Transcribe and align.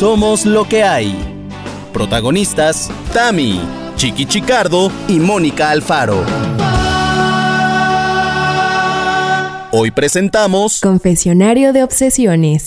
Somos 0.00 0.46
lo 0.46 0.66
que 0.66 0.82
hay. 0.82 1.14
Protagonistas, 1.92 2.90
Tami, 3.12 3.60
Chiqui 3.96 4.24
Chicardo 4.24 4.90
y 5.08 5.20
Mónica 5.20 5.68
Alfaro. 5.68 6.24
Hoy 9.72 9.90
presentamos 9.90 10.80
Confesionario 10.80 11.74
de 11.74 11.82
Obsesiones. 11.82 12.64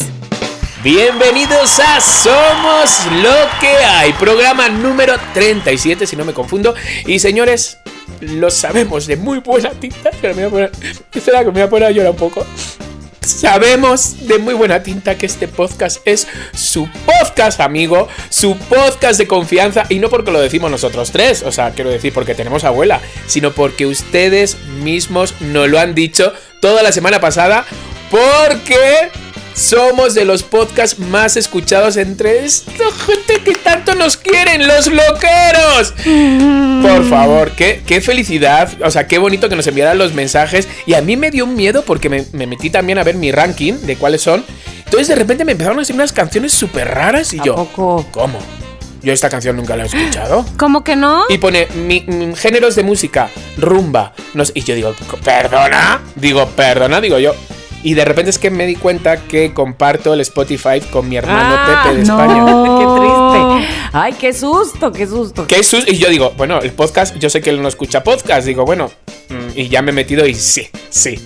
Bienvenidos 0.84 1.80
a 1.80 2.00
Somos 2.00 3.08
lo 3.24 3.34
que 3.60 3.84
hay, 3.84 4.14
programa 4.14 4.70
número 4.70 5.16
37 5.34 6.06
si 6.06 6.16
no 6.16 6.26
me 6.26 6.34
confundo. 6.34 6.76
Y 7.08 7.18
señores, 7.18 7.80
lo 8.22 8.52
sabemos 8.52 9.08
de 9.08 9.18
muy 9.18 9.40
buena 9.40 9.72
tinta. 9.72 10.10
Espera, 10.10 10.36
me 10.36 10.46
voy 10.46 10.66
a 10.66 10.70
poner, 10.70 10.72
espera, 11.12 11.40
que 11.40 11.46
me 11.46 11.52
voy 11.54 11.62
a 11.64 11.70
poner 11.72 11.88
a 11.88 11.92
llorar 11.92 12.12
un 12.12 12.18
poco. 12.18 12.46
Sabemos 13.26 14.28
de 14.28 14.38
muy 14.38 14.54
buena 14.54 14.84
tinta 14.84 15.18
que 15.18 15.26
este 15.26 15.48
podcast 15.48 16.02
es 16.06 16.28
su 16.54 16.90
podcast, 17.06 17.62
amigo, 17.62 18.10
su 18.30 18.58
podcast 18.58 19.18
de 19.18 19.28
confianza. 19.28 19.86
Y 19.88 20.00
no 20.00 20.10
porque 20.10 20.32
lo 20.32 20.42
decimos 20.42 20.70
nosotros 20.70 21.12
tres, 21.12 21.42
o 21.44 21.52
sea, 21.52 21.72
quiero 21.72 21.90
decir 21.90 22.14
porque 22.14 22.36
tenemos 22.36 22.66
abuela, 22.66 23.00
sino 23.26 23.52
porque 23.52 23.86
ustedes 23.86 24.58
mismos 24.84 25.36
nos 25.40 25.70
lo 25.70 25.80
han 25.80 25.96
dicho 25.96 26.34
toda 26.60 26.84
la 26.84 26.92
semana 26.92 27.22
pasada. 27.22 27.66
Porque 28.12 29.10
somos 29.54 30.14
de 30.16 30.26
los 30.26 30.44
podcasts 30.44 31.00
más 31.00 31.38
escuchados 31.38 31.98
entre 31.98 32.46
esta 32.46 32.86
gente 33.06 33.42
que 33.44 33.54
tanto 33.56 33.96
nos 33.96 34.18
quieren, 34.18 34.68
los 34.68 34.88
loqueros. 34.88 35.94
Por 36.82 37.10
favor, 37.10 37.52
qué, 37.52 37.82
qué 37.86 38.02
felicidad. 38.02 38.70
O 38.84 38.92
sea, 38.92 39.08
qué 39.08 39.18
bonito 39.18 39.50
que 39.50 39.56
nos 39.56 39.68
enviaran 39.68 39.98
los 39.98 40.14
mensajes. 40.14 40.68
Y 40.86 40.94
a 40.96 41.02
mí 41.02 41.18
me 41.18 41.32
dio 41.32 41.46
un 41.46 41.56
miedo 41.56 41.84
porque 41.86 42.10
me, 42.10 42.26
me 42.34 42.48
metí 42.48 42.70
también 42.70 42.98
a 42.98 43.04
ver 43.04 43.16
mi 43.16 43.32
ranking 43.32 43.74
de 43.84 43.96
cuáles 43.96 44.22
son. 44.22 44.44
Entonces 44.86 45.08
de 45.08 45.16
repente 45.16 45.46
me 45.46 45.54
empezaron 45.54 45.80
a 45.80 45.82
hacer 45.84 45.96
unas 45.96 46.12
canciones 46.14 46.54
súper 46.54 46.88
raras 46.90 47.34
y 47.34 47.40
¿A 47.40 47.44
yo... 47.44 47.56
poco? 47.56 48.08
¿Cómo? 48.12 48.40
Yo 49.02 49.12
esta 49.12 49.30
canción 49.30 49.58
nunca 49.58 49.76
la 49.76 49.84
he 49.84 49.88
escuchado. 49.88 50.46
¿Cómo 50.58 50.84
que 50.84 50.96
no? 50.96 51.24
Y 51.30 51.38
pone 51.38 51.68
mi- 51.76 52.06
mi- 52.08 52.36
géneros 52.36 52.76
de 52.76 52.84
música, 52.84 53.30
rumba. 53.58 54.14
No 54.34 54.46
sé, 54.46 54.54
y 54.56 54.62
yo 54.64 54.76
digo, 54.76 54.96
¿perdona? 55.26 56.02
Digo, 56.16 56.48
¿perdona? 56.56 57.02
Digo 57.02 57.20
yo. 57.20 57.36
Y 57.84 57.94
de 57.96 58.06
repente 58.06 58.30
es 58.30 58.38
que 58.40 58.50
me 58.50 58.66
di 58.66 58.76
cuenta 58.76 59.18
que 59.18 59.54
comparto 59.54 60.14
el 60.14 60.22
Spotify 60.22 60.80
con 60.92 61.10
mi 61.10 61.18
hermano 61.18 61.56
Ah, 61.58 61.84
Pepe 61.84 61.98
de 61.98 62.06
no. 62.06 62.14
España. 62.22 62.46
qué 62.80 63.66
triste. 63.66 63.90
Ay, 63.92 64.14
qué 64.14 64.34
susto, 64.34 64.92
qué 64.92 65.06
susto. 65.06 65.46
¿Qué 65.48 65.64
sus- 65.64 65.88
Y 65.88 65.98
yo 65.98 66.10
digo, 66.10 66.32
bueno, 66.38 66.60
el 66.60 66.72
podcast, 66.72 67.16
yo 67.18 67.30
sé 67.30 67.42
que 67.42 67.50
él 67.50 67.62
no 67.62 67.68
escucha 67.68 68.04
podcast. 68.04 68.48
Digo, 68.48 68.66
bueno, 68.66 68.90
mm, 69.30 69.58
y 69.60 69.68
ya 69.68 69.82
me 69.82 69.92
he 69.92 69.94
metido 69.94 70.26
y 70.26 70.34
sí, 70.34 70.68
sí. 70.90 71.20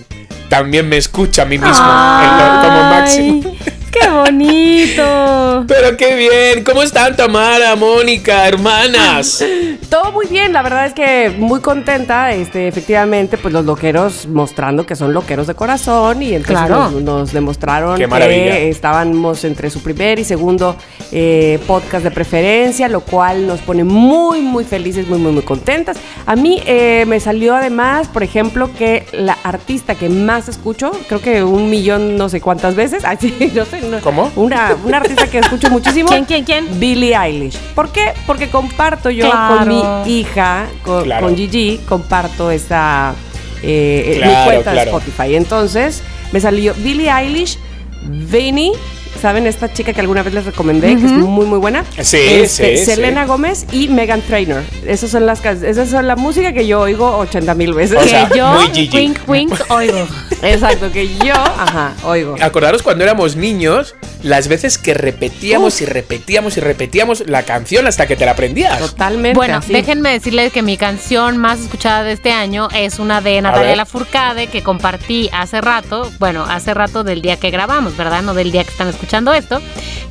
También 0.50 0.88
me 0.90 0.98
escucha 0.98 1.44
a 1.44 1.46
mí 1.46 1.58
mismo 1.58 1.68
en 1.70 2.38
lo- 2.38 2.62
como 2.62 2.84
máximo. 2.90 3.56
¡Qué 3.92 4.10
bonito! 4.10 5.66
Pero 5.68 5.98
qué 5.98 6.16
bien. 6.16 6.64
¿Cómo 6.64 6.84
están 6.84 7.16
Tamara, 7.16 7.76
Mónica, 7.76 8.48
hermanas? 8.48 9.44
Todo 9.90 10.12
muy 10.12 10.28
bien, 10.28 10.52
la 10.54 10.62
verdad 10.62 10.86
es 10.88 10.94
que 10.94 11.34
muy 11.38 11.62
contenta, 11.62 12.34
este, 12.34 12.68
efectivamente, 12.68 13.38
pues 13.38 13.54
los 13.54 13.64
loqueros 13.66 14.28
mostrando 14.28 14.86
que 14.86 14.96
son 14.96 15.14
loqueros 15.14 15.48
de 15.48 15.56
corazón 15.56 16.22
y 16.22 16.34
entonces 16.36 16.58
Claro. 16.68 16.92
nos, 16.92 17.02
nos 17.04 17.34
demostraron 17.34 17.98
que 17.98 18.70
estábamos 18.70 19.44
entre 19.46 19.70
su 19.70 19.82
primer 19.82 20.20
y 20.20 20.26
segundo 20.26 20.76
eh, 21.12 21.60
podcast 21.66 22.04
de 22.04 22.12
preferencia, 22.12 22.90
lo 22.90 23.02
cual 23.02 23.48
nos 23.48 23.62
pone 23.62 23.84
muy, 23.86 24.42
muy 24.42 24.66
felices, 24.66 25.08
muy, 25.08 25.20
muy, 25.20 25.32
muy 25.32 25.44
contentas. 25.44 25.98
A 26.26 26.36
mí 26.36 26.62
eh, 26.66 27.06
me 27.08 27.20
salió 27.22 27.56
además, 27.56 28.08
por 28.10 28.24
ejemplo, 28.24 28.70
que 28.78 29.06
la 29.14 29.38
artista 29.44 29.96
que 29.96 30.10
más 30.10 30.50
escucho, 30.50 30.92
creo 31.08 31.22
que 31.22 31.44
un 31.44 31.70
millón 31.70 32.18
no 32.18 32.28
sé 32.28 32.42
cuántas 32.42 32.76
veces, 32.76 33.06
así, 33.06 33.34
no 33.56 33.64
sé, 33.66 33.82
¿Cómo? 34.02 34.32
Una, 34.36 34.76
una 34.84 34.98
artista 34.98 35.28
que 35.28 35.40
escucho 35.40 35.70
muchísimo. 35.70 36.10
¿Quién, 36.10 36.26
quién, 36.26 36.44
quién? 36.44 36.80
Billie 36.80 37.16
Eilish. 37.16 37.58
¿Por 37.76 37.90
qué? 37.90 38.14
Porque 38.26 38.50
comparto 38.50 39.10
yo 39.10 39.30
Claro. 39.30 39.58
con 39.60 39.68
mi 39.70 39.84
hija, 40.20 40.66
con, 40.84 41.04
Claro. 41.04 41.28
con 41.28 41.36
Gigi, 41.36 41.80
comparto 41.88 42.52
esta 42.52 43.14
eh, 43.64 44.12
mi 44.16 44.20
Claro, 44.20 44.46
cuenta 44.46 44.72
claro. 44.72 44.92
de 44.92 44.98
Spotify. 44.98 45.36
Entonces 45.36 46.04
me 46.32 46.40
salió 46.40 46.74
Billie 46.76 47.10
Eilish, 47.12 47.58
Vinny, 48.08 48.72
¿saben? 49.18 49.48
Esta 49.48 49.72
chica 49.72 49.94
que 49.94 50.02
alguna 50.02 50.24
vez 50.24 50.34
les 50.34 50.46
recomendé, 50.46 50.88
que 50.96 51.06
es 51.06 51.12
muy, 51.12 51.46
muy 51.46 51.60
buena. 51.60 51.84
Sí, 52.02 52.18
Este, 52.18 52.78
sí, 52.78 52.86
Selena 52.86 53.24
sí. 53.24 53.28
Gómez 53.28 53.66
y 53.72 53.88
Megan 53.88 54.22
Trainor. 54.22 54.64
Esas 54.86 55.12
son 55.12 55.26
las 55.26 55.44
esas 55.46 55.90
son 55.90 56.08
la 56.08 56.16
música 56.16 56.54
que 56.54 56.66
yo 56.68 56.82
oigo 56.82 57.18
80 57.18 57.54
mil 57.56 57.74
veces. 57.74 57.98
O 57.98 58.02
Que 58.02 58.10
sea, 58.10 58.30
yo, 58.36 58.60
wink, 58.94 59.20
wink, 59.28 59.54
oigo. 59.70 60.08
Exacto, 60.42 60.92
que 60.92 61.08
yo, 61.18 61.34
ajá, 61.34 61.94
oigo. 62.04 62.36
Acordaros 62.42 62.84
cuando 62.84 63.04
éramos 63.04 63.36
niños, 63.36 63.96
las 64.24 64.48
veces 64.48 64.78
que 64.78 64.94
repetíamos 64.94 65.82
y 65.82 65.86
repetíamos 65.86 66.58
y 66.58 66.60
repetíamos 66.60 67.24
la 67.28 67.44
canción 67.44 67.88
hasta 67.88 68.06
que 68.08 68.16
te 68.16 68.26
la 68.26 68.32
aprendías. 68.32 68.80
Totalmente. 68.80 69.36
Bueno, 69.36 69.58
así. 69.58 69.74
déjenme 69.74 70.12
decirles 70.12 70.52
que 70.54 70.62
mi 70.62 70.78
canción 70.78 71.38
más 71.38 71.60
escuchada 71.60 72.04
de 72.04 72.12
este 72.14 72.32
año 72.32 72.68
es 72.76 73.00
una 73.00 73.22
de 73.22 73.42
Natalia. 73.42 73.76
Lafourcade 73.76 74.48
que 74.48 74.62
compartí 74.64 75.30
hace 75.34 75.62
rato, 75.62 76.12
bueno, 76.20 76.46
hace 76.48 76.74
rato 76.74 77.04
del 77.04 77.22
día 77.22 77.38
que 77.38 77.50
grabamos, 77.50 77.96
¿verdad? 77.98 78.22
No 78.22 78.34
del 78.34 78.52
día 78.52 78.64
que 78.64 78.72
están 78.72 78.88
escuchando 78.90 79.07
esto, 79.34 79.62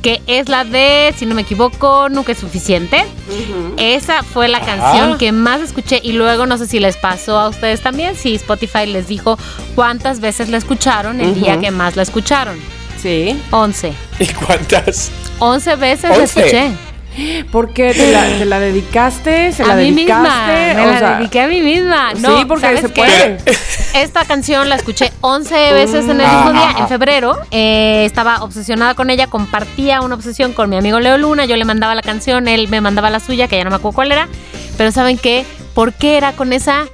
que 0.01 0.21
es 0.27 0.49
la 0.49 0.63
de, 0.63 1.13
si 1.17 1.25
no 1.25 1.35
me 1.35 1.41
equivoco, 1.43 2.09
Nunca 2.09 2.31
es 2.31 2.37
suficiente. 2.37 3.03
Esa 3.77 4.23
fue 4.23 4.47
la 4.47 4.57
Ah. 4.59 4.65
canción 4.65 5.17
que 5.17 5.31
más 5.31 5.61
escuché 5.61 5.99
y 6.03 6.13
luego 6.13 6.45
no 6.45 6.57
sé 6.57 6.67
si 6.67 6.79
les 6.79 6.97
pasó 6.97 7.37
a 7.39 7.49
ustedes 7.49 7.81
también, 7.81 8.15
si 8.15 8.35
Spotify 8.35 8.85
les 8.85 9.07
dijo 9.07 9.37
cuántas 9.75 10.19
veces 10.19 10.49
la 10.49 10.57
escucharon 10.57 11.19
el 11.21 11.35
día 11.39 11.59
que 11.59 11.71
más 11.71 11.95
la 11.95 12.03
escucharon. 12.03 12.57
Sí. 13.01 13.39
11. 13.51 13.93
¿Y 14.19 14.25
cuántas? 14.27 15.11
11 15.39 15.75
veces 15.75 16.09
la 16.09 16.17
11. 16.17 16.39
escuché. 16.39 16.71
¿Por 17.51 17.73
qué 17.73 17.93
te 17.93 18.11
la, 18.11 18.25
te 18.37 18.45
la 18.45 18.59
dedicaste? 18.59 19.51
¿Se 19.51 19.65
la 19.65 19.73
a 19.73 19.75
mí 19.77 19.91
dedicaste? 19.91 20.23
misma, 20.23 20.73
me 20.75 20.81
O 20.87 20.91
la 20.91 20.99
sea, 20.99 21.17
dediqué 21.17 21.41
a 21.41 21.47
mí 21.47 21.61
misma. 21.61 22.13
No, 22.15 22.37
sí, 22.39 22.45
porque 22.45 22.65
¿sabes 22.65 22.81
se 22.81 22.87
qué? 22.93 23.01
puede. 23.01 23.37
Esta 23.95 24.25
canción 24.25 24.69
la 24.69 24.75
escuché 24.75 25.11
11 25.21 25.73
veces 25.73 26.05
en 26.07 26.21
el 26.21 26.27
Mm. 26.27 26.35
mismo 26.35 26.51
día, 26.53 26.75
en 26.77 26.87
febrero. 26.87 27.37
Eh, 27.51 28.03
estaba 28.05 28.43
obsesionada 28.43 28.93
con 28.93 29.09
ella, 29.09 29.27
compartía 29.27 30.01
una 30.01 30.15
obsesión 30.15 30.53
con 30.53 30.69
mi 30.69 30.77
amigo 30.77 30.99
Leo 30.99 31.17
Luna. 31.17 31.45
Yo 31.45 31.55
le 31.55 31.65
mandaba 31.65 31.95
la 31.95 32.01
canción, 32.03 32.47
él 32.47 32.67
me 32.67 32.81
mandaba 32.81 33.09
la 33.09 33.19
suya, 33.19 33.47
que 33.47 33.57
ya 33.57 33.63
no 33.63 33.69
me 33.71 33.77
acuerdo 33.77 33.95
cuál 33.95 34.11
era. 34.11 34.27
Pero 34.77 34.91
¿saben 34.91 35.17
qué? 35.17 35.45
¿Por 35.73 35.93
qué 35.93 36.17
era 36.17 36.33
con 36.33 36.53
esa? 36.53 36.85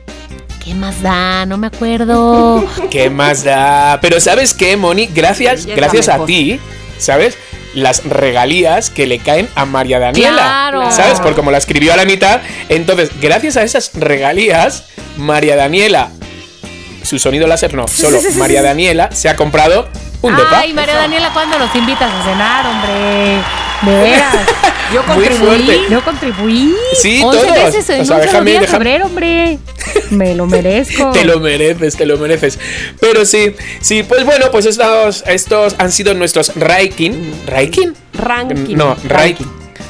¿Qué 0.64 0.74
más 0.76 1.02
da? 1.02 1.46
No 1.46 1.58
me 1.58 1.68
acuerdo. 1.68 2.64
¿Qué 2.90 3.10
más 3.10 3.44
da? 3.44 4.00
Pero 4.02 4.22
¿sabes 4.22 4.54
qué, 4.54 4.78
Moni? 4.78 5.08
Gracias, 5.08 5.66
gracias 5.66 6.08
la 6.08 6.16
a 6.16 6.26
ti, 6.26 6.60
¿sabes? 6.98 7.38
Las 7.74 8.04
regalías 8.06 8.90
que 8.90 9.08
le 9.08 9.20
caen 9.20 9.50
a 9.56 9.66
María 9.66 10.00
Daniela. 10.00 10.36
Claro. 10.36 10.92
¿Sabes? 10.92 11.20
Por 11.20 11.36
como 11.36 11.52
la 11.52 11.58
escribió 11.58 11.94
a 11.94 11.96
la 11.96 12.06
mitad. 12.06 12.42
Entonces, 12.70 13.10
gracias 13.20 13.58
a 13.58 13.64
esas 13.64 13.92
regalías, 13.94 14.86
María 15.18 15.56
Daniela, 15.56 16.10
su 17.04 17.20
sonido 17.20 17.48
láser 17.48 17.74
no, 17.74 17.88
solo 17.88 18.20
María. 18.36 18.62
Daniela 18.62 19.10
se 19.12 19.30
ha 19.30 19.36
comprado 19.36 19.90
un 20.22 20.36
depa. 20.36 20.60
Ay, 20.60 20.74
María 20.74 20.96
Daniela, 20.96 21.32
¿cuándo 21.34 21.60
nos 21.60 21.74
invitas 21.76 22.12
a 22.12 22.24
cenar, 22.24 22.66
hombre? 22.66 23.63
De 23.86 23.92
veras. 24.02 24.36
Yo 24.94 25.04
contribuí. 25.06 25.82
Yo 25.90 26.04
contribuí. 26.04 26.74
Sí, 27.02 27.22
11 27.24 27.40
todos. 27.48 27.54
veces 27.66 27.90
en 27.90 28.02
O 28.02 28.06
sea, 28.06 28.16
un 28.18 28.22
déjame- 28.22 28.46
día 28.52 28.60
de 28.60 28.66
déjame- 28.68 28.72
febrero, 28.72 29.06
hombre. 29.08 29.58
Me 30.12 30.36
lo 30.36 30.46
merezco. 30.46 31.12
Te 31.14 31.26
lo 31.26 31.40
mereces, 31.40 31.96
te 31.98 32.06
lo 32.06 32.18
mereces. 32.18 32.60
Pero 33.00 33.26
sí, 33.26 33.56
sí, 33.82 34.04
pues 34.04 34.24
bueno, 34.26 34.48
pues 34.52 34.66
estos, 34.68 35.24
estos 35.26 35.76
han 35.80 35.92
sido 35.92 36.14
nuestros 36.14 36.52
ranking. 36.56 37.12
¿Ranking? 37.48 37.94
Ranking. 38.14 38.76
No, 38.76 38.96
ranking. 39.06 39.46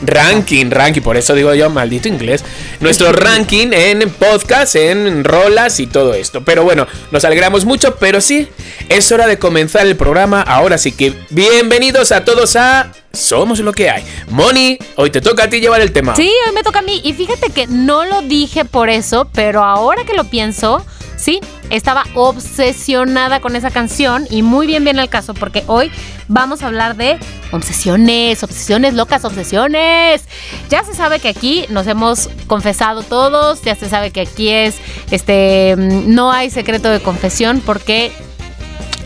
Ranking, 0.05 0.69
ranking, 0.69 1.01
por 1.01 1.15
eso 1.15 1.33
digo 1.33 1.53
yo, 1.53 1.69
maldito 1.69 2.07
inglés. 2.09 2.43
Nuestro 2.81 3.11
ranking 3.13 3.69
en 3.71 4.09
podcast, 4.09 4.75
en 4.75 5.23
rolas 5.23 5.79
y 5.79 5.87
todo 5.87 6.13
esto. 6.13 6.43
Pero 6.43 6.63
bueno, 6.63 6.87
nos 7.11 7.23
alegramos 7.25 7.63
mucho, 7.65 7.95
pero 7.95 8.19
sí, 8.21 8.47
es 8.89 9.11
hora 9.11 9.27
de 9.27 9.37
comenzar 9.39 9.85
el 9.87 9.95
programa. 9.95 10.41
Ahora 10.41 10.77
sí 10.77 10.91
que 10.91 11.13
bienvenidos 11.29 12.11
a 12.11 12.25
todos 12.25 12.55
a 12.57 12.91
Somos 13.15 13.59
lo 13.59 13.73
que 13.73 13.91
hay. 13.91 14.03
Moni, 14.31 14.79
hoy 14.95 15.11
te 15.11 15.21
toca 15.21 15.43
a 15.43 15.47
ti 15.47 15.59
llevar 15.59 15.81
el 15.81 15.91
tema. 15.91 16.15
Sí, 16.15 16.31
hoy 16.47 16.55
me 16.55 16.63
toca 16.63 16.79
a 16.79 16.81
mí. 16.81 16.99
Y 17.03 17.13
fíjate 17.13 17.51
que 17.51 17.67
no 17.67 18.05
lo 18.05 18.23
dije 18.23 18.65
por 18.65 18.89
eso, 18.89 19.29
pero 19.33 19.63
ahora 19.63 20.03
que 20.03 20.15
lo 20.15 20.23
pienso, 20.23 20.83
sí, 21.15 21.39
estaba 21.69 22.05
obsesionada 22.15 23.39
con 23.39 23.55
esa 23.55 23.69
canción 23.69 24.25
y 24.31 24.41
muy 24.41 24.65
bien 24.65 24.83
viene 24.83 25.03
el 25.03 25.09
caso 25.09 25.35
porque 25.35 25.63
hoy 25.67 25.91
vamos 26.27 26.63
a 26.63 26.65
hablar 26.65 26.95
de 26.95 27.19
obsesiones, 27.51 28.41
obsesiones 28.41 28.95
locas, 28.95 29.25
obsesiones. 29.25 30.23
Ya 30.71 30.83
se 30.83 30.95
sabe 30.95 31.19
que 31.19 31.29
aquí 31.29 31.65
nos 31.69 31.85
hemos 31.85 32.31
confesado 32.47 33.03
todos, 33.03 33.61
ya 33.61 33.75
se 33.75 33.89
sabe 33.89 34.09
que 34.09 34.21
aquí 34.21 34.49
es, 34.49 34.77
este, 35.11 35.75
mm, 35.77 36.15
no 36.15 36.31
hay 36.31 36.49
secreto 36.49 36.89
de 36.89 36.99
confesión 36.99 37.61
porque... 37.63 38.11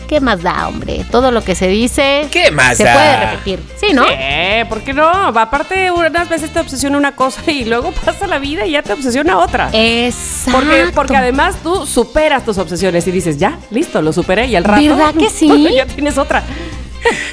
¿Qué 0.08 0.20
más 0.20 0.42
da, 0.42 0.66
hombre? 0.68 1.04
Todo 1.10 1.30
lo 1.30 1.42
que 1.44 1.54
se 1.54 1.68
dice 1.68 2.26
¿Qué 2.30 2.50
más 2.50 2.78
se 2.78 2.84
da? 2.84 2.94
puede 2.94 3.26
repetir. 3.26 3.60
Sí, 3.76 3.92
¿no? 3.92 4.06
Eh, 4.08 4.64
¿por 4.68 4.80
qué 4.80 4.94
no? 4.94 5.06
Aparte, 5.06 5.90
unas 5.90 6.28
veces 6.30 6.50
te 6.50 6.60
obsesiona 6.60 6.96
una 6.96 7.14
cosa 7.14 7.42
y 7.50 7.66
luego 7.66 7.92
pasa 8.04 8.26
la 8.26 8.38
vida 8.38 8.64
y 8.64 8.70
ya 8.72 8.82
te 8.82 8.94
obsesiona 8.94 9.36
otra. 9.38 9.68
Exacto. 9.72 10.58
Porque, 10.60 10.86
porque 10.94 11.16
además 11.16 11.56
tú 11.62 11.86
superas 11.86 12.42
tus 12.44 12.56
obsesiones 12.56 13.06
y 13.06 13.10
dices, 13.10 13.36
ya, 13.38 13.58
listo, 13.70 14.00
lo 14.00 14.14
superé 14.14 14.46
y 14.46 14.56
al 14.56 14.64
rato. 14.64 14.82
¿Verdad 14.82 15.14
que 15.14 15.28
sí? 15.30 15.68
ya 15.76 15.84
tienes 15.84 16.16
otra. 16.16 16.42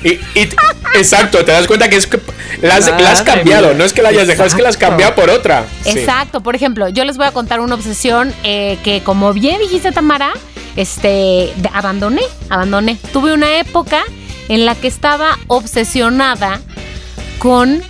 Y, 0.03 0.19
exacto, 0.95 1.43
te 1.43 1.51
das 1.51 1.67
cuenta 1.67 1.89
que 1.89 1.95
es 1.97 2.07
que 2.07 2.19
la 2.61 2.75
has, 2.75 2.87
la 2.87 2.95
has 3.11 3.19
Madre 3.19 3.23
cambiado, 3.25 3.67
mía. 3.69 3.77
no 3.77 3.83
es 3.83 3.93
que 3.93 4.01
la 4.01 4.09
hayas 4.09 4.27
dejado, 4.27 4.47
es 4.47 4.55
que 4.55 4.61
la 4.61 4.69
has 4.69 4.77
cambiado 4.77 5.15
por 5.15 5.29
otra. 5.29 5.65
Sí. 5.83 5.99
Exacto, 5.99 6.41
por 6.41 6.55
ejemplo, 6.55 6.87
yo 6.89 7.03
les 7.05 7.17
voy 7.17 7.25
a 7.27 7.31
contar 7.31 7.59
una 7.59 7.75
obsesión 7.75 8.33
eh, 8.43 8.77
que 8.83 9.01
como 9.01 9.33
bien 9.33 9.59
dijiste 9.59 9.91
Tamara, 9.91 10.31
este, 10.75 11.07
de- 11.55 11.69
abandoné, 11.73 12.21
abandoné. 12.49 12.97
Tuve 13.11 13.33
una 13.33 13.57
época 13.59 14.03
en 14.49 14.65
la 14.65 14.75
que 14.75 14.87
estaba 14.87 15.37
obsesionada 15.47 16.61
con, 17.39 17.81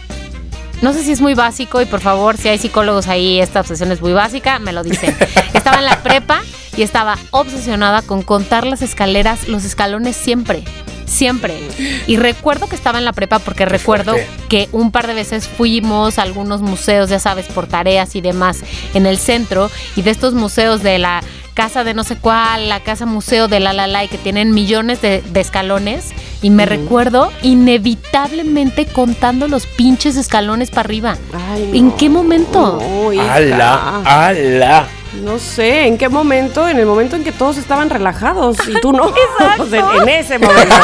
no 0.81 0.93
sé 0.93 1.03
si 1.03 1.11
es 1.11 1.21
muy 1.21 1.33
básico 1.33 1.81
y 1.81 1.85
por 1.85 1.99
favor, 2.01 2.37
si 2.37 2.47
hay 2.47 2.57
psicólogos 2.57 3.07
ahí, 3.07 3.39
esta 3.39 3.61
obsesión 3.61 3.91
es 3.91 4.01
muy 4.01 4.13
básica, 4.13 4.59
me 4.59 4.71
lo 4.71 4.83
dicen. 4.83 5.15
estaba 5.53 5.77
en 5.79 5.85
la 5.85 6.01
prepa 6.03 6.41
y 6.77 6.81
estaba 6.83 7.17
obsesionada 7.31 8.01
con 8.01 8.21
contar 8.21 8.65
las 8.65 8.81
escaleras, 8.81 9.47
los 9.47 9.63
escalones 9.65 10.15
siempre. 10.15 10.63
Siempre. 11.05 11.59
Y 12.07 12.17
recuerdo 12.17 12.67
que 12.67 12.75
estaba 12.75 12.97
en 12.97 13.05
la 13.05 13.13
prepa 13.13 13.39
porque 13.39 13.65
recuerdo 13.65 14.13
fuerte. 14.13 14.29
que 14.49 14.69
un 14.71 14.91
par 14.91 15.07
de 15.07 15.13
veces 15.13 15.47
fuimos 15.47 16.17
a 16.19 16.23
algunos 16.23 16.61
museos, 16.61 17.09
ya 17.09 17.19
sabes, 17.19 17.45
por 17.47 17.67
tareas 17.67 18.15
y 18.15 18.21
demás, 18.21 18.59
en 18.93 19.05
el 19.05 19.17
centro, 19.17 19.69
y 19.95 20.01
de 20.01 20.11
estos 20.11 20.33
museos 20.33 20.81
de 20.83 20.97
la 20.99 21.21
casa 21.53 21.85
de 21.85 21.93
no 21.93 22.03
sé 22.03 22.17
cuál, 22.17 22.67
la 22.67 22.81
casa 22.81 23.05
museo 23.05 23.47
de 23.47 23.61
la 23.61 23.71
la 23.71 23.87
la, 23.87 24.03
y 24.03 24.09
que 24.09 24.17
tienen 24.17 24.51
millones 24.53 25.01
de, 25.01 25.21
de 25.21 25.39
escalones, 25.39 26.11
y 26.41 26.49
me 26.49 26.65
recuerdo 26.65 27.31
inevitablemente 27.43 28.85
contando 28.85 29.47
los 29.47 29.65
pinches 29.65 30.17
escalones 30.17 30.69
para 30.69 30.81
arriba. 30.81 31.17
Ay, 31.33 31.71
¿En 31.73 31.87
no. 31.89 31.95
qué 31.95 32.09
momento? 32.09 32.79
No. 32.81 33.21
¡Ala! 33.21 34.01
¡Ala! 34.03 34.87
No 35.21 35.39
sé, 35.39 35.87
¿en 35.87 35.97
qué 35.97 36.09
momento? 36.09 36.67
En 36.67 36.77
el 36.77 36.85
momento 36.85 37.15
en 37.15 37.23
que 37.23 37.31
todos 37.31 37.57
estaban 37.57 37.89
relajados 37.89 38.57
y 38.67 38.79
tú 38.81 38.91
no. 38.91 39.13
O 39.59 39.65
sea, 39.65 39.85
en 40.01 40.09
ese 40.09 40.37
momento. 40.37 40.75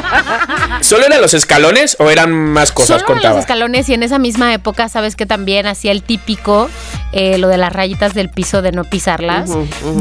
¿Solo 0.80 1.06
eran 1.06 1.20
los 1.20 1.34
escalones 1.34 1.96
o 2.00 2.10
eran 2.10 2.32
más 2.32 2.72
cosas? 2.72 3.00
Solo 3.00 3.00
en 3.00 3.06
contaba? 3.06 3.34
los 3.34 3.40
escalones 3.40 3.88
y 3.88 3.94
en 3.94 4.02
esa 4.02 4.18
misma 4.18 4.52
época, 4.54 4.88
sabes 4.88 5.16
que 5.16 5.26
también 5.26 5.66
hacía 5.66 5.92
el 5.92 6.02
típico, 6.02 6.68
eh, 7.12 7.38
lo 7.38 7.48
de 7.48 7.56
las 7.56 7.72
rayitas 7.72 8.14
del 8.14 8.28
piso 8.30 8.62
de 8.62 8.72
no 8.72 8.84
pisarlas. 8.84 9.50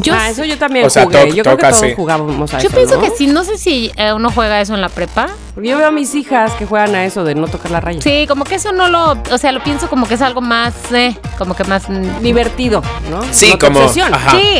Yo 0.01 0.13
ah, 0.15 0.29
eso 0.29 0.43
yo 0.45 0.57
también 0.57 0.85
O 0.85 0.89
sea, 0.89 1.03
jugué. 1.05 1.27
to- 1.29 1.35
yo 1.35 1.43
creo 1.43 1.57
que 1.57 1.63
todos 1.63 1.79
sí. 1.79 1.93
jugábamos 1.95 2.53
a 2.53 2.59
Yo 2.59 2.67
eso, 2.67 2.75
pienso 2.77 2.95
¿no? 2.95 3.01
que 3.01 3.11
sí, 3.11 3.27
no 3.27 3.43
sé 3.43 3.57
si 3.57 3.91
eh, 3.95 4.13
uno 4.13 4.29
juega 4.31 4.61
eso 4.61 4.75
en 4.75 4.81
la 4.81 4.89
prepa. 4.89 5.27
Yo 5.55 5.77
veo 5.77 5.87
a 5.87 5.91
mis 5.91 6.15
hijas 6.15 6.53
que 6.53 6.65
juegan 6.65 6.95
a 6.95 7.03
eso 7.05 7.23
de 7.23 7.35
no 7.35 7.47
tocar 7.47 7.71
la 7.71 7.79
raya. 7.81 8.01
Sí, 8.01 8.25
como 8.27 8.45
que 8.45 8.55
eso 8.55 8.71
no 8.71 8.87
lo, 8.89 9.17
o 9.31 9.37
sea, 9.37 9.51
lo 9.51 9.61
pienso 9.63 9.89
como 9.89 10.07
que 10.07 10.13
es 10.13 10.21
algo 10.21 10.39
más, 10.41 10.73
eh, 10.93 11.17
como 11.37 11.55
que 11.55 11.63
más... 11.65 11.83
Divertido, 12.21 12.81
¿no? 13.09 13.21
Sí, 13.31 13.49
No 13.49 13.59
como-. 13.59 13.89
Sí, 13.89 14.01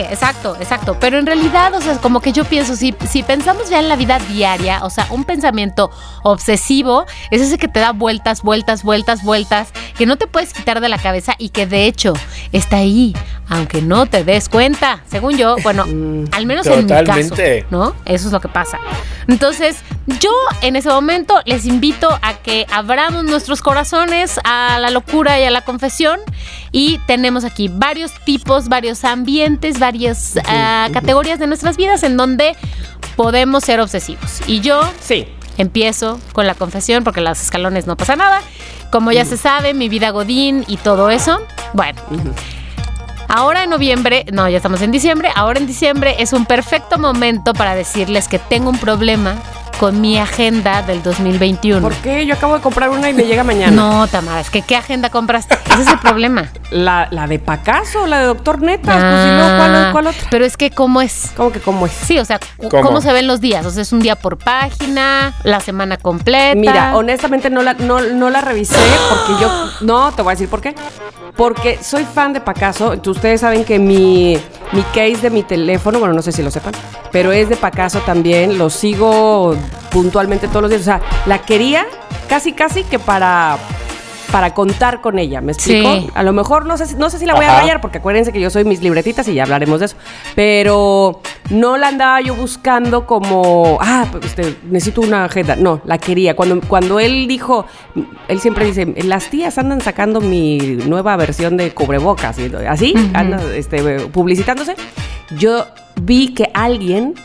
exacto, 0.10 0.56
exacto. 0.60 0.98
Pero 1.00 1.18
en 1.20 1.26
realidad, 1.26 1.74
o 1.74 1.82
sea, 1.82 1.98
como 2.00 2.20
que 2.22 2.32
yo 2.34 2.44
pienso, 2.46 2.76
si, 2.76 2.94
si 3.10 3.24
pensamos 3.24 3.70
ya 3.70 3.80
en 3.80 3.88
la 3.88 3.96
vida 3.96 4.20
diaria, 4.20 4.84
o 4.84 4.90
sea, 4.90 5.08
un 5.10 5.24
pensamiento 5.24 5.90
obsesivo 6.24 7.06
es 7.32 7.42
ese 7.42 7.58
que 7.58 7.68
te 7.68 7.80
da 7.80 7.92
vueltas, 7.92 8.42
vueltas, 8.44 8.84
vueltas, 8.84 9.24
vueltas, 9.24 9.70
que 9.98 10.06
no 10.06 10.18
te 10.18 10.28
puedes 10.28 10.54
quitar 10.54 10.80
de 10.82 10.90
la 10.90 10.98
cabeza 10.98 11.36
y 11.38 11.50
que 11.50 11.66
de 11.66 11.86
hecho 11.86 12.14
está 12.52 12.78
ahí, 12.78 13.16
aunque 13.48 13.82
no 13.82 14.06
te 14.06 14.24
des 14.24 14.50
cuenta. 14.50 15.02
Según 15.10 15.38
yo, 15.38 15.56
bueno, 15.64 15.84
al 16.32 16.46
menos 16.46 16.66
en 16.68 16.86
mi 16.86 16.92
caso, 17.06 17.36
¿no? 17.70 17.96
Eso 18.06 18.28
es 18.28 18.34
lo 18.34 18.40
que 18.42 18.48
pasa. 18.48 18.80
Entonces, 19.28 19.78
yo 20.20 20.32
en 20.62 20.76
ese 20.76 20.90
momento 20.90 21.36
les 21.46 21.66
invito 21.66 22.10
a 22.22 22.34
que 22.36 22.66
abramos 22.72 23.24
nuestros 23.26 23.62
corazones 23.62 24.40
a 24.44 24.80
la 24.80 24.90
locura 24.90 25.40
y 25.40 25.44
a 25.44 25.52
la 25.52 25.62
confesión. 25.62 26.20
Y 26.72 27.00
tenemos 27.08 27.44
aquí 27.44 27.70
varios 27.72 28.12
tipos, 28.26 28.70
varios 28.70 29.04
ambientes, 29.04 29.80
varias 29.80 30.34
ah, 30.46 30.88
categorías 30.94 31.40
de 31.40 31.48
nuestras 31.48 31.78
vidas 31.78 32.04
en 32.04 32.18
donde 32.18 32.56
podemos 33.16 33.64
ser 33.64 33.80
obsesivos. 33.80 34.42
Y 34.48 34.62
yo 34.62 34.82
Sí. 35.02 35.28
empiezo 35.58 36.20
con 36.34 36.48
la 36.48 36.56
confesión 36.56 37.04
porque 37.04 37.22
los 37.22 37.42
escalones 37.42 37.86
no 37.86 37.98
pasa 37.98 38.16
nada. 38.16 38.42
Como 38.92 39.12
ya 39.12 39.26
se 39.26 39.38
sabe, 39.38 39.74
mi 39.74 39.90
vida 39.90 40.10
godín 40.10 40.64
y 40.68 40.78
todo 40.78 41.10
eso. 41.10 41.40
Bueno. 41.74 42.02
Ahora 43.28 43.64
en 43.64 43.70
noviembre, 43.70 44.26
no, 44.34 44.50
ya 44.50 44.58
estamos 44.58 44.82
en 44.82 44.92
diciembre, 44.92 45.30
ahora 45.36 45.60
en 45.60 45.68
diciembre 45.68 46.16
es 46.18 46.34
un 46.34 46.48
perfecto 46.48 46.98
momento 46.98 47.54
para 47.54 47.76
decirles 47.76 48.28
que 48.28 48.40
tengo 48.40 48.72
un 48.72 48.80
problema 48.80 49.36
con 49.80 50.02
mi 50.02 50.20
agenda 50.20 50.82
del 50.82 51.02
2021. 51.02 51.82
¿Por 51.82 51.96
qué? 51.96 52.26
Yo 52.26 52.34
acabo 52.34 52.56
de 52.56 52.62
comprar 52.62 52.90
una 52.90 53.10
y 53.10 53.14
me 53.14 53.24
llega 53.24 53.46
mañana. 53.46 53.72
No, 53.72 54.08
Tamara, 54.08 54.42
es 54.42 54.50
que 54.50 54.62
¿qué 54.62 54.76
agenda 54.76 55.10
compraste? 55.10 55.56
Ese 55.72 55.82
es 55.84 55.88
el 55.88 56.00
problema. 56.00 56.50
La, 56.70 57.08
la 57.12 57.28
de 57.28 57.40
Pacaso, 57.40 58.06
la 58.06 58.20
de 58.20 58.26
Doctor 58.26 58.62
Netas. 58.62 58.96
Pues 58.96 59.24
si 59.24 59.30
no, 59.30 59.58
¿cuál, 59.58 59.76
Ah, 59.76 59.90
cuál 59.94 60.08
otra? 60.08 60.28
Pero 60.30 60.44
es 60.46 60.58
que, 60.58 60.70
¿cómo 60.70 61.02
es? 61.02 61.32
¿Cómo 61.38 61.52
que 61.54 61.62
cómo 61.62 61.86
es? 61.86 61.94
Sí, 61.94 62.20
o 62.20 62.26
sea, 62.26 62.40
¿Cómo? 62.70 62.84
¿cómo 62.84 63.02
se 63.02 63.14
ven 63.14 63.26
los 63.26 63.40
días? 63.40 63.66
O 63.66 63.72
sea, 63.72 63.82
es 63.82 63.94
un 63.94 64.02
día 64.02 64.18
por 64.18 64.38
página, 64.38 65.34
la 65.44 65.62
semana 65.62 65.96
completa. 65.96 66.56
Mira, 66.56 66.98
honestamente 66.98 67.50
no 67.50 67.62
la, 67.64 67.76
no, 67.76 68.02
no 68.02 68.30
la 68.30 68.42
revisé 68.42 68.76
porque 69.10 69.42
yo. 69.42 69.50
No, 69.82 70.12
te 70.12 70.22
voy 70.22 70.32
a 70.32 70.34
decir 70.34 70.50
por 70.50 70.60
qué. 70.60 70.76
Porque 71.38 71.80
soy 71.82 72.04
fan 72.04 72.34
de 72.34 72.42
Pacaso. 72.42 73.00
Ustedes 73.06 73.40
saben 73.40 73.64
que 73.64 73.80
mi, 73.80 74.38
mi 74.74 74.82
case 74.94 75.18
de 75.22 75.30
mi 75.30 75.44
teléfono, 75.44 76.00
bueno, 76.00 76.14
no 76.14 76.22
sé 76.22 76.34
si 76.34 76.44
lo 76.44 76.52
sepan, 76.52 76.74
pero 77.14 77.32
es 77.32 77.48
de 77.48 77.56
Pacaso 77.56 78.00
también. 78.00 78.58
Lo 78.58 78.70
sigo 78.70 79.56
puntualmente 79.92 80.48
todos 80.48 80.62
los 80.64 80.70
días. 80.72 80.82
O 80.82 80.86
sea, 80.86 81.02
la 81.26 81.40
quería 81.40 81.86
casi, 82.28 82.54
casi 82.54 82.84
que 82.84 83.00
para. 83.00 83.58
Para 84.32 84.54
contar 84.54 85.02
con 85.02 85.18
ella, 85.18 85.42
¿me 85.42 85.54
explico? 85.54 85.92
Sí. 85.92 86.08
A 86.14 86.22
lo 86.22 86.34
mejor 86.34 86.68
no 86.68 86.78
sé, 86.78 86.86
si- 86.86 86.94
no 86.94 87.10
sé 87.10 87.18
si 87.18 87.26
la 87.26 87.34
voy 87.34 87.46
a 87.46 87.62
rayar, 87.62 87.82
porque 87.82 87.98
acuérdense 87.98 88.32
que 88.32 88.40
yo 88.40 88.52
soy 88.52 88.64
mis 88.64 88.80
libretitas 88.80 89.28
y 89.28 89.34
ya 89.34 89.42
hablaremos 89.42 89.80
de 89.80 89.88
eso. 89.88 89.96
Pero 90.36 91.20
no 91.50 91.78
la 91.78 91.88
andaba 91.88 92.22
yo 92.22 92.36
buscando 92.36 93.08
como, 93.08 93.80
ah, 93.82 94.06
pues, 94.12 94.26
este, 94.26 94.56
necesito 94.70 95.02
una 95.02 95.26
agenda. 95.26 95.56
No, 95.56 95.82
la 95.84 95.98
quería. 95.98 96.36
Cuando, 96.36 96.62
cuando 96.62 97.00
él 97.00 97.28
dijo, 97.28 97.66
él 98.28 98.40
siempre 98.40 98.66
dice, 98.66 98.86
las 99.04 99.32
tías 99.32 99.58
andan 99.58 99.82
sacando 99.82 100.22
mi 100.22 100.60
nueva 100.60 101.18
versión 101.18 101.58
de 101.58 101.72
cubrebocas, 101.74 102.38
y 102.38 102.52
así, 102.68 102.94
anda 103.16 103.42
este, 103.56 103.82
publicitándose. 104.10 104.76
Yo 105.40 105.66
vi 106.02 106.36
que 106.36 106.52
alguien 106.54 107.16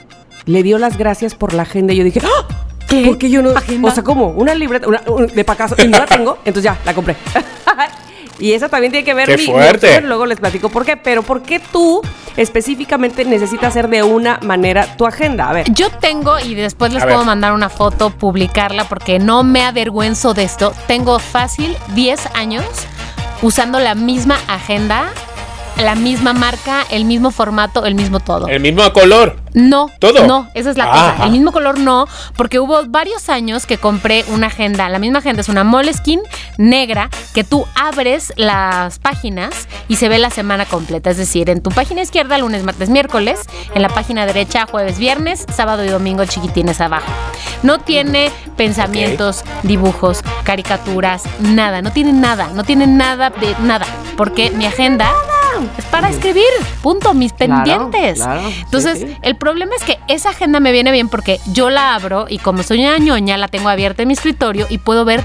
le 0.46 0.62
dio 0.62 0.78
las 0.78 0.96
gracias 0.98 1.34
por 1.34 1.54
la 1.54 1.62
agenda 1.62 1.92
y 1.92 1.96
yo 1.96 2.04
dije, 2.04 2.20
¡Ah! 2.24 2.46
¿Qué? 2.88 3.04
Porque 3.06 3.30
yo 3.30 3.40
no. 3.42 3.50
¿Agenda? 3.50 3.88
O 3.88 3.90
sea, 3.94 4.02
¿cómo? 4.04 4.28
Una 4.28 4.54
libreta 4.54 4.86
una- 4.86 5.02
un- 5.06 5.26
de 5.26 5.44
pacaso 5.44 5.74
y 5.82 5.88
no 5.88 5.98
la 5.98 6.06
tengo, 6.06 6.38
entonces 6.44 6.64
ya, 6.64 6.78
la 6.84 6.92
compré. 6.94 7.16
y 8.38 8.52
eso 8.52 8.68
también 8.68 8.92
tiene 8.92 9.04
que 9.04 9.14
ver 9.14 9.26
¡Qué 9.28 9.36
mi- 9.38 9.46
mi 9.46 9.52
fuerte! 9.52 9.86
opción, 9.88 10.08
luego 10.08 10.26
les 10.26 10.38
platico 10.38 10.68
por 10.68 10.84
qué. 10.84 10.96
Pero 10.98 11.22
¿por 11.22 11.42
qué 11.42 11.60
tú 11.60 12.02
específicamente 12.36 13.24
necesitas 13.24 13.68
hacer 13.70 13.88
de 13.88 14.02
una 14.02 14.38
manera 14.42 14.96
tu 14.96 15.06
agenda? 15.06 15.48
A 15.48 15.52
ver. 15.54 15.72
Yo 15.72 15.88
tengo, 15.90 16.38
y 16.38 16.54
después 16.54 16.92
les 16.92 17.02
A 17.02 17.06
puedo 17.06 17.18
ver. 17.20 17.26
mandar 17.26 17.52
una 17.54 17.70
foto, 17.70 18.10
publicarla, 18.10 18.84
porque 18.84 19.18
no 19.18 19.44
me 19.44 19.62
avergüenzo 19.62 20.34
de 20.34 20.44
esto. 20.44 20.74
Tengo 20.86 21.18
fácil 21.18 21.76
10 21.94 22.20
años 22.34 22.64
usando 23.40 23.80
la 23.80 23.94
misma 23.94 24.36
agenda, 24.46 25.06
la 25.82 25.94
misma 25.94 26.32
marca, 26.34 26.84
el 26.90 27.06
mismo 27.06 27.30
formato, 27.30 27.86
el 27.86 27.94
mismo 27.94 28.20
todo. 28.20 28.46
El 28.48 28.60
mismo 28.60 28.92
color. 28.92 29.36
No, 29.54 29.88
¿Todo? 30.00 30.26
no, 30.26 30.48
esa 30.54 30.70
es 30.70 30.76
la 30.76 30.84
Ah. 30.84 31.12
cosa. 31.12 31.24
El 31.26 31.30
mismo 31.32 31.52
color 31.52 31.78
no, 31.78 32.06
porque 32.36 32.58
hubo 32.58 32.82
varios 32.88 33.28
años 33.28 33.66
que 33.66 33.78
compré 33.78 34.24
una 34.28 34.48
agenda. 34.48 34.88
La 34.88 34.98
misma 34.98 35.20
agenda 35.20 35.40
es 35.42 35.48
una 35.48 35.62
Moleskine 35.64 36.22
negra 36.58 37.08
que 37.34 37.44
tú 37.44 37.64
abres 37.74 38.32
las 38.36 38.98
páginas 38.98 39.68
y 39.88 39.96
se 39.96 40.08
ve 40.08 40.18
la 40.18 40.30
semana 40.30 40.66
completa. 40.66 41.10
Es 41.10 41.16
decir, 41.16 41.50
en 41.50 41.62
tu 41.62 41.70
página 41.70 42.02
izquierda, 42.02 42.36
lunes, 42.38 42.64
martes, 42.64 42.88
miércoles. 42.90 43.40
En 43.74 43.82
la 43.82 43.88
página 43.88 44.26
derecha, 44.26 44.66
jueves, 44.70 44.98
viernes, 44.98 45.46
sábado 45.54 45.84
y 45.84 45.88
domingo, 45.88 46.24
chiquitines 46.24 46.80
abajo. 46.80 47.10
No 47.62 47.78
tiene 47.78 48.30
pensamientos, 48.56 49.44
dibujos, 49.62 50.22
caricaturas, 50.42 51.22
nada. 51.40 51.80
No 51.80 51.92
tiene 51.92 52.12
nada. 52.12 52.48
No 52.54 52.64
tiene 52.64 52.86
nada 52.86 53.30
de 53.30 53.54
nada. 53.60 53.86
Porque 54.16 54.50
mi 54.50 54.66
agenda 54.66 55.12
es 55.78 55.84
para 55.86 56.08
escribir. 56.10 56.42
Punto. 56.82 57.14
Mis 57.14 57.32
Claro, 57.32 57.62
pendientes. 57.64 58.18
claro, 58.18 58.48
sí, 58.48 58.60
Entonces, 58.64 58.98
sí. 58.98 59.16
el 59.22 59.36
problema 59.44 59.74
es 59.76 59.84
que 59.84 59.98
esa 60.08 60.30
agenda 60.30 60.58
me 60.58 60.72
viene 60.72 60.90
bien 60.90 61.10
porque 61.10 61.38
yo 61.52 61.68
la 61.68 61.94
abro 61.94 62.24
y 62.30 62.38
como 62.38 62.62
soy 62.62 62.80
una 62.80 62.96
ñoña, 62.96 63.36
la 63.36 63.48
tengo 63.48 63.68
abierta 63.68 64.00
en 64.00 64.08
mi 64.08 64.14
escritorio 64.14 64.66
y 64.70 64.78
puedo 64.78 65.04
ver 65.04 65.22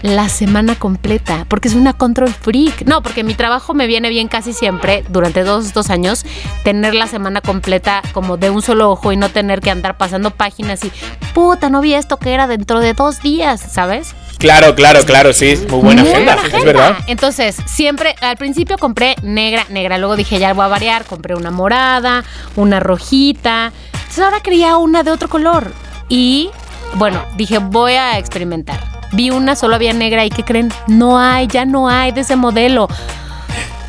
la 0.00 0.30
semana 0.30 0.74
completa, 0.74 1.44
porque 1.46 1.68
es 1.68 1.74
una 1.74 1.92
control 1.92 2.30
freak. 2.30 2.86
No, 2.86 3.02
porque 3.02 3.24
mi 3.24 3.34
trabajo 3.34 3.74
me 3.74 3.86
viene 3.86 4.08
bien 4.08 4.28
casi 4.28 4.54
siempre, 4.54 5.04
durante 5.10 5.44
dos, 5.44 5.74
dos 5.74 5.90
años, 5.90 6.24
tener 6.64 6.94
la 6.94 7.08
semana 7.08 7.42
completa 7.42 8.00
como 8.12 8.38
de 8.38 8.48
un 8.48 8.62
solo 8.62 8.90
ojo 8.90 9.12
y 9.12 9.18
no 9.18 9.28
tener 9.28 9.60
que 9.60 9.70
andar 9.70 9.98
pasando 9.98 10.30
páginas 10.30 10.82
y, 10.84 10.92
puta, 11.34 11.68
no 11.68 11.82
vi 11.82 11.92
esto 11.92 12.16
que 12.16 12.32
era 12.32 12.46
dentro 12.46 12.80
de 12.80 12.94
dos 12.94 13.20
días, 13.20 13.60
¿sabes? 13.60 14.14
Claro, 14.38 14.74
claro, 14.74 15.02
claro, 15.04 15.32
sí. 15.32 15.56
Muy 15.68 15.80
buena 15.80 16.02
Muy 16.02 16.12
agenda, 16.12 16.36
buena 16.36 16.58
es 16.58 16.64
verdad. 16.64 16.96
Entonces, 17.06 17.56
siempre, 17.66 18.14
al 18.20 18.36
principio 18.36 18.76
compré 18.78 19.16
negra, 19.22 19.64
negra. 19.70 19.98
Luego 19.98 20.16
dije, 20.16 20.38
ya 20.38 20.52
voy 20.52 20.64
a 20.64 20.68
variar. 20.68 21.04
Compré 21.04 21.34
una 21.34 21.50
morada, 21.50 22.24
una 22.54 22.80
rojita. 22.80 23.72
Entonces 23.92 24.24
ahora 24.24 24.40
quería 24.40 24.76
una 24.76 25.02
de 25.02 25.10
otro 25.10 25.28
color. 25.28 25.72
Y, 26.08 26.50
bueno, 26.94 27.22
dije, 27.36 27.58
voy 27.58 27.94
a 27.94 28.18
experimentar. 28.18 28.78
Vi 29.12 29.30
una, 29.30 29.56
solo 29.56 29.76
había 29.76 29.92
negra 29.92 30.24
y 30.24 30.30
¿qué 30.30 30.44
creen? 30.44 30.72
No 30.86 31.18
hay, 31.18 31.46
ya 31.46 31.64
no 31.64 31.88
hay 31.88 32.12
de 32.12 32.20
ese 32.20 32.36
modelo. 32.36 32.88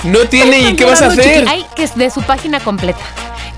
No 0.03 0.19
tiene, 0.29 0.59
¿y 0.59 0.75
qué 0.75 0.85
vas 0.85 1.01
a 1.01 1.07
hacer? 1.07 1.47
Hay 1.47 1.65
que 1.75 1.83
es 1.83 1.95
de 1.95 2.09
su 2.09 2.21
página 2.21 2.59
completa. 2.59 2.99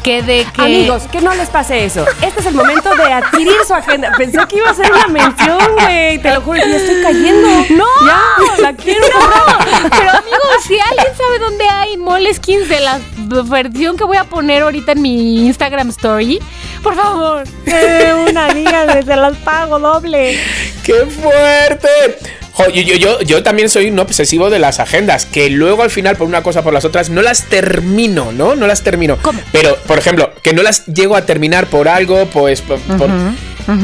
Que 0.03 0.21
de 0.21 0.45
que... 0.53 0.61
Amigos, 0.61 1.03
que 1.11 1.21
no 1.21 1.33
les 1.33 1.49
pase 1.49 1.85
eso. 1.85 2.05
Este 2.21 2.39
es 2.39 2.45
el 2.45 2.55
momento 2.55 2.93
de 2.95 3.13
adquirir 3.13 3.55
su 3.67 3.73
agenda. 3.73 4.11
Pensé 4.17 4.39
que 4.47 4.57
iba 4.57 4.69
a 4.69 4.73
ser 4.73 4.91
una 4.91 5.07
mención, 5.07 5.59
güey. 5.73 6.19
Te 6.19 6.33
lo 6.33 6.41
juro, 6.41 6.61
que 6.61 6.69
ya 6.69 6.75
estoy 6.77 7.01
cayendo. 7.01 7.47
¡No! 7.69 7.85
Ya, 8.05 8.61
la 8.61 8.73
quiero 8.73 9.05
comprar. 9.11 9.89
Pero 9.91 10.09
amigos, 10.09 10.63
si 10.67 10.79
alguien 10.79 11.15
sabe 11.17 11.39
dónde 11.39 11.65
hay 11.65 11.97
Moleskins 11.97 12.69
de 12.69 12.79
la 12.79 12.99
versión 13.45 13.97
que 13.97 14.03
voy 14.03 14.17
a 14.17 14.23
poner 14.23 14.63
ahorita 14.63 14.93
en 14.93 15.01
mi 15.01 15.47
Instagram 15.47 15.89
story, 15.89 16.39
por 16.81 16.95
favor. 16.95 17.43
Eh, 17.65 18.13
una 18.29 18.47
amiga, 18.47 19.01
se 19.01 19.15
las 19.15 19.37
pago 19.37 19.79
doble. 19.79 20.39
¡Qué 20.83 21.05
fuerte! 21.05 22.38
Jo, 22.65 22.69
yo, 22.69 22.81
yo, 22.81 22.95
yo, 22.95 23.21
yo 23.21 23.43
también 23.43 23.69
soy 23.69 23.89
un 23.89 23.97
obsesivo 23.99 24.49
de 24.49 24.59
las 24.59 24.79
agendas, 24.79 25.25
que 25.25 25.49
luego 25.49 25.83
al 25.83 25.89
final, 25.89 26.15
por 26.17 26.27
una 26.27 26.43
cosa 26.43 26.59
o 26.59 26.63
por 26.63 26.73
las 26.73 26.83
otras, 26.85 27.09
no 27.09 27.21
las 27.21 27.43
termino, 27.45 28.31
¿no? 28.31 28.55
No 28.55 28.67
las 28.67 28.83
termino. 28.83 29.17
¿Cómo? 29.21 29.39
Pero, 29.51 29.75
por 29.87 29.97
ejemplo, 29.97 30.31
que 30.43 30.53
no 30.53 30.61
las 30.61 30.85
llego 30.85 31.15
a 31.15 31.25
terminar 31.25 31.67
por 31.67 31.87
algo, 31.87 32.25
pues... 32.27 32.61
por- 32.61 32.79
por- 32.79 33.09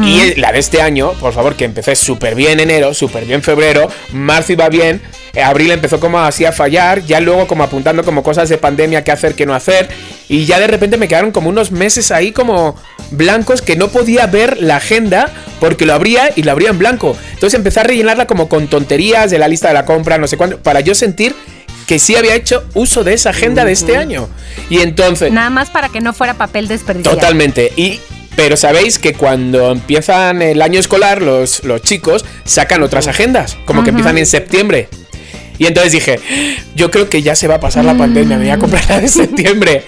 Y 0.04 0.40
la 0.40 0.52
de 0.52 0.60
este 0.60 0.82
año, 0.82 1.14
por 1.14 1.34
favor, 1.34 1.56
que 1.56 1.66
empecé 1.66 1.96
súper 1.96 2.36
bien 2.36 2.60
enero, 2.60 2.94
súper 2.94 3.26
bien 3.26 3.44
febrero, 3.44 3.90
marzo 4.12 4.54
iba 4.54 4.68
bien, 4.70 5.02
eh, 5.34 5.44
abril 5.44 5.72
empezó 5.72 6.00
como 6.00 6.20
así 6.20 6.46
a 6.46 6.52
fallar, 6.52 7.06
ya 7.06 7.20
luego 7.20 7.46
como 7.46 7.64
apuntando 7.64 8.04
como 8.04 8.24
cosas 8.24 8.50
de 8.50 8.58
pandemia, 8.58 9.04
qué 9.04 9.12
hacer, 9.12 9.36
qué 9.36 9.46
no 9.46 9.54
hacer, 9.54 9.90
y 10.30 10.46
ya 10.46 10.60
de 10.60 10.68
repente 10.68 10.98
me 10.98 11.08
quedaron 11.08 11.32
como 11.32 11.50
unos 11.50 11.72
meses 11.72 12.10
ahí 12.12 12.32
como 12.32 12.76
blancos 13.12 13.62
que 13.62 13.76
no 13.76 13.90
podía 13.90 14.26
ver 14.28 14.62
la 14.62 14.78
agenda 14.78 15.30
porque 15.60 15.86
lo 15.86 15.94
abría 15.94 16.32
y 16.36 16.44
lo 16.44 16.52
abría 16.52 16.70
en 16.70 16.80
blanco. 16.80 17.16
Entonces 17.34 17.58
empecé 17.58 17.82
a 17.82 17.84
rellenarla 17.84 18.28
como 18.28 18.50
con 18.50 18.68
tonterías 18.68 19.30
de 19.30 19.38
la 19.38 19.48
lista 19.48 19.68
de 19.68 19.74
la 19.74 19.86
compra, 19.86 20.18
no 20.18 20.28
sé 20.28 20.38
cuánto, 20.38 20.58
para 20.60 20.80
yo 20.80 20.96
sentir 20.96 21.36
que 21.86 22.00
sí 22.00 22.16
había 22.16 22.36
hecho 22.36 22.64
uso 22.74 23.04
de 23.04 23.14
esa 23.14 23.30
agenda 23.30 23.64
de 23.66 23.72
este 23.72 23.98
año. 23.98 24.28
Y 24.70 24.80
entonces... 24.80 25.32
Nada 25.32 25.50
más 25.50 25.70
para 25.70 25.90
que 25.90 26.02
no 26.02 26.14
fuera 26.14 26.34
papel 26.34 26.68
desperdiciado. 26.68 27.18
Totalmente. 27.18 27.72
Y, 27.76 28.00
pero 28.36 28.58
sabéis 28.58 29.00
que 29.00 29.14
cuando 29.14 29.72
empiezan 29.72 30.42
el 30.42 30.62
año 30.62 30.80
escolar, 30.80 31.22
los, 31.22 31.64
los 31.64 31.82
chicos 31.82 32.26
sacan 32.44 32.84
otras 32.84 33.08
agendas, 33.08 33.58
como 33.66 33.84
que 33.84 33.92
empiezan 33.92 34.18
en 34.18 34.26
septiembre. 34.26 34.90
Y 35.58 35.68
entonces 35.68 35.94
dije, 35.94 36.20
yo 36.76 36.92
creo 36.92 37.10
que 37.10 37.22
ya 37.22 37.36
se 37.36 37.48
va 37.48 37.56
a 37.56 37.60
pasar 37.60 37.86
la 37.86 37.96
pandemia, 37.96 38.38
me 38.38 38.44
voy 38.44 38.52
a 38.52 38.60
comprar 38.60 38.84
la 38.90 39.00
de 39.00 39.08
septiembre. 39.08 39.84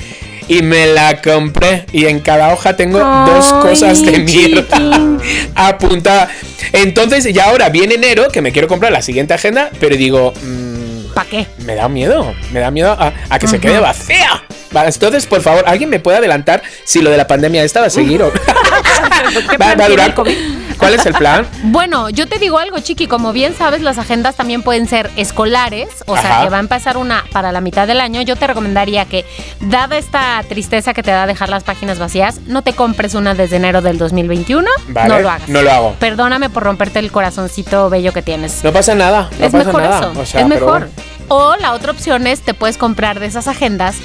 Y 0.47 0.61
me 0.61 0.87
la 0.87 1.21
compré. 1.21 1.85
Y 1.91 2.05
en 2.05 2.21
cada 2.21 2.53
hoja 2.53 2.77
tengo 2.77 2.99
dos 2.99 3.51
cosas 3.51 4.01
de 4.01 4.19
mierda 4.19 5.17
apuntada. 5.55 6.29
Entonces, 6.71 7.25
ya 7.33 7.49
ahora 7.49 7.67
viene 7.67 7.95
enero, 7.95 8.29
que 8.29 8.41
me 8.41 8.53
quiero 8.53 8.69
comprar 8.69 8.93
la 8.93 9.01
siguiente 9.01 9.33
agenda, 9.33 9.69
pero 9.81 9.97
digo, 9.97 10.33
mm, 10.41 11.13
¿Para 11.13 11.29
qué? 11.29 11.47
me 11.65 11.75
da 11.75 11.89
miedo, 11.89 12.33
me 12.53 12.61
da 12.61 12.71
miedo 12.71 12.93
a, 12.93 13.13
a 13.29 13.39
que 13.39 13.47
se 13.47 13.59
quede 13.59 13.79
vacía. 13.79 14.41
Entonces, 14.73 15.25
por 15.25 15.41
favor, 15.41 15.63
¿alguien 15.67 15.89
me 15.89 15.99
puede 15.99 16.17
adelantar 16.17 16.61
si 16.83 17.01
lo 17.01 17.09
de 17.09 17.17
la 17.17 17.27
pandemia 17.27 17.63
esta 17.63 17.81
va 17.81 17.87
a 17.87 17.89
seguir 17.89 18.21
o 18.23 18.31
¿Qué 19.49 19.57
va, 19.57 19.75
va 19.75 19.85
a 19.85 19.89
durar? 19.89 20.07
el 20.09 20.13
COVID? 20.13 20.37
¿Cuál 20.77 20.93
es 20.93 21.05
el 21.05 21.13
plan? 21.13 21.47
Bueno, 21.63 22.09
yo 22.09 22.27
te 22.27 22.37
digo 22.39 22.59
algo, 22.59 22.79
Chiqui, 22.79 23.07
como 23.07 23.33
bien 23.33 23.53
sabes, 23.55 23.81
las 23.81 23.97
agendas 23.97 24.35
también 24.35 24.61
pueden 24.63 24.87
ser 24.87 25.09
escolares, 25.15 25.89
o 26.05 26.15
sea, 26.17 26.43
que 26.43 26.49
va 26.49 26.57
a 26.57 26.59
empezar 26.59 26.97
una 26.97 27.23
para 27.31 27.51
la 27.51 27.61
mitad 27.61 27.87
del 27.87 27.99
año. 27.99 28.21
Yo 28.21 28.35
te 28.35 28.47
recomendaría 28.47 29.05
que, 29.05 29.25
dada 29.59 29.97
esta 29.97 30.41
tristeza 30.47 30.93
que 30.93 31.03
te 31.03 31.11
da 31.11 31.25
dejar 31.27 31.49
las 31.49 31.63
páginas 31.63 31.99
vacías, 31.99 32.39
no 32.45 32.61
te 32.61 32.73
compres 32.73 33.15
una 33.15 33.33
desde 33.33 33.57
enero 33.57 33.81
del 33.81 33.97
2021. 33.97 34.67
Vale, 34.89 35.09
no 35.09 35.19
lo 35.19 35.29
hagas. 35.29 35.49
no 35.49 35.61
lo 35.61 35.71
hago. 35.71 35.95
Perdóname 35.99 36.49
por 36.49 36.63
romperte 36.63 36.99
el 36.99 37.11
corazoncito 37.11 37.89
bello 37.89 38.13
que 38.13 38.21
tienes. 38.21 38.63
No 38.63 38.71
pasa 38.71 38.95
nada, 38.95 39.29
no 39.39 39.45
es 39.45 39.51
pasa 39.51 39.65
mejor 39.65 39.81
nada. 39.81 39.99
eso, 39.99 40.19
O 40.19 40.25
sea, 40.25 40.41
es 40.41 40.47
mejor. 40.47 40.69
bueno. 40.69 40.87
O 41.29 41.55
la 41.57 41.73
otra 41.73 41.91
opción 41.91 42.25
es 42.27 42.41
te 42.41 42.53
puedes 42.53 42.77
comprar 42.77 43.19
de 43.19 43.25
esas 43.25 43.47
agendas 43.47 43.95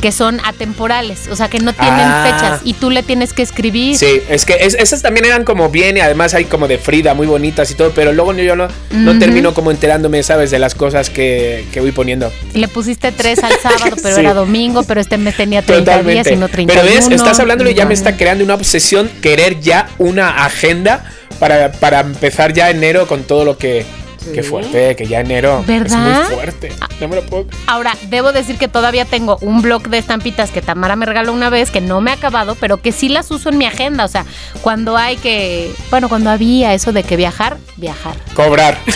que 0.00 0.12
son 0.12 0.40
atemporales, 0.44 1.28
o 1.28 1.34
sea, 1.36 1.48
que 1.48 1.58
no 1.58 1.72
tienen 1.72 1.94
Ah. 2.00 2.24
fechas 2.38 2.60
y 2.64 2.74
tú 2.74 2.90
le 2.90 3.02
tienes 3.02 3.32
que 3.32 3.42
escribir. 3.42 3.96
Sí, 3.96 4.20
es 4.28 4.44
que 4.44 4.54
es- 4.60 4.74
esas 4.74 5.02
también 5.02 5.24
eran 5.26 5.44
como 5.44 5.70
bien 5.70 5.96
y 5.96 6.00
además 6.00 6.34
hay 6.34 6.44
como 6.44 6.68
de 6.68 6.78
Frida, 6.78 7.14
muy 7.14 7.26
bonitas 7.26 7.70
y 7.70 7.74
todo, 7.74 7.90
pero 7.94 8.12
luego 8.12 8.32
yo 8.34 8.54
no, 8.54 8.68
no 8.92 9.10
Ujú. 9.10 9.18
termino 9.20 9.54
como 9.54 9.70
enterándome, 9.70 10.22
¿sabes? 10.22 10.50
De 10.52 10.58
las 10.58 10.74
cosas 10.74 11.10
que, 11.10 11.66
que 11.72 11.80
voy 11.80 11.90
poniendo. 11.92 12.32
Le 12.54 12.68
pusiste 12.68 13.10
tres 13.12 13.42
al 13.42 13.52
sábado, 13.60 13.96
pero 14.02 14.14
Sí. 14.14 14.20
era 14.20 14.34
domingo, 14.34 14.82
pero 14.84 15.00
este 15.00 15.18
mes 15.18 15.36
tenía 15.36 15.62
30 15.62 15.90
días 16.02 16.24
Totalmente. 16.24 16.32
y 16.34 16.36
no 16.36 16.48
31. 16.48 16.80
Pero 16.88 16.94
ves, 16.94 17.10
estás 17.20 17.40
hablándolo 17.40 17.70
y 17.70 17.74
ya 17.74 17.84
me 17.86 17.94
está 17.94 18.16
creando 18.16 18.44
una 18.44 18.54
obsesión 18.54 19.10
querer 19.20 19.60
ya 19.60 19.88
una 19.98 20.44
agenda 20.44 21.04
para, 21.40 21.72
para 21.72 22.00
empezar 22.00 22.52
ya 22.52 22.70
enero 22.70 23.06
con 23.06 23.24
todo 23.24 23.44
lo 23.44 23.58
que... 23.58 23.84
Qué 24.32 24.42
fuerte, 24.42 24.96
que 24.96 25.06
ya 25.06 25.20
enero 25.20 25.64
¿Verdad? 25.66 26.22
es 26.22 26.28
muy 26.28 26.36
fuerte. 26.36 26.72
No 27.00 27.08
me 27.08 27.16
lo 27.16 27.22
puedo... 27.26 27.46
Ahora, 27.66 27.94
debo 28.08 28.32
decir 28.32 28.58
que 28.58 28.68
todavía 28.68 29.04
tengo 29.04 29.38
un 29.40 29.62
blog 29.62 29.88
de 29.88 29.98
estampitas 29.98 30.50
que 30.50 30.62
Tamara 30.62 30.96
me 30.96 31.06
regaló 31.06 31.32
una 31.32 31.50
vez, 31.50 31.70
que 31.70 31.80
no 31.80 32.00
me 32.00 32.10
ha 32.10 32.14
acabado, 32.14 32.56
pero 32.60 32.78
que 32.78 32.92
sí 32.92 33.08
las 33.08 33.30
uso 33.30 33.48
en 33.48 33.58
mi 33.58 33.64
agenda. 33.66 34.04
O 34.04 34.08
sea, 34.08 34.24
cuando 34.62 34.96
hay 34.96 35.16
que. 35.16 35.72
Bueno, 35.90 36.08
cuando 36.08 36.30
había 36.30 36.74
eso 36.74 36.92
de 36.92 37.02
que 37.04 37.16
viajar, 37.16 37.56
viajar. 37.76 38.14
Cobrar. 38.34 38.78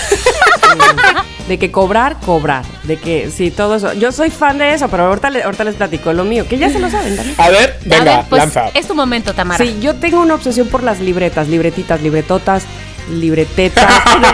De 1.48 1.58
que 1.58 1.72
cobrar, 1.72 2.16
cobrar. 2.24 2.64
De 2.84 2.96
que, 2.96 3.30
sí, 3.30 3.50
todo 3.50 3.74
eso. 3.74 3.92
Yo 3.94 4.12
soy 4.12 4.30
fan 4.30 4.58
de 4.58 4.74
eso, 4.74 4.88
pero 4.88 5.06
ahorita, 5.06 5.28
le- 5.28 5.42
ahorita 5.42 5.64
les 5.64 5.74
platico 5.74 6.12
lo 6.12 6.24
mío, 6.24 6.46
que 6.48 6.56
ya 6.56 6.70
se 6.70 6.78
lo 6.78 6.88
saben 6.88 7.16
también. 7.16 7.34
A 7.38 7.48
ver, 7.50 7.78
A 7.80 7.88
venga, 7.88 8.16
ver, 8.18 8.24
pues 8.28 8.42
lanza. 8.42 8.68
es 8.72 8.86
tu 8.86 8.94
momento, 8.94 9.34
Tamara. 9.34 9.62
Sí, 9.62 9.76
yo 9.80 9.94
tengo 9.96 10.20
una 10.20 10.34
obsesión 10.36 10.68
por 10.68 10.84
las 10.84 11.00
libretas, 11.00 11.48
libretitas, 11.48 12.00
libretotas, 12.00 12.62
libretetas. 13.10 13.90
no. 14.20 14.28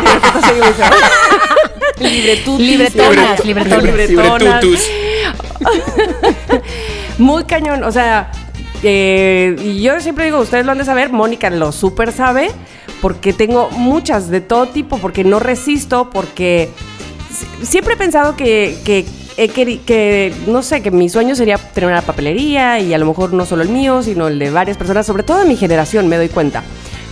Libretutis. 2.09 2.67
Libretonas, 2.67 3.45
Libreto- 3.45 3.81
libretonas. 3.81 4.65
Muy 7.19 7.45
cañón, 7.45 7.83
o 7.85 7.93
sea, 7.93 8.31
eh, 8.83 9.57
y 9.63 9.83
yo 9.83 9.99
siempre 10.01 10.25
digo, 10.27 10.39
ustedes 10.39 10.65
lo 10.65 10.73
han 10.73 10.79
de 10.79 10.85
saber, 10.85 11.11
Mónica 11.11 11.51
lo 11.51 11.73
súper 11.73 12.13
sabe, 12.13 12.51
porque 13.01 13.33
tengo 13.33 13.71
muchas 13.71 14.31
de 14.31 14.41
todo 14.41 14.69
tipo, 14.69 14.99
porque 14.99 15.25
no 15.25 15.41
resisto, 15.41 16.11
porque 16.11 16.71
si- 17.33 17.67
siempre 17.67 17.95
he 17.95 17.97
pensado 17.97 18.37
que, 18.37 18.79
que, 18.85 19.05
he 19.37 19.49
queri- 19.51 19.81
que, 19.85 20.33
no 20.47 20.63
sé, 20.63 20.81
que 20.83 20.91
mi 20.93 21.09
sueño 21.09 21.35
sería 21.35 21.59
tener 21.59 21.91
una 21.91 22.03
papelería 22.03 22.79
y 22.79 22.95
a 22.95 22.99
lo 22.99 23.07
mejor 23.07 23.33
no 23.33 23.45
solo 23.47 23.63
el 23.63 23.69
mío, 23.69 24.03
sino 24.05 24.29
el 24.29 24.39
de 24.39 24.51
varias 24.51 24.77
personas, 24.77 25.05
sobre 25.07 25.25
todo 25.25 25.39
de 25.41 25.47
mi 25.47 25.57
generación, 25.57 26.07
me 26.09 26.17
doy 26.17 26.29
cuenta. 26.29 26.63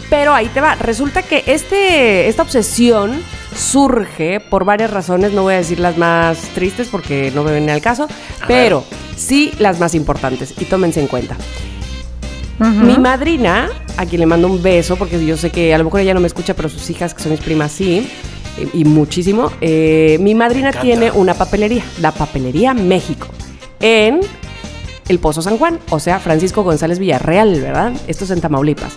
Pero 0.09 0.33
ahí 0.33 0.47
te 0.49 0.61
va, 0.61 0.77
resulta 0.77 1.23
que 1.23 1.43
este, 1.47 2.29
esta 2.29 2.43
obsesión 2.43 3.21
surge 3.57 4.39
por 4.41 4.65
varias 4.65 4.91
razones, 4.91 5.33
no 5.33 5.43
voy 5.43 5.55
a 5.55 5.57
decir 5.57 5.81
las 5.81 5.97
más 5.99 6.39
tristes 6.55 6.89
porque 6.89 7.33
no 7.35 7.43
me 7.43 7.53
viene 7.53 7.73
al 7.73 7.81
caso, 7.81 8.07
pero 8.47 8.85
sí 9.17 9.53
las 9.59 9.81
más 9.81 9.95
importantes 9.95 10.55
y 10.59 10.65
tómense 10.67 11.01
en 11.01 11.09
cuenta. 11.09 11.37
Mi 12.59 12.97
madrina, 12.99 13.69
a 13.97 14.07
quien 14.07 14.21
le 14.21 14.27
mando 14.27 14.47
un 14.49 14.63
beso, 14.63 14.97
porque 14.97 15.25
yo 15.27 15.37
sé 15.37 15.51
que 15.51 15.75
a 15.75 15.79
lo 15.79 15.85
mejor 15.85 16.01
ella 16.01 16.15
no 16.15 16.21
me 16.21 16.27
escucha, 16.27 16.55
pero 16.55 16.69
sus 16.69 16.89
hijas, 16.89 17.13
que 17.13 17.23
son 17.23 17.33
mis 17.33 17.41
primas, 17.41 17.73
sí, 17.73 18.09
y, 18.73 18.81
y 18.81 18.85
muchísimo. 18.85 19.51
eh, 19.61 20.17
mi 20.21 20.35
madrina 20.35 20.73
tiene 20.73 21.11
una 21.11 21.35
papelería, 21.35 21.83
la 22.01 22.13
Papelería 22.13 22.73
México, 22.73 23.27
en 23.81 24.21
el 25.09 25.19
Pozo 25.19 25.43
San 25.43 25.59
Juan, 25.59 25.79
o 25.91 26.01
sea, 26.01 26.19
Francisco 26.19 26.63
González 26.63 26.99
Villarreal, 26.99 27.61
¿verdad? 27.61 27.93
Esto 28.07 28.25
es 28.25 28.31
en 28.31 28.41
Tamaulipas. 28.41 28.97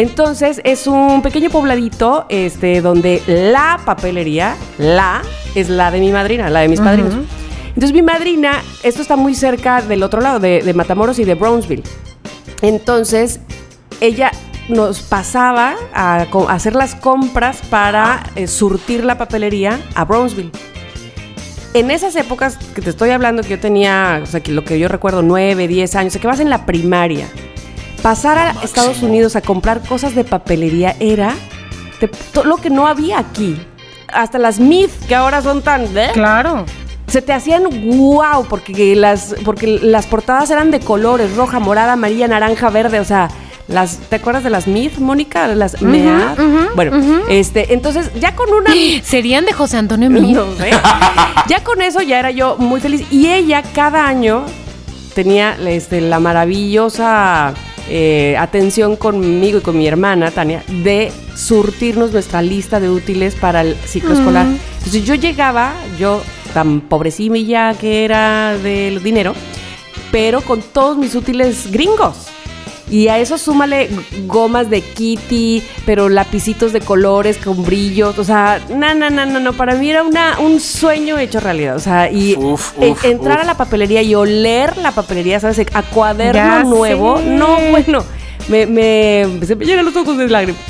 Entonces 0.00 0.62
es 0.64 0.86
un 0.86 1.20
pequeño 1.20 1.50
pobladito 1.50 2.24
este, 2.30 2.80
donde 2.80 3.22
la 3.26 3.78
papelería, 3.84 4.56
la, 4.78 5.20
es 5.54 5.68
la 5.68 5.90
de 5.90 6.00
mi 6.00 6.10
madrina, 6.10 6.48
la 6.48 6.60
de 6.60 6.68
mis 6.68 6.80
padrinos. 6.80 7.12
Entonces 7.68 7.92
mi 7.92 8.00
madrina, 8.00 8.62
esto 8.82 9.02
está 9.02 9.16
muy 9.16 9.34
cerca 9.34 9.82
del 9.82 10.02
otro 10.02 10.22
lado, 10.22 10.40
de, 10.40 10.62
de 10.62 10.72
Matamoros 10.72 11.18
y 11.18 11.24
de 11.24 11.34
Brownsville. 11.34 11.82
Entonces 12.62 13.40
ella 14.00 14.32
nos 14.70 15.02
pasaba 15.02 15.74
a 15.92 16.22
hacer 16.48 16.74
las 16.74 16.94
compras 16.94 17.58
para 17.68 18.22
eh, 18.36 18.46
surtir 18.46 19.04
la 19.04 19.18
papelería 19.18 19.78
a 19.94 20.06
Brownsville. 20.06 20.50
En 21.74 21.90
esas 21.90 22.16
épocas 22.16 22.56
que 22.74 22.80
te 22.80 22.88
estoy 22.88 23.10
hablando, 23.10 23.42
que 23.42 23.50
yo 23.50 23.60
tenía, 23.60 24.20
o 24.22 24.26
sea, 24.26 24.40
que 24.40 24.50
lo 24.50 24.64
que 24.64 24.78
yo 24.78 24.88
recuerdo, 24.88 25.20
9, 25.20 25.68
10 25.68 25.94
años, 25.96 26.10
o 26.10 26.14
sea, 26.14 26.22
que 26.22 26.26
vas 26.26 26.40
en 26.40 26.48
la 26.48 26.64
primaria, 26.64 27.28
pasar 28.02 28.38
a 28.38 28.50
Estados 28.62 29.02
Unidos 29.02 29.36
a 29.36 29.40
comprar 29.42 29.80
cosas 29.80 30.14
de 30.14 30.24
papelería 30.24 30.96
era 31.00 31.34
de- 32.00 32.08
to- 32.08 32.44
lo 32.44 32.56
que 32.56 32.70
no 32.70 32.86
había 32.86 33.18
aquí. 33.18 33.60
Hasta 34.12 34.38
las 34.38 34.58
Myth, 34.58 34.90
que 35.06 35.14
ahora 35.14 35.40
son 35.42 35.62
tan... 35.62 35.84
¿eh? 35.96 36.10
Claro. 36.14 36.64
se 37.06 37.22
te 37.22 37.32
hacían 37.32 37.64
wow 37.64 38.46
porque 38.48 38.94
las 38.96 39.34
porque 39.44 39.66
las 39.82 40.06
portadas 40.06 40.48
eran 40.50 40.70
de 40.70 40.78
colores 40.80 41.34
roja 41.36 41.58
morada 41.58 41.94
amarilla 41.94 42.28
naranja 42.28 42.70
verde 42.70 43.00
o 43.00 43.04
sea 43.04 43.28
las 43.66 43.96
te 43.98 44.16
acuerdas 44.16 44.44
de 44.44 44.50
las 44.50 44.66
Myth 44.68 44.98
Mónica 44.98 45.48
las 45.48 45.82
Mead? 45.82 46.38
ujú, 46.38 46.74
bueno 46.76 46.96
este 47.28 47.72
entonces 47.74 48.10
ya 48.20 48.36
con 48.36 48.52
una 48.52 48.70
Serían 49.02 49.44
de 49.44 49.52
José 49.52 49.76
Antonio 49.78 50.08
no 50.08 50.46
sé. 50.56 50.70
ya 51.48 51.64
con 51.64 51.82
eso 51.82 52.00
ya 52.00 52.20
era 52.20 52.30
yo 52.30 52.56
muy 52.58 52.80
feliz 52.80 53.04
y 53.10 53.26
ella 53.28 53.62
cada 53.74 54.06
año 54.06 54.44
tenía 55.14 55.56
este, 55.66 56.00
la 56.00 56.20
maravillosa 56.20 57.54
eh, 57.88 58.36
atención 58.38 58.96
conmigo 58.96 59.58
y 59.58 59.60
con 59.62 59.76
mi 59.76 59.86
hermana 59.86 60.30
Tania 60.30 60.62
de 60.68 61.12
surtirnos 61.34 62.12
nuestra 62.12 62.42
lista 62.42 62.80
de 62.80 62.90
útiles 62.90 63.34
para 63.34 63.62
el 63.62 63.76
ciclo 63.76 64.12
escolar. 64.12 64.46
Entonces 64.78 65.04
yo 65.04 65.14
llegaba, 65.14 65.74
yo 65.98 66.22
tan 66.52 66.80
pobrecilla 66.80 67.74
que 67.74 68.04
era 68.04 68.56
del 68.58 69.02
dinero, 69.02 69.34
pero 70.10 70.40
con 70.40 70.62
todos 70.62 70.96
mis 70.96 71.14
útiles 71.14 71.70
gringos. 71.70 72.28
Y 72.90 73.06
a 73.08 73.18
eso 73.18 73.38
súmale 73.38 73.88
gomas 74.26 74.68
de 74.68 74.80
kitty, 74.80 75.62
pero 75.86 76.08
lapicitos 76.08 76.72
de 76.72 76.80
colores 76.80 77.36
con 77.38 77.62
brillos. 77.64 78.18
O 78.18 78.24
sea, 78.24 78.60
no, 78.68 78.94
no, 78.94 79.08
no, 79.10 79.24
no, 79.26 79.38
no. 79.40 79.52
Para 79.52 79.74
mí 79.76 79.88
era 79.90 80.02
una, 80.02 80.38
un 80.40 80.58
sueño 80.60 81.16
hecho 81.18 81.38
realidad. 81.40 81.76
O 81.76 81.80
sea, 81.80 82.10
y 82.10 82.34
Uf, 82.36 82.72
e- 82.80 82.94
entrar 83.04 83.38
uf. 83.38 83.44
a 83.44 83.46
la 83.46 83.56
papelería 83.56 84.02
y 84.02 84.14
oler 84.14 84.76
la 84.78 84.90
papelería, 84.90 85.38
¿sabes? 85.38 85.60
A 85.72 85.82
cuaderno 85.82 86.32
Ya 86.34 86.62
nuevo. 86.64 87.18
sé. 87.18 87.24
No, 87.26 87.58
bueno. 87.70 88.04
Me, 88.48 88.66
me, 88.66 89.46
se 89.46 89.54
me 89.54 89.64
llenan 89.64 89.84
los 89.84 89.94
ojos 89.94 90.16
de 90.18 90.26
lágrimas. 90.28 90.60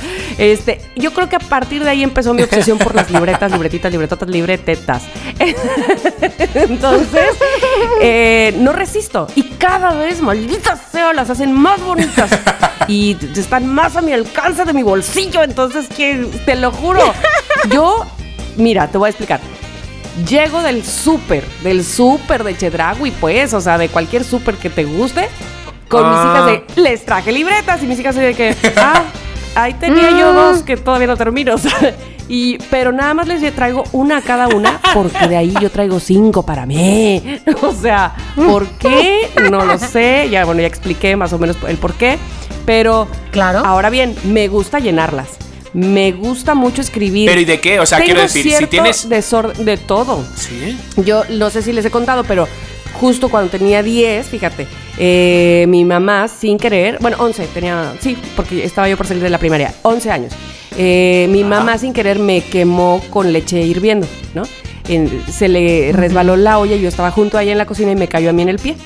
Este, 0.40 0.80
yo 0.96 1.12
creo 1.12 1.28
que 1.28 1.36
a 1.36 1.38
partir 1.38 1.84
de 1.84 1.90
ahí 1.90 2.02
empezó 2.02 2.32
mi 2.32 2.42
obsesión 2.42 2.78
por 2.78 2.94
las 2.94 3.10
libretas, 3.12 3.52
libretitas, 3.52 3.92
libretotas, 3.92 4.28
libretetas. 4.30 5.02
Entonces, 6.54 7.36
eh, 8.00 8.54
no 8.56 8.72
resisto. 8.72 9.26
Y 9.34 9.42
cada 9.58 9.92
vez, 9.92 10.22
malditas 10.22 10.80
sea, 10.90 11.12
las 11.12 11.28
hacen 11.28 11.52
más 11.52 11.82
bonitas. 11.82 12.30
Y 12.88 13.18
están 13.36 13.66
más 13.66 13.96
a 13.96 14.00
mi 14.00 14.14
alcance 14.14 14.64
de 14.64 14.72
mi 14.72 14.82
bolsillo. 14.82 15.42
Entonces, 15.42 15.88
que 15.94 16.26
te 16.46 16.56
lo 16.56 16.72
juro. 16.72 17.02
Yo, 17.70 18.06
mira, 18.56 18.88
te 18.88 18.96
voy 18.96 19.08
a 19.08 19.10
explicar. 19.10 19.40
Llego 20.26 20.62
del 20.62 20.82
súper, 20.86 21.44
del 21.62 21.84
súper 21.84 22.44
de 22.44 22.56
Chedragui, 22.56 23.10
pues, 23.10 23.52
o 23.52 23.60
sea, 23.60 23.76
de 23.76 23.90
cualquier 23.90 24.24
súper 24.24 24.54
que 24.54 24.70
te 24.70 24.84
guste, 24.84 25.28
con 25.86 26.08
mis 26.08 26.18
hijas 26.18 26.46
de, 26.46 26.64
les 26.82 27.04
traje 27.04 27.30
libretas 27.30 27.82
y 27.82 27.86
mis 27.86 28.00
hijas 28.00 28.16
de 28.16 28.34
que, 28.34 28.56
ah, 28.76 29.04
ahí 29.54 29.74
tenía 29.74 30.10
yo 30.10 30.32
dos 30.32 30.62
que 30.62 30.76
todavía 30.76 31.06
no 31.08 31.16
termino, 31.16 31.54
y, 32.28 32.58
pero 32.70 32.92
nada 32.92 33.14
más 33.14 33.28
les 33.28 33.54
traigo 33.54 33.84
una 33.92 34.18
a 34.18 34.22
cada 34.22 34.48
una, 34.48 34.80
porque 34.94 35.28
de 35.28 35.36
ahí 35.36 35.54
yo 35.60 35.70
traigo 35.70 36.00
cinco 36.00 36.44
para 36.44 36.66
mí, 36.66 37.22
o 37.62 37.72
sea, 37.72 38.14
¿por 38.36 38.66
qué? 38.78 39.30
No 39.50 39.64
lo 39.64 39.78
sé, 39.78 40.28
ya, 40.30 40.44
bueno, 40.44 40.60
ya 40.60 40.66
expliqué 40.68 41.16
más 41.16 41.32
o 41.32 41.38
menos 41.38 41.56
el 41.68 41.76
por 41.76 41.94
qué, 41.94 42.18
pero, 42.66 43.08
Claro. 43.30 43.60
ahora 43.64 43.90
bien, 43.90 44.14
me 44.24 44.48
gusta 44.48 44.78
llenarlas. 44.78 45.28
Me 45.72 46.10
gusta 46.10 46.56
mucho 46.56 46.80
escribir. 46.80 47.28
Pero 47.28 47.40
¿y 47.40 47.44
de 47.44 47.60
qué? 47.60 47.78
O 47.78 47.86
sea, 47.86 47.98
Tengo 47.98 48.06
quiero 48.06 48.20
decir, 48.22 48.42
si 48.56 48.66
tienes- 48.66 49.08
de 49.08 49.76
todo. 49.76 50.24
Sí. 50.36 50.76
Yo 50.96 51.22
no 51.30 51.48
sé 51.48 51.62
si 51.62 51.72
les 51.72 51.84
he 51.84 51.92
contado, 51.92 52.24
pero 52.24 52.48
justo 52.94 53.28
cuando 53.28 53.50
tenía 53.50 53.82
10, 53.82 54.26
fíjate, 54.28 54.66
eh, 54.98 55.64
mi 55.68 55.84
mamá 55.84 56.28
sin 56.28 56.58
querer, 56.58 56.98
bueno, 57.00 57.16
11, 57.20 57.46
tenía, 57.54 57.94
sí, 58.00 58.16
porque 58.36 58.64
estaba 58.64 58.88
yo 58.88 58.96
por 58.96 59.06
salir 59.06 59.22
de 59.22 59.30
la 59.30 59.38
primaria, 59.38 59.74
11 59.82 60.10
años. 60.10 60.32
Eh, 60.76 61.26
mi 61.30 61.42
mamá 61.44 61.78
sin 61.78 61.92
querer 61.92 62.18
me 62.18 62.42
quemó 62.42 63.02
con 63.10 63.32
leche 63.32 63.60
hirviendo, 63.62 64.06
¿no? 64.34 64.42
En- 64.88 65.22
se 65.30 65.48
le 65.48 65.92
resbaló 65.92 66.36
la 66.36 66.58
olla 66.58 66.76
y 66.76 66.80
yo 66.80 66.88
estaba 66.88 67.10
junto 67.10 67.38
a 67.38 67.42
ella 67.42 67.52
en 67.52 67.58
la 67.58 67.66
cocina 67.66 67.92
y 67.92 67.96
me 67.96 68.08
cayó 68.08 68.30
a 68.30 68.32
mí 68.32 68.42
en 68.42 68.48
el 68.48 68.58
pie. 68.58 68.76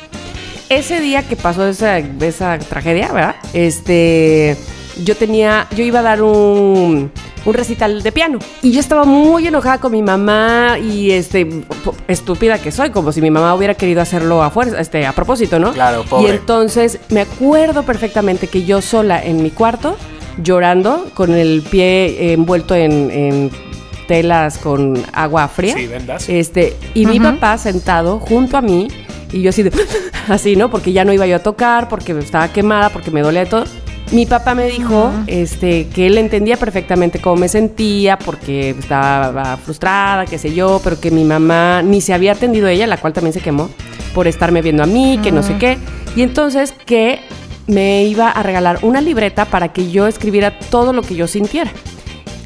Ese 0.70 1.00
día 1.00 1.22
que 1.22 1.36
pasó 1.36 1.66
esa, 1.68 1.98
esa 1.98 2.58
tragedia, 2.58 3.12
¿verdad? 3.12 3.36
Este, 3.52 4.56
yo 5.04 5.14
tenía, 5.16 5.66
yo 5.76 5.84
iba 5.84 6.00
a 6.00 6.02
dar 6.02 6.22
un, 6.22 7.10
un 7.44 7.54
recital 7.54 8.02
de 8.02 8.12
piano 8.12 8.38
y 8.62 8.72
yo 8.72 8.80
estaba 8.80 9.04
muy 9.04 9.46
enojada 9.46 9.78
con 9.78 9.92
mi 9.92 10.02
mamá 10.02 10.78
y 10.78 11.10
este, 11.10 11.46
estúpida 12.08 12.58
que 12.58 12.70
soy, 12.72 12.90
como 12.90 13.12
si 13.12 13.20
mi 13.20 13.30
mamá 13.30 13.54
hubiera 13.54 13.74
querido 13.74 14.00
hacerlo 14.00 14.42
a 14.42 14.50
fuerza, 14.50 14.80
este, 14.80 15.06
a 15.06 15.12
propósito, 15.12 15.58
¿no? 15.58 15.72
Claro, 15.72 16.02
Y 16.04 16.08
pobre. 16.08 16.30
entonces 16.34 16.98
me 17.10 17.20
acuerdo 17.20 17.82
perfectamente 17.82 18.46
que 18.48 18.64
yo 18.64 18.80
sola 18.80 19.22
en 19.22 19.42
mi 19.42 19.50
cuarto, 19.50 19.96
llorando, 20.42 21.06
con 21.14 21.32
el 21.32 21.62
pie 21.62 22.32
envuelto 22.32 22.74
en, 22.74 23.10
en 23.10 23.50
telas 24.08 24.58
con 24.58 25.02
agua 25.12 25.48
fría. 25.48 25.74
Sí, 25.76 25.86
vendas. 25.86 26.28
Este, 26.28 26.76
y 26.94 27.06
mi 27.06 27.20
papá 27.20 27.56
sentado 27.58 28.18
junto 28.20 28.56
a 28.56 28.62
mí, 28.62 28.88
y 29.32 29.42
yo 29.42 29.50
así 29.50 29.62
de, 29.62 29.72
así, 30.28 30.56
¿no? 30.56 30.70
Porque 30.70 30.92
ya 30.92 31.04
no 31.04 31.12
iba 31.12 31.26
yo 31.26 31.36
a 31.36 31.40
tocar, 31.40 31.88
porque 31.88 32.12
estaba 32.18 32.48
quemada, 32.48 32.90
porque 32.90 33.10
me 33.10 33.20
dolía 33.22 33.40
de 33.40 33.46
todo. 33.46 33.64
Mi 34.14 34.26
papá 34.26 34.54
me 34.54 34.68
dijo 34.68 35.12
este, 35.26 35.88
que 35.88 36.06
él 36.06 36.18
entendía 36.18 36.56
perfectamente 36.56 37.20
cómo 37.20 37.34
me 37.34 37.48
sentía, 37.48 38.16
porque 38.16 38.70
estaba 38.70 39.56
frustrada, 39.56 40.24
qué 40.24 40.38
sé 40.38 40.54
yo, 40.54 40.80
pero 40.84 41.00
que 41.00 41.10
mi 41.10 41.24
mamá 41.24 41.82
ni 41.82 42.00
se 42.00 42.14
había 42.14 42.30
atendido 42.30 42.68
a 42.68 42.70
ella, 42.70 42.86
la 42.86 42.96
cual 42.98 43.12
también 43.12 43.32
se 43.32 43.40
quemó, 43.40 43.70
por 44.14 44.28
estarme 44.28 44.62
viendo 44.62 44.84
a 44.84 44.86
mí, 44.86 45.18
que 45.20 45.32
no 45.32 45.42
sé 45.42 45.58
qué. 45.58 45.78
Y 46.14 46.22
entonces 46.22 46.72
que 46.86 47.18
me 47.66 48.04
iba 48.04 48.30
a 48.30 48.40
regalar 48.44 48.78
una 48.82 49.00
libreta 49.00 49.46
para 49.46 49.72
que 49.72 49.90
yo 49.90 50.06
escribiera 50.06 50.60
todo 50.60 50.92
lo 50.92 51.02
que 51.02 51.16
yo 51.16 51.26
sintiera. 51.26 51.72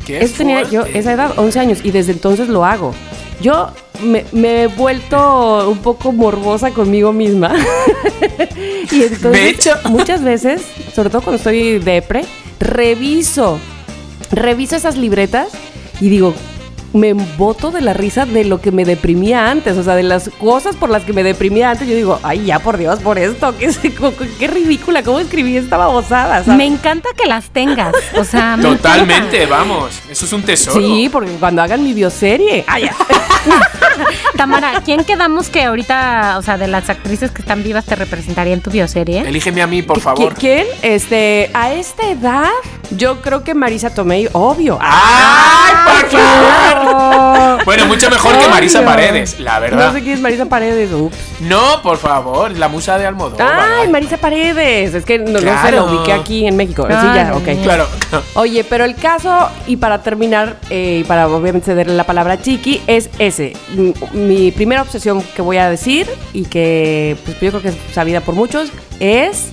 Qué 0.07 0.25
Eso 0.25 0.39
tenía 0.39 0.63
yo 0.63 0.87
esa 0.87 1.13
edad, 1.13 1.35
11 1.37 1.61
años, 1.61 1.81
y 1.85 1.91
desde 1.91 2.13
entonces 2.13 2.49
lo 2.49 2.65
hago. 2.65 2.95
Yo 3.43 3.73
me, 4.03 4.25
me 4.33 4.63
he 4.63 4.67
vuelto 4.67 5.71
un 5.71 5.79
poco 5.79 6.13
morbosa 6.13 6.71
conmigo 6.71 7.13
misma. 7.13 7.55
y 8.91 9.03
entonces, 9.03 9.33
De 9.33 9.49
hecho. 9.49 9.73
muchas 9.89 10.23
veces, 10.23 10.63
sobre 10.95 11.11
todo 11.11 11.23
cuando 11.23 11.37
estoy 11.37 11.79
depre, 11.79 12.25
reviso, 12.61 13.59
reviso 14.31 14.77
esas 14.77 14.97
libretas 14.97 15.49
y 16.01 16.09
digo, 16.09 16.35
me 16.99 17.11
emboto 17.11 17.71
de 17.71 17.81
la 17.81 17.93
risa 17.95 18.27
de 18.27 18.45
lo 18.45 18.61
que 18.61 18.73
me 18.73 18.85
deprimía 18.85 19.51
antes, 19.51 19.77
o 19.77 19.83
sea, 19.83 19.95
de 19.95 20.03
las 20.03 20.29
cosas 20.41 20.77
por 20.77 20.91
las 20.91 21.05
que 21.05 21.13
me 21.13 21.23
deprimía 21.23 21.71
antes. 21.71 21.89
Yo 21.89 21.95
digo, 21.95 22.21
ay, 22.23 22.47
ya 22.47 22.59
por 22.59 22.77
Dios, 22.77 22.99
por 23.01 23.19
esto, 23.19 23.55
qué, 23.57 23.71
qué 24.39 24.47
ridícula, 24.49 25.03
cómo 25.03 25.19
escribí 25.21 25.57
esta 25.57 25.77
babosada, 25.77 26.43
¿sabes? 26.45 26.57
Me 26.59 26.67
encanta 26.67 27.09
que 27.17 27.27
las 27.27 27.51
tengas. 27.51 27.95
O 28.17 28.25
sea, 28.25 28.57
me 28.57 28.65
Totalmente, 28.65 29.47
vamos. 29.47 30.01
Eso 30.11 30.25
es 30.27 30.33
un 30.33 30.43
tesoro. 30.43 30.81
Sí, 30.81 31.09
porque 31.11 31.31
cuando 31.33 31.63
hagan 31.63 31.83
mi 31.83 31.93
bioserie. 31.95 32.65
Ah, 32.67 32.79
ya. 32.79 32.95
Tamara, 34.37 34.83
¿quién 34.85 35.05
quedamos 35.05 35.49
que 35.49 35.65
ahorita, 35.65 36.37
o 36.39 36.43
sea, 36.43 36.59
de 36.59 36.69
las 36.69 36.89
actrices 36.91 37.31
que 37.31 37.43
están 37.43 37.63
vivas 37.63 37.85
te 37.85 37.97
representaría 37.97 38.55
en 38.55 38.61
tu 38.61 38.71
bioserie? 38.71 39.21
Elígeme 39.21 39.63
a 39.63 39.67
mí, 39.67 39.83
por 39.83 39.99
¿Qui- 39.99 40.03
favor. 40.03 40.35
¿Quién? 40.35 40.67
Este, 40.83 41.51
a 41.55 41.73
esta 41.73 42.09
edad, 42.11 42.51
yo 42.91 43.21
creo 43.21 43.43
que 43.45 43.55
Marisa 43.55 43.91
Tomei, 43.95 44.29
obvio. 44.33 44.79
¡Ay, 44.81 45.75
por 45.85 46.11
favor! 46.11 46.88
Bueno, 47.65 47.87
mucho 47.87 48.09
mejor 48.11 48.39
que 48.39 48.49
Marisa. 48.49 48.85
Paredes, 48.85 49.39
la 49.41 49.55
No 49.57 49.61
verdad. 49.61 49.93
sé 49.93 50.03
quién 50.03 50.15
es 50.15 50.21
Marisa 50.21 50.47
Paredes. 50.47 50.91
Ups. 50.93 51.17
No, 51.41 51.83
por 51.83 51.97
favor, 51.99 52.51
la 52.57 52.69
musa 52.69 52.97
de 52.99 53.07
Almodóvar. 53.07 53.49
Ay, 53.81 53.89
Marisa 53.89 54.17
Paredes. 54.17 54.95
Es 54.95 55.05
que 55.05 55.19
no, 55.19 55.33
no 55.33 55.39
se 55.41 55.45
Claro. 55.45 55.85
ubiqué 55.87 56.13
aquí 56.13 56.47
en 56.47 56.57
México. 56.57 56.87
Sí, 56.89 56.93
ya, 56.95 57.25
Dios 57.33 57.37
ok. 57.37 57.63
Claro. 57.63 57.87
Oye, 58.35 58.65
pero 58.65 58.85
el 58.85 58.95
caso, 58.95 59.49
y 59.67 59.77
para 59.77 60.03
terminar, 60.03 60.57
eh, 60.71 61.01
y 61.01 61.05
para 61.05 61.29
obviamente 61.29 61.67
cederle 61.67 61.95
la 61.95 62.05
palabra 62.05 62.35
a 62.35 62.41
Chiqui, 62.41 62.83
es 62.87 63.11
ese. 63.19 63.55
Mi 64.13 64.51
primera 64.53 64.83
obsesión 64.83 65.23
que 65.35 65.43
voy 65.43 65.59
a 65.59 65.69
decir, 65.69 66.09
y 66.33 66.45
que 66.45 67.17
pues, 67.25 67.39
yo 67.41 67.51
creo 67.51 67.63
que 67.63 67.69
es 67.69 67.77
sabida 67.93 68.21
por 68.21 68.35
muchos, 68.35 68.71
es 69.01 69.49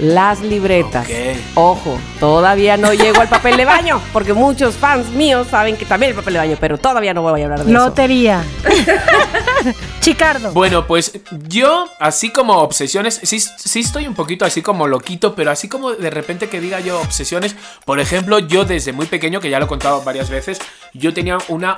las 0.00 0.40
libretas. 0.40 1.06
Ok. 1.06 1.12
Ojo, 1.54 1.98
todavía 2.18 2.76
no 2.76 2.92
llego 2.94 3.20
al 3.20 3.28
papel 3.28 3.56
de 3.56 3.64
baño, 3.64 4.00
porque 4.12 4.32
muchos 4.32 4.74
fans 4.76 5.08
míos 5.10 5.46
saben 5.50 5.76
que 5.76 5.84
también 5.84 6.10
el 6.10 6.16
papel 6.16 6.32
de 6.34 6.38
baño, 6.40 6.56
pero 6.60 6.78
todavía 6.78 7.12
no 7.14 7.22
voy 7.22 7.40
a 7.40 7.44
hablar 7.44 7.64
de 7.64 7.72
eso. 7.72 7.84
Lotería. 7.84 8.42
Chicardo. 10.00 10.52
Bueno, 10.52 10.86
pues 10.86 11.12
yo, 11.46 11.86
así 12.00 12.30
como 12.30 12.54
obsesiones, 12.58 13.20
sí, 13.22 13.38
sí 13.40 13.80
estoy 13.80 14.06
un 14.06 14.14
poquito 14.14 14.44
así 14.44 14.62
como 14.62 14.86
loquito, 14.88 15.34
pero 15.34 15.50
así 15.50 15.68
como 15.68 15.92
de 15.92 16.10
repente 16.10 16.48
que 16.48 16.60
diga 16.60 16.80
yo 16.80 17.00
obsesiones, 17.00 17.54
por 17.84 18.00
ejemplo, 18.00 18.38
yo 18.40 18.64
desde 18.64 18.92
muy 18.92 19.06
pequeño, 19.06 19.40
que 19.40 19.50
ya 19.50 19.58
lo 19.58 19.66
he 19.66 19.68
contado 19.68 20.02
varias 20.02 20.28
veces, 20.30 20.58
yo 20.92 21.14
tenía 21.14 21.38
una, 21.48 21.76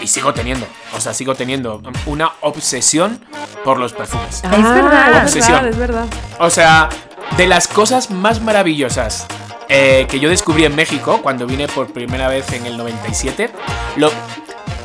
y 0.00 0.06
sigo 0.06 0.32
teniendo, 0.32 0.66
o 0.96 1.00
sea, 1.00 1.12
sigo 1.14 1.34
teniendo 1.34 1.82
una 2.06 2.32
obsesión 2.42 3.24
por 3.64 3.78
los 3.78 3.92
perfumes. 3.92 4.42
Ah, 4.44 4.54
Es 4.56 4.62
verdad. 4.62 5.16
Es 5.16 5.22
Obsesión. 5.34 5.52
verdad, 5.62 5.70
es 5.70 5.78
verdad. 5.78 6.06
O 6.38 6.50
sea, 6.50 6.88
de 7.36 7.46
las 7.46 7.68
cosas 7.68 8.10
más 8.10 8.40
maravillosas 8.40 9.26
eh, 9.68 10.06
que 10.10 10.18
yo 10.18 10.28
descubrí 10.30 10.64
en 10.64 10.74
México 10.74 11.20
cuando 11.22 11.46
vine 11.46 11.68
por 11.68 11.92
primera 11.92 12.28
vez 12.28 12.50
en 12.52 12.66
el 12.66 12.76
97, 12.76 13.50
lo, 13.96 14.10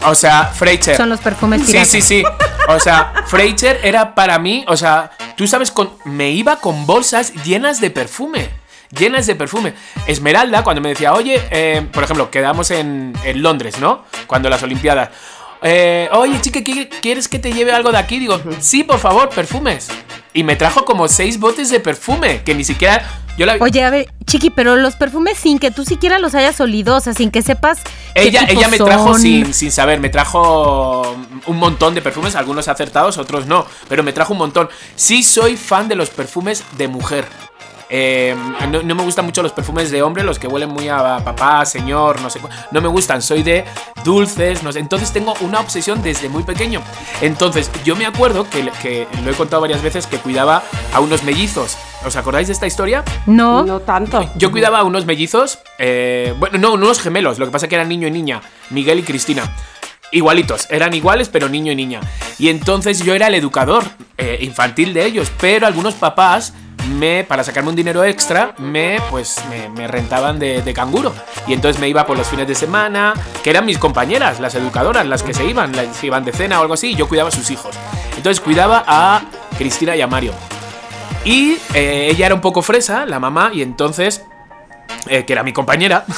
o 0.06 0.16
sea, 0.16 0.46
Freicher. 0.46 0.96
Son 0.98 1.10
los 1.10 1.20
perfumes 1.22 1.62
Sí, 1.62 1.68
piratas. 1.68 1.88
sí, 1.90 2.02
sí. 2.02 2.24
O 2.68 2.80
sea, 2.80 3.14
Freicher 3.28 3.80
era 3.84 4.14
para 4.16 4.40
mí, 4.40 4.66
o 4.68 4.76
sea, 4.78 5.12
tú 5.36 5.48
sabes, 5.48 5.72
con, 5.72 5.92
me 6.06 6.32
iba 6.32 6.58
con 6.58 6.86
bolsas 6.86 7.34
llenas 7.44 7.80
de 7.82 7.90
perfume. 7.92 8.50
Llenas 8.90 9.26
de 9.26 9.34
perfume. 9.36 9.74
Esmeralda, 10.06 10.64
cuando 10.64 10.80
me 10.82 10.90
decía, 10.90 11.14
oye, 11.14 11.42
eh, 11.50 11.88
por 11.92 12.04
ejemplo, 12.04 12.30
quedamos 12.30 12.70
en, 12.70 13.14
en 13.24 13.42
Londres, 13.42 13.80
¿no? 13.80 14.04
Cuando 14.28 14.50
las 14.50 14.62
Olimpiadas. 14.62 15.10
Eh, 15.64 16.10
oye, 16.12 16.40
chica, 16.42 16.60
¿qui- 16.60 16.90
¿quieres 17.02 17.28
que 17.28 17.40
te 17.40 17.52
lleve 17.54 17.72
algo 17.72 17.92
de 17.92 17.98
aquí? 17.98 18.20
Digo, 18.20 18.40
sí, 18.60 18.84
por 18.84 19.00
favor, 19.00 19.30
perfumes. 19.30 19.88
Y 20.34 20.44
me 20.44 20.56
trajo 20.56 20.84
como 20.86 21.08
seis 21.08 21.40
botes 21.40 21.70
de 21.70 21.80
perfume, 21.80 22.42
que 22.44 22.54
ni 22.54 22.64
siquiera. 22.64 23.08
Yo 23.38 23.48
la, 23.48 23.56
Oye, 23.60 23.84
a 23.84 23.90
ver, 23.90 24.14
Chiqui, 24.28 24.52
pero 24.52 24.76
los 24.76 24.96
perfumes 24.96 25.38
sin 25.40 25.58
que 25.58 25.72
tú 25.72 25.84
siquiera 25.86 26.20
los 26.20 26.36
hayas 26.36 26.60
olido, 26.62 26.98
o 26.98 27.00
sea, 27.00 27.14
sin 27.14 27.32
que 27.32 27.42
sepas. 27.42 27.80
qué 28.14 28.22
Ella, 28.28 28.42
tipo 28.46 28.60
ella 28.60 28.68
me 28.68 28.78
trajo 28.78 29.14
son. 29.14 29.22
sin, 29.22 29.54
sin 29.56 29.72
saber, 29.72 30.00
me 30.00 30.10
trajo 30.10 31.16
un 31.48 31.58
montón 31.58 31.96
de 31.96 32.02
perfumes, 32.04 32.36
algunos 32.36 32.68
acertados, 32.68 33.18
otros 33.18 33.48
no, 33.48 33.66
pero 33.90 34.04
me 34.04 34.14
trajo 34.14 34.34
un 34.34 34.40
montón. 34.40 34.70
Sí 34.96 35.24
soy 35.24 35.58
fan 35.58 35.88
de 35.88 35.96
los 35.96 36.10
perfumes 36.12 36.64
de 36.78 36.88
mujer. 36.88 37.26
Eh, 37.96 38.36
no, 38.72 38.82
no 38.82 38.96
me 38.96 39.04
gustan 39.04 39.24
mucho 39.24 39.44
los 39.44 39.52
perfumes 39.52 39.92
de 39.92 40.02
hombre, 40.02 40.24
los 40.24 40.40
que 40.40 40.48
huelen 40.48 40.70
muy 40.70 40.90
a 40.90 41.20
papá, 41.24 41.64
señor, 41.64 42.20
no 42.22 42.30
sé. 42.32 42.40
No 42.72 42.82
me 42.82 42.88
gustan, 42.88 43.22
soy 43.22 43.44
de, 43.44 43.66
dulces, 44.04 44.64
no 44.64 44.72
sé. 44.72 44.80
Entonces 44.80 45.14
tengo 45.14 45.36
una 45.42 45.60
obsesión 45.60 46.02
desde 46.02 46.28
muy 46.28 46.42
pequeño. 46.42 46.82
Entonces 47.22 47.70
yo 47.86 47.96
me 47.96 48.08
acuerdo 48.08 48.50
que, 48.50 48.68
que 48.82 49.08
lo 49.24 49.30
he 49.30 49.36
contado 49.36 49.62
varias 49.62 49.84
veces 49.84 50.08
que 50.08 50.18
cuidaba 50.18 50.64
a 50.92 51.00
unos 51.02 51.24
mellizos. 51.24 51.78
¿Os 52.04 52.16
acordáis 52.16 52.48
de 52.48 52.54
esta 52.54 52.66
historia? 52.66 53.04
No. 53.28 53.64
No 53.64 53.80
tanto. 53.82 54.28
Yo 54.38 54.52
cuidaba 54.52 54.80
a 54.80 54.84
unos 54.84 55.06
mellizos, 55.06 55.60
eh, 55.78 56.34
bueno, 56.40 56.58
no, 56.58 56.74
unos 56.74 57.00
gemelos, 57.00 57.38
lo 57.38 57.46
que 57.46 57.52
pasa 57.52 57.68
que 57.68 57.76
eran 57.76 57.90
niño 57.90 58.08
y 58.08 58.12
niña, 58.12 58.42
Miguel 58.72 59.00
y 59.00 59.04
Cristina. 59.04 59.44
Igualitos, 60.12 60.68
eran 60.72 60.96
iguales, 60.96 61.30
pero 61.30 61.48
niño 61.48 61.72
y 61.72 61.76
niña. 61.76 62.00
Y 62.40 62.50
entonces 62.50 63.04
yo 63.04 63.14
era 63.14 63.28
el 63.28 63.36
educador 63.36 63.84
eh, 64.18 64.40
infantil 64.42 64.96
de 64.96 65.06
ellos, 65.06 65.32
pero 65.40 65.68
algunos 65.68 65.94
papás 65.94 66.54
me, 66.94 67.24
para 67.24 67.44
sacarme 67.44 67.70
un 67.70 67.76
dinero 67.76 68.04
extra, 68.04 68.54
me, 68.58 69.00
pues, 69.10 69.44
me, 69.50 69.70
me 69.70 69.88
rentaban 69.88 70.40
de, 70.40 70.62
de 70.62 70.74
canguro. 70.74 71.14
Y 71.48 71.54
entonces 71.54 71.80
me 71.82 71.90
iba 71.90 72.06
por 72.06 72.18
los 72.18 72.28
fines 72.28 72.48
de 72.48 72.56
semana, 72.56 73.14
que 73.44 73.50
eran 73.50 73.66
mis 73.66 73.78
compañeras, 73.78 74.40
las 74.40 74.56
educadoras, 74.56 75.06
las 75.06 75.24
que 75.24 75.34
se 75.34 75.46
iban, 75.46 75.76
las 75.76 75.98
que 75.98 76.08
iban 76.08 76.24
de 76.24 76.32
cena 76.32 76.60
o 76.60 76.62
algo 76.62 76.74
así, 76.74 76.92
y 76.92 76.96
yo 76.96 77.08
cuidaba 77.08 77.30
a 77.30 77.32
sus 77.32 77.50
hijos. 77.52 77.76
Entonces 78.16 78.40
cuidaba 78.40 78.84
a 78.88 79.22
Cristina 79.58 79.96
y 79.96 80.02
a 80.02 80.08
Mario. 80.08 80.34
Y 81.26 81.58
eh, 81.74 82.10
ella 82.12 82.26
era 82.26 82.36
un 82.36 82.42
poco 82.42 82.62
fresa, 82.62 83.06
la 83.06 83.20
mamá, 83.20 83.52
y 83.54 83.62
entonces, 83.62 84.26
eh, 85.08 85.26
que 85.26 85.34
era 85.34 85.44
mi 85.44 85.54
compañera. 85.54 86.06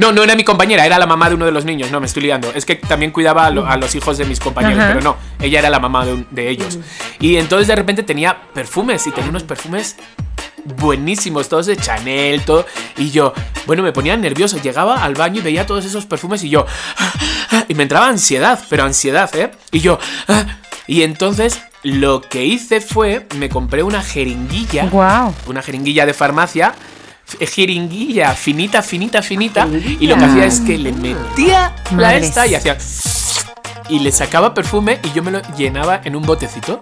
no, 0.00 0.12
no 0.12 0.22
era 0.24 0.34
mi 0.34 0.42
compañera, 0.44 0.84
era 0.86 0.98
la 0.98 1.06
mamá 1.06 1.28
de 1.28 1.34
uno 1.36 1.44
de 1.46 1.52
los 1.52 1.64
niños, 1.64 1.90
no, 1.90 2.00
me 2.00 2.06
estoy 2.06 2.22
liando. 2.24 2.50
Es 2.54 2.64
que 2.64 2.74
también 2.76 3.12
cuidaba 3.12 3.46
a, 3.46 3.50
lo- 3.50 3.66
a 3.66 3.76
los 3.76 3.94
hijos 3.94 4.18
de 4.18 4.24
mis 4.24 4.40
compañeros, 4.40 4.78
Ajá. 4.78 4.88
pero 4.88 5.00
no, 5.02 5.16
ella 5.40 5.58
era 5.60 5.70
la 5.70 5.78
mamá 5.78 6.04
de, 6.06 6.14
un- 6.14 6.26
de 6.30 6.48
ellos. 6.48 6.78
Y 7.20 7.36
entonces 7.36 7.68
de 7.68 7.76
repente 7.76 8.02
tenía 8.02 8.36
perfumes, 8.54 9.06
y 9.06 9.10
tenía 9.12 9.30
unos 9.30 9.42
perfumes 9.44 9.96
buenísimos, 10.64 11.48
todos 11.48 11.66
de 11.66 11.76
Chanel, 11.76 12.42
todo. 12.44 12.66
Y 12.96 13.10
yo, 13.10 13.32
bueno, 13.66 13.82
me 13.82 13.92
ponía 13.92 14.16
nervioso. 14.16 14.60
Llegaba 14.60 15.02
al 15.04 15.14
baño 15.14 15.40
y 15.40 15.42
veía 15.42 15.66
todos 15.66 15.84
esos 15.84 16.06
perfumes 16.06 16.42
y 16.44 16.50
yo. 16.50 16.66
Y 17.68 17.74
me 17.74 17.82
entraba 17.84 18.08
ansiedad, 18.08 18.62
pero 18.68 18.84
ansiedad, 18.84 19.34
¿eh? 19.36 19.50
Y 19.72 19.80
yo. 19.80 19.98
Y 20.86 21.02
entonces 21.02 21.60
lo 21.82 22.20
que 22.20 22.44
hice 22.44 22.80
fue, 22.80 23.26
me 23.36 23.48
compré 23.48 23.82
una 23.82 24.02
jeringuilla, 24.02 24.84
Wow. 24.90 25.34
una 25.46 25.62
jeringuilla 25.62 26.04
de 26.06 26.14
farmacia. 26.14 26.74
F- 27.38 27.46
Jeringuilla 27.46 28.34
finita, 28.34 28.82
finita, 28.82 29.22
finita. 29.22 29.66
Y 30.00 30.06
lo 30.06 30.16
que 30.16 30.24
hacía 30.24 30.44
es 30.46 30.60
que 30.60 30.78
le 30.78 30.92
metía 30.92 31.74
la 31.96 32.14
esta 32.14 32.46
y 32.46 32.54
hacía 32.54 32.76
y 33.88 33.98
le 33.98 34.12
sacaba 34.12 34.54
perfume 34.54 35.00
y 35.02 35.12
yo 35.12 35.22
me 35.22 35.30
lo 35.32 35.40
llenaba 35.56 36.00
en 36.04 36.14
un 36.16 36.22
botecito. 36.22 36.80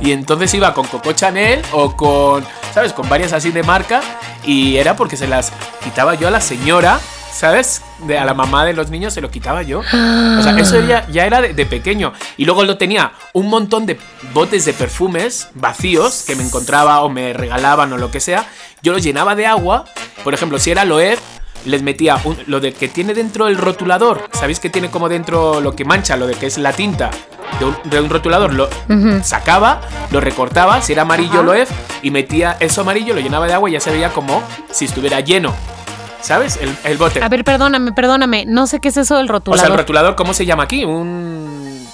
Y 0.00 0.12
entonces 0.12 0.52
iba 0.54 0.74
con 0.74 0.86
Coco 0.86 1.12
Chanel 1.12 1.62
o 1.72 1.96
con, 1.96 2.44
¿sabes? 2.74 2.92
Con 2.92 3.08
varias 3.08 3.32
así 3.32 3.50
de 3.52 3.62
marca. 3.62 4.00
Y 4.44 4.76
era 4.76 4.96
porque 4.96 5.16
se 5.16 5.28
las 5.28 5.52
quitaba 5.84 6.14
yo 6.14 6.26
a 6.28 6.30
la 6.30 6.40
señora, 6.40 6.98
¿sabes? 7.32 7.82
De, 8.06 8.18
a 8.18 8.24
la 8.24 8.34
mamá 8.34 8.64
de 8.64 8.72
los 8.74 8.90
niños 8.90 9.14
se 9.14 9.20
lo 9.20 9.30
quitaba 9.30 9.62
yo. 9.62 9.80
O 9.80 10.42
sea, 10.42 10.54
eso 10.58 10.80
ya, 10.80 11.06
ya 11.08 11.24
era 11.26 11.40
de, 11.40 11.54
de 11.54 11.66
pequeño. 11.66 12.12
Y 12.36 12.44
luego 12.44 12.64
lo 12.64 12.76
tenía 12.76 13.12
un 13.32 13.48
montón 13.48 13.86
de 13.86 13.98
botes 14.34 14.64
de 14.64 14.72
perfumes 14.74 15.48
vacíos 15.54 16.24
que 16.26 16.36
me 16.36 16.42
encontraba 16.44 17.00
o 17.02 17.08
me 17.08 17.32
regalaban 17.32 17.92
o 17.92 17.96
lo 17.98 18.10
que 18.10 18.20
sea. 18.20 18.46
Yo 18.82 18.92
los 18.92 19.02
llenaba 19.02 19.34
de 19.34 19.46
agua. 19.46 19.84
Por 20.24 20.34
ejemplo, 20.34 20.58
si 20.58 20.70
era 20.70 20.84
Loeb, 20.84 21.18
les 21.64 21.82
metía 21.82 22.18
un- 22.24 22.36
lo 22.46 22.60
de 22.60 22.72
que 22.72 22.88
tiene 22.88 23.14
dentro 23.14 23.46
el 23.46 23.56
rotulador. 23.56 24.28
¿Sabéis 24.32 24.58
que 24.60 24.68
tiene 24.70 24.90
como 24.90 25.08
dentro 25.08 25.60
lo 25.60 25.74
que 25.76 25.84
mancha, 25.84 26.16
lo 26.16 26.26
de 26.26 26.34
que 26.34 26.46
es 26.46 26.58
la 26.58 26.72
tinta 26.72 27.10
de 27.60 27.64
un, 27.66 27.76
de 27.84 28.00
un 28.00 28.10
rotulador? 28.10 28.52
Lo 28.52 28.68
sacaba, 29.22 29.80
lo 30.10 30.20
recortaba, 30.20 30.82
si 30.82 30.92
era 30.92 31.02
amarillo 31.02 31.34
Ajá. 31.34 31.42
Loef, 31.42 31.70
y 32.02 32.10
metía 32.10 32.56
eso 32.58 32.80
amarillo, 32.80 33.14
lo 33.14 33.20
llenaba 33.20 33.46
de 33.46 33.52
agua 33.54 33.70
y 33.70 33.74
ya 33.74 33.80
se 33.80 33.90
veía 33.92 34.10
como 34.12 34.42
si 34.72 34.86
estuviera 34.86 35.20
lleno. 35.20 35.54
¿Sabes? 36.22 36.56
El, 36.60 36.74
el 36.84 36.96
bote. 36.98 37.22
A 37.22 37.28
ver, 37.28 37.44
perdóname, 37.44 37.92
perdóname. 37.92 38.44
No 38.46 38.66
sé 38.66 38.80
qué 38.80 38.88
es 38.88 38.96
eso 38.96 39.16
del 39.16 39.24
o 39.24 39.26
sea, 39.26 39.32
rotulador. 39.34 39.70
el 39.72 39.76
rotulador, 39.78 40.14
¿cómo 40.14 40.32
se 40.34 40.46
llama 40.46 40.62
aquí? 40.62 40.84
Un. 40.84 41.86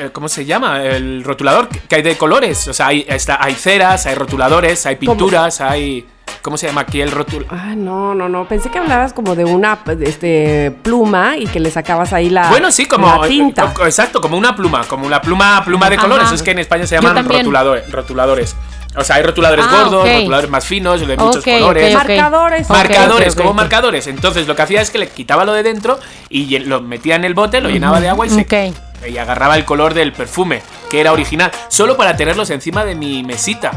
eh, 0.00 0.10
¿Cómo 0.12 0.28
se 0.28 0.44
llama? 0.44 0.82
El 0.82 1.22
rotulador 1.24 1.68
que 1.68 1.94
hay 1.94 2.02
de 2.02 2.16
colores. 2.18 2.66
O 2.68 2.72
sea, 2.74 2.88
hay, 2.88 3.04
está, 3.08 3.38
hay 3.42 3.54
ceras, 3.54 4.06
hay 4.06 4.14
rotuladores, 4.16 4.84
hay 4.86 4.96
¿Cómo? 4.96 5.12
pinturas, 5.12 5.60
hay. 5.60 6.06
¿Cómo 6.42 6.56
se 6.56 6.66
llama 6.68 6.82
aquí 6.82 7.00
el 7.00 7.10
rotulador? 7.10 7.46
Ah, 7.50 7.74
no, 7.76 8.14
no, 8.14 8.28
no. 8.28 8.46
Pensé 8.48 8.70
que 8.70 8.78
hablabas 8.78 9.12
como 9.12 9.34
de 9.36 9.44
una 9.44 9.78
este, 10.00 10.70
pluma 10.82 11.36
y 11.36 11.46
que 11.46 11.60
le 11.60 11.70
sacabas 11.70 12.12
ahí 12.12 12.30
la, 12.30 12.48
Bueno, 12.48 12.70
sí, 12.72 12.86
como. 12.86 13.06
la 13.20 13.28
tinta. 13.28 13.74
co- 13.74 13.84
Exacto, 13.84 14.20
como 14.20 14.36
una 14.38 14.56
pluma, 14.56 14.84
como 14.88 15.06
una 15.06 15.20
pluma, 15.20 15.62
pluma 15.64 15.88
de 15.90 15.96
Ajá. 15.96 16.02
colores. 16.08 16.32
Es 16.32 16.42
que 16.42 16.52
en 16.52 16.60
España 16.60 16.86
se 16.86 16.96
llaman 17.00 17.24
rotuladores, 17.28 17.90
rotuladores. 17.92 18.56
O 18.96 19.04
sea, 19.04 19.16
hay 19.16 19.22
rotuladores 19.22 19.64
Ah, 19.68 19.82
gordos, 19.84 20.08
rotuladores 20.08 20.50
más 20.50 20.64
finos, 20.64 21.06
de 21.06 21.16
muchos 21.16 21.44
colores. 21.44 21.94
ok. 21.94 22.02
Marcadores. 22.08 22.68
Marcadores, 22.68 23.36
como 23.36 23.54
marcadores. 23.54 24.06
Entonces 24.08 24.46
lo 24.48 24.56
que 24.56 24.62
hacía 24.62 24.80
es 24.80 24.90
que 24.90 24.98
le 24.98 25.08
quitaba 25.08 25.44
lo 25.44 25.52
de 25.52 25.62
dentro 25.62 25.98
y 26.28 26.58
lo 26.58 26.80
metía 26.80 27.14
en 27.14 27.24
el 27.24 27.34
bote, 27.34 27.60
lo 27.60 27.70
llenaba 27.70 28.00
de 28.00 28.08
agua 28.08 28.26
y 28.26 28.30
se 28.30 28.72
y 29.08 29.16
agarraba 29.16 29.56
el 29.56 29.64
color 29.64 29.94
del 29.94 30.12
perfume, 30.12 30.62
que 30.90 31.00
era 31.00 31.12
original, 31.12 31.50
solo 31.68 31.96
para 31.96 32.16
tenerlos 32.16 32.50
encima 32.50 32.84
de 32.84 32.94
mi 32.94 33.22
mesita. 33.22 33.70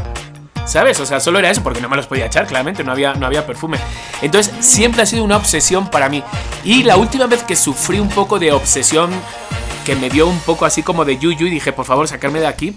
¿Sabes? 0.66 0.98
O 1.00 1.04
sea, 1.06 1.20
solo 1.20 1.38
era 1.38 1.50
eso, 1.50 1.62
porque 1.62 1.80
no 1.82 1.90
me 1.90 1.96
los 1.96 2.06
podía 2.06 2.24
echar, 2.26 2.46
claramente, 2.46 2.82
no 2.84 2.92
había, 2.92 3.12
no 3.14 3.26
había 3.26 3.46
perfume. 3.46 3.78
Entonces, 4.22 4.52
siempre 4.64 5.02
ha 5.02 5.06
sido 5.06 5.22
una 5.22 5.36
obsesión 5.36 5.90
para 5.90 6.08
mí. 6.08 6.22
Y 6.64 6.84
la 6.84 6.96
última 6.96 7.26
vez 7.26 7.42
que 7.42 7.54
sufrí 7.54 8.00
un 8.00 8.08
poco 8.08 8.38
de 8.38 8.50
obsesión, 8.50 9.10
que 9.84 9.94
me 9.94 10.08
dio 10.08 10.26
un 10.26 10.38
poco 10.40 10.64
así 10.64 10.82
como 10.82 11.04
de 11.04 11.18
yuyu, 11.18 11.46
y 11.46 11.50
dije, 11.50 11.72
por 11.72 11.84
favor, 11.84 12.08
sacarme 12.08 12.40
de 12.40 12.46
aquí, 12.46 12.74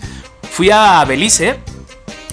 fui 0.52 0.70
a 0.70 1.04
Belice. 1.06 1.60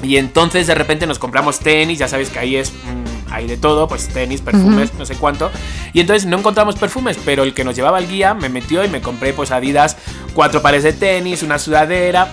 Y 0.05 0.17
entonces 0.17 0.67
de 0.67 0.75
repente 0.75 1.07
nos 1.07 1.19
compramos 1.19 1.59
tenis, 1.59 1.99
ya 1.99 2.09
sabéis 2.09 2.31
que 2.31 2.39
ahí 2.39 2.57
es, 2.57 2.73
mm, 2.73 3.33
hay 3.33 3.47
de 3.47 3.57
todo, 3.57 3.89
pues 3.89 4.09
tenis, 4.09 4.41
perfumes, 4.41 4.93
no 4.95 5.07
sé 5.07 5.17
cuánto. 5.17 5.51
Y 5.93 6.01
entonces 6.01 6.27
no 6.27 6.39
encontramos 6.39 6.77
perfumes, 6.77 7.19
pero 7.25 7.43
el 7.43 7.55
que 7.55 7.65
nos 7.65 7.75
llevaba 7.75 7.99
el 7.99 8.09
guía 8.09 8.35
me 8.35 8.49
metió 8.49 8.85
y 8.85 8.89
me 8.89 9.01
compré 9.01 9.33
pues 9.33 9.51
Adidas, 9.51 9.97
cuatro 10.35 10.63
pares 10.63 10.83
de 10.83 10.93
tenis, 10.93 11.43
una 11.43 11.59
sudadera. 11.59 12.33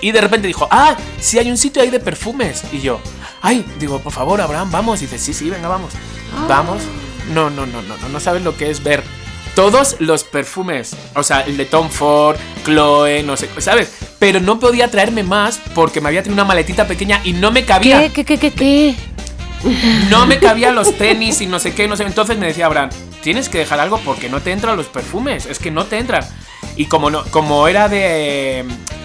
Y 0.00 0.10
de 0.10 0.20
repente 0.20 0.48
dijo, 0.48 0.66
ah, 0.70 0.96
sí 1.20 1.38
hay 1.38 1.50
un 1.50 1.56
sitio 1.56 1.80
ahí 1.80 1.90
de 1.90 2.00
perfumes. 2.00 2.64
Y 2.72 2.80
yo, 2.80 3.00
ay, 3.40 3.64
digo, 3.78 4.00
por 4.00 4.12
favor, 4.12 4.40
Abraham, 4.40 4.70
vamos. 4.72 5.00
Y 5.00 5.06
dice, 5.06 5.18
sí, 5.18 5.32
sí, 5.32 5.48
venga, 5.48 5.68
vamos. 5.68 5.92
Vamos. 6.48 6.82
No, 7.32 7.50
no, 7.50 7.66
no, 7.66 7.82
no, 7.82 7.96
no, 7.96 8.08
no 8.08 8.20
sabes 8.20 8.42
lo 8.42 8.56
que 8.56 8.68
es 8.68 8.82
ver 8.82 9.04
todos 9.54 9.96
los 9.98 10.24
perfumes. 10.24 10.96
O 11.14 11.22
sea, 11.22 11.40
el 11.40 11.56
de 11.56 11.64
Tom 11.64 11.88
Ford, 11.90 12.36
Chloe, 12.64 13.22
no 13.22 13.36
sé, 13.36 13.48
¿sabes? 13.58 13.92
Pero 14.18 14.40
no 14.40 14.58
podía 14.58 14.90
traerme 14.90 15.22
más 15.22 15.60
porque 15.74 16.00
me 16.00 16.08
había 16.08 16.22
traído 16.22 16.34
una 16.34 16.44
maletita 16.44 16.86
pequeña 16.86 17.20
y 17.24 17.32
no 17.32 17.50
me 17.50 17.64
cabía. 17.64 18.02
¿Qué, 18.02 18.24
qué, 18.24 18.24
qué, 18.24 18.38
qué, 18.38 18.50
qué? 18.52 18.94
No 20.10 20.26
me 20.26 20.38
cabían 20.38 20.74
los 20.74 20.96
tenis 20.96 21.40
y 21.40 21.46
no 21.46 21.58
sé 21.58 21.74
qué, 21.74 21.86
no 21.86 21.96
sé. 21.96 22.04
Entonces 22.04 22.38
me 22.38 22.46
decía 22.46 22.66
Abraham, 22.66 22.90
tienes 23.22 23.48
que 23.48 23.58
dejar 23.58 23.80
algo 23.80 23.98
porque 23.98 24.28
no 24.28 24.40
te 24.40 24.52
entran 24.52 24.76
los 24.76 24.86
perfumes. 24.86 25.46
Es 25.46 25.58
que 25.58 25.70
no 25.70 25.86
te 25.86 25.98
entran. 25.98 26.24
Y 26.76 26.86
como 26.86 27.10
no, 27.10 27.24
como 27.24 27.68
era 27.68 27.88
de. 27.88 28.64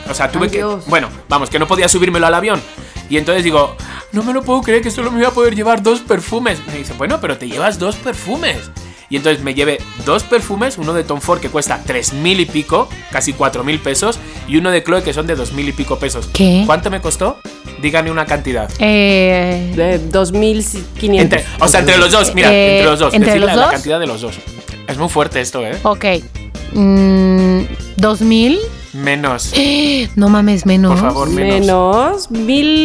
O 0.10 0.14
sea, 0.14 0.32
tuve 0.32 0.46
Ay, 0.46 0.52
que. 0.52 0.58
Dios. 0.58 0.86
Bueno, 0.88 1.10
vamos, 1.30 1.50
que 1.50 1.60
no 1.60 1.68
podía 1.68 1.88
subírmelo 1.88 2.26
al 2.26 2.34
avión. 2.34 2.62
Y 3.10 3.18
entonces 3.18 3.44
digo, 3.44 3.76
no 4.12 4.24
me 4.24 4.34
lo 4.34 4.44
puedo 4.44 4.62
creer 4.62 4.82
que 4.82 4.92
solo 4.92 5.12
me 5.12 5.18
voy 5.18 5.28
a 5.28 5.32
poder 5.32 5.56
llevar 5.56 5.84
dos 5.84 6.02
perfumes. 6.02 6.60
Me 6.68 6.78
dice, 6.78 6.94
bueno, 6.94 7.20
pero 7.22 7.38
te 7.38 7.48
llevas 7.48 7.80
dos 7.80 7.96
perfumes. 7.96 8.72
Y 9.10 9.16
entonces 9.16 9.42
me 9.44 9.54
llevé 9.54 9.80
dos 10.06 10.24
perfumes, 10.24 10.78
uno 10.78 10.94
de 10.94 11.04
Tom 11.04 11.22
Ford 11.22 11.40
que 11.40 11.50
cuesta 11.50 11.82
tres 11.86 12.12
mil 12.14 12.40
y 12.42 12.46
pico, 12.46 12.90
casi 13.12 13.32
cuatro 13.34 13.64
mil 13.64 13.80
pesos, 13.80 14.20
y 14.48 14.58
uno 14.58 14.70
de 14.70 14.84
Chloe 14.84 15.02
que 15.04 15.14
son 15.14 15.28
de 15.28 15.36
dos 15.36 15.54
mil 15.54 15.68
y 15.70 15.72
pico 15.72 15.98
pesos. 15.98 16.28
¿Qué? 16.34 16.64
¿Cuánto 16.66 16.90
me 16.92 17.00
costó? 17.00 17.38
Díganme 17.82 18.12
una 18.12 18.26
cantidad. 18.26 18.70
Eh, 18.80 19.72
De 19.76 20.00
2500. 20.00 21.22
Entre- 21.24 21.46
o 21.60 21.68
sea, 21.68 21.80
entre 21.82 21.98
los 21.98 22.12
dos, 22.12 22.34
mira, 22.36 22.52
Eh, 22.54 22.78
entre 22.80 22.90
los 22.92 23.00
dos. 23.00 23.14
¿entre 23.14 23.30
Decir 23.34 23.42
los 23.48 23.56
la, 23.56 23.70
cantidad 23.72 24.00
de 24.00 24.08
los 24.08 24.22
dos. 24.22 24.36
Es 24.88 24.98
muy 24.98 25.10
fuerte 25.10 25.40
esto, 25.42 25.66
¿eh? 25.66 25.78
ok. 25.84 26.06
Mm, 26.74 27.62
¿Dos 27.98 28.22
mil? 28.22 28.60
Menos. 28.94 29.54
No 30.16 30.30
mames, 30.30 30.66
menos. 30.66 30.94
Por 30.94 31.02
favor, 31.10 31.30
menos. 31.30 32.30
Menos 32.32 32.78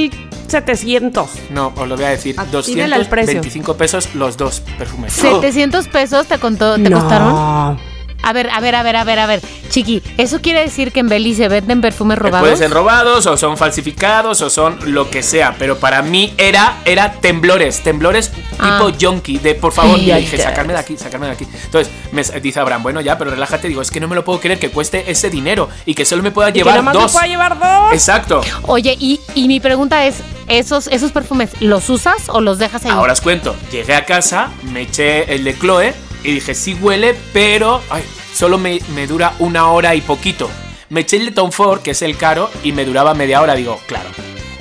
1700. 0.52 1.30
No, 1.50 1.72
os 1.76 1.88
lo 1.88 1.96
voy 1.96 2.04
a 2.04 2.08
decir. 2.10 2.36
Precio. 2.36 3.34
225 3.34 3.76
pesos 3.76 4.14
los 4.14 4.36
dos 4.36 4.60
perfumes. 4.78 5.12
700 5.12 5.88
pesos 5.88 6.26
te, 6.26 6.38
contó, 6.38 6.74
te 6.74 6.90
No. 6.90 7.00
costaron. 7.00 7.91
A 8.22 8.32
ver, 8.32 8.48
a 8.50 8.60
ver, 8.60 8.74
a 8.74 8.82
ver, 8.82 8.96
a 8.96 9.04
ver, 9.04 9.18
a 9.18 9.26
ver. 9.26 9.40
Chiqui, 9.70 10.02
¿eso 10.18 10.40
quiere 10.40 10.60
decir 10.60 10.92
que 10.92 11.00
en 11.00 11.08
Belice 11.08 11.48
venden 11.48 11.80
perfumes 11.80 12.18
robados? 12.18 12.40
Pueden 12.42 12.58
ser 12.58 12.70
robados 12.70 13.26
o 13.26 13.36
son 13.36 13.56
falsificados 13.56 14.40
o 14.42 14.50
son 14.50 14.78
lo 14.92 15.10
que 15.10 15.22
sea, 15.22 15.56
pero 15.58 15.78
para 15.78 16.02
mí 16.02 16.32
era, 16.38 16.76
era 16.84 17.12
temblores, 17.12 17.82
temblores 17.82 18.30
Ah. 18.58 18.78
tipo 18.78 18.90
yonki, 18.96 19.38
de 19.38 19.54
por 19.54 19.72
favor, 19.72 19.98
y 19.98 20.10
Ay, 20.12 20.22
dije, 20.22 20.38
sacarme 20.38 20.72
de 20.74 20.78
aquí, 20.78 20.96
sacarme 20.96 21.26
de 21.26 21.32
aquí. 21.32 21.46
Entonces, 21.64 21.92
me 22.12 22.22
dice 22.40 22.60
Abraham, 22.60 22.82
bueno 22.82 23.00
ya, 23.00 23.18
pero 23.18 23.30
relájate, 23.30 23.66
digo, 23.66 23.82
es 23.82 23.90
que 23.90 23.98
no 23.98 24.06
me 24.08 24.14
lo 24.14 24.24
puedo 24.24 24.38
creer 24.40 24.58
que 24.58 24.70
cueste 24.70 25.10
ese 25.10 25.30
dinero 25.30 25.68
y 25.86 25.94
que 25.94 26.04
solo 26.04 26.22
me 26.22 26.30
pueda 26.30 26.50
Y 26.50 26.52
que 26.52 26.58
llevar 26.60 26.74
nada 26.74 26.82
más 26.82 26.94
dos. 26.94 27.04
me 27.04 27.10
pueda 27.12 27.26
llevar 27.26 27.58
dos. 27.58 27.92
Exacto. 27.92 28.40
Oye, 28.62 28.96
y, 29.00 29.20
y 29.34 29.48
mi 29.48 29.58
pregunta 29.58 30.06
es, 30.06 30.16
¿esos, 30.48 30.86
¿esos 30.88 31.10
perfumes 31.12 31.50
los 31.60 31.88
usas 31.90 32.28
o 32.28 32.40
los 32.40 32.58
dejas 32.58 32.84
ahí? 32.84 32.90
Ahora 32.92 33.14
os 33.14 33.20
cuento, 33.20 33.56
llegué 33.72 33.94
a 33.94 34.04
casa, 34.04 34.50
me 34.70 34.82
eché 34.82 35.34
el 35.34 35.42
de 35.44 35.58
Chloe 35.58 35.94
y 36.24 36.32
dije, 36.32 36.54
sí 36.54 36.74
huele, 36.74 37.14
pero 37.32 37.82
ay, 37.90 38.04
solo 38.34 38.58
me, 38.58 38.80
me 38.94 39.06
dura 39.06 39.34
una 39.38 39.68
hora 39.70 39.94
y 39.94 40.00
poquito. 40.00 40.50
Me 40.88 41.00
eché 41.00 41.16
el 41.16 41.26
de 41.26 41.30
Tom 41.32 41.52
Ford, 41.52 41.80
que 41.80 41.92
es 41.92 42.02
el 42.02 42.16
caro, 42.16 42.50
y 42.62 42.72
me 42.72 42.84
duraba 42.84 43.14
media 43.14 43.40
hora. 43.40 43.54
Digo, 43.54 43.80
claro, 43.86 44.10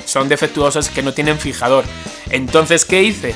son 0.04 0.28
defectuosos 0.28 0.88
que 0.88 1.02
no 1.02 1.12
tienen 1.12 1.38
fijador. 1.38 1.84
Entonces, 2.30 2.84
¿qué 2.84 3.02
hice? 3.02 3.34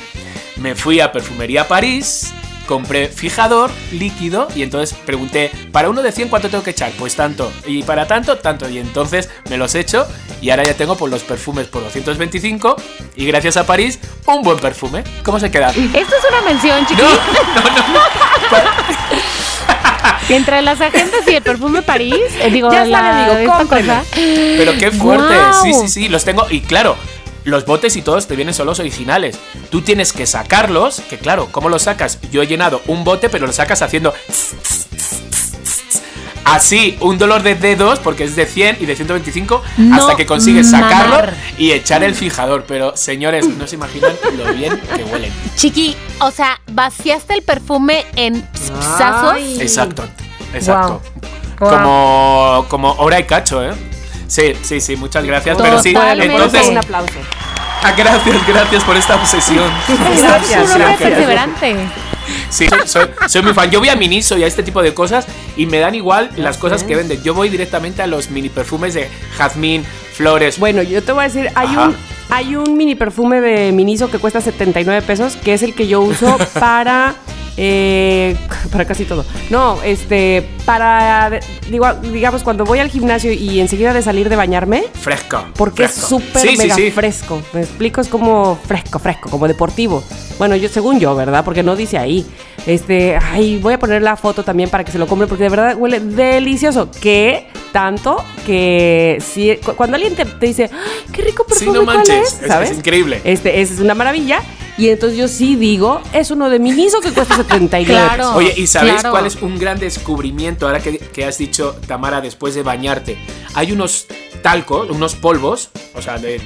Me 0.56 0.74
fui 0.74 1.00
a 1.00 1.12
Perfumería 1.12 1.68
París 1.68 2.32
compré 2.66 3.08
fijador 3.08 3.70
líquido 3.92 4.48
y 4.54 4.62
entonces 4.62 4.96
pregunté, 5.06 5.50
para 5.72 5.88
uno 5.88 6.02
de 6.02 6.12
100 6.12 6.28
cuánto 6.28 6.50
tengo 6.50 6.62
que 6.62 6.70
echar? 6.70 6.92
Pues 6.98 7.16
tanto. 7.16 7.50
Y 7.66 7.82
para 7.82 8.06
tanto, 8.06 8.38
tanto. 8.38 8.68
Y 8.68 8.78
entonces 8.78 9.30
me 9.48 9.56
los 9.56 9.74
echo 9.74 10.06
y 10.40 10.50
ahora 10.50 10.64
ya 10.64 10.74
tengo 10.74 10.96
por 10.96 11.10
los 11.10 11.22
perfumes 11.22 11.66
por 11.68 11.82
225 11.82 12.76
y 13.16 13.26
gracias 13.26 13.56
a 13.56 13.66
París 13.66 13.98
un 14.26 14.42
buen 14.42 14.58
perfume. 14.58 15.02
¿Cómo 15.24 15.40
se 15.40 15.50
queda? 15.50 15.70
Esto 15.70 15.96
es 15.96 16.24
una 16.30 16.42
mención, 16.42 16.86
chiqui. 16.86 17.02
No, 17.02 17.08
no, 17.08 17.94
no. 17.94 18.00
Entre 20.28 20.60
las 20.62 20.80
agendas 20.80 21.20
y 21.28 21.36
el 21.36 21.42
perfume 21.42 21.82
París, 21.82 22.16
eh, 22.40 22.50
digo, 22.50 22.70
Ya 22.72 22.84
la, 22.84 22.98
sabe, 22.98 23.32
amigo, 23.32 23.52
esta 23.52 23.76
cosa. 23.76 24.02
Pero 24.12 24.72
qué 24.78 24.90
fuerte. 24.90 25.34
Sí, 25.62 25.72
sí, 25.72 25.88
sí, 25.88 26.08
los 26.08 26.24
tengo. 26.24 26.46
Y 26.50 26.62
claro, 26.62 26.96
los 27.46 27.64
botes 27.64 27.96
y 27.96 28.02
todos 28.02 28.26
te 28.26 28.36
vienen 28.36 28.54
solos 28.54 28.78
originales. 28.80 29.38
Tú 29.70 29.80
tienes 29.82 30.12
que 30.12 30.26
sacarlos, 30.26 31.00
que 31.08 31.18
claro, 31.18 31.48
¿cómo 31.50 31.68
los 31.68 31.82
sacas? 31.82 32.18
Yo 32.30 32.42
he 32.42 32.46
llenado 32.46 32.82
un 32.86 33.04
bote, 33.04 33.28
pero 33.30 33.46
lo 33.46 33.52
sacas 33.52 33.82
haciendo... 33.82 34.12
Así, 36.44 36.96
un 37.00 37.18
dolor 37.18 37.42
de 37.42 37.56
dedos, 37.56 37.98
porque 37.98 38.22
es 38.22 38.36
de 38.36 38.46
100 38.46 38.78
y 38.80 38.86
de 38.86 38.94
125, 38.94 39.62
No 39.78 39.96
hasta 39.96 40.14
que 40.14 40.26
consigues 40.26 40.70
sacarlo 40.70 41.16
mamar. 41.16 41.34
y 41.58 41.72
echar 41.72 42.04
el 42.04 42.14
fijador. 42.14 42.64
Pero, 42.68 42.96
señores, 42.96 43.48
no 43.48 43.66
se 43.66 43.74
imaginan 43.74 44.12
lo 44.38 44.54
bien 44.54 44.80
que 44.94 45.02
huelen. 45.02 45.32
Chiqui, 45.56 45.96
o 46.20 46.30
sea, 46.30 46.60
vaciaste 46.70 47.34
el 47.34 47.42
perfume 47.42 48.06
en 48.14 48.46
psazos. 48.80 49.38
Exacto, 49.58 50.04
exacto. 50.54 51.02
Como, 51.58 52.64
como 52.68 52.92
hora 52.92 53.18
y 53.18 53.24
cacho, 53.24 53.64
¿eh? 53.64 53.72
Sí, 54.28 54.54
sí, 54.62 54.80
sí, 54.80 54.96
muchas 54.96 55.24
gracias. 55.24 55.56
Pero 55.60 55.80
sí, 55.82 55.94
entonces, 55.96 56.66
un 56.68 56.78
aplauso. 56.78 57.14
Ah, 57.82 57.92
gracias, 57.96 58.46
gracias 58.46 58.84
por 58.84 58.96
esta 58.96 59.14
obsesión. 59.16 59.70
Gracias, 60.18 60.72
que- 60.98 61.04
perseverante. 61.04 61.76
Sí, 62.50 62.66
soy, 62.68 62.80
soy, 62.86 63.06
soy 63.28 63.42
muy 63.42 63.54
fan. 63.54 63.70
Yo 63.70 63.78
voy 63.78 63.88
a 63.90 63.94
Miniso 63.94 64.36
y 64.36 64.42
a 64.42 64.46
este 64.48 64.64
tipo 64.64 64.82
de 64.82 64.92
cosas 64.92 65.26
y 65.56 65.66
me 65.66 65.78
dan 65.78 65.94
igual 65.94 66.30
las 66.36 66.56
cosas 66.58 66.82
que 66.82 66.96
venden. 66.96 67.22
Yo 67.22 67.34
voy 67.34 67.48
directamente 67.48 68.02
a 68.02 68.08
los 68.08 68.30
mini 68.30 68.48
perfumes 68.48 68.94
de 68.94 69.08
jazmín, 69.36 69.84
flores. 70.14 70.58
Bueno, 70.58 70.82
yo 70.82 71.02
te 71.02 71.12
voy 71.12 71.20
a 71.24 71.28
decir, 71.28 71.50
hay 71.54 71.68
Ajá. 71.68 71.84
un, 71.88 71.96
hay 72.28 72.56
un 72.56 72.76
mini 72.76 72.94
perfume 72.94 73.40
de 73.40 73.72
Miniso 73.72 74.10
que 74.10 74.18
cuesta 74.18 74.40
79 74.40 75.02
pesos, 75.06 75.36
que 75.36 75.54
es 75.54 75.62
el 75.62 75.74
que 75.74 75.86
yo 75.86 76.00
uso 76.00 76.36
para... 76.58 77.14
eh, 77.56 78.36
para 78.70 78.84
casi 78.84 79.04
todo. 79.04 79.24
No, 79.50 79.78
este, 79.82 80.46
para, 80.64 81.40
digo, 81.70 81.86
digamos, 81.94 82.42
cuando 82.42 82.64
voy 82.64 82.80
al 82.80 82.90
gimnasio 82.90 83.32
y 83.32 83.60
enseguida 83.60 83.92
de 83.94 84.02
salir 84.02 84.28
de 84.28 84.36
bañarme, 84.36 84.84
Fresco. 85.00 85.44
porque 85.56 85.84
es 85.84 85.94
súper 85.94 86.42
Sí, 86.42 86.48
sí, 86.50 86.56
mega 86.58 86.74
sí. 86.74 86.90
fresco. 86.90 87.40
Me 87.52 87.60
explico, 87.60 88.00
es 88.00 88.08
como 88.08 88.56
fresco, 88.66 88.98
fresco, 88.98 89.30
como 89.30 89.46
deportivo. 89.48 90.02
Bueno, 90.38 90.54
yo 90.56 90.68
según 90.68 91.00
yo, 91.00 91.14
¿verdad? 91.14 91.44
Porque 91.44 91.62
no 91.62 91.76
dice 91.76 91.96
ahí. 91.96 92.26
Este, 92.66 93.16
ay, 93.16 93.58
voy 93.62 93.74
a 93.74 93.78
poner 93.78 94.02
la 94.02 94.16
foto 94.16 94.42
también 94.42 94.68
para 94.68 94.82
que 94.84 94.90
se 94.92 94.98
lo 94.98 95.06
compre 95.06 95.26
porque 95.28 95.44
de 95.44 95.50
verdad 95.50 95.76
huele 95.78 96.00
delicioso. 96.00 96.90
Que 97.00 97.46
tanto 97.72 98.22
que 98.44 99.18
si 99.24 99.56
cu- 99.64 99.74
cuando 99.76 99.94
alguien 99.96 100.14
te, 100.16 100.24
te 100.24 100.46
dice, 100.46 100.68
"Ay, 100.72 101.12
qué 101.12 101.22
rico 101.22 101.44
Sí, 101.48 101.54
perfume, 101.64 101.78
no 101.78 101.84
¿cuál 101.84 101.98
manches, 101.98 102.15
es?", 102.22 102.40
es- 102.42 102.48
¿sabes? 102.48 102.70
es 102.70 102.78
increíble. 102.78 103.20
Este, 103.24 103.60
es 103.60 103.78
una 103.80 103.94
maravilla. 103.94 104.40
Y 104.78 104.90
entonces 104.90 105.18
yo 105.18 105.26
sí 105.26 105.56
digo, 105.56 106.02
es 106.12 106.30
uno 106.30 106.50
de 106.50 106.58
Miniso 106.58 107.00
que 107.00 107.10
cuesta 107.10 107.34
79 107.48 107.84
Claro. 107.86 108.34
Oye, 108.36 108.52
¿y 108.56 108.66
sabéis 108.66 108.96
claro. 108.96 109.10
cuál 109.12 109.24
es 109.26 109.36
un 109.36 109.58
gran 109.58 109.78
descubrimiento 109.78 110.66
ahora 110.66 110.80
que, 110.80 110.98
que 110.98 111.24
has 111.24 111.38
dicho, 111.38 111.74
Tamara, 111.86 112.20
después 112.20 112.54
de 112.54 112.62
bañarte? 112.62 113.16
Hay 113.54 113.72
unos 113.72 114.06
talcos, 114.42 114.90
unos 114.90 115.14
polvos, 115.14 115.70
o 115.94 116.02
sea, 116.02 116.18
de, 116.18 116.40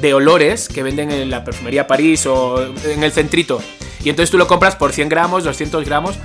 de 0.00 0.12
olores 0.14 0.68
que 0.68 0.82
venden 0.82 1.12
en 1.12 1.30
la 1.30 1.44
perfumería 1.44 1.86
París 1.86 2.26
o 2.26 2.64
en 2.84 3.04
el 3.04 3.12
centrito. 3.12 3.62
Y 4.02 4.10
entonces 4.10 4.32
tú 4.32 4.38
lo 4.38 4.48
compras 4.48 4.74
por 4.74 4.92
100 4.92 5.08
gramos, 5.08 5.44
200 5.44 5.84
gramos. 5.84 6.16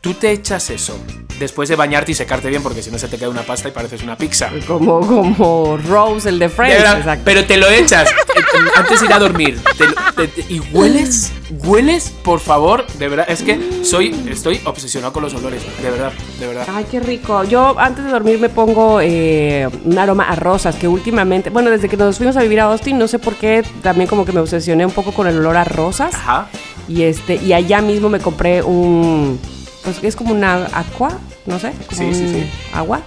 Tú 0.00 0.14
te 0.14 0.30
echas 0.30 0.70
eso 0.70 0.96
después 1.38 1.68
de 1.68 1.76
bañarte 1.76 2.12
y 2.12 2.14
secarte 2.14 2.48
bien, 2.48 2.62
porque 2.62 2.82
si 2.82 2.90
no 2.90 2.98
se 2.98 3.08
te 3.08 3.16
queda 3.18 3.28
una 3.28 3.42
pasta 3.42 3.68
y 3.68 3.72
pareces 3.72 4.02
una 4.02 4.16
pizza. 4.16 4.50
Como, 4.66 5.00
como 5.00 5.76
Rose, 5.76 6.28
el 6.28 6.38
de 6.38 6.48
Friends. 6.48 6.78
exacto. 6.80 7.22
pero 7.24 7.44
te 7.44 7.56
lo 7.56 7.68
echas 7.70 8.08
eh, 8.10 8.14
eh, 8.38 8.70
antes 8.76 9.00
de 9.00 9.06
ir 9.06 9.12
a 9.12 9.18
dormir. 9.18 9.60
Te 9.76 9.86
lo- 9.86 9.94
te- 10.16 10.28
te- 10.28 10.52
y 10.52 10.60
hueles, 10.72 11.32
hueles, 11.64 12.12
por 12.22 12.40
favor, 12.40 12.86
de 12.98 13.08
verdad. 13.08 13.26
Es 13.28 13.42
que 13.42 13.80
soy, 13.84 14.14
estoy 14.30 14.60
obsesionado 14.64 15.12
con 15.12 15.22
los 15.22 15.34
olores, 15.34 15.62
de 15.82 15.90
verdad, 15.90 16.12
de 16.40 16.46
verdad. 16.46 16.66
Ay, 16.74 16.86
qué 16.90 17.00
rico. 17.00 17.44
Yo 17.44 17.78
antes 17.78 18.04
de 18.04 18.10
dormir 18.10 18.38
me 18.38 18.48
pongo 18.48 19.00
eh, 19.00 19.68
un 19.84 19.98
aroma 19.98 20.24
a 20.24 20.34
rosas 20.36 20.74
que 20.76 20.88
últimamente, 20.88 21.50
bueno, 21.50 21.70
desde 21.70 21.88
que 21.88 21.96
nos 21.96 22.16
fuimos 22.18 22.36
a 22.36 22.42
vivir 22.42 22.60
a 22.60 22.64
Austin, 22.64 22.98
no 22.98 23.08
sé 23.08 23.18
por 23.18 23.34
qué, 23.34 23.64
también 23.82 24.08
como 24.08 24.24
que 24.24 24.32
me 24.32 24.40
obsesioné 24.40 24.84
un 24.86 24.92
poco 24.92 25.12
con 25.12 25.26
el 25.26 25.38
olor 25.38 25.56
a 25.56 25.64
rosas. 25.64 26.14
Ajá. 26.14 26.48
Y 26.88 27.02
este, 27.02 27.36
y 27.36 27.52
allá 27.52 27.82
mismo 27.82 28.08
me 28.08 28.18
compré 28.18 28.62
un, 28.62 29.38
pues 29.84 30.02
es 30.02 30.16
como 30.16 30.32
una 30.32 30.68
aqua, 30.72 31.18
no 31.48 31.58
sé, 31.58 31.72
como 31.88 32.00
Sí, 32.00 32.14
sí, 32.14 32.24
un 32.24 32.34
sí. 32.34 32.50
agua 32.72 33.00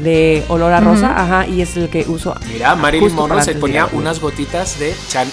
de 0.00 0.42
olor 0.48 0.72
a 0.72 0.80
rosa, 0.80 1.14
ajá, 1.16 1.46
y 1.46 1.60
es 1.62 1.76
el 1.76 1.88
que 1.88 2.04
uso. 2.08 2.34
Mira, 2.52 2.74
Marilyn 2.74 3.14
Monroe 3.14 3.42
se 3.44 3.54
ponía 3.54 3.86
unas 3.92 4.18
gotitas 4.20 4.78
de 4.80 4.92
Chan. 5.08 5.28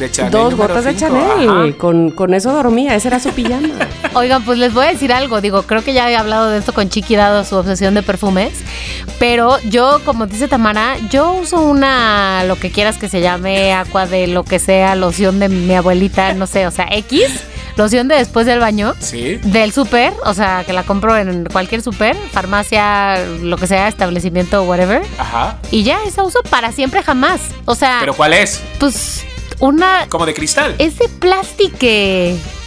De 0.00 0.10
Chanel. 0.10 0.30
Dos 0.32 0.54
gotas 0.54 0.84
de 0.84 0.94
cinco, 0.96 1.12
Chanel, 1.16 1.76
con, 1.76 2.10
con 2.12 2.32
eso 2.32 2.52
dormía, 2.52 2.94
ese 2.94 3.08
era 3.08 3.18
su 3.18 3.30
pijama. 3.30 3.68
Oigan, 4.14 4.44
pues 4.44 4.56
les 4.58 4.72
voy 4.72 4.86
a 4.86 4.90
decir 4.90 5.12
algo. 5.12 5.40
Digo, 5.40 5.62
creo 5.62 5.82
que 5.82 5.92
ya 5.92 6.08
he 6.08 6.16
hablado 6.16 6.50
de 6.50 6.58
esto 6.58 6.72
con 6.72 6.88
Chiqui, 6.88 7.16
dado 7.16 7.44
su 7.44 7.56
obsesión 7.56 7.94
de 7.94 8.02
perfumes. 8.04 8.52
Pero 9.18 9.58
yo, 9.68 10.00
como 10.04 10.26
dice 10.26 10.46
Tamara, 10.46 10.96
yo 11.10 11.32
uso 11.32 11.60
una, 11.62 12.44
lo 12.44 12.54
que 12.56 12.70
quieras 12.70 12.96
que 12.96 13.08
se 13.08 13.20
llame, 13.20 13.72
agua 13.72 14.06
de 14.06 14.28
lo 14.28 14.44
que 14.44 14.60
sea, 14.60 14.94
loción 14.94 15.40
de 15.40 15.48
mi 15.48 15.74
abuelita, 15.74 16.32
no 16.34 16.46
sé, 16.46 16.68
o 16.68 16.70
sea, 16.70 16.86
X, 16.92 17.24
loción 17.78 18.08
de 18.08 18.16
después 18.16 18.44
del 18.44 18.58
baño. 18.58 18.94
Sí. 18.98 19.36
Del 19.44 19.72
súper, 19.72 20.12
o 20.24 20.34
sea, 20.34 20.64
que 20.66 20.72
la 20.72 20.82
compro 20.82 21.16
en 21.16 21.46
cualquier 21.46 21.80
súper, 21.80 22.16
farmacia, 22.32 23.24
lo 23.40 23.56
que 23.56 23.66
sea, 23.66 23.88
establecimiento, 23.88 24.64
whatever. 24.64 25.02
Ajá. 25.16 25.58
Y 25.70 25.84
ya, 25.84 26.02
esa 26.04 26.24
uso 26.24 26.40
para 26.50 26.72
siempre 26.72 27.02
jamás. 27.02 27.40
O 27.64 27.74
sea, 27.74 27.98
¿Pero 28.00 28.14
cuál 28.14 28.34
es? 28.34 28.60
pues 28.78 29.24
una... 29.60 30.06
Como 30.08 30.26
de 30.26 30.34
cristal. 30.34 30.74
Es 30.78 30.98
de 30.98 31.08
plástico. 31.08 31.78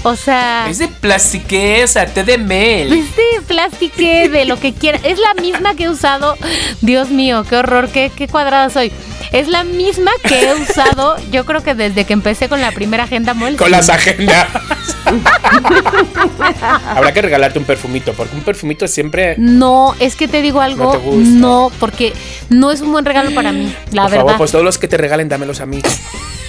O 0.03 0.15
sea... 0.15 0.67
Es 0.69 0.79
de 0.79 0.87
plastiqué, 0.87 1.83
o 1.83 1.87
sea, 1.87 2.07
té 2.07 2.23
de 2.23 2.37
mel. 2.37 2.91
Es 2.91 3.15
de 3.15 3.41
plástico, 3.47 3.97
de 3.97 4.45
lo 4.45 4.59
que 4.59 4.73
quiera. 4.73 4.99
Es 5.03 5.19
la 5.19 5.33
misma 5.35 5.75
que 5.75 5.83
he 5.83 5.89
usado. 5.89 6.35
Dios 6.81 7.09
mío, 7.09 7.45
qué 7.47 7.57
horror, 7.57 7.89
qué, 7.89 8.11
qué 8.15 8.27
cuadrada 8.27 8.69
soy. 8.69 8.91
Es 9.31 9.47
la 9.47 9.63
misma 9.63 10.11
que 10.27 10.49
he 10.49 10.55
usado, 10.55 11.15
yo 11.31 11.45
creo 11.45 11.63
que 11.63 11.73
desde 11.73 12.03
que 12.03 12.13
empecé 12.13 12.49
con 12.49 12.59
la 12.61 12.71
primera 12.71 13.03
agenda 13.03 13.33
Moleskine. 13.33 13.59
Con 13.63 13.71
las 13.71 13.89
agendas. 13.89 14.47
Habrá 16.87 17.13
que 17.13 17.21
regalarte 17.21 17.59
un 17.59 17.65
perfumito, 17.65 18.13
porque 18.13 18.35
un 18.35 18.41
perfumito 18.41 18.87
siempre. 18.87 19.35
No, 19.37 19.95
es 19.99 20.15
que 20.15 20.27
te 20.27 20.41
digo 20.41 20.59
algo. 20.61 20.85
No 20.85 20.91
te 20.91 20.97
gusta. 20.97 21.29
No, 21.29 21.71
porque 21.79 22.13
no 22.49 22.71
es 22.71 22.81
un 22.81 22.91
buen 22.91 23.05
regalo 23.05 23.33
para 23.33 23.51
mí, 23.53 23.73
la 23.91 24.03
Por 24.03 24.11
verdad. 24.11 24.25
favor, 24.25 24.37
pues 24.37 24.51
todos 24.51 24.65
los 24.65 24.77
que 24.77 24.87
te 24.87 24.97
regalen, 24.97 25.29
dámelos 25.29 25.61
a 25.61 25.65
mí. 25.65 25.81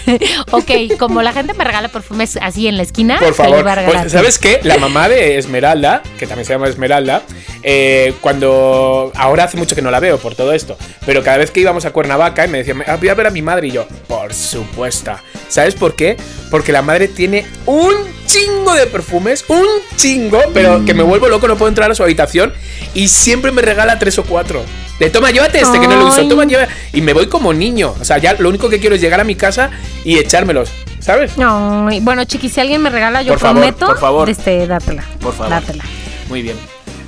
Ok, 0.50 0.70
como 0.98 1.22
la 1.22 1.32
gente 1.32 1.54
me 1.54 1.64
regala 1.64 1.88
perfumes 1.88 2.38
así 2.40 2.66
en 2.66 2.76
la 2.76 2.82
esquina, 2.82 3.18
Por 3.18 3.34
favor. 3.34 3.64
¿Sabes 4.08 4.38
qué? 4.38 4.60
La 4.62 4.78
mamá 4.78 5.08
de 5.08 5.38
Esmeralda, 5.38 6.02
que 6.18 6.26
también 6.26 6.44
se 6.46 6.52
llama 6.52 6.68
Esmeralda, 6.68 7.22
eh, 7.62 8.14
cuando. 8.20 9.12
Ahora 9.14 9.44
hace 9.44 9.56
mucho 9.56 9.74
que 9.74 9.82
no 9.82 9.90
la 9.90 10.00
veo 10.00 10.18
por 10.18 10.34
todo 10.34 10.52
esto, 10.52 10.76
pero 11.06 11.22
cada 11.22 11.38
vez 11.38 11.50
que 11.50 11.60
íbamos 11.60 11.84
a 11.84 11.92
Cuernavaca 11.92 12.44
y 12.44 12.48
me 12.48 12.58
decía, 12.58 12.74
"Ah, 12.86 12.96
voy 12.96 13.08
a 13.08 13.14
ver 13.14 13.26
a 13.26 13.30
mi 13.30 13.42
madre, 13.42 13.68
y 13.68 13.72
yo, 13.72 13.86
por 14.08 14.34
supuesto. 14.34 15.12
¿Sabes 15.48 15.74
por 15.74 15.94
qué? 15.94 16.16
Porque 16.50 16.72
la 16.72 16.82
madre 16.82 17.08
tiene 17.08 17.46
un 17.66 17.94
chingo 18.26 18.74
de 18.74 18.86
perfumes, 18.86 19.44
un 19.48 19.66
chingo, 19.96 20.40
pero 20.54 20.84
que 20.84 20.94
me 20.94 21.02
vuelvo 21.02 21.28
loco, 21.28 21.46
no 21.48 21.56
puedo 21.56 21.68
entrar 21.68 21.90
a 21.90 21.94
su 21.94 22.02
habitación 22.02 22.52
y 22.94 23.08
siempre 23.08 23.52
me 23.52 23.62
regala 23.62 23.98
tres 23.98 24.18
o 24.18 24.24
cuatro. 24.24 24.64
De 25.02 25.10
toma, 25.10 25.32
llévate 25.32 25.58
este 25.58 25.80
que 25.80 25.88
no 25.88 25.96
lo 25.96 26.06
uso, 26.06 26.28
toma, 26.28 26.44
lleva. 26.44 26.68
Y 26.92 27.00
me 27.00 27.12
voy 27.12 27.26
como 27.26 27.52
niño. 27.52 27.92
O 28.00 28.04
sea, 28.04 28.18
ya 28.18 28.34
lo 28.34 28.48
único 28.48 28.68
que 28.68 28.78
quiero 28.78 28.94
es 28.94 29.00
llegar 29.00 29.18
a 29.20 29.24
mi 29.24 29.34
casa 29.34 29.68
y 30.04 30.16
echármelos, 30.16 30.70
¿sabes? 31.00 31.32
Ay, 31.38 31.98
bueno, 31.98 32.24
chiqui, 32.24 32.48
si 32.48 32.60
alguien 32.60 32.80
me 32.80 32.88
regala, 32.88 33.20
yo 33.22 33.32
Por 33.32 33.40
favor, 33.40 33.62
prometo 33.62 33.86
por 33.86 33.98
favor. 33.98 34.30
Este, 34.30 34.64
dátela. 34.64 35.02
Por 35.20 35.34
favor. 35.34 35.50
Dátela. 35.50 35.84
Muy 36.28 36.42
bien. 36.42 36.56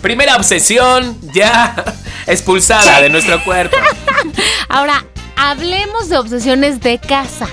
Primera 0.03 0.35
obsesión 0.35 1.17
ya 1.33 1.85
expulsada 2.27 3.01
de 3.01 3.11
nuestro 3.11 3.41
cuerpo. 3.45 3.77
Ahora, 4.69 5.05
hablemos 5.37 6.09
de 6.09 6.19
obsesiones 6.19 6.81
de 6.81 6.99
casa. 6.99 7.47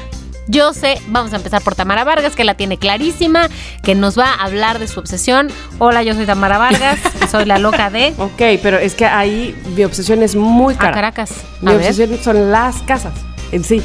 Yo 0.52 0.74
sé, 0.74 1.00
vamos 1.08 1.32
a 1.32 1.38
empezar 1.38 1.62
por 1.62 1.76
Tamara 1.76 2.04
Vargas, 2.04 2.36
que 2.36 2.44
la 2.44 2.56
tiene 2.56 2.76
clarísima, 2.78 3.48
que 3.84 3.96
nos 3.96 4.20
va 4.20 4.34
a 4.34 4.44
hablar 4.44 4.80
de 4.80 4.88
su 4.90 5.00
obsesión. 5.00 5.48
Hola, 5.80 6.04
yo 6.04 6.14
soy 6.14 6.26
Tamara 6.26 6.58
Vargas, 6.58 7.00
soy 7.32 7.46
la 7.46 7.58
loca 7.58 7.90
de 7.90 8.14
Ok, 8.18 8.60
pero 8.62 8.78
es 8.78 8.94
que 8.94 9.06
ahí 9.06 9.56
mi 9.78 9.86
obsesión 9.86 10.22
es 10.24 10.36
muy 10.36 10.74
a 10.74 10.78
cara. 10.78 10.94
Caracas. 10.94 11.32
Mi 11.62 11.72
A 11.72 11.76
ver. 11.76 11.88
obsesión 11.88 12.20
son 12.22 12.52
las 12.52 12.82
casas 12.82 13.14
en 13.54 13.64
sí. 13.64 13.82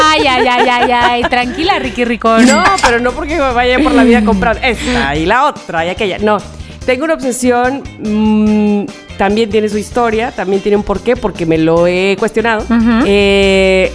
Ay, 0.00 0.26
ay, 0.26 0.46
ay, 0.48 0.68
ay, 0.70 0.90
ay. 0.90 1.22
Tranquila, 1.24 1.78
Ricky 1.78 2.06
Ricón. 2.06 2.46
No, 2.46 2.64
pero 2.82 2.98
no 2.98 3.12
porque 3.12 3.34
me 3.34 3.52
vaya 3.52 3.78
por 3.78 3.92
la 3.92 4.04
vida 4.04 4.24
comprando 4.24 4.62
esta 4.64 5.14
y 5.16 5.26
la 5.26 5.44
otra 5.48 5.84
y 5.84 5.90
aquella. 5.90 6.18
No, 6.18 6.38
tengo 6.86 7.04
una 7.04 7.12
obsesión, 7.14 7.82
mm, 7.98 8.86
también 9.18 9.50
tiene 9.50 9.68
su 9.68 9.76
historia, 9.76 10.30
también 10.32 10.62
tiene 10.62 10.76
un 10.78 10.82
porqué, 10.82 11.14
porque 11.14 11.44
me 11.44 11.58
lo 11.58 11.86
he 11.86 12.16
cuestionado. 12.18 12.64
Eh, 13.04 13.92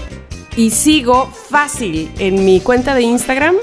y 0.56 0.70
sigo 0.70 1.28
fácil 1.28 2.12
en 2.20 2.46
mi 2.46 2.60
cuenta 2.60 2.96
de 2.96 3.02
Instagram 3.02 3.56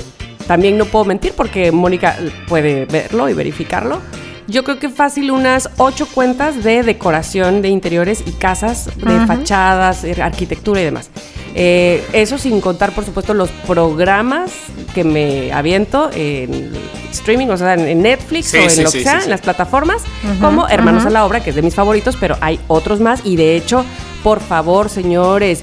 también 0.50 0.76
no 0.76 0.85
puedo 0.85 1.05
mentir 1.05 1.33
porque 1.37 1.70
Mónica 1.70 2.16
puede 2.48 2.85
verlo 2.87 3.29
y 3.29 3.35
verificarlo. 3.35 4.00
Yo 4.48 4.64
creo 4.64 4.81
que 4.81 4.88
fácil 4.88 5.31
unas 5.31 5.70
ocho 5.76 6.09
cuentas 6.09 6.64
de 6.64 6.83
decoración 6.83 7.62
de 7.62 7.68
interiores 7.68 8.24
y 8.26 8.33
casas, 8.33 8.87
de 8.96 9.26
fachadas, 9.26 10.05
arquitectura 10.20 10.81
y 10.81 10.85
demás. 10.85 11.09
Eh, 11.55 12.05
eso 12.12 12.37
sin 12.37 12.61
contar, 12.61 12.92
por 12.92 13.05
supuesto, 13.05 13.33
los 13.33 13.48
programas 13.50 14.50
que 14.92 15.05
me 15.05 15.53
aviento 15.53 16.11
en 16.12 16.72
streaming, 17.12 17.46
o 17.46 17.57
sea, 17.57 17.74
en 17.74 18.03
Netflix 18.03 18.46
Sí, 18.46 18.57
o 18.57 18.62
en 18.62 18.70
sí, 18.70 18.83
lo 18.83 18.90
sí, 18.90 18.98
que 18.98 19.05
sea, 19.05 19.12
sí, 19.14 19.18
sí. 19.20 19.24
en 19.26 19.31
las 19.31 19.42
plataformas, 19.42 20.03
como 20.40 20.68
Hermanos 20.68 21.07
a 21.07 21.11
la 21.11 21.24
Obra, 21.24 21.44
que 21.44 21.50
es 21.50 21.57
de 21.57 21.62
mis 21.62 21.76
favoritos, 21.76 22.16
pero 22.18 22.37
hay 22.40 22.59
otros 22.66 22.98
más. 22.98 23.20
Y 23.24 23.37
de 23.37 23.55
hecho, 23.55 23.85
por 24.24 24.40
favor, 24.40 24.88
señores, 24.88 25.62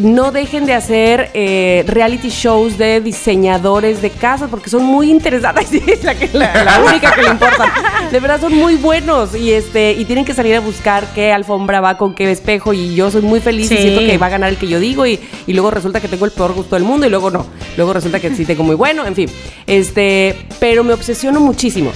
no 0.00 0.30
dejen 0.32 0.66
de 0.66 0.74
hacer 0.74 1.30
eh, 1.34 1.84
reality 1.86 2.28
shows 2.28 2.76
de 2.78 3.00
diseñadores 3.00 4.02
de 4.02 4.10
casas 4.10 4.48
porque 4.50 4.70
son 4.70 4.84
muy 4.84 5.10
interesantes. 5.10 5.68
Es 5.86 6.02
la, 6.04 6.14
que- 6.14 6.30
la- 6.32 6.64
la 6.64 6.80
única 6.84 7.12
que 7.14 7.22
le 7.22 7.30
importa. 7.30 7.72
De 8.10 8.20
verdad 8.20 8.40
son 8.40 8.54
muy 8.56 8.74
buenos 8.76 9.34
y 9.34 9.52
este 9.52 9.92
y 9.92 10.04
tienen 10.04 10.24
que 10.24 10.34
salir 10.34 10.54
a 10.56 10.60
buscar 10.60 11.04
qué 11.14 11.32
alfombra 11.32 11.80
va 11.80 11.96
con 11.98 12.14
qué 12.14 12.30
espejo 12.30 12.72
y 12.72 12.94
yo 12.94 13.10
soy 13.10 13.22
muy 13.22 13.40
feliz 13.40 13.70
y 13.70 13.76
siento 13.76 14.00
que 14.00 14.18
va 14.18 14.26
a 14.26 14.30
ganar 14.30 14.48
el 14.50 14.56
que 14.56 14.66
yo 14.68 14.78
digo 14.80 15.06
y, 15.06 15.18
y 15.46 15.52
luego 15.52 15.70
resulta 15.70 16.00
que 16.00 16.08
tengo 16.08 16.24
el 16.24 16.30
peor 16.32 16.52
gusto 16.54 16.76
del 16.76 16.84
mundo 16.84 17.06
y 17.06 17.10
luego 17.10 17.30
no. 17.30 17.46
Luego 17.76 17.92
resulta 17.92 18.20
que 18.20 18.34
sí 18.34 18.44
tengo 18.44 18.62
muy 18.62 18.74
bueno, 18.76 19.06
en 19.06 19.14
fin. 19.14 19.28
Este, 19.66 20.36
pero 20.60 20.84
me 20.84 20.92
obsesiono 20.92 21.40
muchísimo. 21.40 21.92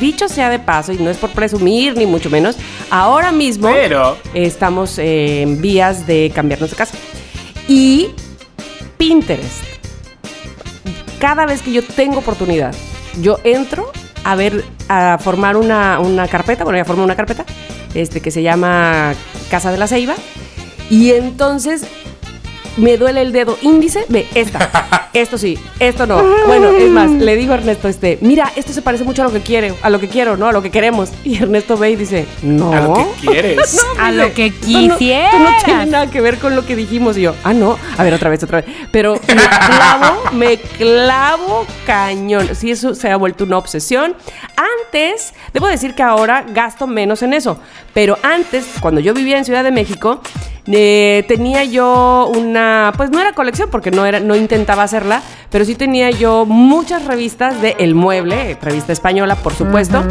Dicho 0.00 0.28
sea 0.28 0.50
de 0.50 0.58
paso, 0.58 0.92
y 0.92 0.98
no 0.98 1.10
es 1.10 1.16
por 1.16 1.30
presumir 1.30 1.96
ni 1.96 2.06
mucho 2.06 2.28
menos, 2.30 2.56
ahora 2.90 3.32
mismo 3.32 3.68
Pero- 3.72 4.16
estamos 4.34 4.98
eh, 4.98 5.42
en 5.42 5.60
vías 5.60 6.06
de 6.06 6.30
cambiarnos 6.34 6.70
de 6.70 6.76
casa. 6.76 6.96
Y 7.66 8.08
Pinterest. 8.98 9.64
Cada 11.18 11.46
vez 11.46 11.62
que 11.62 11.72
yo 11.72 11.82
tengo 11.82 12.18
oportunidad, 12.18 12.74
yo 13.20 13.38
entro 13.44 13.90
a 14.24 14.34
ver, 14.34 14.64
a 14.88 15.18
formar 15.20 15.56
una, 15.56 15.98
una 16.00 16.28
carpeta, 16.28 16.64
bueno, 16.64 16.78
ya 16.78 16.84
formé 16.84 17.02
una 17.02 17.16
carpeta, 17.16 17.44
este, 17.94 18.20
que 18.20 18.30
se 18.30 18.42
llama 18.42 19.14
Casa 19.50 19.72
de 19.72 19.78
la 19.78 19.86
Ceiba. 19.86 20.14
Y 20.90 21.12
entonces 21.12 21.82
me 22.78 22.96
duele 22.96 23.20
el 23.22 23.32
dedo 23.32 23.58
índice 23.62 24.04
de 24.08 24.26
esta. 24.34 25.04
Esto 25.14 25.38
sí, 25.38 25.58
esto 25.80 26.06
no. 26.06 26.22
Bueno, 26.46 26.68
es 26.68 26.90
más, 26.90 27.10
le 27.10 27.34
digo 27.34 27.52
a 27.54 27.56
Ernesto, 27.56 27.88
este, 27.88 28.18
mira, 28.20 28.52
esto 28.56 28.72
se 28.74 28.82
parece 28.82 29.04
mucho 29.04 29.22
a 29.22 29.24
lo 29.24 29.32
que 29.32 29.40
quiero, 29.40 29.74
a 29.80 29.88
lo 29.88 29.98
que 29.98 30.06
quiero, 30.06 30.36
¿no? 30.36 30.46
A 30.46 30.52
lo 30.52 30.60
que 30.62 30.70
queremos. 30.70 31.10
Y 31.24 31.38
Ernesto 31.42 31.78
ve 31.78 31.90
y 31.92 31.96
dice, 31.96 32.26
no. 32.42 32.72
A 32.72 32.80
lo 32.82 32.94
que 32.94 33.04
quieres. 33.22 33.80
A 33.98 34.12
lo 34.12 34.32
que 34.34 34.46
Esto 34.46 34.68
no- 34.70 34.94
esto 34.98 35.38
no 35.38 35.50
tiene 35.64 35.86
nada 35.86 36.10
que 36.10 36.20
ver 36.20 36.36
con 36.38 36.54
lo 36.54 36.64
que 36.66 36.76
dijimos. 36.76 37.16
Y 37.16 37.22
yo, 37.22 37.34
ah, 37.42 37.54
no. 37.54 37.78
A 37.96 38.04
ver, 38.04 38.12
otra 38.14 38.28
vez, 38.28 38.42
otra 38.42 38.60
vez. 38.60 38.70
Pero 38.92 39.14
me 39.14 39.34
clavo, 39.66 40.22
me 40.32 40.56
clavo 40.58 41.66
cañón. 41.86 42.50
Sí, 42.54 42.70
eso 42.70 42.94
se 42.94 43.10
ha 43.10 43.16
vuelto 43.16 43.44
una 43.44 43.56
obsesión. 43.58 44.14
Antes, 44.56 45.32
debo 45.54 45.66
decir 45.68 45.94
que 45.94 46.02
ahora 46.02 46.44
gasto 46.48 46.86
menos 46.86 47.22
en 47.22 47.32
eso. 47.32 47.58
Pero 47.94 48.18
antes, 48.22 48.66
cuando 48.80 49.00
yo 49.00 49.14
vivía 49.14 49.38
en 49.38 49.44
Ciudad 49.46 49.64
de 49.64 49.70
México, 49.72 50.20
eh, 50.70 51.24
tenía 51.28 51.64
yo 51.64 52.30
una, 52.34 52.92
pues 52.96 53.10
no 53.10 53.20
era 53.20 53.32
colección 53.32 53.70
porque 53.70 53.90
no 53.90 54.06
era, 54.06 54.20
no 54.20 54.36
intentaba 54.36 54.82
hacerla, 54.82 55.22
pero 55.50 55.64
sí 55.64 55.74
tenía 55.74 56.10
yo 56.10 56.44
muchas 56.46 57.04
revistas 57.06 57.60
de 57.62 57.76
El 57.78 57.94
Mueble, 57.94 58.56
revista 58.60 58.92
española, 58.92 59.36
por 59.36 59.54
supuesto, 59.54 60.04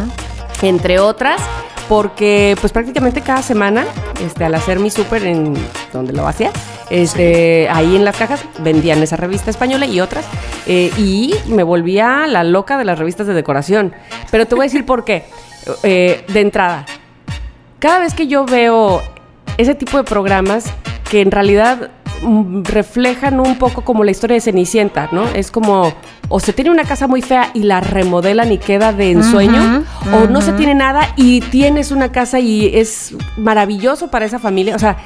entre 0.61 0.99
otras, 0.99 1.41
porque 1.87 2.57
pues 2.59 2.73
prácticamente 2.73 3.21
cada 3.21 3.41
semana, 3.41 3.85
este, 4.23 4.45
al 4.45 4.55
hacer 4.55 4.79
mi 4.79 4.89
súper 4.89 5.25
en 5.25 5.53
donde 5.93 6.13
lo 6.13 6.27
hacía, 6.27 6.51
este, 6.89 7.69
ahí 7.69 7.95
en 7.95 8.05
las 8.05 8.17
cajas 8.17 8.43
vendían 8.59 9.01
esa 9.03 9.15
revista 9.15 9.49
española 9.49 9.85
y 9.85 9.99
otras, 9.99 10.25
eh, 10.65 10.91
y 10.97 11.33
me 11.47 11.63
volvía 11.63 12.27
la 12.27 12.43
loca 12.43 12.77
de 12.77 12.85
las 12.85 12.97
revistas 12.97 13.27
de 13.27 13.33
decoración. 13.33 13.93
Pero 14.31 14.45
te 14.45 14.55
voy 14.55 14.63
a 14.63 14.67
decir 14.67 14.85
por 14.85 15.05
qué. 15.05 15.25
Eh, 15.83 16.23
de 16.29 16.39
entrada, 16.39 16.85
cada 17.79 17.99
vez 17.99 18.13
que 18.13 18.27
yo 18.27 18.45
veo 18.45 19.01
ese 19.57 19.75
tipo 19.75 19.97
de 19.97 20.03
programas 20.03 20.65
que 21.09 21.21
en 21.21 21.31
realidad 21.31 21.89
mm, 22.21 22.63
reflejan 22.63 23.39
un 23.39 23.57
poco 23.57 23.81
como 23.83 24.03
la 24.03 24.11
historia 24.11 24.35
de 24.35 24.41
Cenicienta, 24.41 25.09
¿no? 25.11 25.23
Es 25.29 25.51
como 25.51 25.93
o 26.29 26.39
se 26.41 26.51
tiene 26.51 26.69
una 26.71 26.83
casa 26.83 27.07
muy 27.07 27.21
fea 27.21 27.51
y 27.53 27.63
la 27.63 27.79
remodelan 27.79 28.51
y 28.51 28.57
queda 28.57 28.91
de 28.91 29.11
ensueño, 29.11 29.85
o 30.13 30.27
no 30.27 30.41
se 30.41 30.51
tiene 30.53 30.75
nada 30.75 31.13
y 31.15 31.39
tienes 31.39 31.91
una 31.91 32.11
casa 32.11 32.39
y 32.39 32.69
es 32.75 33.13
maravilloso 33.37 34.09
para 34.09 34.25
esa 34.25 34.37
familia. 34.37 34.75
O 34.75 34.79
sea, 34.79 34.97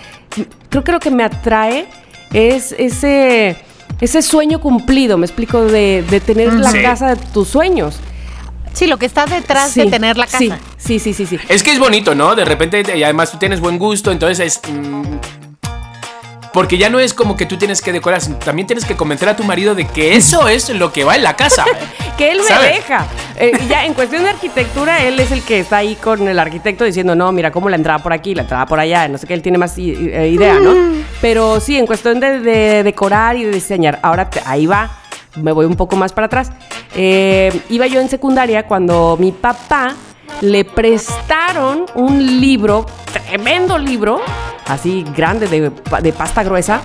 creo 0.69 0.83
que 0.83 0.91
lo 0.91 0.99
que 0.99 1.11
me 1.11 1.23
atrae 1.23 1.85
es 2.33 2.73
ese, 2.79 3.55
ese 3.99 4.21
sueño 4.23 4.59
cumplido, 4.59 5.17
me 5.19 5.27
explico, 5.27 5.63
de, 5.65 6.03
de 6.09 6.19
tener 6.21 6.51
la 6.53 6.71
Sí. 6.71 6.81
casa 6.81 7.09
de 7.13 7.17
tus 7.31 7.49
sueños. 7.49 7.99
Sí, 8.73 8.87
lo 8.87 8.97
que 8.97 9.05
está 9.05 9.25
detrás 9.25 9.71
Sí, 9.71 9.81
de 9.81 9.91
tener 9.91 10.17
la 10.17 10.25
casa. 10.25 10.39
Sí, 10.77 10.99
sí, 10.99 10.99
sí, 10.99 11.13
sí. 11.13 11.25
sí. 11.25 11.39
Es 11.49 11.61
que 11.63 11.71
es 11.71 11.79
bonito, 11.79 12.15
¿no? 12.15 12.35
De 12.35 12.45
repente, 12.45 12.83
y 12.97 13.03
además 13.03 13.31
tú 13.31 13.37
tienes 13.37 13.59
buen 13.59 13.77
gusto, 13.77 14.11
entonces 14.11 14.39
es. 14.39 14.71
mm, 14.71 15.03
porque 16.53 16.77
ya 16.77 16.89
no 16.89 16.99
es 16.99 17.13
como 17.13 17.37
que 17.37 17.45
tú 17.45 17.57
tienes 17.57 17.81
que 17.81 17.93
decorar, 17.93 18.19
sino 18.19 18.35
también 18.35 18.67
tienes 18.67 18.83
que 18.83 18.97
convencer 18.97 19.29
a 19.29 19.37
tu 19.37 19.43
marido 19.45 19.73
de 19.73 19.87
que 19.87 20.15
eso 20.17 20.49
es 20.49 20.69
lo 20.69 20.91
que 20.91 21.05
va 21.05 21.15
en 21.15 21.23
la 21.23 21.37
casa. 21.37 21.63
que 22.17 22.29
él 22.31 22.39
me 22.39 22.43
¿Sabes? 22.43 22.75
deja. 22.75 23.05
Eh, 23.37 23.53
ya 23.69 23.85
en 23.85 23.93
cuestión 23.93 24.23
de 24.23 24.31
arquitectura, 24.31 25.01
él 25.01 25.17
es 25.21 25.31
el 25.31 25.43
que 25.43 25.59
está 25.61 25.77
ahí 25.77 25.95
con 25.95 26.27
el 26.27 26.37
arquitecto 26.37 26.83
diciendo, 26.83 27.15
no, 27.15 27.31
mira, 27.31 27.51
cómo 27.51 27.69
la 27.69 27.77
entrada 27.77 27.99
por 27.99 28.11
aquí, 28.11 28.35
la 28.35 28.41
entrada 28.41 28.65
por 28.65 28.81
allá, 28.81 29.07
no 29.07 29.17
sé 29.17 29.27
qué, 29.27 29.33
él 29.33 29.41
tiene 29.41 29.57
más 29.57 29.77
eh, 29.77 30.29
idea, 30.33 30.59
¿no? 30.59 30.75
Pero 31.21 31.61
sí, 31.61 31.77
en 31.77 31.85
cuestión 31.87 32.19
de, 32.19 32.41
de 32.41 32.83
decorar 32.83 33.37
y 33.37 33.45
de 33.45 33.51
diseñar, 33.51 33.99
ahora 34.03 34.29
te- 34.29 34.41
ahí 34.45 34.65
va, 34.65 34.91
me 35.35 35.51
voy 35.51 35.65
un 35.65 35.75
poco 35.75 35.95
más 35.95 36.13
para 36.13 36.27
atrás. 36.27 36.51
Eh, 36.95 37.51
iba 37.69 37.87
yo 37.87 37.99
en 38.01 38.09
secundaria 38.09 38.67
cuando 38.67 39.17
mi 39.19 39.31
papá 39.31 39.95
le 40.41 40.65
prestaron 40.65 41.85
un 41.95 42.39
libro, 42.41 42.85
tremendo 43.11 43.77
libro, 43.77 44.21
así 44.67 45.05
grande, 45.15 45.47
de, 45.47 45.71
de 46.01 46.13
pasta 46.13 46.43
gruesa, 46.43 46.81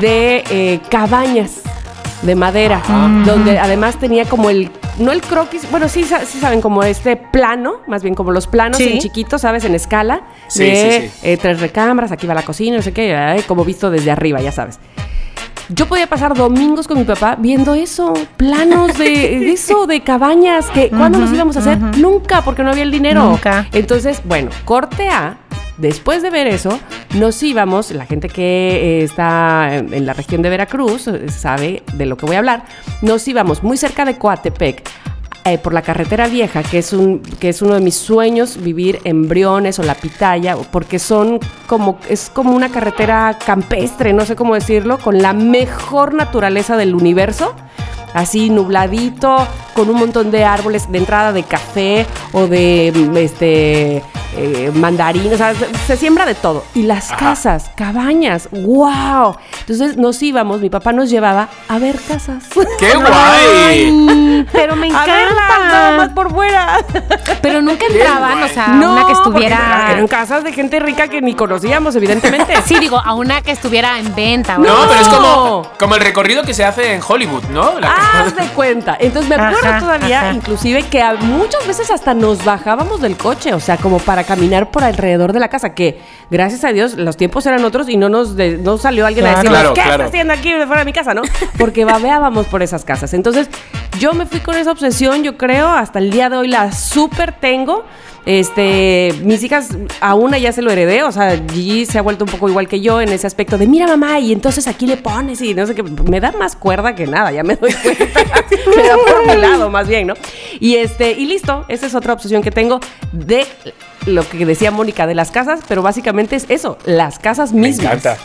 de 0.00 0.44
eh, 0.50 0.80
cabañas 0.90 1.62
de 2.22 2.36
madera, 2.36 2.80
donde 3.26 3.58
además 3.58 3.98
tenía 3.98 4.24
como 4.26 4.48
el, 4.48 4.70
no 4.98 5.10
el 5.10 5.20
croquis, 5.22 5.68
bueno, 5.72 5.88
sí, 5.88 6.04
sí 6.04 6.38
saben, 6.38 6.60
como 6.60 6.84
este 6.84 7.16
plano, 7.16 7.78
más 7.88 8.04
bien 8.04 8.14
como 8.14 8.30
los 8.30 8.46
planos 8.46 8.76
Sí. 8.76 8.92
en 8.92 8.98
chiquito, 9.00 9.38
¿sabes? 9.40 9.64
En 9.64 9.74
escala, 9.74 10.22
Sí, 10.46 10.62
de 10.62 11.00
sí, 11.02 11.08
sí. 11.08 11.18
eh, 11.24 11.36
tres 11.36 11.60
recámaras, 11.60 12.12
aquí 12.12 12.28
va 12.28 12.34
la 12.34 12.44
cocina, 12.44 12.76
no 12.76 12.82
sé 12.82 12.92
qué, 12.92 13.42
como 13.48 13.64
visto 13.64 13.90
desde 13.90 14.12
arriba, 14.12 14.40
ya 14.40 14.52
sabes. 14.52 14.78
Yo 15.74 15.86
podía 15.86 16.06
pasar 16.06 16.34
domingos 16.34 16.86
con 16.86 16.98
mi 16.98 17.04
papá 17.04 17.36
viendo 17.38 17.74
eso, 17.74 18.12
planos 18.36 18.98
de, 18.98 19.04
de 19.04 19.52
eso, 19.54 19.86
de 19.86 20.02
cabañas, 20.02 20.68
que 20.70 20.90
¿cuándo 20.90 21.18
los 21.18 21.32
íbamos 21.32 21.56
a 21.56 21.60
hacer? 21.60 21.78
Nunca, 21.98 22.42
porque 22.42 22.62
no 22.62 22.70
había 22.70 22.82
el 22.82 22.90
dinero. 22.90 23.24
Nunca. 23.24 23.66
Entonces, 23.72 24.20
bueno, 24.24 24.50
corte 24.66 25.08
A, 25.08 25.38
después 25.78 26.22
de 26.22 26.30
ver 26.30 26.46
eso, 26.46 26.78
nos 27.14 27.42
íbamos, 27.42 27.90
la 27.90 28.04
gente 28.04 28.28
que 28.28 29.00
eh, 29.00 29.04
está 29.04 29.76
en, 29.76 29.94
en 29.94 30.04
la 30.04 30.12
región 30.12 30.42
de 30.42 30.50
Veracruz 30.50 31.08
eh, 31.08 31.30
sabe 31.30 31.82
de 31.94 32.06
lo 32.06 32.16
que 32.18 32.26
voy 32.26 32.36
a 32.36 32.40
hablar, 32.40 32.64
nos 33.00 33.26
íbamos 33.26 33.62
muy 33.62 33.78
cerca 33.78 34.04
de 34.04 34.18
Coatepec. 34.18 34.82
Eh, 35.44 35.58
por 35.58 35.74
la 35.74 35.82
carretera 35.82 36.28
vieja, 36.28 36.62
que 36.62 36.78
es, 36.78 36.92
un, 36.92 37.20
que 37.20 37.48
es 37.48 37.62
uno 37.62 37.74
de 37.74 37.80
mis 37.80 37.96
sueños, 37.96 38.62
vivir 38.62 39.00
en 39.04 39.28
Briones 39.28 39.78
o 39.78 39.82
La 39.82 39.94
Pitaya, 39.94 40.56
porque 40.56 40.98
son 40.98 41.40
como, 41.66 41.98
es 42.08 42.30
como 42.32 42.52
una 42.52 42.70
carretera 42.70 43.38
campestre, 43.44 44.12
no 44.12 44.24
sé 44.24 44.36
cómo 44.36 44.54
decirlo, 44.54 44.98
con 44.98 45.20
la 45.20 45.32
mejor 45.32 46.14
naturaleza 46.14 46.76
del 46.76 46.94
universo 46.94 47.54
así 48.14 48.50
nubladito, 48.50 49.46
con 49.74 49.88
un 49.90 49.96
montón 49.98 50.30
de 50.30 50.44
árboles 50.44 50.90
de 50.90 50.98
entrada 50.98 51.32
de 51.32 51.42
café 51.44 52.06
o 52.32 52.46
de 52.46 52.92
mm, 52.94 53.16
este 53.16 54.02
eh, 54.36 54.70
mandarín, 54.74 55.32
o 55.32 55.36
sea, 55.36 55.54
se, 55.54 55.66
se 55.86 55.96
siembra 55.96 56.24
de 56.26 56.34
todo. 56.34 56.64
Y 56.74 56.82
las 56.82 57.10
casas, 57.12 57.70
cabañas, 57.74 58.48
wow. 58.52 59.36
Entonces 59.60 59.96
nos 59.96 60.22
íbamos, 60.22 60.60
mi 60.60 60.70
papá 60.70 60.92
nos 60.92 61.10
llevaba 61.10 61.48
a 61.68 61.78
ver 61.78 61.98
casas. 62.00 62.44
¡Qué 62.78 62.94
guay! 62.96 64.46
Pero 64.52 64.76
me 64.76 64.88
A 64.94 65.06
verlas, 65.06 65.36
nada 65.48 65.90
más 65.92 66.08
encanta. 66.10 66.14
por 66.14 66.30
fuera. 66.32 66.78
Pero 67.42 67.60
nunca 67.62 67.86
entraban, 67.86 68.42
o 68.42 68.48
sea, 68.48 68.66
una 68.68 69.06
que 69.06 69.12
estuviera. 69.12 69.88
Eran 69.92 70.08
casas 70.08 70.44
de 70.44 70.52
gente 70.52 70.80
rica 70.80 71.08
que 71.08 71.20
ni 71.20 71.34
conocíamos, 71.34 71.94
evidentemente. 71.96 72.54
Sí, 72.64 72.78
digo, 72.78 72.98
a 73.04 73.14
una 73.14 73.40
que 73.42 73.52
estuviera 73.52 73.98
en 73.98 74.14
venta. 74.14 74.58
No, 74.58 74.72
¿o? 74.84 74.88
pero 74.88 75.00
es 75.00 75.08
como, 75.08 75.22
No. 75.22 75.62
como 75.78 75.94
el 75.94 76.00
recorrido 76.00 76.42
que 76.42 76.54
se 76.54 76.64
hace 76.64 76.94
en 76.94 77.00
Hollywood, 77.06 77.44
¿no? 77.50 77.78
La- 77.78 77.88
Haz 78.14 78.34
de 78.36 78.46
cuenta. 78.54 78.96
Entonces 78.98 79.28
me 79.28 79.36
acuerdo 79.36 79.68
Ajá, 79.68 79.78
todavía, 79.80 80.20
ajá. 80.22 80.32
inclusive, 80.34 80.82
que 80.84 81.00
a- 81.02 81.14
muchas 81.14 81.66
veces 81.66 81.90
hasta 81.90 82.14
nos 82.14 82.44
bajábamos 82.44 83.00
del 83.00 83.16
coche, 83.16 83.54
o 83.54 83.60
sea, 83.60 83.76
como 83.76 83.98
para 83.98 84.24
caminar 84.24 84.70
por 84.70 84.84
alrededor 84.84 85.32
de 85.32 85.40
la 85.40 85.48
casa, 85.48 85.74
que 85.74 86.00
gracias 86.30 86.64
a 86.64 86.72
Dios 86.72 86.94
los 86.94 87.16
tiempos 87.16 87.46
eran 87.46 87.64
otros 87.64 87.88
y 87.88 87.96
no 87.96 88.08
nos 88.08 88.36
de- 88.36 88.58
no 88.58 88.78
salió 88.78 89.06
alguien 89.06 89.26
a 89.26 89.28
Claro. 89.34 89.42
decirnos, 89.42 89.60
Claro, 89.60 89.74
¿qué 89.74 89.80
claro. 89.82 89.92
estás 90.04 90.08
haciendo 90.08 90.32
aquí 90.34 90.50
fuera 90.66 90.78
de 90.80 90.84
mi 90.84 90.92
casa, 90.92 91.14
no? 91.14 91.22
Porque 91.58 91.84
babeábamos 91.84 92.46
por 92.46 92.62
esas 92.62 92.84
casas. 92.84 93.14
Entonces, 93.14 93.48
yo 93.98 94.12
me 94.14 94.26
fui 94.26 94.40
con 94.40 94.56
esa 94.56 94.72
obsesión, 94.72 95.22
yo 95.22 95.36
creo, 95.36 95.68
hasta 95.68 95.98
el 95.98 96.10
día 96.10 96.28
de 96.28 96.36
hoy 96.36 96.48
la 96.48 96.72
súper 96.72 97.32
tengo. 97.32 97.84
Este, 98.24 99.12
mis 99.24 99.42
hijas, 99.42 99.70
a 100.00 100.14
una 100.14 100.38
ya 100.38 100.52
se 100.52 100.62
lo 100.62 100.70
heredé, 100.70 101.02
o 101.02 101.10
sea, 101.10 101.36
Gigi 101.52 101.86
se 101.86 101.98
ha 101.98 102.02
vuelto 102.02 102.24
un 102.24 102.30
poco 102.30 102.48
igual 102.48 102.68
que 102.68 102.80
yo 102.80 103.00
en 103.00 103.08
ese 103.08 103.26
aspecto 103.26 103.58
de, 103.58 103.66
mira 103.66 103.86
mamá, 103.88 104.20
y 104.20 104.32
entonces 104.32 104.68
aquí 104.68 104.86
le 104.86 104.96
pones 104.96 105.40
y 105.42 105.54
no 105.54 105.66
sé 105.66 105.74
qué, 105.74 105.82
me 105.82 106.20
da 106.20 106.30
más 106.32 106.54
cuerda 106.54 106.94
que 106.94 107.06
nada, 107.08 107.32
ya 107.32 107.42
me 107.42 107.56
doy 107.56 107.72
cuenta, 107.72 108.04
me 108.76 108.82
da 108.82 108.96
por 108.96 109.26
mi 109.26 109.40
lado 109.40 109.70
más 109.70 109.88
bien, 109.88 110.06
¿no? 110.06 110.14
Y 110.60 110.76
este, 110.76 111.10
y 111.12 111.26
listo, 111.26 111.64
esa 111.68 111.86
es 111.86 111.94
otra 111.96 112.12
obsesión 112.12 112.42
que 112.42 112.52
tengo 112.52 112.78
de 113.10 113.44
lo 114.06 114.28
que 114.28 114.46
decía 114.46 114.70
Mónica 114.70 115.06
de 115.08 115.14
las 115.16 115.32
casas, 115.32 115.60
pero 115.66 115.82
básicamente 115.82 116.36
es 116.36 116.46
eso, 116.48 116.78
las 116.84 117.18
casas 117.18 117.52
Me 117.52 117.68
mismas. 117.68 117.86
encanta. 117.86 118.18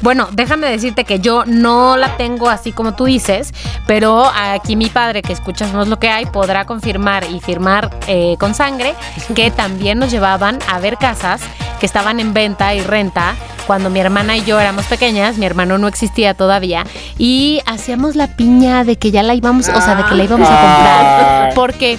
Bueno, 0.00 0.28
déjame 0.32 0.68
decirte 0.68 1.04
que 1.04 1.20
yo 1.20 1.44
no 1.46 1.96
la 1.96 2.16
tengo 2.16 2.48
así 2.48 2.72
como 2.72 2.94
tú 2.94 3.04
dices, 3.04 3.52
pero 3.86 4.24
aquí 4.34 4.76
mi 4.76 4.88
padre, 4.88 5.22
que 5.22 5.32
escuchamos 5.32 5.88
lo 5.88 5.98
que 5.98 6.08
hay, 6.08 6.26
podrá 6.26 6.64
confirmar 6.64 7.24
y 7.30 7.40
firmar 7.40 7.90
eh, 8.06 8.36
con 8.38 8.54
sangre 8.54 8.94
que 9.34 9.50
también 9.50 9.98
nos 9.98 10.10
llevaban 10.10 10.58
a 10.68 10.78
ver 10.78 10.96
casas 10.96 11.42
que 11.78 11.86
estaban 11.86 12.20
en 12.20 12.32
venta 12.32 12.74
y 12.74 12.80
renta 12.80 13.34
cuando 13.66 13.88
mi 13.88 14.00
hermana 14.00 14.36
y 14.36 14.44
yo 14.44 14.58
éramos 14.58 14.86
pequeñas, 14.86 15.38
mi 15.38 15.46
hermano 15.46 15.78
no 15.78 15.86
existía 15.86 16.34
todavía, 16.34 16.84
y 17.18 17.60
hacíamos 17.66 18.16
la 18.16 18.26
piña 18.26 18.82
de 18.82 18.96
que 18.96 19.12
ya 19.12 19.22
la 19.22 19.34
íbamos, 19.34 19.68
o 19.68 19.80
sea, 19.80 19.94
de 19.94 20.04
que 20.06 20.14
la 20.16 20.24
íbamos 20.24 20.48
a 20.50 20.60
comprar, 20.60 21.54
porque... 21.54 21.98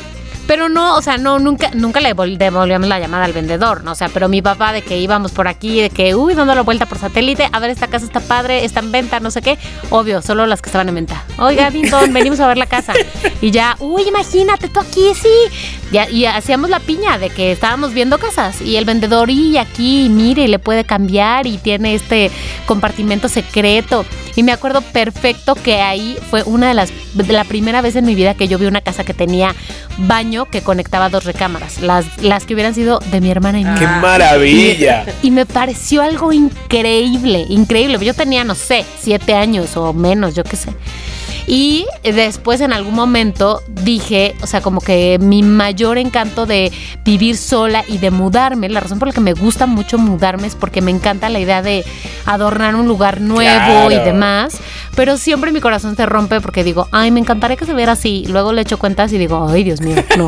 Pero 0.52 0.68
no, 0.68 0.97
o 0.97 1.02
sea, 1.02 1.16
no, 1.16 1.39
nunca, 1.39 1.72
nunca 1.74 2.02
le 2.02 2.14
vol- 2.14 2.36
devolvíamos 2.38 2.89
la 2.89 2.99
llamada 2.99 3.24
al 3.24 3.32
vendedor, 3.32 3.86
¿no? 3.86 3.93
O 3.93 3.95
sea, 3.95 4.10
pero 4.10 4.28
mi 4.28 4.41
papá 4.41 4.74
de 4.74 4.82
que 4.82 4.97
íbamos 4.97 5.32
por 5.32 5.47
aquí, 5.47 5.80
de 5.80 5.89
que, 5.89 6.14
uy, 6.14 6.34
dando 6.34 6.54
la 6.54 6.62
vuelta 6.62 6.86
por 6.88 6.97
satélite, 6.97 7.47
a 7.49 7.60
ver, 7.60 7.70
esta 7.70 7.88
casa 7.88 8.04
está 8.04 8.20
padre, 8.20 8.66
está 8.66 8.82
en 8.82 8.91
venta, 8.91 9.22
no 9.22 9.32
sé 9.32 9.41
qué. 9.41 9.58
Obvio, 9.91 10.22
solo 10.22 10.45
las 10.47 10.62
que 10.62 10.68
estaban 10.68 10.89
en 10.89 10.95
venta. 10.95 11.24
Oiga, 11.38 11.70
Vinton, 11.70 12.12
venimos 12.12 12.41
a 12.41 12.49
ver 12.49 12.58
la 12.58 12.66
casa. 12.66 12.91
Y 13.39 13.52
ya, 13.52 13.78
uy, 13.80 14.04
imagínate, 14.10 14.68
tú 14.68 14.82
aquí, 14.82 15.14
sí. 15.16 15.30
Ya, 15.89 16.10
y 16.10 16.26
hacíamos 16.26 16.70
la 16.70 16.82
piña 16.82 17.18
de 17.18 17.30
que 17.30 17.54
estábamos 17.54 17.93
viendo 17.93 18.18
casas. 18.18 18.60
Y 18.62 18.76
el 18.76 18.84
vendedor, 18.84 19.30
y 19.30 19.58
aquí, 19.58 20.10
mire, 20.10 20.49
le 20.49 20.60
puede 20.60 20.84
cambiar 20.84 21.47
y 21.47 21.60
tiene 21.60 21.95
este 21.95 22.30
compartimento 22.66 23.30
secreto. 23.30 24.06
Y 24.36 24.43
me 24.43 24.52
acuerdo 24.52 24.82
perfecto 24.82 25.56
que 25.56 25.82
ahí 25.82 26.18
fue 26.30 26.43
una 26.43 26.68
de 26.68 26.74
las, 26.74 26.91
de 27.14 27.32
la 27.32 27.45
primera 27.45 27.82
vez 27.82 27.95
en 27.95 28.06
mi 28.06 28.16
vida 28.16 28.34
que 28.34 28.49
yo 28.49 28.58
vi 28.58 28.66
una 28.66 28.82
casa 28.82 29.06
que 29.06 29.14
tenía 29.14 29.56
baño 29.97 30.41
que 30.46 30.62
conectaba 30.62 31.10
dos 31.10 31.26
recámaras, 31.26 31.82
las, 31.82 32.22
las 32.22 32.46
que 32.46 32.54
hubieran 32.54 32.74
sido 32.74 33.00
de 33.12 33.22
mi 33.22 33.30
hermana 33.30 33.60
y 33.60 33.66
mía. 33.66 33.76
¡Qué 33.78 33.88
maravilla! 33.88 35.06
Y 35.22 35.32
me 35.32 35.46
pareció 35.46 36.02
algo 36.02 36.34
increíble, 36.34 37.46
increíble. 37.50 37.98
Yo 38.04 38.14
tenía, 38.14 38.44
no 38.44 38.56
sé, 38.56 38.86
siete 39.00 39.34
años 39.34 39.78
o 39.78 39.94
menos, 39.94 40.36
yo 40.36 40.44
qué 40.44 40.56
sé. 40.56 40.70
Y 41.48 41.86
después 42.04 42.62
en 42.62 42.74
algún 42.74 42.94
momento 42.94 43.62
dije, 43.84 44.36
o 44.42 44.48
sea, 44.48 44.62
como 44.62 44.82
que 44.82 45.18
mi 45.20 45.44
mayor 45.44 45.98
encanto 45.98 46.46
de 46.46 46.72
vivir 47.04 47.38
sola 47.38 47.84
y 47.88 47.98
de 47.98 48.12
mudarme, 48.12 48.70
la 48.70 48.80
razón 48.80 49.00
por 49.00 49.08
la 49.08 49.14
que 49.14 49.22
me 49.22 49.34
gusta 49.34 49.66
mucho 49.66 49.98
mudarme 49.98 50.48
es 50.48 50.56
porque 50.56 50.82
me 50.82 50.92
encanta 50.92 51.30
la 51.30 51.39
idea 51.39 51.62
de 51.62 51.84
adornar 52.26 52.76
un 52.76 52.88
lugar 52.88 53.22
nuevo 53.22 53.92
y 53.92 53.96
demás, 53.96 54.58
pero 54.96 55.18
siempre 55.18 55.52
mi 55.52 55.60
corazón 55.60 55.96
se 55.96 56.06
rompe 56.06 56.42
porque 56.42 56.64
digo, 56.64 56.88
ay, 56.92 57.12
me 57.12 57.20
encantaría 57.20 57.58
que 57.58 57.66
se 57.66 57.74
viera 57.74 57.94
así. 57.94 58.26
Luego 58.28 58.54
le 58.54 58.62
echo 58.62 58.78
cuentas 58.78 59.12
y 59.14 59.18
digo, 59.18 59.48
ay, 59.50 59.64
Dios 59.64 59.82
mío, 59.82 59.96
no, 60.18 60.28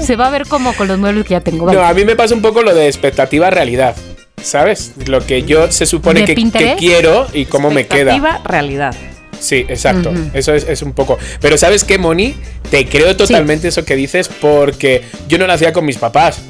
se 0.00 0.16
va 0.16 0.28
a 0.28 0.30
ver 0.30 0.46
como 0.46 0.72
con 0.74 0.88
los 0.88 0.98
muebles 0.98 1.24
que 1.24 1.32
ya 1.32 1.40
tengo. 1.40 1.70
No, 1.72 1.82
a 1.82 1.94
mí 1.94 2.04
me 2.04 2.16
pasa 2.16 2.34
un 2.34 2.42
poco 2.42 2.62
lo 2.62 2.74
de 2.74 2.86
expectativa 2.86 3.50
realidad. 3.50 3.96
¿Sabes? 4.42 4.94
Lo 5.06 5.24
que 5.26 5.42
yo 5.42 5.70
se 5.70 5.84
supone 5.84 6.20
¿De 6.20 6.34
que, 6.34 6.50
que 6.50 6.76
quiero 6.78 7.26
y 7.34 7.44
cómo 7.44 7.70
me 7.70 7.86
queda. 7.86 8.14
Expectativa, 8.14 8.40
realidad. 8.42 8.94
Sí, 9.40 9.64
exacto. 9.68 10.12
Eso 10.34 10.54
es, 10.54 10.64
es 10.68 10.82
un 10.82 10.92
poco. 10.92 11.18
Pero 11.40 11.56
¿sabes 11.58 11.82
qué, 11.84 11.98
Moni? 11.98 12.34
Te 12.70 12.86
creo 12.86 13.16
totalmente 13.16 13.68
eso 13.68 13.84
que 13.84 13.96
dices 13.96 14.28
porque 14.28 15.02
yo 15.28 15.38
no 15.38 15.46
lo 15.46 15.52
hacía 15.52 15.72
con 15.72 15.84
mis 15.84 15.96
papás. 15.98 16.40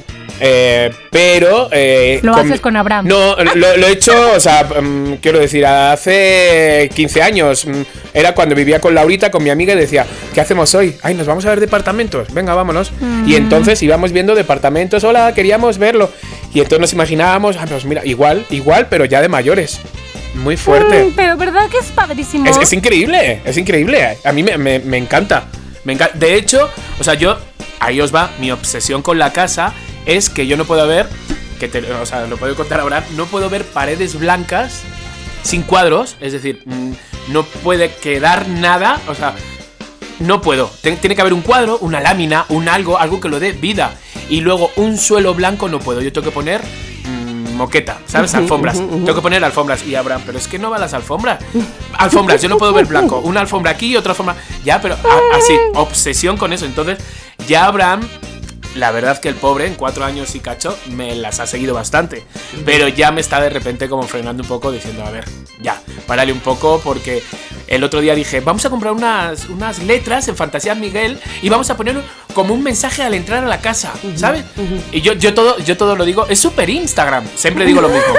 Eh, 0.43 0.91
pero. 1.11 1.68
eh, 1.70 2.18
Lo 2.22 2.34
haces 2.34 2.61
con 2.61 2.74
Abraham. 2.76 3.07
No, 3.07 3.36
lo, 3.36 3.76
lo 3.76 3.86
he 3.86 3.93
hecho, 3.93 4.32
o 4.34 4.41
sea, 4.41 4.64
mm, 4.64 5.16
quiero 5.20 5.38
decir, 5.38 5.66
hace 5.66 6.91
15 6.95 7.22
años. 7.22 7.66
mm, 7.66 7.82
Era 8.14 8.34
cuando 8.34 8.55
vivía 8.55 8.80
con 8.80 8.95
Laurita, 8.95 9.30
con 9.30 9.43
mi 9.45 9.51
amiga, 9.51 9.74
y 9.74 9.76
decía, 9.76 10.07
¿qué 10.34 10.41
hacemos 10.41 10.74
hoy? 10.74 10.97
Ay, 11.03 11.14
nos 11.14 11.26
vamos 11.26 11.45
a 11.45 11.51
ver 11.51 11.61
departamentos. 11.61 12.32
Venga, 12.32 12.55
vámonos. 12.55 12.91
Mm. 13.01 13.28
Y 13.28 13.34
entonces 13.36 13.82
íbamos 13.82 14.12
viendo 14.12 14.34
departamentos. 14.34 15.05
Hola, 15.05 15.32
queríamos 15.34 15.78
verlo. 15.78 16.11
Y 16.55 16.59
entonces 16.61 16.80
nos 16.80 16.93
imaginábamos, 16.95 17.57
ah, 17.59 17.66
pues 17.68 17.84
mira, 17.84 18.05
igual, 18.05 18.47
igual, 18.51 18.86
pero 18.88 19.05
ya 19.05 19.20
de 19.20 19.28
mayores. 19.28 19.78
Muy 20.34 20.56
fuerte. 20.56 21.04
Mm, 21.04 21.12
pero 21.16 21.36
verdad 21.36 21.68
que 21.68 21.78
es 21.78 21.86
padrísimo. 21.86 22.46
Es, 22.48 22.56
es 22.56 22.72
increíble, 22.72 23.40
es 23.44 23.56
increíble. 23.56 24.16
A 24.24 24.32
mí 24.32 24.42
me, 24.42 24.56
me- 24.58 24.78
me 24.78 24.96
encanta. 24.96 25.44
Me 25.84 25.96
enca- 25.98 26.12
De 26.12 26.34
hecho, 26.36 26.68
o 26.98 27.04
sea, 27.04 27.14
yo, 27.14 27.38
ahí 27.80 28.00
os 28.00 28.14
va, 28.14 28.30
mi 28.38 28.50
obsesión 28.52 29.02
con 29.02 29.18
la 29.18 29.32
casa 29.32 29.72
es 30.06 30.30
que 30.30 30.46
yo 30.46 30.56
no 30.56 30.64
puedo 30.64 30.86
ver, 30.86 31.08
que 31.58 31.68
te- 31.68 31.80
o 31.92 32.06
sea, 32.06 32.26
lo 32.26 32.36
puedo 32.36 32.54
contar 32.54 32.80
ahora, 32.80 33.04
no 33.16 33.26
puedo 33.26 33.50
ver 33.50 33.64
paredes 33.64 34.18
blancas 34.18 34.82
sin 35.42 35.62
cuadros, 35.62 36.16
es 36.20 36.32
decir, 36.32 36.62
mm, 36.66 36.92
no 37.28 37.44
puede 37.44 37.90
quedar 37.94 38.48
nada, 38.48 39.00
o 39.08 39.14
sea, 39.14 39.34
no 40.20 40.42
puedo. 40.42 40.70
Tiene 40.82 41.14
que 41.14 41.20
haber 41.20 41.32
un 41.32 41.40
cuadro, 41.42 41.78
una 41.80 42.00
lámina, 42.00 42.44
un 42.50 42.68
algo, 42.68 42.98
algo 42.98 43.20
que 43.20 43.28
lo 43.28 43.40
dé 43.40 43.52
vida. 43.52 43.94
Y 44.28 44.42
luego 44.42 44.70
un 44.76 44.96
suelo 44.98 45.34
blanco 45.34 45.68
no 45.68 45.80
puedo. 45.80 46.02
Yo 46.02 46.12
tengo 46.12 46.26
que 46.26 46.30
poner 46.34 46.60
moqueta, 47.61 47.98
¿sabes? 48.06 48.34
Alfombras. 48.34 48.78
Tengo 48.78 49.14
que 49.14 49.22
poner 49.22 49.44
alfombras. 49.44 49.86
Y 49.86 49.94
Abraham, 49.94 50.22
pero 50.26 50.38
es 50.38 50.48
que 50.48 50.58
no 50.58 50.70
van 50.70 50.80
las 50.80 50.94
alfombras. 50.94 51.38
Alfombras, 51.98 52.42
yo 52.42 52.48
no 52.48 52.58
puedo 52.58 52.72
ver 52.72 52.86
blanco. 52.86 53.18
Una 53.18 53.40
alfombra 53.40 53.70
aquí 53.72 53.86
y 53.86 53.96
otra 53.96 54.12
alfombra. 54.12 54.36
Ya, 54.64 54.80
pero 54.80 54.96
así, 55.34 55.54
obsesión 55.74 56.36
con 56.36 56.52
eso. 56.52 56.64
Entonces, 56.66 56.98
ya 57.46 57.66
Abraham. 57.66 58.08
La 58.76 58.92
verdad 58.92 59.18
que 59.18 59.28
el 59.28 59.34
pobre, 59.34 59.66
en 59.66 59.74
cuatro 59.74 60.04
años 60.04 60.34
y 60.36 60.40
cacho, 60.40 60.78
me 60.92 61.14
las 61.16 61.40
ha 61.40 61.46
seguido 61.46 61.74
bastante. 61.74 62.24
Pero 62.64 62.86
ya 62.88 63.10
me 63.10 63.20
está 63.20 63.40
de 63.40 63.50
repente 63.50 63.88
como 63.88 64.04
frenando 64.04 64.42
un 64.42 64.48
poco, 64.48 64.70
diciendo, 64.70 65.04
a 65.04 65.10
ver, 65.10 65.24
ya, 65.60 65.80
párale 66.06 66.32
un 66.32 66.38
poco, 66.40 66.80
porque 66.84 67.22
el 67.66 67.82
otro 67.82 68.00
día 68.00 68.14
dije, 68.14 68.40
vamos 68.40 68.64
a 68.64 68.70
comprar 68.70 68.92
unas, 68.92 69.48
unas 69.48 69.80
letras 69.80 70.28
en 70.28 70.36
Fantasía 70.36 70.74
Miguel 70.76 71.18
y 71.42 71.48
vamos 71.48 71.68
a 71.70 71.76
poner 71.76 71.96
un- 71.96 72.04
como 72.32 72.54
un 72.54 72.62
mensaje 72.62 73.02
al 73.02 73.14
entrar 73.14 73.42
a 73.44 73.48
la 73.48 73.60
casa, 73.60 73.92
¿sabes? 74.14 74.44
Y 74.92 75.00
yo, 75.00 75.14
yo, 75.14 75.34
todo, 75.34 75.58
yo 75.58 75.76
todo 75.76 75.96
lo 75.96 76.04
digo, 76.04 76.26
es 76.28 76.38
súper 76.38 76.70
Instagram, 76.70 77.24
siempre 77.34 77.64
digo 77.66 77.80
lo 77.80 77.88
mismo. 77.88 78.14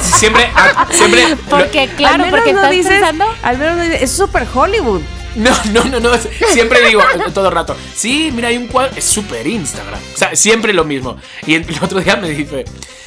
Siempre, 0.00 0.50
a- 0.54 0.86
siempre... 0.90 1.28
lo- 1.28 1.36
Porque, 1.36 1.88
claro, 1.96 2.14
Al 2.14 2.20
menos 2.22 2.38
porque 2.40 2.52
no 2.54 2.58
estás 2.60 2.70
dices, 2.70 2.92
pensando. 2.92 3.26
Al 3.42 3.58
menos 3.58 3.76
no 3.76 3.82
dices, 3.82 4.02
es 4.02 4.10
súper 4.12 4.46
Hollywood. 4.52 5.02
No, 5.36 5.50
no, 5.72 5.84
no, 5.84 6.00
no. 6.00 6.10
Siempre 6.52 6.86
digo 6.88 7.00
todo 7.34 7.48
el 7.48 7.54
rato. 7.54 7.76
Sí, 7.94 8.30
mira, 8.34 8.48
hay 8.48 8.56
un 8.56 8.66
cuadro. 8.66 8.96
Es 8.96 9.04
súper 9.04 9.46
Instagram. 9.46 10.00
O 10.14 10.16
sea, 10.16 10.34
siempre 10.34 10.72
lo 10.72 10.84
mismo. 10.84 11.16
Y 11.46 11.54
el, 11.54 11.66
otro 11.80 12.00
día 12.00 12.16
me 12.16 12.30
dice. 12.30 12.64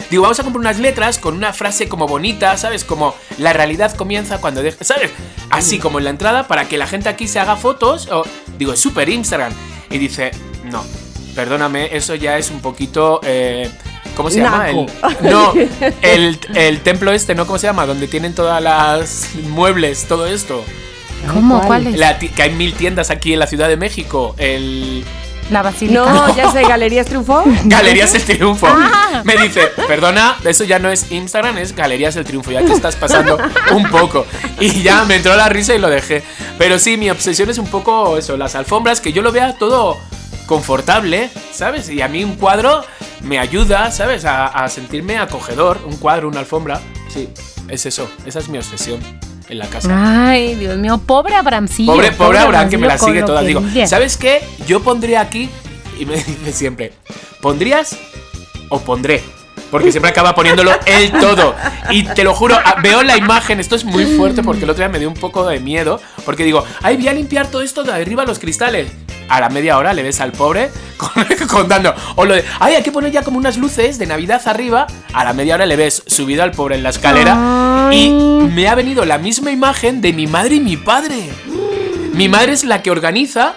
Digo, 0.10 0.24
vamos 0.24 0.40
a 0.40 0.44
comprar 0.44 0.62
unas 0.62 0.80
letras 0.80 1.18
con 1.18 1.36
una 1.36 1.54
frase 1.54 1.88
como 1.88 2.08
bonita, 2.08 2.56
¿sabes? 2.58 2.84
Como 2.84 3.16
la 3.38 3.52
realidad 3.54 3.96
comienza 3.96 4.40
cuando 4.40 4.62
dejas. 4.62 4.88
¿Sabes? 4.88 5.12
Así 5.50 5.80
como 5.80 5.98
en 5.98 6.06
la 6.06 6.10
entrada 6.12 6.48
para 6.48 6.68
que 6.68 6.78
la 6.78 6.88
gente 6.88 7.10
aquí 7.10 7.28
se 7.28 7.40
haga 7.40 7.56
fotos. 7.56 8.08
O, 8.12 8.24
digo, 8.58 8.74
es 8.74 8.80
súper 8.80 9.10
Instagram. 9.10 9.54
Y 9.90 9.98
dice, 9.98 10.32
no, 10.66 10.84
perdóname, 11.36 11.96
eso 11.96 12.16
ya 12.16 12.38
es 12.38 12.52
un 12.52 12.62
poquito. 12.62 13.20
eh, 13.24 13.70
¿Cómo 14.16 14.30
se 14.30 14.40
llama? 14.40 14.70
El, 14.70 14.86
no, 15.22 15.54
el, 16.02 16.40
el 16.54 16.82
templo 16.82 17.12
este, 17.12 17.34
¿no? 17.34 17.48
¿Cómo 17.48 17.58
se 17.58 17.66
llama? 17.68 17.86
Donde 17.88 18.08
tienen 18.08 18.36
todas 18.36 18.62
las 18.62 19.30
muebles, 19.50 20.06
todo 20.08 20.28
esto. 20.28 20.64
¿Cómo? 21.32 21.56
¿Cuál? 21.58 21.68
¿Cuál 21.84 21.88
es? 21.88 22.00
La 22.00 22.18
que 22.18 22.42
hay 22.42 22.52
mil 22.52 22.74
tiendas 22.74 23.10
aquí 23.10 23.34
en 23.34 23.40
la 23.40 23.48
Ciudad 23.48 23.68
de 23.68 23.78
México. 23.78 24.36
El 24.38 25.04
La 25.50 25.62
basílica. 25.62 26.02
No, 26.06 26.36
ya 26.36 26.52
sé, 26.52 26.64
Galerías 26.64 27.06
Triunfó. 27.06 27.44
Galerías 27.66 28.14
El 28.14 28.24
Triunfo. 28.24 28.68
Ah. 28.70 29.22
Me 29.24 29.38
dice, 29.38 29.68
perdona, 29.88 30.38
eso 30.44 30.64
ya 30.64 30.80
no 30.80 30.90
es 30.90 31.12
Instagram, 31.12 31.58
es 31.58 31.76
Galerías 31.76 32.16
El 32.16 32.26
Triunfo. 32.26 32.52
Ya 32.52 32.62
te 32.62 32.74
estás 32.74 32.96
pasando 32.96 33.38
un 33.72 33.90
poco. 33.90 34.26
Y 34.60 34.82
ya 34.82 35.06
me 35.06 35.16
entró 35.16 35.36
la 35.36 35.50
risa 35.50 35.74
y 35.76 35.80
lo 35.80 35.90
dejé. 35.90 36.24
Pero 36.58 36.80
sí, 36.80 36.98
mi 36.98 37.10
obsesión 37.10 37.50
es 37.50 37.58
un 37.58 37.68
poco 37.68 38.18
eso, 38.18 38.38
las 38.38 38.56
alfombras, 38.56 39.02
que 39.02 39.14
yo 39.14 39.22
lo 39.22 39.32
vea 39.32 39.58
todo 39.58 39.98
confortable, 40.46 41.30
¿sabes? 41.52 41.90
Y 41.90 42.02
a 42.02 42.08
mí 42.08 42.24
un 42.24 42.36
cuadro 42.36 42.84
me 43.22 43.40
ayuda, 43.40 43.92
¿sabes? 43.92 44.26
A, 44.26 44.48
a 44.48 44.68
sentirme 44.70 45.18
acogedor. 45.18 45.80
Un 45.86 45.98
cuadro, 45.98 46.28
una 46.28 46.40
alfombra. 46.40 46.82
Sí, 47.08 47.30
es 47.70 47.86
eso. 47.86 48.10
Esa 48.26 48.40
es 48.40 48.50
mi 48.50 48.58
obsesión 48.58 49.00
en 49.50 49.60
la 49.60 49.68
casa. 49.68 50.30
Ay, 50.30 50.56
Dios 50.56 50.78
mío, 50.78 51.02
pobre 51.06 51.36
Abramcillo. 51.36 51.92
Pobre, 51.92 52.12
pobre 52.12 52.40
Abraham 52.40 52.70
que 52.70 52.78
me 52.78 52.88
la 52.88 52.98
sigue 52.98 53.20
con 53.20 53.28
toda. 53.28 53.42
lo 53.42 53.62
que 53.62 53.70
Digo. 53.70 53.88
¿sabes 53.88 54.18
qué? 54.18 54.42
Yo 54.68 54.82
pondría 54.82 55.22
aquí, 55.22 55.50
y 56.00 56.06
me 56.06 56.16
dice 56.16 56.52
siempre, 56.52 56.94
¿pondrías 57.42 57.98
o 58.70 58.80
pondré? 58.80 59.24
Porque 59.72 59.92
siempre 59.92 60.12
acaba 60.12 60.36
poniéndolo 60.36 60.72
él 60.86 61.12
todo. 61.20 61.56
Y 61.90 62.04
te 62.04 62.24
lo 62.24 62.36
juro, 62.36 62.56
ah, 62.64 62.76
veo 62.84 63.02
la 63.02 63.18
imagen, 63.18 63.60
esto 63.60 63.76
es 63.76 63.84
muy 63.84 64.06
fuerte 64.06 64.44
porque 64.44 64.66
el 64.66 64.70
otro 64.70 64.84
día 64.84 64.90
me 64.90 65.00
dio 65.00 65.08
un 65.08 65.16
poco 65.16 65.48
de 65.48 65.60
miedo. 65.60 66.00
Porque 66.26 66.44
digo, 66.44 66.64
ay, 66.84 66.98
voy 66.98 67.08
a 67.08 67.14
limpiar 67.14 67.48
todo 67.48 67.64
esto 67.64 67.84
de 67.84 67.92
arriba 67.92 68.24
los 68.24 68.38
cristales. 68.38 68.92
A 69.34 69.40
la 69.40 69.50
media 69.50 69.78
hora 69.80 69.94
le 69.94 70.04
ves 70.04 70.22
al 70.22 70.32
pobre 70.32 70.70
con- 70.98 71.26
contando. 71.50 71.94
O 72.16 72.26
lo 72.26 72.36
de, 72.36 72.44
ay, 72.60 72.76
hay 72.76 72.84
que 72.84 72.92
poner 72.92 73.12
ya 73.12 73.24
como 73.24 73.38
unas 73.40 73.58
luces 73.58 73.98
de 73.98 74.06
Navidad 74.06 74.42
arriba. 74.46 74.86
A 75.14 75.24
la 75.24 75.34
media 75.34 75.56
hora 75.56 75.66
le 75.66 75.76
ves 75.76 76.04
subido 76.06 76.44
al 76.44 76.52
pobre 76.52 76.76
en 76.76 76.84
la 76.84 76.90
escalera. 76.90 77.90
Y 77.92 78.10
me 78.12 78.68
ha 78.68 78.76
venido 78.76 79.06
la 79.06 79.18
misma 79.18 79.50
imagen 79.52 80.02
de 80.02 80.14
mi 80.14 80.28
madre 80.28 80.56
y 80.56 80.60
mi 80.60 80.78
padre. 80.78 81.30
Mi 82.14 82.30
madre 82.30 82.52
es 82.54 82.64
la 82.64 82.82
que 82.84 82.92
organiza 82.92 83.54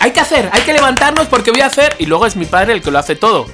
hay 0.00 0.12
que 0.12 0.20
hacer, 0.20 0.48
hay 0.52 0.62
que 0.62 0.72
levantarnos 0.72 1.26
porque 1.26 1.50
voy 1.50 1.60
a 1.60 1.66
hacer. 1.66 1.94
Y 1.98 2.06
luego 2.06 2.24
es 2.24 2.36
mi 2.36 2.44
padre 2.46 2.72
el 2.72 2.80
que 2.82 2.90
lo 2.90 2.98
hace 2.98 3.14
todo. 3.16 3.46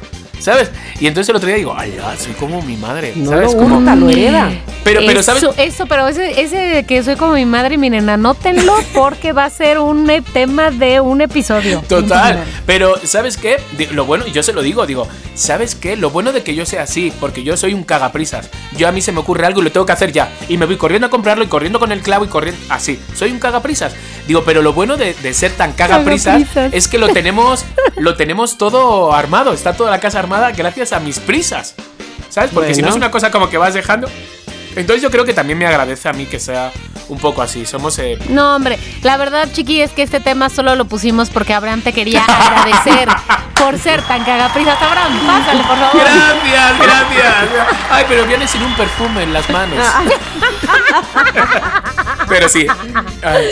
¿Sabes? 0.44 0.70
Y 1.00 1.06
entonces 1.06 1.30
el 1.30 1.36
otro 1.36 1.46
día 1.46 1.56
digo, 1.56 1.74
ay, 1.74 1.94
ya, 1.96 2.14
soy 2.18 2.34
como 2.34 2.60
mi 2.60 2.76
madre. 2.76 3.14
No 3.16 3.30
¿Sabes? 3.30 3.54
Como- 3.54 3.80
lo 3.80 4.10
hereda. 4.10 4.50
pero, 4.84 5.00
pero, 5.06 5.20
eso, 5.20 5.22
¿sabes? 5.22 5.44
Eso, 5.56 5.86
pero 5.86 6.06
ese, 6.06 6.42
ese 6.42 6.56
de 6.58 6.84
que 6.84 7.02
soy 7.02 7.16
como 7.16 7.32
mi 7.32 7.46
madre, 7.46 7.78
miren, 7.78 8.10
anótenlo 8.10 8.74
porque 8.94 9.32
va 9.32 9.46
a 9.46 9.50
ser 9.50 9.78
un 9.78 10.10
eh, 10.10 10.22
tema 10.34 10.70
de 10.70 11.00
un 11.00 11.22
episodio. 11.22 11.82
Total. 11.88 12.44
Pero, 12.66 12.94
¿sabes 13.04 13.38
qué? 13.38 13.56
Lo 13.92 14.04
bueno, 14.04 14.26
y 14.26 14.32
yo 14.32 14.42
se 14.42 14.52
lo 14.52 14.60
digo, 14.60 14.84
digo, 14.86 15.08
¿sabes 15.34 15.74
qué? 15.74 15.96
Lo 15.96 16.10
bueno 16.10 16.30
de 16.32 16.42
que 16.42 16.54
yo 16.54 16.66
sea 16.66 16.82
así, 16.82 17.10
porque 17.20 17.42
yo 17.42 17.56
soy 17.56 17.72
un 17.72 17.82
cagaprisas. 17.82 18.50
Yo 18.76 18.86
a 18.86 18.92
mí 18.92 19.00
se 19.00 19.12
me 19.12 19.20
ocurre 19.20 19.46
algo 19.46 19.62
y 19.62 19.64
lo 19.64 19.72
tengo 19.72 19.86
que 19.86 19.92
hacer 19.92 20.12
ya. 20.12 20.28
Y 20.50 20.58
me 20.58 20.66
voy 20.66 20.76
corriendo 20.76 21.06
a 21.06 21.10
comprarlo 21.10 21.42
y 21.44 21.46
corriendo 21.46 21.78
con 21.78 21.90
el 21.90 22.02
clavo 22.02 22.26
y 22.26 22.28
corriendo. 22.28 22.60
Así. 22.68 22.98
Soy 23.14 23.30
un 23.30 23.38
cagaprisas. 23.38 23.94
Digo, 24.28 24.42
pero 24.44 24.60
lo 24.60 24.74
bueno 24.74 24.98
de, 24.98 25.14
de 25.14 25.32
ser 25.32 25.52
tan 25.52 25.72
cagaprisas 25.72 26.42
Cagaprisas. 26.42 26.72
es 26.74 26.88
que 26.88 26.98
lo 26.98 27.08
tenemos, 27.08 27.64
lo 27.96 28.14
tenemos 28.16 28.58
todo 28.58 29.14
armado. 29.14 29.52
Está 29.54 29.74
toda 29.74 29.90
la 29.90 30.00
casa 30.00 30.18
armada 30.18 30.33
gracias 30.56 30.92
a 30.92 31.00
mis 31.00 31.18
prisas. 31.18 31.74
¿Sabes? 32.28 32.50
Porque 32.52 32.74
si 32.74 32.82
no 32.82 32.88
es 32.88 32.96
una 32.96 33.10
cosa 33.10 33.30
como 33.30 33.48
que 33.48 33.58
vas 33.58 33.74
dejando. 33.74 34.08
Entonces 34.76 35.02
yo 35.02 35.10
creo 35.10 35.24
que 35.24 35.34
también 35.34 35.58
me 35.58 35.66
agradece 35.66 36.08
a 36.08 36.12
mí 36.12 36.26
que 36.26 36.40
sea 36.40 36.72
un 37.08 37.18
poco 37.18 37.42
así. 37.42 37.66
Somos 37.66 37.98
eh, 37.98 38.18
No, 38.28 38.56
hombre, 38.56 38.78
la 39.02 39.16
verdad, 39.16 39.48
Chiqui, 39.52 39.80
es 39.80 39.92
que 39.92 40.02
este 40.02 40.20
tema 40.20 40.48
solo 40.48 40.74
lo 40.74 40.84
pusimos 40.86 41.30
porque 41.30 41.54
Abraham 41.54 41.82
te 41.82 41.92
quería 41.92 42.24
agradecer 42.24 43.08
por 43.58 43.78
ser 43.78 44.02
tan 44.02 44.24
cagaprisas. 44.24 44.80
Abraham, 44.80 45.18
pásale, 45.26 45.62
por 45.64 45.76
favor. 45.76 46.02
Gracias, 46.02 46.78
gracias. 46.78 47.34
Ay, 47.90 48.04
pero 48.08 48.26
viene 48.26 48.46
sin 48.46 48.62
un 48.62 48.74
perfume 48.74 49.22
en 49.22 49.32
las 49.32 49.48
manos. 49.50 49.78
Pero 52.28 52.48
sí. 52.48 52.66
Ay, 53.22 53.44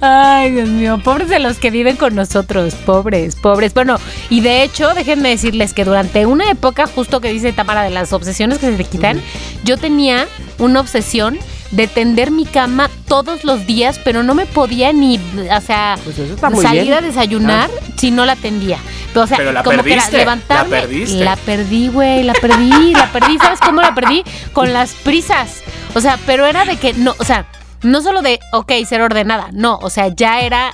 Ay, 0.00 0.50
Dios 0.52 0.68
mío, 0.68 1.00
pobres 1.02 1.28
de 1.28 1.38
los 1.40 1.58
que 1.58 1.70
viven 1.70 1.96
con 1.96 2.14
nosotros, 2.14 2.74
pobres, 2.74 3.34
pobres. 3.36 3.74
Bueno, 3.74 3.98
y 4.30 4.40
de 4.40 4.62
hecho, 4.62 4.94
déjenme 4.94 5.30
decirles 5.30 5.74
que 5.74 5.84
durante 5.84 6.24
una 6.26 6.50
época, 6.50 6.86
justo 6.86 7.20
que 7.20 7.32
dice 7.32 7.52
Tamara 7.52 7.82
de 7.82 7.90
las 7.90 8.12
obsesiones 8.12 8.58
que 8.58 8.66
se 8.70 8.76
te 8.76 8.84
quitan, 8.84 9.20
yo 9.64 9.76
tenía 9.78 10.26
una 10.58 10.80
obsesión 10.80 11.38
de 11.74 11.88
tender 11.88 12.30
mi 12.30 12.44
cama 12.44 12.88
todos 13.08 13.44
los 13.44 13.66
días, 13.66 14.00
pero 14.04 14.22
no 14.22 14.34
me 14.34 14.46
podía 14.46 14.92
ni, 14.92 15.18
o 15.18 15.60
sea, 15.60 15.96
Pues 16.04 16.62
salir 16.62 16.82
bien. 16.84 16.94
a 16.94 17.00
desayunar 17.00 17.70
si 17.96 18.10
no 18.10 18.24
la 18.26 18.36
tendía. 18.36 18.78
Pero, 19.12 19.24
o 19.24 19.26
sea, 19.26 19.36
Pero 19.38 19.52
la 19.52 19.62
como 19.62 19.82
que 19.82 19.92
era 19.92 20.08
levantarme. 20.10 20.76
la 20.76 20.82
perdiste. 20.82 21.24
La 21.24 21.36
perdí, 21.36 21.88
güey, 21.88 22.22
la 22.22 22.32
perdí, 22.34 22.92
la 22.92 23.10
perdí. 23.12 23.38
¿Sabes 23.38 23.60
cómo 23.60 23.80
la 23.80 23.94
perdí? 23.94 24.22
Con 24.52 24.72
las 24.72 24.92
prisas. 24.92 25.62
O 25.94 26.00
sea, 26.00 26.18
pero 26.26 26.46
era 26.46 26.64
de 26.64 26.76
que 26.76 26.94
no, 26.94 27.14
o 27.18 27.24
sea, 27.24 27.46
no 27.82 28.02
solo 28.02 28.22
de, 28.22 28.40
ok, 28.52 28.72
ser 28.88 29.00
ordenada, 29.02 29.48
no, 29.52 29.78
o 29.82 29.90
sea, 29.90 30.08
ya 30.08 30.40
era, 30.40 30.72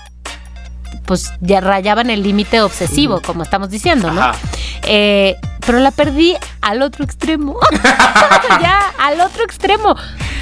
pues 1.06 1.30
ya 1.40 1.60
rayaban 1.60 2.08
el 2.10 2.22
límite 2.22 2.60
obsesivo, 2.60 3.20
como 3.20 3.42
estamos 3.42 3.70
diciendo, 3.70 4.10
¿no? 4.10 4.20
Ajá. 4.22 4.32
Eh, 4.84 5.36
pero 5.64 5.78
la 5.78 5.90
perdí 5.90 6.36
al 6.60 6.82
otro 6.82 7.04
extremo. 7.04 7.56
ya, 8.60 8.92
al 8.98 9.20
otro 9.20 9.44
extremo. 9.44 9.96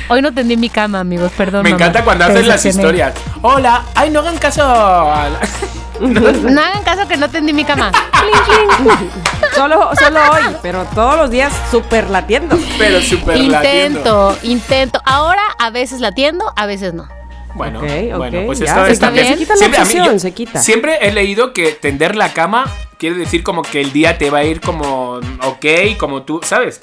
Hoy 0.08 0.22
no 0.22 0.32
tendí 0.32 0.56
mi 0.56 0.70
cama, 0.70 1.00
amigos, 1.00 1.32
perdón. 1.36 1.62
Me 1.64 1.70
mamá. 1.70 1.82
encanta 1.84 2.04
cuando 2.04 2.24
haces 2.24 2.46
las 2.46 2.64
historias. 2.64 3.14
Hola, 3.42 3.82
ay, 3.94 4.10
no 4.10 4.20
hagan 4.20 4.38
caso. 4.38 4.62
No 6.00 6.60
hagan 6.62 6.84
caso 6.84 7.08
que 7.08 7.16
no 7.16 7.28
tendí 7.28 7.52
mi 7.52 7.64
cama. 7.64 7.90
Solo, 9.54 9.90
solo 9.98 10.20
hoy, 10.32 10.56
pero 10.62 10.84
todos 10.94 11.16
los 11.16 11.28
días 11.30 11.52
súper 11.72 12.08
latiendo. 12.08 12.56
Pero 12.78 13.00
súper 13.00 13.36
latiendo. 13.38 13.98
Intento, 13.98 14.38
intento. 14.44 15.02
Ahora 15.04 15.42
a 15.58 15.70
veces 15.70 16.00
la 16.00 16.08
atiendo, 16.08 16.52
a 16.54 16.66
veces 16.66 16.94
no. 16.94 17.08
Bueno, 17.54 17.80
bueno, 17.80 18.42
pues 18.46 18.60
ya, 18.60 18.66
esto 18.66 18.84
se 18.86 18.92
está 18.92 19.10
quita- 19.10 19.22
bien. 19.22 19.26
se 19.32 19.38
quita 19.38 19.52
la 19.54 19.58
Siempre, 19.58 19.78
a 19.80 19.84
mí- 19.84 19.86
obsesión, 19.90 20.12
yo 20.14 20.18
se 20.20 20.32
quita. 20.32 20.60
Siempre 20.60 20.98
he 21.08 21.12
leído 21.12 21.52
que 21.52 21.72
tender 21.72 22.14
la 22.14 22.32
cama 22.32 22.66
quiere 22.98 23.16
decir 23.16 23.42
como 23.42 23.62
que 23.62 23.80
el 23.80 23.92
día 23.92 24.18
te 24.18 24.30
va 24.30 24.38
a 24.38 24.44
ir 24.44 24.60
como 24.60 25.14
ok, 25.44 25.66
como 25.98 26.22
tú, 26.22 26.40
¿sabes? 26.42 26.80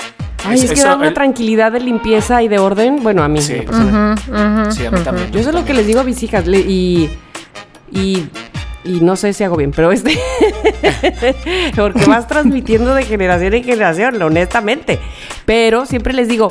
Ay, 0.48 0.60
es, 0.60 0.66
que 0.68 0.74
eso, 0.74 0.88
da 0.88 0.96
una 0.96 1.08
el- 1.08 1.14
tranquilidad 1.14 1.72
de 1.72 1.80
limpieza 1.80 2.42
y 2.44 2.48
de 2.48 2.60
orden. 2.60 3.02
Bueno, 3.02 3.24
a 3.24 3.28
mí. 3.28 3.42
Sí. 3.42 3.56
ujú, 3.68 4.72
Sí, 4.72 4.86
a 4.86 4.92
mí 4.92 5.00
también. 5.04 5.32
Yo 5.32 5.40
eso 5.40 5.50
es 5.50 5.56
lo 5.56 5.66
que 5.66 5.74
les 5.74 5.88
digo 5.88 6.02
a 6.02 6.04
mis 6.04 6.22
hijas. 6.22 6.46
le- 6.46 6.60
y, 6.60 7.10
y, 7.92 8.28
y 8.84 9.00
no 9.02 9.16
sé 9.16 9.34
si 9.34 9.44
hago 9.44 9.56
bien, 9.58 9.72
pero 9.72 9.92
este. 9.92 10.20
porque 11.76 12.06
vas 12.06 12.28
transmitiendo 12.28 12.94
de 12.94 13.04
generación 13.06 13.54
en 13.56 13.64
generación, 13.64 14.22
honestamente. 14.22 15.00
Pero 15.46 15.86
siempre 15.86 16.14
les 16.14 16.28
digo. 16.28 16.50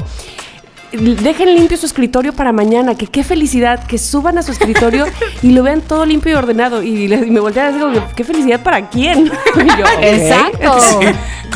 Dejen 0.97 1.55
limpio 1.55 1.77
su 1.77 1.87
escritorio 1.87 2.33
para 2.33 2.53
mañana, 2.53 2.95
que 2.95 3.07
qué 3.07 3.25
felicidad, 3.25 3.85
que 3.87 3.99
suban 3.99 4.39
a 4.39 4.43
su 4.43 4.53
escritorio 4.53 5.07
y 5.43 5.51
lo 5.53 5.63
vean 5.63 5.81
todo 5.81 6.05
limpio 6.07 6.33
y 6.33 6.35
ordenado. 6.35 6.83
Y, 6.83 7.09
les- 7.09 7.27
y 7.27 7.31
me 7.31 7.41
voltean 7.41 7.71
y 7.71 7.75
digo, 7.79 7.91
qué 8.17 8.25
felicidad 8.25 8.63
para 8.63 8.89
quién. 8.89 9.27
Y 9.57 9.79
yo. 9.79 9.85
Exacto. 10.01 10.79
Sí, 11.01 11.07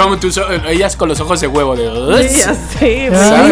como 0.05 0.17
tus, 0.19 0.39
ellas 0.69 0.97
con 0.97 1.09
los 1.09 1.19
ojos 1.21 1.41
de 1.41 1.49
huevo 1.49 1.75
de 1.75 2.29
Sí, 2.29 3.09
para 3.11 3.43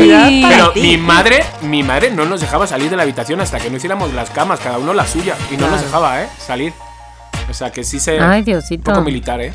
Pero 0.48 0.72
mi 0.76 0.96
madre, 0.96 1.42
mi 1.62 1.82
madre 1.82 2.10
no 2.10 2.24
nos 2.24 2.40
dejaba 2.40 2.66
salir 2.66 2.88
de 2.90 2.96
la 2.96 3.02
habitación 3.02 3.40
hasta 3.40 3.58
que 3.58 3.68
no 3.70 3.76
hiciéramos 3.76 4.12
las 4.14 4.30
camas, 4.30 4.60
cada 4.60 4.78
uno 4.78 4.94
la 4.94 5.06
suya. 5.06 5.34
Y 5.52 5.56
no 5.56 5.68
nos 5.68 5.82
dejaba, 5.82 6.22
¿eh? 6.22 6.28
Salir. 6.38 6.72
O 7.50 7.54
sea 7.54 7.70
que 7.70 7.84
sí 7.84 7.98
se. 8.00 8.18
Ay, 8.20 8.40
Un 8.40 8.44
Diosito. 8.44 8.90
poco 8.92 9.02
militar, 9.02 9.40
¿eh? 9.40 9.52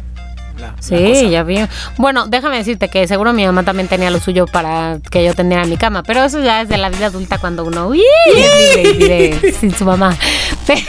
La- 0.60 0.76
Sí, 0.80 1.30
ya 1.30 1.44
vi. 1.44 1.60
Bueno, 1.98 2.26
déjame 2.28 2.58
decirte 2.58 2.90
que 2.90 3.08
seguro 3.08 3.34
mi 3.34 3.46
mamá 3.46 3.64
también 3.64 3.88
tenía 3.88 4.10
lo 4.10 4.20
suyo 4.20 4.46
para 4.46 4.98
que 5.10 5.24
yo 5.24 5.34
tendiera 5.34 5.66
mi 5.66 5.78
cama, 5.78 6.04
pero 6.04 6.24
eso 6.24 6.40
ya 6.40 6.62
es 6.62 6.70
de 6.70 6.78
la 6.78 6.90
vida 6.90 7.08
adulta 7.08 7.38
cuando 7.38 7.64
uno 7.66 7.88
¡uy! 7.88 8.02
es 8.28 8.76
libre 8.76 8.82
y 8.84 8.98
vive 8.98 9.54
sin 9.60 9.74
su 9.76 9.86
mamá. 9.86 10.16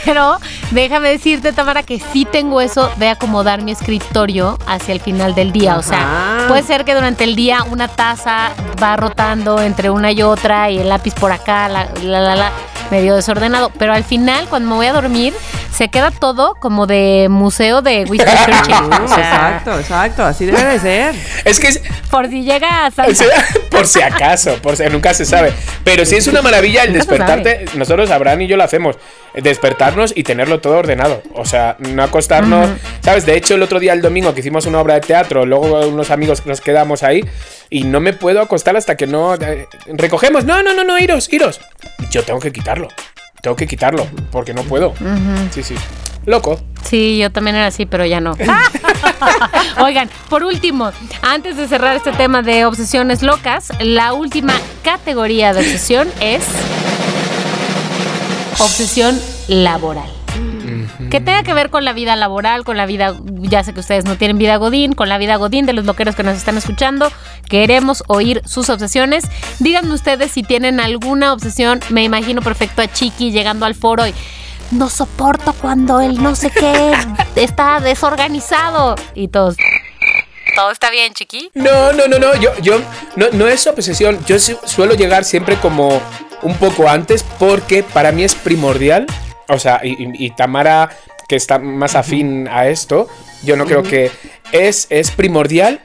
Pero 0.05 0.37
déjame 0.71 1.09
decirte, 1.09 1.51
Tamara, 1.53 1.83
que 1.83 1.99
sí 1.99 2.25
tengo 2.25 2.61
eso 2.61 2.89
de 2.97 3.09
acomodar 3.09 3.61
mi 3.61 3.71
escritorio 3.71 4.57
hacia 4.65 4.93
el 4.93 4.99
final 5.01 5.35
del 5.35 5.51
día. 5.51 5.77
O 5.77 5.83
sea, 5.83 6.45
puede 6.47 6.63
ser 6.63 6.85
que 6.85 6.93
durante 6.95 7.23
el 7.23 7.35
día 7.35 7.63
una 7.69 7.87
taza 7.87 8.51
va 8.81 8.95
rotando 8.95 9.59
entre 9.61 9.89
una 9.89 10.11
y 10.11 10.21
otra 10.21 10.69
y 10.69 10.77
el 10.79 10.89
lápiz 10.89 11.13
por 11.15 11.31
acá, 11.31 11.67
la, 11.67 11.87
la, 12.03 12.19
la, 12.19 12.35
la, 12.35 12.51
medio 12.91 13.15
desordenado, 13.15 13.71
pero 13.77 13.93
al 13.93 14.03
final, 14.03 14.47
cuando 14.49 14.69
me 14.69 14.75
voy 14.75 14.85
a 14.85 14.93
dormir, 14.93 15.33
se 15.71 15.89
queda 15.89 16.11
todo 16.11 16.55
como 16.59 16.85
de 16.85 17.27
museo 17.29 17.81
de 17.81 18.05
Winston 18.09 18.35
Churchill. 18.45 19.03
O 19.03 19.07
sea, 19.07 19.62
Exacto, 19.63 19.79
exacto, 19.79 20.25
así 20.25 20.45
debe 20.45 20.63
de 20.63 20.79
ser. 20.79 21.15
Es 21.45 21.59
que 21.59 21.67
es- 21.67 21.81
por 22.11 22.27
si 22.29 22.43
llega 22.43 22.85
a 22.85 22.91
por 23.71 23.87
si 23.87 24.01
acaso, 24.01 24.55
por 24.61 24.75
si 24.77 24.83
nunca 24.85 25.13
se 25.13 25.25
sabe. 25.25 25.51
Pero 25.83 26.05
sí 26.05 26.15
es 26.15 26.27
una 26.27 26.41
maravilla 26.41 26.83
el 26.83 26.93
despertarte. 26.93 27.65
Nosotros, 27.75 28.11
Abraham 28.11 28.41
y 28.41 28.47
yo 28.47 28.57
lo 28.57 28.63
hacemos. 28.63 28.97
Despertarnos 29.33 30.13
y 30.15 30.23
tenerlo 30.23 30.59
todo 30.61 30.77
ordenado. 30.77 31.23
O 31.33 31.43
sea, 31.45 31.75
no 31.79 32.03
acostarnos. 32.03 32.69
¿Sabes? 33.01 33.25
De 33.25 33.35
hecho, 33.35 33.55
el 33.55 33.63
otro 33.63 33.79
día, 33.79 33.93
el 33.93 34.01
domingo, 34.01 34.33
que 34.33 34.41
hicimos 34.41 34.65
una 34.67 34.79
obra 34.79 34.93
de 34.95 35.01
teatro, 35.01 35.45
luego 35.45 35.87
unos 35.87 36.11
amigos 36.11 36.45
nos 36.45 36.61
quedamos 36.61 37.01
ahí. 37.03 37.25
Y 37.69 37.83
no 37.85 37.99
me 37.99 38.13
puedo 38.13 38.41
acostar 38.41 38.77
hasta 38.77 38.95
que 38.95 39.07
no. 39.07 39.33
eh, 39.35 39.67
recogemos. 39.87 40.45
No, 40.45 40.61
no, 40.61 40.73
no, 40.75 40.83
no, 40.83 40.99
iros, 40.99 41.31
iros. 41.33 41.59
Yo 42.11 42.21
tengo 42.23 42.39
que 42.39 42.51
quitarlo. 42.51 42.87
Tengo 43.41 43.55
que 43.55 43.65
quitarlo. 43.67 44.07
Porque 44.31 44.53
no 44.53 44.61
puedo. 44.63 44.93
Sí, 45.51 45.63
sí. 45.63 45.75
Loco. 46.25 46.59
Sí, 46.83 47.17
yo 47.17 47.31
también 47.31 47.55
era 47.55 47.67
así, 47.67 47.85
pero 47.85 48.05
ya 48.05 48.19
no. 48.19 48.35
Oigan, 49.81 50.09
por 50.29 50.43
último, 50.43 50.91
antes 51.21 51.57
de 51.57 51.67
cerrar 51.67 51.95
este 51.95 52.11
tema 52.11 52.41
de 52.41 52.65
obsesiones 52.65 53.23
locas, 53.23 53.71
la 53.79 54.13
última 54.13 54.53
categoría 54.83 55.53
de 55.53 55.61
obsesión 55.61 56.09
es 56.19 56.43
obsesión 58.59 59.19
laboral. 59.47 60.09
Que 61.09 61.19
tenga 61.19 61.43
que 61.43 61.53
ver 61.53 61.69
con 61.69 61.85
la 61.85 61.93
vida 61.93 62.15
laboral, 62.15 62.63
con 62.63 62.75
la 62.75 62.85
vida, 62.85 63.15
ya 63.41 63.63
sé 63.63 63.73
que 63.73 63.81
ustedes 63.81 64.05
no 64.05 64.17
tienen 64.17 64.37
vida 64.39 64.57
godín, 64.57 64.93
con 64.93 65.09
la 65.09 65.19
vida 65.19 65.35
godín 65.35 65.65
de 65.65 65.73
los 65.73 65.85
loqueros 65.85 66.15
que 66.15 66.23
nos 66.23 66.35
están 66.37 66.57
escuchando. 66.57 67.11
Queremos 67.47 68.03
oír 68.07 68.41
sus 68.45 68.69
obsesiones. 68.69 69.25
Díganme 69.59 69.93
ustedes 69.93 70.31
si 70.31 70.41
tienen 70.41 70.79
alguna 70.79 71.33
obsesión. 71.33 71.81
Me 71.89 72.03
imagino 72.03 72.41
perfecto 72.41 72.81
a 72.81 72.87
Chiqui 72.87 73.31
llegando 73.31 73.65
al 73.65 73.75
foro 73.75 74.07
y 74.07 74.13
no 74.71 74.89
soporto 74.89 75.53
cuando 75.53 76.01
el 76.01 76.21
no 76.21 76.35
sé 76.35 76.49
qué 76.51 76.93
está 77.35 77.79
desorganizado. 77.79 78.95
Y 79.15 79.27
todos. 79.29 79.55
¿Todo 80.55 80.71
está 80.71 80.89
bien, 80.91 81.13
Chiqui? 81.13 81.49
No, 81.55 81.93
no, 81.93 82.07
no, 82.07 82.19
no. 82.19 82.35
Yo, 82.35 82.51
yo, 82.61 82.79
no, 83.15 83.27
no 83.33 83.47
es 83.47 83.65
obsesión. 83.67 84.23
Yo 84.25 84.37
su- 84.39 84.59
suelo 84.65 84.93
llegar 84.93 85.23
siempre 85.23 85.57
como 85.57 86.01
un 86.43 86.55
poco 86.57 86.87
antes 86.89 87.23
porque 87.39 87.81
para 87.83 88.11
mí 88.11 88.23
es 88.23 88.35
primordial. 88.35 89.07
O 89.49 89.57
sea, 89.59 89.81
y, 89.83 89.91
y- 89.91 90.25
y 90.25 90.29
Tamara, 90.31 90.89
que 91.27 91.35
está 91.35 91.57
más 91.59 91.95
afín 91.95 92.47
a 92.47 92.67
esto, 92.67 93.07
yo 93.43 93.55
no 93.55 93.65
creo 93.65 93.81
que 93.83 94.11
es, 94.51 94.87
es 94.89 95.09
primordial 95.11 95.79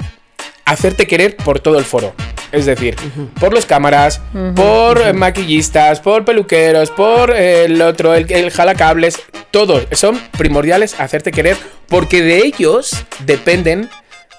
hacerte 0.65 1.07
querer 1.07 1.37
por 1.37 1.61
todo 1.61 1.79
el 1.79 1.85
foro. 1.85 2.13
Es 2.53 2.67
decir, 2.67 2.97
por 3.39 3.53
los 3.53 3.67
cámaras, 3.67 4.21
por 4.57 5.01
eh, 5.01 5.13
maquillistas, 5.13 6.01
por 6.01 6.25
peluqueros, 6.25 6.91
por 6.91 7.31
eh, 7.31 7.65
el 7.67 7.81
otro, 7.83 8.15
el, 8.15 8.31
el 8.33 8.51
jalacables, 8.51 9.19
todos 9.51 9.87
son 9.93 10.19
primordiales 10.39 10.99
hacerte 10.99 11.31
querer 11.33 11.57
porque 11.89 12.23
de 12.23 12.39
ellos 12.39 12.93
dependen 13.27 13.89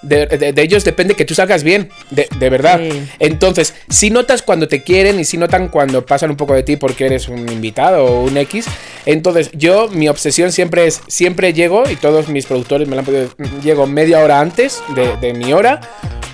de, 0.01 0.27
de- 0.27 0.53
de 0.53 0.61
ellos 0.61 0.85
depende 0.85 1.13
que 1.13 1.25
tú 1.25 1.35
salgas 1.35 1.61
bien, 1.61 1.89
de, 2.09 2.25
de 2.39 2.49
verdad. 2.49 2.79
Sí. 2.79 3.03
Entonces, 3.19 3.73
si 3.89 4.09
notas 4.09 4.41
cuando 4.41 4.69
te 4.69 4.81
quieren 4.81 5.19
y 5.19 5.25
si 5.25 5.35
notan 5.37 5.67
cuando 5.67 6.05
pasan 6.05 6.29
un 6.29 6.37
poco 6.37 6.53
de 6.53 6.63
ti 6.63 6.77
porque 6.77 7.05
eres 7.07 7.27
un 7.27 7.39
invitado 7.51 8.05
o 8.05 8.23
un 8.23 8.37
X. 8.37 8.65
Entonces, 9.05 9.49
yo, 9.51 9.89
mi 9.89 10.07
obsesión 10.07 10.53
siempre 10.53 10.87
es, 10.87 11.01
siempre 11.07 11.51
llego, 11.51 11.83
y 11.89 11.97
todos 11.97 12.29
mis 12.29 12.45
productores 12.45 12.87
me 12.87 12.95
lo 12.95 12.99
han 13.01 13.05
podido, 13.05 13.29
llego 13.61 13.87
media 13.87 14.19
hora 14.19 14.39
antes 14.39 14.81
de 15.21 15.33
mi 15.33 15.51
hora. 15.51 15.81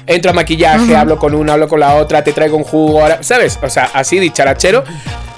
Entro 0.08 0.32
a 0.32 0.34
maquillaje, 0.34 0.96
hablo 0.96 1.18
con 1.18 1.34
una, 1.34 1.54
hablo 1.54 1.68
con 1.68 1.80
la 1.80 1.96
otra, 1.96 2.24
te 2.24 2.32
traigo 2.32 2.58
un 2.58 2.64
jugo, 2.64 3.02
ahora, 3.02 3.24
¿sabes? 3.24 3.58
O 3.62 3.70
sea, 3.70 3.90
así 3.94 4.20
dicharachero. 4.20 4.84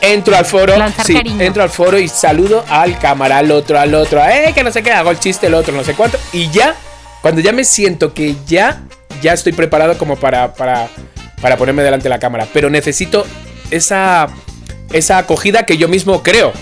Entro 0.02 0.36
al 0.36 0.46
foro, 0.46 0.74
sí, 1.04 1.20
entro 1.40 1.64
al 1.64 1.70
foro 1.70 1.98
y 1.98 2.08
saludo 2.08 2.64
al 2.70 3.00
cámara, 3.00 3.40
al 3.40 3.50
otro, 3.50 3.80
al 3.80 3.96
otro, 3.96 4.24
eh, 4.24 4.52
que 4.54 4.64
no 4.64 4.72
sé 4.72 4.84
qué, 4.84 4.92
hago 4.92 5.10
el 5.10 5.20
chiste, 5.20 5.48
el 5.48 5.54
otro, 5.54 5.74
no 5.74 5.84
sé 5.84 5.94
cuánto. 5.94 6.20
Y 6.34 6.50
ya, 6.50 6.76
cuando 7.22 7.42
ya 7.42 7.52
me 7.52 7.64
siento 7.64 8.14
que 8.14 8.36
ya, 8.46 8.84
ya 9.22 9.34
estoy 9.34 9.54
preparado 9.54 9.98
como 9.98 10.18
para, 10.18 10.54
para, 10.54 10.88
para 11.42 11.58
ponerme 11.58 11.82
delante 11.82 12.04
de 12.04 12.10
la 12.10 12.20
cámara. 12.20 12.46
Pero 12.54 12.70
necesito 12.70 13.26
esa, 13.72 14.28
esa 14.92 15.18
acogida 15.18 15.66
que 15.66 15.78
yo 15.78 15.88
mismo 15.88 16.22
creo. 16.22 16.54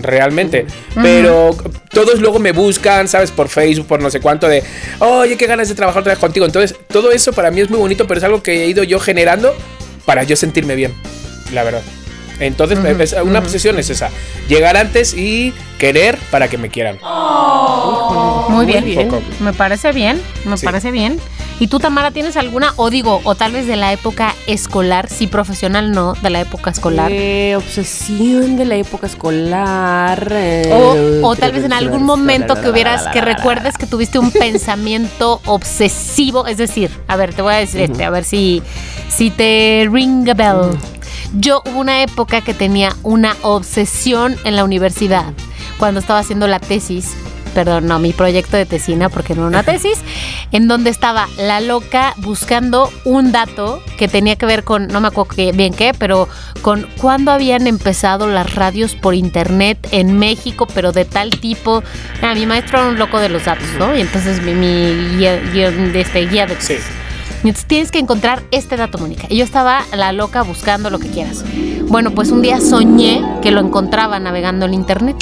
Realmente, 0.00 0.66
pero 1.02 1.56
todos 1.90 2.20
luego 2.20 2.38
me 2.38 2.52
buscan, 2.52 3.08
¿sabes? 3.08 3.30
Por 3.30 3.48
Facebook, 3.48 3.86
por 3.86 4.00
no 4.00 4.10
sé 4.10 4.20
cuánto, 4.20 4.46
de 4.48 4.62
oye, 5.00 5.36
qué 5.36 5.46
ganas 5.46 5.68
de 5.68 5.74
trabajar 5.74 6.00
otra 6.00 6.12
vez 6.12 6.20
contigo. 6.20 6.46
Entonces, 6.46 6.76
todo 6.88 7.10
eso 7.10 7.32
para 7.32 7.50
mí 7.50 7.60
es 7.60 7.70
muy 7.70 7.78
bonito, 7.80 8.06
pero 8.06 8.18
es 8.18 8.24
algo 8.24 8.42
que 8.42 8.64
he 8.64 8.66
ido 8.68 8.84
yo 8.84 9.00
generando 9.00 9.54
para 10.04 10.22
yo 10.22 10.36
sentirme 10.36 10.76
bien, 10.76 10.94
la 11.52 11.64
verdad. 11.64 11.82
Entonces, 12.38 12.78
es- 13.00 13.16
una 13.22 13.40
obsesión 13.40 13.78
es 13.78 13.90
esa: 13.90 14.10
llegar 14.48 14.76
antes 14.76 15.12
y 15.14 15.52
querer 15.80 16.16
para 16.30 16.46
que 16.46 16.56
me 16.58 16.68
quieran. 16.68 16.98
Muy 18.48 18.66
bien. 18.66 19.10
Me 19.40 19.52
parece 19.52 19.90
bien, 19.92 20.20
me 20.44 20.56
Sí. 20.56 20.64
parece 20.64 20.90
bien. 20.92 21.18
¿Y 21.58 21.66
tú, 21.66 21.78
Tamara, 21.78 22.10
tienes 22.10 22.36
alguna, 22.38 22.72
o 22.76 22.88
digo, 22.88 23.20
o 23.24 23.34
tal 23.34 23.52
vez 23.52 23.66
de 23.66 23.76
la 23.76 23.92
época 23.92 24.34
escolar, 24.46 25.08
sí 25.10 25.26
profesional 25.26 25.92
no, 25.92 26.14
de 26.22 26.30
la 26.30 26.40
época 26.40 26.70
escolar? 26.70 27.10
Eh, 27.12 27.54
obsesión 27.56 28.56
de 28.56 28.64
la 28.64 28.76
época 28.76 29.06
escolar. 29.06 30.26
eh, 30.30 30.70
O, 31.22 31.28
o 31.28 31.36
tal 31.36 31.52
vez 31.52 31.64
en 31.64 31.72
algún 31.74 32.02
momento 32.04 32.54
que 32.60 32.70
hubieras, 32.70 33.06
que 33.08 33.20
recuerdes 33.20 33.76
que 33.76 33.86
tuviste 33.86 34.18
un 34.18 34.30
pensamiento 34.46 35.40
obsesivo, 35.44 36.46
es 36.46 36.56
decir, 36.56 36.90
a 37.08 37.16
ver, 37.16 37.34
te 37.34 37.42
voy 37.42 37.52
a 37.54 37.56
decir 37.58 37.82
este, 37.82 38.04
a 38.04 38.10
ver 38.10 38.24
si, 38.24 38.62
si 39.10 39.30
te 39.30 39.86
ring 39.90 40.28
a 40.30 40.34
bell. 40.34 40.78
Yo 41.34 41.62
hubo 41.66 41.78
una 41.80 42.02
época 42.02 42.40
que 42.40 42.54
tenía 42.54 42.96
una 43.02 43.36
obsesión 43.42 44.36
en 44.44 44.56
la 44.56 44.64
universidad, 44.64 45.26
cuando 45.80 45.98
estaba 45.98 46.18
haciendo 46.18 46.46
la 46.46 46.60
tesis, 46.60 47.16
perdón, 47.54 47.86
no, 47.86 47.98
mi 47.98 48.12
proyecto 48.12 48.58
de 48.58 48.66
tesina, 48.66 49.08
porque 49.08 49.34
no 49.34 49.46
una 49.46 49.62
tesis, 49.64 49.98
en 50.52 50.68
donde 50.68 50.90
estaba 50.90 51.26
la 51.38 51.62
loca 51.62 52.12
buscando 52.18 52.92
un 53.04 53.32
dato 53.32 53.82
que 53.96 54.06
tenía 54.06 54.36
que 54.36 54.44
ver 54.44 54.62
con, 54.62 54.88
no 54.88 55.00
me 55.00 55.08
acuerdo 55.08 55.34
bien 55.54 55.72
qué, 55.72 55.94
pero 55.98 56.28
con 56.60 56.86
cuándo 57.00 57.32
habían 57.32 57.66
empezado 57.66 58.26
las 58.28 58.54
radios 58.54 58.94
por 58.94 59.14
internet 59.14 59.88
en 59.90 60.18
México, 60.18 60.68
pero 60.74 60.92
de 60.92 61.06
tal 61.06 61.30
tipo. 61.40 61.82
Ah, 62.20 62.34
mi 62.34 62.44
maestro 62.44 62.80
era 62.80 62.88
un 62.90 62.98
loco 62.98 63.18
de 63.18 63.30
los 63.30 63.46
datos, 63.46 63.66
¿no? 63.78 63.96
Y 63.96 64.02
entonces 64.02 64.42
mi, 64.42 64.52
mi 64.52 65.16
guía, 65.16 65.40
guion 65.52 65.94
de 65.94 66.02
este 66.02 66.26
guía 66.26 66.46
de 66.46 66.60
Sí. 66.60 66.74
y 67.42 67.48
Entonces 67.48 67.64
tienes 67.66 67.90
que 67.90 67.98
encontrar 67.98 68.42
este 68.50 68.76
dato, 68.76 68.98
Mónica. 68.98 69.26
Y 69.30 69.38
yo 69.38 69.44
estaba 69.44 69.82
la 69.96 70.12
loca 70.12 70.42
buscando 70.42 70.90
lo 70.90 70.98
que 70.98 71.08
quieras. 71.08 71.42
Bueno, 71.88 72.10
pues 72.10 72.30
un 72.30 72.42
día 72.42 72.60
soñé 72.60 73.24
que 73.40 73.50
lo 73.50 73.60
encontraba 73.60 74.20
navegando 74.20 74.66
en 74.66 74.74
internet. 74.74 75.16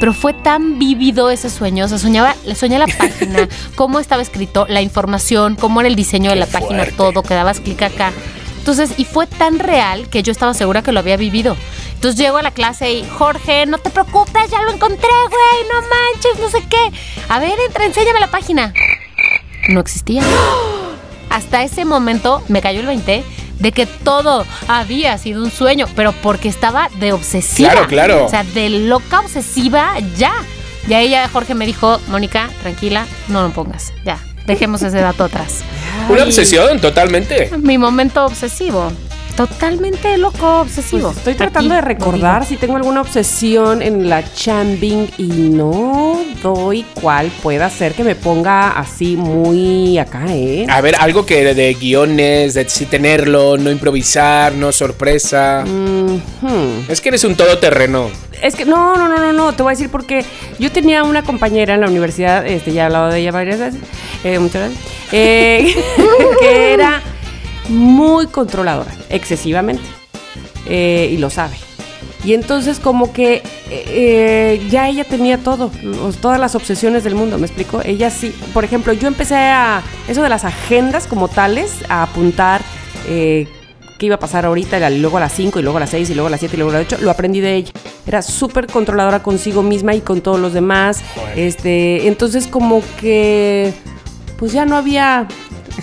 Pero 0.00 0.14
fue 0.14 0.32
tan 0.32 0.78
vívido 0.78 1.30
ese 1.30 1.50
sueño. 1.50 1.84
O 1.84 1.88
sea, 1.88 1.98
soñaba, 1.98 2.34
soñé 2.56 2.78
la 2.78 2.86
página, 2.86 3.48
cómo 3.76 4.00
estaba 4.00 4.22
escrito, 4.22 4.66
la 4.68 4.80
información, 4.80 5.56
cómo 5.56 5.80
era 5.80 5.88
el 5.88 5.94
diseño 5.94 6.30
de 6.30 6.36
la 6.36 6.46
página, 6.46 6.86
todo, 6.96 7.22
que 7.22 7.34
dabas 7.34 7.60
clic 7.60 7.82
acá. 7.82 8.12
Entonces, 8.58 8.94
y 8.96 9.04
fue 9.04 9.26
tan 9.26 9.58
real 9.58 10.08
que 10.08 10.22
yo 10.22 10.32
estaba 10.32 10.54
segura 10.54 10.82
que 10.82 10.92
lo 10.92 11.00
había 11.00 11.16
vivido. 11.16 11.56
Entonces 11.94 12.18
llego 12.18 12.38
a 12.38 12.42
la 12.42 12.50
clase 12.50 12.92
y, 12.92 13.04
Jorge, 13.08 13.66
no 13.66 13.78
te 13.78 13.90
preocupes, 13.90 14.50
ya 14.50 14.62
lo 14.62 14.72
encontré, 14.72 15.08
güey, 15.28 15.68
no 15.70 15.80
manches, 15.82 16.40
no 16.40 16.48
sé 16.48 16.66
qué. 16.68 16.98
A 17.28 17.38
ver, 17.38 17.52
entra, 17.66 17.84
enséñame 17.84 18.20
la 18.20 18.30
página. 18.30 18.72
No 19.68 19.80
existía. 19.80 20.22
Hasta 21.30 21.62
ese 21.62 21.84
momento 21.84 22.42
me 22.48 22.62
cayó 22.62 22.80
el 22.80 22.86
20 22.86 23.22
de 23.60 23.72
que 23.72 23.86
todo 23.86 24.44
había 24.66 25.16
sido 25.18 25.42
un 25.42 25.50
sueño, 25.50 25.86
pero 25.94 26.12
porque 26.12 26.48
estaba 26.48 26.88
de 26.98 27.12
obsesiva. 27.12 27.70
Claro, 27.70 27.86
claro. 27.86 28.26
O 28.26 28.28
sea, 28.28 28.42
de 28.42 28.68
loca 28.70 29.20
obsesiva, 29.20 29.94
ya. 30.16 30.32
Y 30.88 30.94
ahí 30.94 31.10
ya 31.10 31.28
Jorge 31.28 31.54
me 31.54 31.66
dijo, 31.66 32.00
Mónica, 32.08 32.50
tranquila, 32.62 33.06
no 33.28 33.42
lo 33.42 33.50
pongas, 33.50 33.92
ya. 34.04 34.18
Dejemos 34.46 34.82
ese 34.82 34.98
dato 34.98 35.24
atrás. 35.24 35.60
Una 36.08 36.24
obsesión, 36.24 36.80
totalmente. 36.80 37.50
Mi 37.58 37.78
momento 37.78 38.24
obsesivo. 38.24 38.90
Totalmente 39.36 40.16
loco, 40.18 40.60
obsesivo. 40.60 41.08
Pues 41.08 41.18
estoy 41.18 41.34
tratando 41.34 41.74
Aquí 41.74 41.80
de 41.80 41.80
recordar 41.80 42.44
si 42.44 42.56
tengo 42.56 42.76
alguna 42.76 43.00
obsesión 43.00 43.82
en 43.82 44.08
la 44.08 44.22
chambing 44.34 45.08
y 45.18 45.26
no 45.26 46.20
doy 46.42 46.84
cuál 47.00 47.30
pueda 47.42 47.70
ser 47.70 47.94
que 47.94 48.04
me 48.04 48.14
ponga 48.14 48.70
así 48.70 49.16
muy 49.16 49.98
acá, 49.98 50.24
¿eh? 50.28 50.66
A 50.68 50.80
ver, 50.80 50.96
algo 50.96 51.24
que 51.24 51.54
de 51.54 51.74
guiones, 51.74 52.54
de 52.54 52.68
sí 52.68 52.86
tenerlo, 52.86 53.56
no 53.56 53.70
improvisar, 53.70 54.54
no 54.54 54.72
sorpresa. 54.72 55.64
Mhm. 55.66 56.86
Es 56.88 57.00
que 57.00 57.08
eres 57.10 57.24
un 57.24 57.34
todoterreno. 57.34 58.10
Es 58.42 58.56
que 58.56 58.64
no, 58.64 58.96
no, 58.96 59.08
no, 59.08 59.18
no, 59.18 59.32
no, 59.32 59.52
te 59.54 59.62
voy 59.62 59.70
a 59.70 59.74
decir 59.74 59.90
porque 59.90 60.24
yo 60.58 60.72
tenía 60.72 61.02
una 61.02 61.22
compañera 61.22 61.74
en 61.74 61.82
la 61.82 61.88
universidad, 61.88 62.46
este, 62.46 62.72
ya 62.72 62.82
he 62.82 62.84
hablado 62.86 63.08
de 63.08 63.20
ella 63.20 63.32
varias 63.32 63.58
veces, 63.58 63.80
eh, 64.24 64.38
muchas 64.38 64.70
veces, 64.70 64.84
eh, 65.12 65.74
que 66.40 66.72
era 66.72 67.02
muy 67.70 68.26
controladora, 68.26 68.92
excesivamente, 69.08 69.82
eh, 70.66 71.08
y 71.12 71.16
lo 71.18 71.30
sabe. 71.30 71.56
Y 72.22 72.34
entonces 72.34 72.78
como 72.78 73.12
que 73.14 73.36
eh, 73.36 73.42
eh, 73.70 74.66
ya 74.70 74.88
ella 74.88 75.04
tenía 75.04 75.38
todo, 75.38 75.70
los- 75.82 76.18
todas 76.18 76.38
las 76.38 76.54
obsesiones 76.54 77.02
del 77.04 77.14
mundo, 77.14 77.38
¿me 77.38 77.46
explico? 77.46 77.80
Ella 77.82 78.10
sí, 78.10 78.34
por 78.52 78.64
ejemplo, 78.64 78.92
yo 78.92 79.08
empecé 79.08 79.36
a, 79.36 79.82
eso 80.06 80.22
de 80.22 80.28
las 80.28 80.44
agendas 80.44 81.06
como 81.06 81.28
tales, 81.28 81.72
a 81.88 82.02
apuntar 82.02 82.60
eh, 83.08 83.48
qué 83.98 84.06
iba 84.06 84.16
a 84.16 84.18
pasar 84.18 84.44
ahorita, 84.44 84.90
y 84.90 84.98
luego 84.98 85.16
a 85.16 85.20
las 85.20 85.32
5 85.32 85.60
y 85.60 85.62
luego 85.62 85.78
a 85.78 85.80
las 85.80 85.90
6 85.90 86.10
y 86.10 86.14
luego 86.14 86.26
a 86.28 86.30
las 86.30 86.40
7 86.40 86.56
y 86.56 86.58
luego 86.58 86.70
a 86.72 86.78
las 86.78 86.86
8, 86.92 86.98
lo 87.00 87.10
aprendí 87.10 87.40
de 87.40 87.54
ella. 87.56 87.72
Era 88.06 88.20
súper 88.22 88.66
controladora 88.66 89.22
consigo 89.22 89.62
misma 89.62 89.94
y 89.94 90.00
con 90.00 90.20
todos 90.20 90.40
los 90.40 90.52
demás. 90.52 91.00
Este, 91.36 92.06
entonces 92.08 92.46
como 92.46 92.82
que 93.00 93.72
pues 94.38 94.52
ya 94.52 94.64
no 94.66 94.76
había 94.76 95.26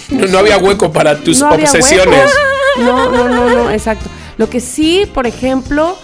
No, 0.10 0.26
no 0.28 0.40
había 0.40 0.58
hueco 0.58 0.92
para 0.92 1.18
tus 1.20 1.40
no 1.40 1.50
obsesiones. 1.50 2.32
No, 2.80 3.10
no, 3.12 3.28
no, 3.28 3.50
no, 3.50 3.72
exacto. 3.72 4.10
Lo 4.38 4.50
que 4.50 4.60
sí, 4.60 5.10
por 5.14 5.26
ejemplo, 5.28 5.98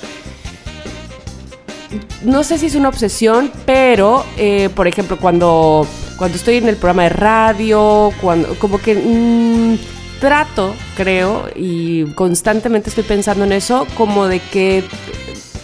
no 2.23 2.43
sé 2.43 2.57
si 2.57 2.67
es 2.67 2.75
una 2.75 2.89
obsesión, 2.89 3.51
pero, 3.65 4.25
eh, 4.37 4.69
por 4.75 4.87
ejemplo, 4.87 5.17
cuando, 5.17 5.87
cuando 6.17 6.37
estoy 6.37 6.55
en 6.57 6.67
el 6.67 6.75
programa 6.77 7.03
de 7.03 7.09
radio, 7.09 8.11
cuando, 8.21 8.55
como 8.57 8.79
que 8.79 8.95
mm, 8.95 10.19
trato, 10.19 10.73
creo, 10.95 11.47
y 11.55 12.05
constantemente 12.13 12.89
estoy 12.89 13.03
pensando 13.03 13.43
en 13.45 13.51
eso, 13.51 13.85
como 13.95 14.27
de 14.27 14.39
que 14.39 14.83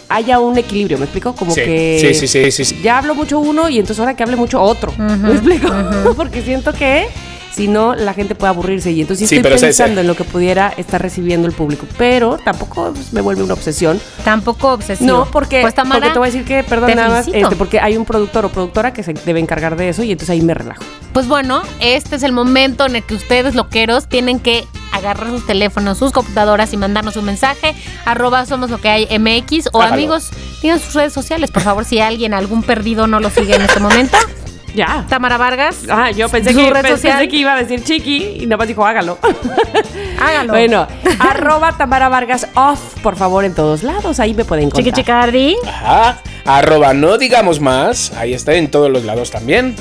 haya 0.08 0.38
un 0.38 0.58
equilibrio, 0.58 0.98
¿me 0.98 1.04
explico? 1.04 1.34
Como 1.34 1.52
Sí, 1.52 1.62
que 1.62 1.98
sí, 2.00 2.14
sí, 2.14 2.26
sí, 2.28 2.50
sí, 2.52 2.64
sí. 2.64 2.80
ya 2.82 2.98
hablo 2.98 3.14
mucho 3.14 3.38
uno 3.38 3.68
y 3.68 3.78
entonces 3.78 4.00
ahora 4.00 4.14
que 4.14 4.22
hable 4.22 4.36
mucho 4.36 4.60
otro. 4.60 4.92
¿Me 4.98 5.32
explico? 5.32 5.68
Porque 6.16 6.42
siento 6.42 6.72
que 6.72 7.06
si 7.54 7.68
no, 7.68 7.94
la 7.94 8.14
gente 8.14 8.34
puede 8.34 8.50
aburrirse 8.50 8.92
y 8.92 9.00
entonces 9.00 9.28
Sí, 9.28 9.36
estoy 9.36 9.58
pensando 9.58 10.00
en 10.00 10.06
lo 10.06 10.14
que 10.14 10.24
pudiera 10.24 10.72
estar 10.76 11.00
recibiendo 11.02 11.46
el 11.48 11.52
público. 11.52 11.86
Pero 11.98 12.38
tampoco 12.44 12.92
pues, 12.92 13.12
me 13.12 13.20
vuelve 13.20 13.42
una 13.42 13.54
obsesión. 13.54 14.00
Tampoco 14.24 14.72
obsesivo. 14.72 15.10
No, 15.10 15.24
porque, 15.30 15.62
Pues, 15.62 15.74
Tamara, 15.74 16.00
porque 16.00 16.12
te 16.12 16.18
voy 16.18 16.28
a 16.28 16.30
decir 16.30 16.44
que, 16.46 16.62
perdón, 16.62 16.94
nada 16.94 17.08
más, 17.08 17.28
este, 17.32 17.56
porque 17.56 17.80
hay 17.80 17.96
un 17.96 18.04
productor 18.04 18.44
o 18.44 18.48
productora 18.50 18.92
que 18.92 19.02
se 19.02 19.12
debe 19.12 19.40
encargar 19.40 19.76
de 19.76 19.88
eso 19.88 20.02
y 20.02 20.12
entonces 20.12 20.30
ahí 20.30 20.42
me 20.42 20.54
relajo. 20.54 20.82
Pues 21.12 21.26
bueno, 21.26 21.62
este 21.80 22.16
es 22.16 22.22
el 22.22 22.32
momento 22.32 22.86
en 22.86 22.96
el 22.96 23.02
que 23.02 23.14
ustedes, 23.14 23.54
loqueros, 23.54 24.08
tienen 24.08 24.38
que 24.38 24.64
agarrar 24.92 25.28
sus 25.28 25.46
teléfonos, 25.46 25.98
sus 25.98 26.12
computadoras 26.12 26.72
y 26.72 26.76
mandarnos 26.76 27.16
un 27.16 27.24
mensaje. 27.24 27.74
Arroba 28.04 28.46
somos 28.46 28.70
lo 28.70 28.78
que 28.78 28.88
hay 28.88 29.18
MX. 29.18 29.68
O 29.72 29.80
Hágalo. 29.80 29.94
amigos, 29.94 30.30
tienen 30.60 30.80
sus 30.80 30.94
redes 30.94 31.12
sociales. 31.12 31.50
Por 31.50 31.62
favor, 31.62 31.84
si 31.84 32.00
alguien, 32.00 32.34
algún 32.34 32.62
perdido 32.62 33.06
no 33.06 33.20
lo 33.20 33.30
sigue 33.30 33.54
en 33.54 33.62
este 33.62 33.80
momento. 33.80 34.16
Ya. 34.74 35.04
Tamara 35.08 35.36
Vargas. 35.36 35.78
Ah, 35.90 36.10
yo 36.10 36.28
pensé 36.28 36.54
que, 36.54 36.70
red 36.70 36.82
pensé 36.82 37.08
social. 37.08 37.28
que 37.28 37.36
iba 37.36 37.54
a 37.54 37.56
decir 37.56 37.82
chiqui 37.82 38.38
y 38.40 38.46
nada 38.46 38.58
más 38.58 38.68
dijo 38.68 38.84
hágalo. 38.86 39.18
Hágalo. 40.20 40.52
Bueno, 40.52 40.86
arroba 41.18 41.76
Tamara 41.76 42.08
Vargas 42.08 42.46
off, 42.54 42.78
por 43.02 43.16
favor, 43.16 43.44
en 43.44 43.54
todos 43.54 43.82
lados. 43.82 44.20
Ahí 44.20 44.34
me 44.34 44.44
pueden 44.44 44.66
encontrar. 44.66 44.84
Chiqui 44.84 45.00
Chicardi. 45.00 45.56
Ajá. 45.66 46.18
Arroba 46.44 46.94
no 46.94 47.18
digamos 47.18 47.60
más. 47.60 48.12
Ahí 48.16 48.34
está 48.34 48.54
en 48.54 48.70
todos 48.70 48.90
los 48.90 49.04
lados 49.04 49.30
también. 49.30 49.74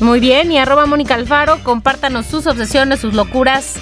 Muy 0.00 0.20
bien. 0.20 0.50
Y 0.52 0.58
arroba 0.58 0.86
Mónica 0.86 1.14
Alfaro. 1.14 1.62
Compártanos 1.62 2.26
sus 2.26 2.46
obsesiones, 2.46 3.00
sus 3.00 3.14
locuras. 3.14 3.74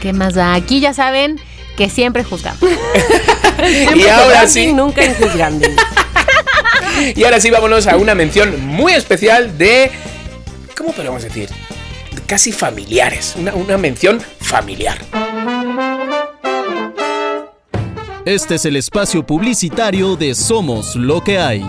¿Qué 0.00 0.12
más 0.12 0.34
da? 0.34 0.54
Aquí 0.54 0.80
ya 0.80 0.94
saben 0.94 1.40
que 1.76 1.88
siempre 1.90 2.24
juzgamos. 2.24 2.60
Y 3.60 4.06
ahora 4.06 4.42
Juzgando, 4.42 4.48
sí. 4.48 4.72
Nunca 4.72 5.02
enjuzgando. 5.02 5.66
Y 7.14 7.24
ahora 7.24 7.40
sí, 7.40 7.50
vámonos 7.50 7.86
a 7.86 7.96
una 7.96 8.14
mención 8.14 8.64
muy 8.66 8.92
especial 8.92 9.56
de. 9.58 9.90
¿Cómo 10.76 10.92
podemos 10.92 11.22
decir? 11.22 11.48
casi 12.28 12.52
familiares, 12.52 13.34
una, 13.38 13.54
una 13.54 13.78
mención 13.78 14.20
familiar. 14.40 14.98
Este 18.24 18.56
es 18.56 18.66
el 18.66 18.76
espacio 18.76 19.24
publicitario 19.26 20.14
de 20.14 20.34
Somos 20.34 20.94
lo 20.94 21.24
que 21.24 21.38
hay. 21.38 21.66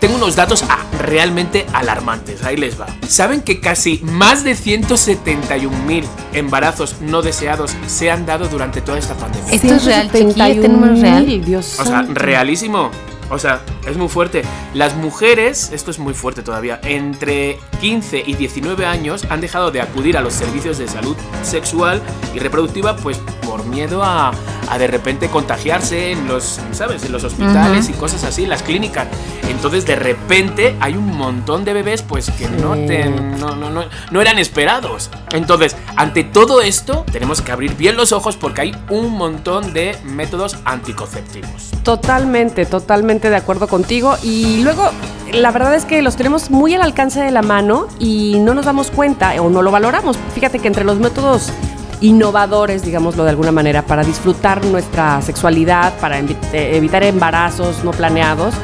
Tengo 0.00 0.16
unos 0.16 0.34
datos 0.34 0.64
ah, 0.68 0.84
realmente 0.98 1.64
alarmantes, 1.72 2.42
ahí 2.42 2.56
les 2.56 2.80
va. 2.80 2.86
¿Saben 3.06 3.42
que 3.42 3.60
casi 3.60 4.00
más 4.02 4.42
de 4.42 4.56
171 4.56 5.84
mil 5.84 6.04
embarazos 6.32 6.96
no 7.00 7.22
deseados 7.22 7.76
se 7.86 8.10
han 8.10 8.26
dado 8.26 8.48
durante 8.48 8.80
toda 8.80 8.98
esta 8.98 9.14
pandemia? 9.14 9.52
¿Esto 9.52 9.74
es 9.74 9.84
real, 9.84 10.10
Chiqui? 10.10 10.40
¿Este 10.40 10.68
número 10.68 10.94
es 10.94 11.00
real? 11.00 11.44
Dios 11.44 11.78
O 11.78 11.84
sea, 11.84 11.98
santo. 11.98 12.14
realísimo. 12.14 12.90
O 13.30 13.38
sea, 13.38 13.60
es 13.86 13.96
muy 13.96 14.08
fuerte. 14.08 14.42
Las 14.74 14.96
mujeres, 14.96 15.70
esto 15.72 15.90
es 15.90 15.98
muy 15.98 16.14
fuerte 16.14 16.42
todavía, 16.42 16.80
entre 16.82 17.58
15 17.80 18.24
y 18.26 18.34
19 18.34 18.84
años 18.84 19.24
han 19.30 19.40
dejado 19.40 19.70
de 19.70 19.80
acudir 19.80 20.16
a 20.16 20.20
los 20.20 20.32
servicios 20.32 20.78
de 20.78 20.88
salud 20.88 21.16
sexual 21.42 22.02
y 22.34 22.40
reproductiva, 22.40 22.96
pues 22.96 23.18
por 23.46 23.64
miedo 23.66 24.02
a, 24.02 24.32
a 24.68 24.78
de 24.78 24.86
repente 24.86 25.28
contagiarse 25.28 26.12
en 26.12 26.28
los, 26.28 26.60
¿sabes? 26.72 27.04
En 27.04 27.12
los 27.12 27.24
hospitales 27.24 27.88
y 27.88 27.92
cosas 27.92 28.24
así, 28.24 28.46
las 28.46 28.62
clínicas. 28.62 29.08
Entonces, 29.48 29.84
de 29.84 29.96
repente 29.96 30.76
hay 30.80 30.96
un 30.96 31.06
montón 31.16 31.64
de 31.64 31.72
bebés, 31.72 32.02
pues 32.02 32.30
que 32.30 32.48
no, 32.48 32.74
te, 32.74 33.10
no, 33.10 33.56
no, 33.56 33.70
no, 33.70 33.84
no 34.10 34.20
eran 34.20 34.38
esperados. 34.38 35.10
Entonces, 35.32 35.76
ante 35.96 36.22
todo 36.22 36.62
esto, 36.62 37.04
tenemos 37.10 37.42
que 37.42 37.50
abrir 37.50 37.76
bien 37.76 37.96
los 37.96 38.12
ojos 38.12 38.36
porque 38.36 38.60
hay 38.60 38.76
un 38.88 39.12
montón 39.12 39.72
de 39.72 39.96
métodos 40.04 40.56
anticonceptivos. 40.64 41.70
Totalmente, 41.82 42.64
totalmente 42.64 43.19
de 43.28 43.36
acuerdo 43.36 43.68
contigo. 43.68 44.16
Y 44.22 44.62
luego, 44.62 44.90
la 45.32 45.50
verdad 45.50 45.74
es 45.74 45.84
que 45.84 46.00
los 46.00 46.16
tenemos 46.16 46.50
muy 46.50 46.74
al 46.74 46.82
alcance 46.82 47.20
de 47.20 47.30
la 47.30 47.42
mano 47.42 47.88
y 47.98 48.38
no 48.40 48.54
nos 48.54 48.64
damos 48.64 48.90
cuenta 48.90 49.34
o 49.42 49.50
no 49.50 49.60
lo 49.62 49.70
valoramos. 49.70 50.16
Fíjate 50.34 50.60
que 50.60 50.68
entre 50.68 50.84
los 50.84 50.98
métodos 50.98 51.52
innovadores, 52.00 52.82
digámoslo 52.82 53.24
de 53.24 53.30
alguna 53.30 53.52
manera, 53.52 53.82
para 53.82 54.02
disfrutar 54.04 54.64
nuestra 54.64 55.20
sexualidad, 55.22 55.92
para 55.98 56.18
eh, 56.20 56.26
evitar 56.52 57.02
embarazos 57.02 57.84
no 57.84 57.90
planeados, 57.90 58.54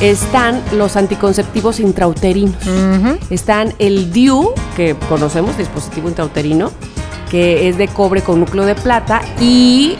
están 0.00 0.60
los 0.72 0.96
anticonceptivos 0.96 1.80
intrauterinos. 1.80 2.56
Están 3.30 3.72
el 3.78 4.12
DIU, 4.12 4.52
que 4.76 4.96
conocemos, 5.08 5.56
dispositivo 5.56 6.08
intrauterino, 6.08 6.72
que 7.30 7.68
es 7.68 7.78
de 7.78 7.88
cobre 7.88 8.22
con 8.22 8.40
núcleo 8.40 8.64
de 8.66 8.74
plata, 8.74 9.22
y 9.40 9.96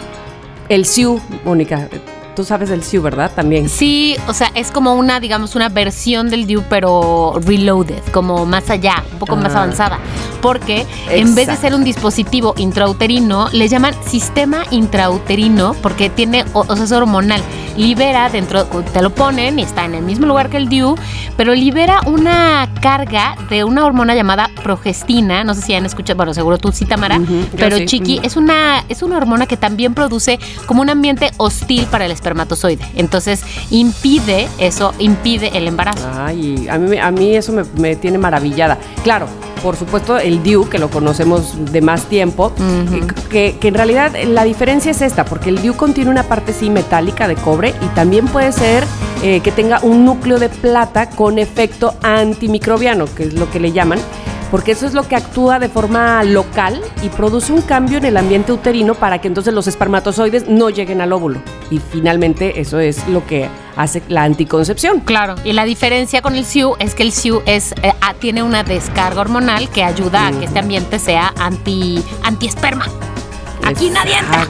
el 0.69 0.87
SIU, 0.87 1.21
Mónica. 1.45 1.89
Tú 2.35 2.45
sabes 2.45 2.71
del 2.71 2.83
SIU, 2.83 3.03
¿verdad? 3.03 3.31
También. 3.35 3.69
Sí, 3.69 4.17
o 4.27 4.33
sea, 4.33 4.51
es 4.55 4.71
como 4.71 4.95
una, 4.95 5.21
digamos, 5.21 5.55
una 5.55 5.69
versión 5.69 6.31
del 6.31 6.47
DIU, 6.47 6.65
pero 6.71 7.35
reloaded, 7.45 8.03
como 8.13 8.47
más 8.47 8.71
allá, 8.71 9.05
un 9.13 9.19
poco 9.19 9.37
más 9.37 9.55
Ah. 9.55 9.59
avanzada. 9.63 9.99
Porque 10.41 10.87
en 11.11 11.35
vez 11.35 11.47
de 11.49 11.57
ser 11.57 11.75
un 11.75 11.85
dispositivo 11.85 12.55
intrauterino, 12.57 13.49
le 13.53 13.69
llaman 13.69 13.95
sistema 14.07 14.65
intrauterino 14.71 15.75
porque 15.83 16.09
tiene, 16.11 16.45
o, 16.55 16.61
o 16.67 16.75
sea, 16.77 16.85
es 16.87 16.93
hormonal. 16.93 17.43
Libera 17.77 18.29
dentro, 18.29 18.65
te 18.67 19.03
lo 19.03 19.11
ponen 19.11 19.59
y 19.59 19.63
está 19.63 19.85
en 19.85 19.95
el 19.95 20.03
mismo 20.03 20.27
lugar 20.27 20.51
que 20.51 20.57
el 20.57 20.69
DIU, 20.69 20.97
pero 21.37 21.55
libera 21.55 22.01
una 22.07 22.69
carga 22.81 23.37
de 23.49 23.65
una 23.65 23.85
hormona 23.85 24.15
llamada 24.15 24.51
progestina. 24.63 25.45
No 25.45 25.55
sé 25.55 25.63
si 25.63 25.75
han 25.75 25.87
escuchado, 25.87 26.17
bueno, 26.17 26.35
seguro 26.35 26.59
tú 26.59 26.73
sí, 26.73 26.85
Tamara, 26.85 27.21
pero 27.57 27.79
sí, 27.79 27.87
Chiqui, 27.87 28.21
es 28.23 28.37
una, 28.37 28.85
es 28.89 29.03
una 29.03 29.17
hormona 29.17 29.47
que 29.47 29.57
también 29.57 29.95
produce 29.95 30.39
como 30.67 30.83
un 30.83 30.91
ambiente 30.91 31.31
hostil 31.39 31.87
para 31.87 32.07
el 32.07 32.13
espermatozoide. 32.13 32.85
Entonces 32.95 33.43
impide 33.71 34.49
eso, 34.59 34.95
impide 34.99 35.57
el 35.57 35.69
embarazo. 35.69 36.09
Ay, 36.15 36.67
a 36.69 36.79
mí, 36.79 36.99
a 36.99 37.11
mí 37.11 37.35
eso 37.35 37.53
me, 37.53 37.65
me 37.77 37.97
tiene 37.97 38.19
maravillada. 38.19 38.79
Claro, 39.03 39.27
por 39.63 39.77
supuesto, 39.77 40.19
el 40.19 40.43
DIU, 40.43 40.69
que 40.69 40.79
lo 40.79 40.91
conocemos 40.91 41.55
de 41.73 41.81
más 41.81 42.05
tiempo, 42.07 42.53
Ujú. 42.59 43.07
que, 43.31 43.57
que 43.61 43.69
en 43.69 43.75
realidad 43.75 44.13
la 44.27 44.45
diferencia 44.45 44.91
es 44.91 45.01
esta, 45.03 45.25
porque 45.25 45.49
el 45.51 45.63
DIU 45.63 45.75
contiene 45.75 46.11
una 46.11 46.25
parte 46.25 46.53
sí 46.53 46.69
metálica 46.69 47.29
de 47.29 47.37
cobre 47.37 47.75
y 47.81 47.87
también 47.95 48.27
puede 48.27 48.53
ser 48.53 48.85
eh, 49.23 49.41
que 49.41 49.53
tenga 49.53 49.79
un 49.83 50.05
núcleo 50.05 50.39
de 50.39 50.49
plata 50.49 51.09
con 51.11 51.39
efecto 51.39 51.95
antimicrobiano, 52.03 53.05
que 53.15 53.25
es 53.25 53.35
lo 53.35 53.49
que 53.51 53.61
le 53.61 53.73
llaman. 53.73 54.01
Porque 54.53 54.73
eso 54.73 54.87
es 54.87 54.93
lo 54.93 55.09
que 55.09 55.17
actúa 55.17 55.59
de 55.59 55.71
forma 55.71 56.23
local 56.25 56.79
y 57.03 57.09
produce 57.09 57.55
un 57.55 57.63
cambio 57.63 57.97
en 57.97 58.05
el 58.05 58.19
ambiente 58.19 58.53
uterino 58.53 58.95
para 58.95 59.19
que 59.19 59.27
entonces 59.27 59.55
los 59.55 59.67
espermatozoides 59.67 60.47
no 60.47 60.69
lleguen 60.69 61.01
al 61.01 61.15
óvulo. 61.15 61.41
Y 61.71 61.79
finalmente 61.79 62.61
eso 62.61 62.79
es 62.79 63.09
lo 63.09 63.27
que 63.27 63.49
hace 63.77 64.03
la 64.09 64.25
anticoncepción. 64.25 65.01
Claro, 65.01 65.37
y 65.43 65.55
la 65.55 65.65
diferencia 65.65 66.21
con 66.21 66.37
el 66.37 66.45
SIU 66.45 66.77
es 66.81 66.95
que 66.95 67.03
el 67.03 67.13
SIU 67.13 67.41
es, 67.47 67.73
eh, 67.83 67.95
ah, 68.03 68.13
tiene 68.19 68.43
una 68.43 68.63
descarga 68.63 69.23
hormonal 69.23 69.71
que 69.71 69.85
ayuda 69.85 70.27
a 70.27 70.33
que 70.33 70.45
este 70.45 70.59
ambiente 70.59 70.99
sea 70.99 71.33
anti, 71.39 72.05
antiesperma. 72.23 72.85
Aquí 73.65 73.91
nadie 73.91 74.17
entra. 74.19 74.47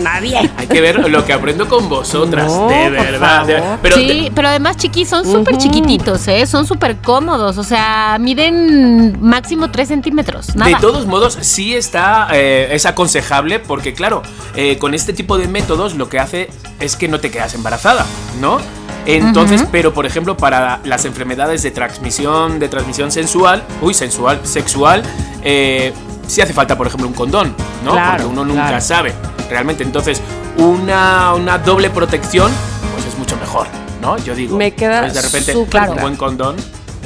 Nadie. 0.00 0.50
Hay 0.56 0.66
que 0.66 0.80
ver 0.80 1.10
lo 1.10 1.24
que 1.26 1.34
aprendo 1.34 1.68
con 1.68 1.90
vosotras, 1.90 2.46
No, 2.46 2.68
de 2.68 2.88
verdad. 2.88 3.44
de- 3.44 3.58
favor. 3.60 3.78
pero 3.82 3.96
sí, 3.96 4.32
pero 4.34 4.48
además, 4.48 4.78
chiquis, 4.78 5.08
son 5.10 5.24
súper 5.30 5.58
chiquititos, 5.58 6.26
¿eh? 6.28 6.46
Son 6.46 6.66
súper 6.66 6.96
cómodos. 6.96 7.58
O 7.58 7.64
sea, 7.64 8.16
miden 8.18 9.18
máximo 9.20 9.70
3 9.70 9.88
centímetros. 9.88 10.56
Nada. 10.56 10.70
De 10.70 10.76
todos 10.80 11.04
modos, 11.06 11.36
sí 11.42 11.74
está, 11.74 12.28
eh, 12.32 12.68
es 12.72 12.86
aconsejable 12.86 13.58
porque, 13.60 13.92
claro, 13.92 14.22
eh, 14.56 14.78
con 14.78 14.94
este 14.94 15.12
tipo 15.12 15.36
de 15.36 15.48
métodos 15.48 15.94
lo 15.96 16.08
que 16.08 16.18
hace 16.18 16.48
es 16.80 16.96
que 16.96 17.06
no 17.06 17.20
te 17.20 17.30
quedas 17.30 17.54
embarazada, 17.54 18.06
¿no? 18.40 18.58
Entonces, 19.06 19.66
pero 19.70 19.92
por 19.92 20.06
ejemplo, 20.06 20.34
para 20.38 20.80
las 20.84 21.04
enfermedades 21.04 21.62
de 21.62 21.70
transmisión, 21.70 22.58
de 22.58 22.68
transmisión 22.70 23.10
sensual, 23.12 23.62
uy, 23.82 23.92
sensual, 23.92 24.40
sexual, 24.44 25.02
eh, 25.42 25.92
sí 26.26 26.40
hace 26.40 26.52
falta, 26.52 26.76
por 26.76 26.86
ejemplo, 26.86 27.08
un 27.08 27.14
condón, 27.14 27.54
¿no? 27.84 27.92
Claro, 27.92 28.10
Porque 28.10 28.26
uno 28.26 28.44
nunca 28.44 28.68
claro. 28.68 28.80
sabe, 28.80 29.14
realmente. 29.48 29.82
Entonces, 29.82 30.20
una, 30.56 31.34
una 31.34 31.58
doble 31.58 31.90
protección, 31.90 32.50
pues 32.94 33.06
es 33.06 33.18
mucho 33.18 33.36
mejor, 33.36 33.66
¿no? 34.00 34.18
Yo 34.18 34.34
digo. 34.34 34.56
Me 34.56 34.72
queda 34.72 35.00
pues 35.00 35.14
de 35.14 35.22
repente, 35.22 35.52
súper 35.52 35.80
un 35.82 35.86
claro. 35.86 36.02
buen 36.02 36.16
condón. 36.16 36.56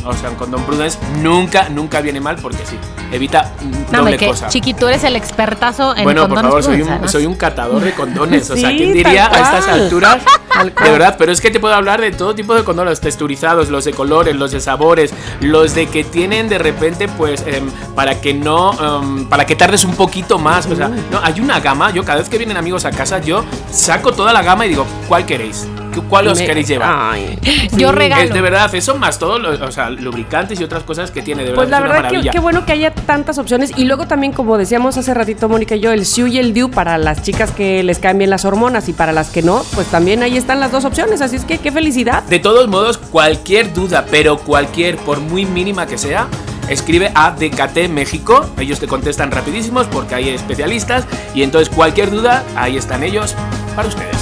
O 0.04 0.12
sea, 0.14 0.30
un 0.30 0.36
condón 0.36 0.62
prudence 0.62 0.98
nunca, 1.22 1.68
nunca 1.68 2.00
viene 2.00 2.20
mal 2.20 2.36
porque 2.36 2.64
sí, 2.64 2.76
evita 3.12 3.52
No, 3.90 3.98
doble 3.98 4.16
que 4.16 4.28
cosa. 4.28 4.48
Chiqui, 4.48 4.74
tú 4.74 4.86
eres 4.86 5.04
el 5.04 5.16
expertazo 5.16 5.96
en 5.96 6.04
Bueno, 6.04 6.22
por 6.22 6.36
condones 6.36 6.48
favor, 6.50 6.62
soy 6.62 6.72
prudence, 6.72 6.88
un, 6.88 6.92
además. 6.92 7.12
soy 7.12 7.26
un 7.26 7.34
catador 7.34 7.82
de 7.82 7.92
condones. 7.92 8.50
o 8.50 8.56
sea, 8.56 8.70
¿quién 8.70 8.92
diría 8.92 9.26
a 9.26 9.40
estas 9.40 9.68
alturas? 9.68 10.22
De 10.58 10.90
verdad, 10.90 11.14
pero 11.16 11.30
es 11.30 11.40
que 11.40 11.52
te 11.52 11.60
puedo 11.60 11.72
hablar 11.72 12.00
de 12.00 12.10
todo 12.10 12.34
tipo 12.34 12.52
de 12.52 12.64
condones, 12.64 12.90
los 12.90 13.00
texturizados, 13.00 13.68
los 13.68 13.84
de 13.84 13.92
colores, 13.92 14.34
los 14.34 14.50
de 14.50 14.60
sabores, 14.60 15.12
los 15.40 15.72
de 15.72 15.86
que 15.86 16.02
tienen 16.02 16.48
de 16.48 16.58
repente, 16.58 17.06
pues, 17.06 17.44
em, 17.46 17.70
para 17.94 18.20
que 18.20 18.34
no, 18.34 18.72
em, 18.72 19.26
para 19.26 19.46
que 19.46 19.54
tardes 19.54 19.84
un 19.84 19.94
poquito 19.94 20.36
más. 20.38 20.66
O 20.66 20.74
sea, 20.74 20.88
no, 20.88 21.20
hay 21.22 21.40
una 21.40 21.60
gama. 21.60 21.92
Yo 21.92 22.04
cada 22.04 22.18
vez 22.18 22.28
que 22.28 22.38
vienen 22.38 22.56
amigos 22.56 22.84
a 22.86 22.90
casa, 22.90 23.20
yo 23.20 23.44
saco 23.70 24.12
toda 24.12 24.32
la 24.32 24.42
gama 24.42 24.66
y 24.66 24.70
digo, 24.70 24.84
¿cuál 25.06 25.24
queréis? 25.26 25.68
¿Cuál 26.02 26.28
os 26.28 26.38
Me- 26.38 26.46
queréis 26.46 26.68
llevar? 26.68 26.90
Ay, 27.14 27.38
Yo 27.76 27.90
sí. 27.90 27.94
regalo. 27.94 28.24
Es 28.24 28.32
de 28.32 28.40
verdad, 28.40 28.74
eso 28.74 28.96
más 28.96 29.18
todo, 29.18 29.38
lo- 29.38 29.64
o 29.64 29.70
sea, 29.72 29.90
lubricantes 29.90 30.60
y 30.60 30.64
otras 30.64 30.82
cosas 30.82 31.10
que 31.10 31.22
tiene, 31.22 31.42
de 31.42 31.50
verdad, 31.50 31.56
Pues 31.62 31.70
la 31.70 31.76
es 31.78 31.82
verdad 31.82 31.96
que 31.96 32.02
maravilla. 32.04 32.30
qué 32.32 32.38
bueno 32.40 32.66
que 32.66 32.72
haya 32.72 32.92
tantas 32.94 33.38
opciones 33.38 33.72
y 33.76 33.84
luego 33.84 34.06
también 34.06 34.32
como 34.32 34.58
decíamos 34.58 34.96
hace 34.96 35.14
ratito 35.14 35.48
Mónica 35.48 35.74
y 35.76 35.80
yo 35.80 35.92
el 35.92 36.04
SIU 36.06 36.26
y 36.28 36.38
el 36.38 36.52
DIU 36.52 36.70
para 36.70 36.98
las 36.98 37.22
chicas 37.22 37.50
que 37.50 37.82
les 37.82 37.98
caen 37.98 38.18
bien 38.18 38.30
las 38.30 38.44
hormonas 38.44 38.88
y 38.88 38.92
para 38.92 39.12
las 39.12 39.30
que 39.30 39.42
no 39.42 39.62
pues 39.74 39.86
también 39.88 40.22
ahí 40.22 40.36
están 40.36 40.60
las 40.60 40.72
dos 40.72 40.84
opciones 40.84 41.20
así 41.20 41.36
es 41.36 41.44
que 41.44 41.58
qué 41.58 41.72
felicidad 41.72 42.22
De 42.24 42.38
todos 42.38 42.68
modos, 42.68 42.98
cualquier 42.98 43.72
duda, 43.72 44.04
pero 44.10 44.38
cualquier, 44.38 44.96
por 44.98 45.20
muy 45.20 45.44
mínima 45.46 45.86
que 45.86 45.98
sea, 45.98 46.26
escribe 46.68 47.10
a 47.14 47.30
DKT 47.30 47.88
México. 47.88 48.44
Ellos 48.58 48.78
te 48.78 48.86
contestan 48.86 49.30
rapidísimos 49.30 49.86
porque 49.86 50.14
hay 50.14 50.28
especialistas. 50.30 51.06
Y 51.34 51.42
entonces 51.42 51.68
cualquier 51.74 52.10
duda, 52.10 52.44
ahí 52.56 52.76
están 52.76 53.02
ellos 53.02 53.34
para 53.74 53.88
ustedes. 53.88 54.16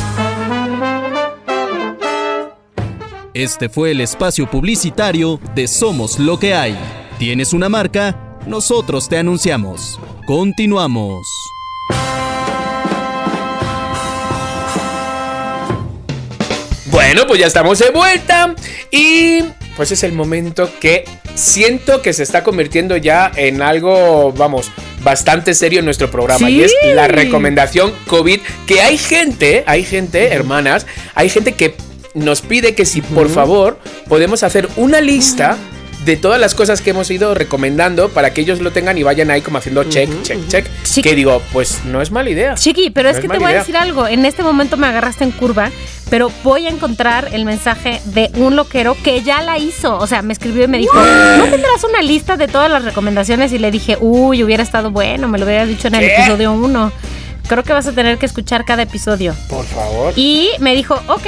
Este 3.37 3.69
fue 3.69 3.91
el 3.91 4.01
espacio 4.01 4.51
publicitario 4.51 5.39
de 5.55 5.69
Somos 5.69 6.19
lo 6.19 6.39
que 6.39 6.55
hay. 6.55 6.75
¿Tienes 7.19 7.53
una 7.53 7.69
marca? 7.69 8.39
Nosotros 8.47 9.11
te 9.11 9.19
anunciamos. 9.19 10.01
Continuamos. 10.27 11.27
Bueno, 16.87 17.27
pues 17.27 17.41
ya 17.41 17.47
estamos 17.47 17.79
de 17.79 17.91
vuelta. 17.91 18.55
Y 18.91 19.43
pues 19.77 19.93
es 19.93 20.03
el 20.03 20.13
momento 20.13 20.71
que 20.81 21.05
siento 21.35 22.01
que 22.01 22.15
se 22.15 22.23
está 22.23 22.43
convirtiendo 22.43 22.97
ya 22.97 23.31
en 23.37 23.61
algo, 23.61 24.33
vamos, 24.33 24.73
bastante 25.03 25.53
serio 25.53 25.81
en 25.81 25.85
nuestro 25.85 26.11
programa. 26.11 26.49
Y 26.49 26.63
es 26.63 26.73
la 26.95 27.07
recomendación 27.07 27.93
COVID. 28.07 28.41
Que 28.67 28.81
hay 28.81 28.97
gente, 28.97 29.63
hay 29.67 29.85
gente, 29.85 30.33
hermanas, 30.33 30.87
hay 31.15 31.29
gente 31.29 31.53
que 31.53 31.77
nos 32.17 32.41
pide 32.41 32.75
que 32.75 32.85
si 32.85 33.03
por 33.03 33.29
favor 33.29 33.79
podemos 34.09 34.43
hacer 34.43 34.69
una 34.77 35.01
lista 35.01 35.57
de 36.05 36.17
todas 36.17 36.41
las 36.41 36.55
cosas 36.55 36.81
que 36.83 36.91
hemos 36.91 37.11
ido 37.11 37.35
recomendando 37.35 38.11
para 38.11 38.33
que 38.33 38.41
ellos 38.41 38.61
lo 38.61 38.71
tengan 38.71 38.97
y 38.97 39.03
vayan 39.03 39.29
ahí 39.31 39.41
como 39.43 39.59
haciendo 39.59 39.83
check, 39.85 40.09
check, 40.23 40.39
check. 40.49 40.67
Sí. 40.85 41.03
Que 41.03 41.15
digo, 41.17 41.43
pues 41.53 41.81
no 41.85 42.01
es 42.01 42.13
mala 42.13 42.31
idea. 42.31 42.55
Chiqui, 42.55 42.91
pero 42.91 43.09
No 43.09 43.11
es 43.11 43.17
es 43.17 43.23
que 43.23 43.29
te 43.29 43.39
voy 43.39 43.47
a 43.47 43.51
idea. 43.51 43.61
decir 43.61 43.77
algo. 43.77 44.07
En 44.07 44.25
este 44.25 44.43
momento 44.45 44.77
me 44.77 44.87
agarraste 44.87 45.25
en 45.25 45.31
curva 45.33 45.71
pero 46.09 46.31
voy 46.45 46.67
a 46.67 46.71
encontrar 46.71 47.31
el 47.33 47.45
mensaje 47.45 48.01
de 48.05 48.31
un 48.37 48.55
loquero 48.55 48.97
que 49.03 49.23
ya 49.23 49.43
la 49.43 49.59
hizo. 49.59 49.99
O 49.99 50.07
sea, 50.07 50.23
me 50.23 50.33
escribió 50.33 50.63
y 50.65 50.69
me 50.69 50.79
dijo, 50.79 50.95
¿no 50.95 51.45
tendrás 51.47 51.83
una 51.83 52.01
lista 52.01 52.37
de 52.37 52.47
todas 52.47 52.71
las 52.71 52.85
recomendaciones? 52.85 53.53
Y 53.53 53.59
le 53.59 53.73
dije, 53.73 53.99
uy, 54.01 54.45
hubiera 54.45 54.63
estado 54.63 54.93
bueno, 54.93 55.27
me 55.27 55.37
lo 55.39 55.45
hubiera 55.47 55.67
dicho 55.67 55.89
en 55.89 55.97
el 55.97 56.01
¿Qué? 56.03 56.15
episodio 56.15 56.53
1. 56.53 56.93
Creo 57.49 57.65
que 57.65 57.73
vas 57.73 57.89
a 57.89 57.93
tener 57.93 58.19
que 58.19 58.27
escuchar 58.27 58.65
cada 58.65 58.83
episodio. 58.83 59.35
Por 59.49 59.65
favor. 59.65 60.13
Y 60.15 60.51
me 60.61 60.77
dijo, 60.77 60.95
ok. 61.09 61.27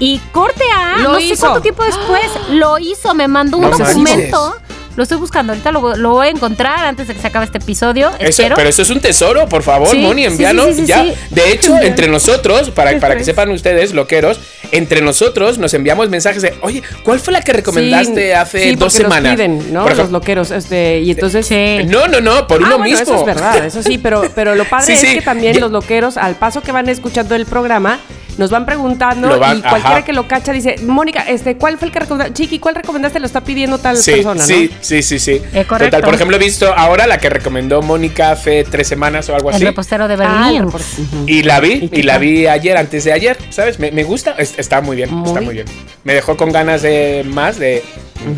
Y 0.00 0.18
corte 0.32 0.64
A, 0.74 0.98
Lo 0.98 1.12
no 1.12 1.18
sé 1.18 1.26
hizo. 1.26 1.40
cuánto 1.46 1.60
tiempo 1.60 1.84
después, 1.84 2.22
lo 2.50 2.78
hizo, 2.78 3.14
me 3.14 3.28
mandó 3.28 3.58
un 3.58 3.70
No 3.70 3.78
documento. 3.78 4.56
Lo 4.96 5.04
estoy 5.04 5.18
buscando, 5.18 5.52
ahorita 5.52 5.70
lo, 5.70 5.94
lo 5.96 6.10
voy 6.10 6.26
a 6.26 6.30
encontrar 6.30 6.84
antes 6.84 7.06
de 7.06 7.14
que 7.14 7.20
se 7.20 7.26
acabe 7.28 7.44
este 7.44 7.58
episodio. 7.58 8.10
Eso, 8.18 8.42
pero 8.56 8.68
eso 8.68 8.82
es 8.82 8.90
un 8.90 9.00
tesoro, 9.00 9.48
por 9.48 9.62
favor, 9.62 9.88
Sí, 9.88 9.98
Moni, 9.98 10.24
envíalo 10.24 10.64
sí, 10.66 10.72
sí, 10.74 10.80
sí, 10.80 10.86
ya. 10.86 11.04
sí. 11.04 11.14
De 11.30 11.52
hecho, 11.52 11.76
entre 11.80 12.08
nosotros, 12.08 12.70
para, 12.70 12.98
para 12.98 13.16
que 13.16 13.22
sepan 13.24 13.50
ustedes, 13.50 13.94
loqueros, 13.94 14.40
entre 14.72 15.00
nosotros 15.02 15.58
nos 15.58 15.74
enviamos 15.74 16.08
mensajes 16.10 16.42
de, 16.42 16.54
oye, 16.62 16.82
¿cuál 17.04 17.20
fue 17.20 17.32
la 17.32 17.40
que 17.42 17.52
recomendaste 17.52 18.26
Sí, 18.28 18.32
hace 18.32 18.62
sí, 18.70 18.74
dos 18.76 18.92
semanas? 18.92 19.34
piden, 19.34 19.72
¿no? 19.72 19.82
Por 19.84 19.96
Los 19.96 20.10
loqueros. 20.10 20.50
Este, 20.50 21.00
y 21.00 21.10
entonces. 21.10 21.46
Sí. 21.46 21.78
no, 21.86 22.06
no, 22.08 22.20
no, 22.20 22.46
por 22.46 22.58
Ah, 22.62 22.66
uno 22.66 22.78
bueno, 22.78 22.84
mismo. 22.84 23.02
eso 23.02 23.14
es 23.20 23.24
verdad, 23.26 23.64
eso 23.64 23.82
sí, 23.82 23.98
pero, 23.98 24.22
pero 24.34 24.54
lo 24.54 24.64
padre 24.64 24.86
Sí, 24.96 25.06
es 25.06 25.14
que 25.14 25.22
también 25.22 25.54
Ya- 25.54 25.60
los 25.60 25.70
loqueros, 25.70 26.16
al 26.16 26.36
paso 26.36 26.62
que 26.62 26.72
van 26.72 26.88
escuchando 26.88 27.34
el 27.34 27.46
programa, 27.46 28.00
nos 28.38 28.48
van 28.50 28.64
preguntando 28.64 29.38
van- 29.38 29.58
y 29.58 29.60
cualquiera 29.60 29.96
ajá. 29.96 30.04
que 30.04 30.12
lo 30.14 30.26
cacha 30.26 30.52
dice, 30.52 30.76
Mónica, 30.86 31.22
este, 31.28 31.56
¿cuál 31.56 31.76
fue 31.76 31.88
el 31.88 31.92
que 31.92 32.00
recomendaste? 32.00 32.32
Chiqui, 32.42 32.58
¿cuál 32.58 32.74
recomendaste? 32.74 33.20
Lo 33.20 33.26
está 33.26 33.42
pidiendo 33.42 33.76
tal 33.78 33.98
Sí, 33.98 34.12
persona, 34.12 34.42
sí, 34.42 34.70
¿no? 34.72 34.78
sí, 34.80 35.02
sí, 35.02 35.18
sí. 35.18 35.42
Eh, 35.52 35.64
correcto. 35.66 35.96
Total, 35.96 36.02
por 36.02 36.14
ejemplo, 36.14 36.36
he 36.36 36.38
visto 36.38 36.72
ahora 36.74 37.06
la 37.06 37.18
que 37.18 37.28
recomendó 37.28 37.82
Mónica 37.82 38.30
hace 38.30 38.64
tres 38.64 38.88
semanas 38.88 39.28
o 39.28 39.34
algo 39.34 39.50
el 39.50 39.56
así. 39.56 39.64
repostero 39.66 40.08
de 40.08 40.14
Ah, 40.14 40.16
Berlín. 40.52 40.62
el 40.62 40.64
Ujú. 40.66 41.24
Y 41.26 41.42
la 41.42 41.60
vi, 41.60 41.90
y 41.92 42.02
la 42.02 42.16
vi 42.16 42.46
ayer, 42.46 42.78
antes 42.78 43.04
de 43.04 43.12
ayer, 43.12 43.36
¿sabes? 43.50 43.78
Me, 43.78 43.90
me 43.90 44.04
gusta, 44.04 44.34
es- 44.38 44.54
está 44.60 44.80
muy 44.80 44.96
bien, 44.96 45.24
está 45.26 45.40
Muy. 45.40 45.54
bien. 45.54 45.66
Me 46.04 46.14
dejó 46.14 46.36
con 46.36 46.52
ganas 46.52 46.82
de 46.82 47.24
más 47.26 47.58
de... 47.58 47.82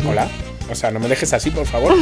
Hola. 0.09 0.27
O 0.71 0.75
sea, 0.75 0.91
no 0.91 0.99
me 0.99 1.09
dejes 1.09 1.33
así, 1.33 1.51
por 1.51 1.65
favor. 1.67 1.93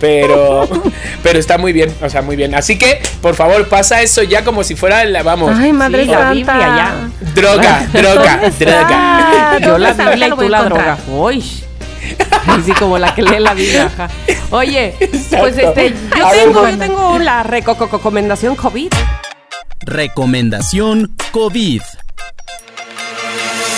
Pero, 0.00 0.68
pero 1.22 1.38
está 1.38 1.56
muy 1.56 1.72
bien, 1.72 1.94
o 2.02 2.10
sea, 2.10 2.20
muy 2.20 2.34
bien. 2.36 2.54
Así 2.54 2.76
que, 2.76 3.00
por 3.22 3.34
favor, 3.36 3.68
pasa 3.68 4.02
eso 4.02 4.22
ya 4.24 4.44
como 4.44 4.64
si 4.64 4.74
fuera 4.74 5.04
la, 5.04 5.22
vamos, 5.22 5.56
Ay, 5.56 5.72
madre 5.72 6.02
Sí, 6.04 6.10
la 6.10 6.18
santa. 6.18 6.32
Biblia 6.34 6.58
ya. 6.76 7.10
droga, 7.34 7.86
droga, 7.92 8.40
¿Dónde 8.42 8.64
droga. 8.64 9.58
Yo 9.60 9.78
la. 9.78 9.92
Biblia 9.92 10.26
y 10.28 10.30
tú 10.32 10.48
la 10.48 10.64
droga. 10.64 10.98
Uy. 11.08 11.44
Así 12.48 12.72
como 12.72 12.98
la 12.98 13.14
que 13.14 13.22
lee 13.22 13.38
la 13.38 13.54
Biblia. 13.54 13.90
Oye, 14.50 14.94
pues 15.38 15.56
este, 15.56 15.94
yo 16.16 16.26
A 16.26 16.32
ver, 16.32 16.44
tengo, 16.44 16.68
yo 16.68 16.78
tengo 16.78 17.18
la 17.20 17.44
reco- 17.44 17.88
recomendación 17.90 18.56
COVID. 18.56 18.90
Recomendación 19.82 21.14
COVID. 21.32 21.82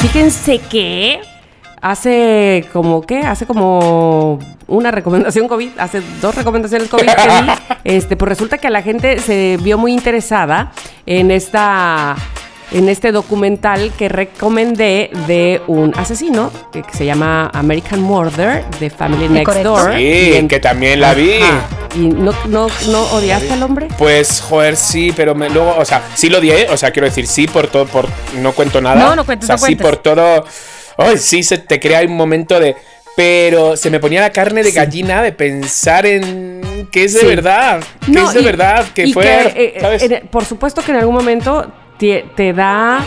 Fíjense 0.00 0.58
que 0.58 1.20
hace 1.82 2.64
como, 2.72 3.02
¿qué? 3.02 3.18
Hace 3.18 3.44
como 3.44 4.38
una 4.66 4.90
recomendación 4.90 5.46
COVID, 5.46 5.78
hace 5.78 6.00
dos 6.22 6.34
recomendaciones 6.34 6.88
COVID 6.88 7.06
que 7.06 7.42
di. 7.42 7.50
Este, 7.84 8.16
pues 8.16 8.28
resulta 8.28 8.56
que 8.56 8.70
la 8.70 8.82
gente 8.82 9.18
se 9.18 9.58
vio 9.62 9.76
muy 9.76 9.92
interesada 9.92 10.72
en 11.04 11.30
esta 11.30 12.16
en 12.72 12.88
este 12.88 13.12
documental 13.12 13.92
que 13.98 14.08
recomendé 14.08 15.10
de 15.26 15.60
un 15.66 15.92
asesino 15.96 16.50
que, 16.72 16.82
que 16.82 16.92
se 16.96 17.04
llama 17.04 17.50
American 17.52 18.00
Murder 18.00 18.64
de 18.78 18.90
Family 18.90 19.28
Next 19.28 19.46
correcto. 19.46 19.70
Door. 19.76 19.94
Sí, 19.96 20.02
Y 20.02 20.32
en- 20.34 20.48
que 20.48 20.60
también 20.60 21.00
la 21.00 21.14
vi. 21.14 21.34
Ajá. 21.34 21.66
¿Y 21.96 22.06
no, 22.06 22.32
no, 22.46 22.68
no 22.88 23.02
odiaste 23.12 23.52
al 23.52 23.62
hombre? 23.64 23.88
Pues, 23.98 24.40
joder, 24.40 24.76
sí, 24.76 25.12
pero 25.16 25.34
me- 25.34 25.50
luego, 25.50 25.74
o 25.76 25.84
sea, 25.84 26.02
sí 26.14 26.28
lo 26.28 26.38
odié, 26.38 26.68
o 26.70 26.76
sea, 26.76 26.92
quiero 26.92 27.06
decir, 27.06 27.26
sí 27.26 27.48
por 27.48 27.66
todo, 27.66 27.86
por 27.86 28.06
no 28.36 28.52
cuento 28.52 28.80
nada. 28.80 28.94
No, 29.04 29.16
no 29.16 29.24
cuentes, 29.26 29.50
O 29.50 29.58
sea, 29.58 29.60
no 29.60 29.66
sí 29.66 29.74
por 29.74 29.96
todo. 29.96 30.44
Ay, 30.96 31.18
sí, 31.18 31.42
se 31.42 31.58
te 31.58 31.80
crea 31.80 32.02
un 32.02 32.16
momento 32.16 32.60
de. 32.60 32.76
Pero 33.16 33.76
se 33.76 33.90
me 33.90 33.98
ponía 33.98 34.20
la 34.20 34.30
carne 34.30 34.62
de 34.62 34.70
gallina 34.70 35.20
de 35.20 35.32
pensar 35.32 36.06
en 36.06 36.88
que 36.92 37.04
es 37.04 37.14
de 37.14 37.20
Sí. 37.20 37.26
verdad, 37.26 37.80
que 38.06 38.12
No, 38.12 38.28
es 38.28 38.34
de 38.34 38.40
y- 38.40 38.44
verdad, 38.44 38.86
que 38.94 39.12
fue, 39.12 39.52
eh, 39.56 39.78
¿sabes? 39.80 40.02
en- 40.04 40.28
por 40.28 40.44
supuesto 40.44 40.80
que 40.82 40.92
en 40.92 40.98
algún 40.98 41.14
momento 41.16 41.70
te, 42.00 42.26
te 42.34 42.52
da 42.52 43.00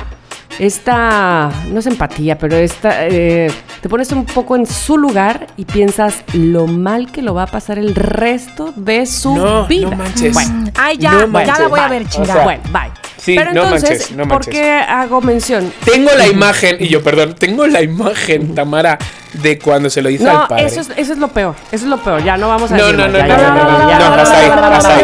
esta, 0.59 1.51
no 1.69 1.79
es 1.79 1.87
empatía, 1.87 2.37
pero 2.37 2.55
esta, 2.55 3.07
eh, 3.07 3.51
te 3.81 3.89
pones 3.89 4.11
un 4.11 4.23
poco 4.25 4.55
en 4.55 4.65
su 4.67 4.97
lugar 4.97 5.47
y 5.57 5.65
piensas 5.65 6.23
lo 6.33 6.67
mal 6.67 7.11
que 7.11 7.21
lo 7.23 7.33
va 7.33 7.43
a 7.43 7.47
pasar 7.47 7.79
el 7.79 7.95
resto 7.95 8.71
de 8.75 9.05
su 9.07 9.35
No, 9.35 9.65
vida. 9.67 9.89
no 9.89 9.97
manches. 9.97 10.33
Bueno, 10.33 10.71
Ay, 10.75 10.97
ya, 10.97 11.25
No 11.25 11.43
ya 11.43 11.59
la 11.59 11.67
voy 11.67 11.79
a 11.79 11.87
ver, 11.87 12.03
O 12.03 12.07
chingada. 12.07 12.33
sea, 12.35 12.43
bueno, 12.43 12.61
bye. 12.71 12.91
Sí, 13.17 13.35
pero 13.35 13.53
no 13.53 13.63
entonces, 13.63 13.89
manches, 13.89 14.11
no 14.11 14.23
¿por 14.23 14.33
manches. 14.33 14.53
qué 14.53 14.71
hago 14.73 15.21
mención? 15.21 15.73
Tengo 15.85 16.11
la 16.17 16.27
imagen, 16.27 16.77
y 16.79 16.87
yo, 16.89 17.01
perdón, 17.01 17.35
tengo 17.35 17.65
la 17.67 17.81
imagen, 17.81 18.53
Tamara, 18.53 18.99
de 19.33 19.57
cuando 19.59 19.89
se 19.89 20.01
lo 20.01 20.09
hizo 20.09 20.23
No, 20.25 20.41
al 20.43 20.47
padre. 20.47 20.65
eso 20.65 20.81
es, 20.81 20.89
eso 20.95 21.13
es 21.13 21.19
lo 21.19 21.27
peor. 21.29 21.55
Eso 21.71 21.85
es 21.85 21.89
lo 21.89 21.97
peor. 21.97 22.23
Ya 22.23 22.37
no 22.37 22.47
vamos 22.49 22.71
a 22.71 22.77
No, 22.77 22.83
decir 22.85 22.99
no, 22.99 23.07
no, 23.07 23.17
ya, 23.17 23.23
no, 23.23 23.27
ya, 23.27 23.37
no, 23.37 23.43
ya, 23.43 23.53
no, 23.53 23.57
ya, 23.57 23.63
no, 23.65 23.89
ya, 23.89 23.99
no, 24.09 24.15
ya, 24.15 24.21
hasta 24.21 24.39
ahí, 24.39 24.49
hasta 24.49 24.95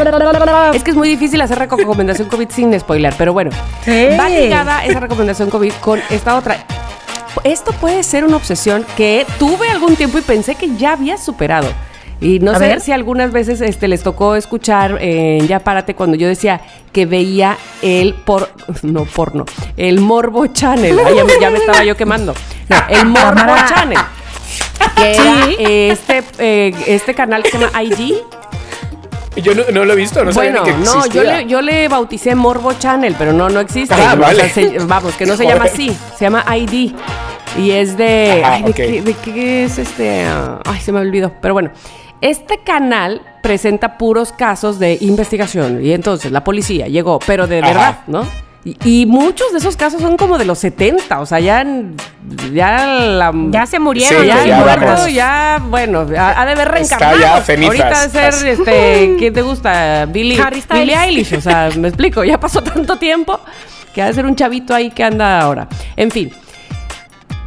ahí. 0.72 0.78
Es 0.78 0.84
que 0.84 0.92
es 0.92 0.98
muy 0.98 1.10
difícil 1.10 1.42
hacer 1.42 1.58
recomendación 1.60 2.28
COVID 2.30 2.50
sin 2.50 2.80
spoiler, 2.80 3.14
pero 3.18 3.34
bueno. 3.34 3.52
Sí. 3.84 4.08
Va 4.20 4.30
ligada 4.30 4.86
esa 4.86 5.00
recomendación 5.00 5.50
COVID 5.50 5.74
con 5.82 6.00
esta 6.10 6.36
otra. 6.38 6.58
Esto 7.44 7.72
puede 7.74 8.04
ser 8.04 8.26
una 8.26 8.36
obsesión 8.38 8.86
que 8.98 9.26
tuve 9.38 9.70
algún 9.70 9.96
tiempo 9.96 10.18
y 10.18 10.22
pensé 10.22 10.56
que 10.56 10.76
ya 10.78 10.94
había 10.94 11.18
superado. 11.18 11.68
Y 12.22 12.40
no 12.40 12.52
A 12.52 12.56
sé 12.56 12.68
ver. 12.68 12.82
si 12.82 12.92
algunas 12.92 13.32
veces 13.32 13.62
este, 13.62 13.88
les 13.88 14.04
tocó 14.04 14.36
escuchar 14.36 14.98
en 15.00 15.48
Ya 15.48 15.60
Párate 15.60 15.96
cuando 15.96 16.18
yo 16.18 16.28
decía 16.28 16.60
que 16.92 17.06
veía 17.06 17.58
el 17.82 18.14
por 18.14 18.50
no 18.82 19.06
porno, 19.06 19.46
el 19.78 20.02
Morbo 20.02 20.48
Channel. 20.48 21.00
Ay, 21.06 21.16
ya, 21.16 21.24
me, 21.24 21.34
ya 21.40 21.50
me 21.50 21.60
estaba 21.60 21.84
yo 21.86 21.96
quemando. 21.96 22.34
No, 22.68 22.76
el 22.90 23.06
Morbo. 23.06 23.56
Channel. 23.70 23.98
Que 24.96 25.16
era 25.16 25.46
Sí. 25.46 25.56
eh, 25.60 25.90
este, 25.92 26.24
eh, 26.40 26.74
este 26.88 27.14
canal 27.16 27.44
que 27.44 27.52
se 27.52 27.58
llama 27.60 27.84
IG. 27.84 28.16
Yo 29.38 29.56
no, 29.56 29.64
no 29.72 29.86
lo 29.86 29.94
he 29.94 29.96
visto, 29.96 30.24
no 30.26 30.32
bueno, 30.34 30.60
sabía 30.66 30.74
ni 30.76 30.84
que 30.84 30.86
no, 30.90 31.06
yo 31.08 31.24
le, 31.24 31.46
yo 31.46 31.62
le 31.62 31.88
bauticé 31.88 32.36
Morbo 32.36 32.74
Channel, 32.74 33.16
pero 33.18 33.32
no, 33.32 33.48
no 33.50 33.60
existe. 33.62 33.96
Ah, 33.96 34.14
O 34.16 34.20
vale. 34.20 34.50
sea, 34.50 34.50
se- 34.50 34.80
vamos, 34.80 35.14
que 35.16 35.26
no 35.26 35.38
se 35.38 35.46
llama 35.46 35.66
así, 35.72 35.96
se 36.18 36.26
llama 36.26 36.44
ID. 36.58 36.94
Y 37.58 37.72
es 37.72 37.96
de. 37.96 38.42
Ajá, 38.44 38.56
ay, 38.56 38.64
¿de, 38.64 38.74
qué, 38.74 39.02
de 39.02 39.14
qué 39.14 39.64
es 39.66 39.78
este? 39.78 40.26
Ah, 40.26 40.60
ay, 40.66 40.80
se 40.82 40.92
me 40.92 41.00
olvidó. 41.00 41.32
Pero 41.42 41.54
bueno, 41.54 41.72
este 42.22 42.60
canal 42.64 43.22
presenta 43.42 43.98
puros 43.98 44.32
casos 44.34 44.78
de 44.78 44.98
investigación. 45.02 45.84
Y 45.86 45.94
entonces 45.94 46.32
la 46.32 46.44
policía 46.44 46.88
llegó, 46.88 47.20
pero 47.26 47.48
de 47.48 47.60
Ajá. 47.60 47.68
verdad, 47.68 48.00
¿no? 48.08 48.28
Y, 48.84 49.02
y 49.02 49.06
muchos 49.06 49.52
de 49.52 49.58
esos 49.60 49.76
casos 49.76 50.02
son 50.02 50.18
como 50.18 50.38
de 50.38 50.46
los 50.46 50.60
70, 50.60 51.20
o 51.20 51.26
sea, 51.26 51.40
ya. 51.40 51.66
Ya 52.54 52.86
la. 52.86 53.32
Ya 53.50 53.66
se 53.66 53.80
murieron. 53.80 54.22
Sí, 54.22 54.28
ya, 54.28 54.46
ya 54.46 54.58
muerto, 54.60 55.08
ya, 55.08 55.62
bueno, 55.68 56.06
ha, 56.18 56.42
ha 56.42 56.46
de 56.46 56.52
haber 56.52 56.68
Está 56.78 56.98
reencarnado. 56.98 57.20
ya 57.20 57.42
cenizas. 57.42 57.80
Ahorita 57.80 58.08
de 58.08 58.32
ser, 58.32 58.48
este, 58.48 59.16
¿quién 59.18 59.34
te 59.34 59.42
gusta? 59.42 60.06
Billy, 60.06 60.40
Harry. 60.40 60.64
Billie 60.72 60.96
Eilish, 60.96 61.34
o 61.36 61.42
sea, 61.42 61.70
me 61.78 61.88
explico, 61.88 62.24
ya 62.24 62.40
pasó 62.40 62.62
tanto 62.62 62.98
tiempo 62.98 63.40
que 63.94 64.02
ha 64.02 64.06
de 64.08 64.14
ser 64.14 64.26
un 64.26 64.36
chavito 64.36 64.76
ahí 64.76 64.92
que 64.92 65.04
anda 65.04 65.40
ahora. 65.42 65.68
En 65.96 66.12
fin, 66.12 66.32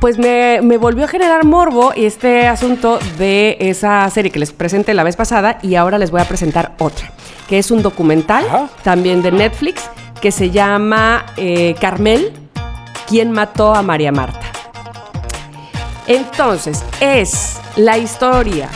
pues 0.01 0.19
me, 0.19 0.61
me 0.63 0.77
volvió 0.79 1.05
a 1.05 1.09
generar 1.09 1.45
morbo 1.45 1.93
este 1.95 2.49
asunto 2.49 2.99
de 3.19 3.57
esa 3.61 4.09
serie 4.11 4.33
que 4.33 4.41
les 4.41 4.53
presenté 4.53 4.95
la 4.95 5.05
vez 5.05 5.15
pasada 5.15 5.59
y 5.63 5.77
ahora 5.77 5.99
les 5.99 6.11
voy 6.11 6.21
a 6.21 6.25
presentar 6.25 6.73
otra, 6.79 7.13
que 7.49 7.59
es 7.59 7.71
un 7.71 7.83
documental 7.83 8.45
Ajá. 8.47 8.69
también 8.83 9.23
de 9.23 9.31
Netflix 9.31 9.89
que 10.23 10.31
se 10.31 10.51
llama 10.51 11.27
eh, 11.37 11.75
Carmel, 11.81 12.33
¿Quién 13.09 13.33
mató 13.33 13.75
a 13.75 13.83
María 13.83 14.13
Marta? 14.13 14.41
Entonces, 16.07 16.83
es 17.01 17.59
la 17.77 17.99
historia 17.99 18.71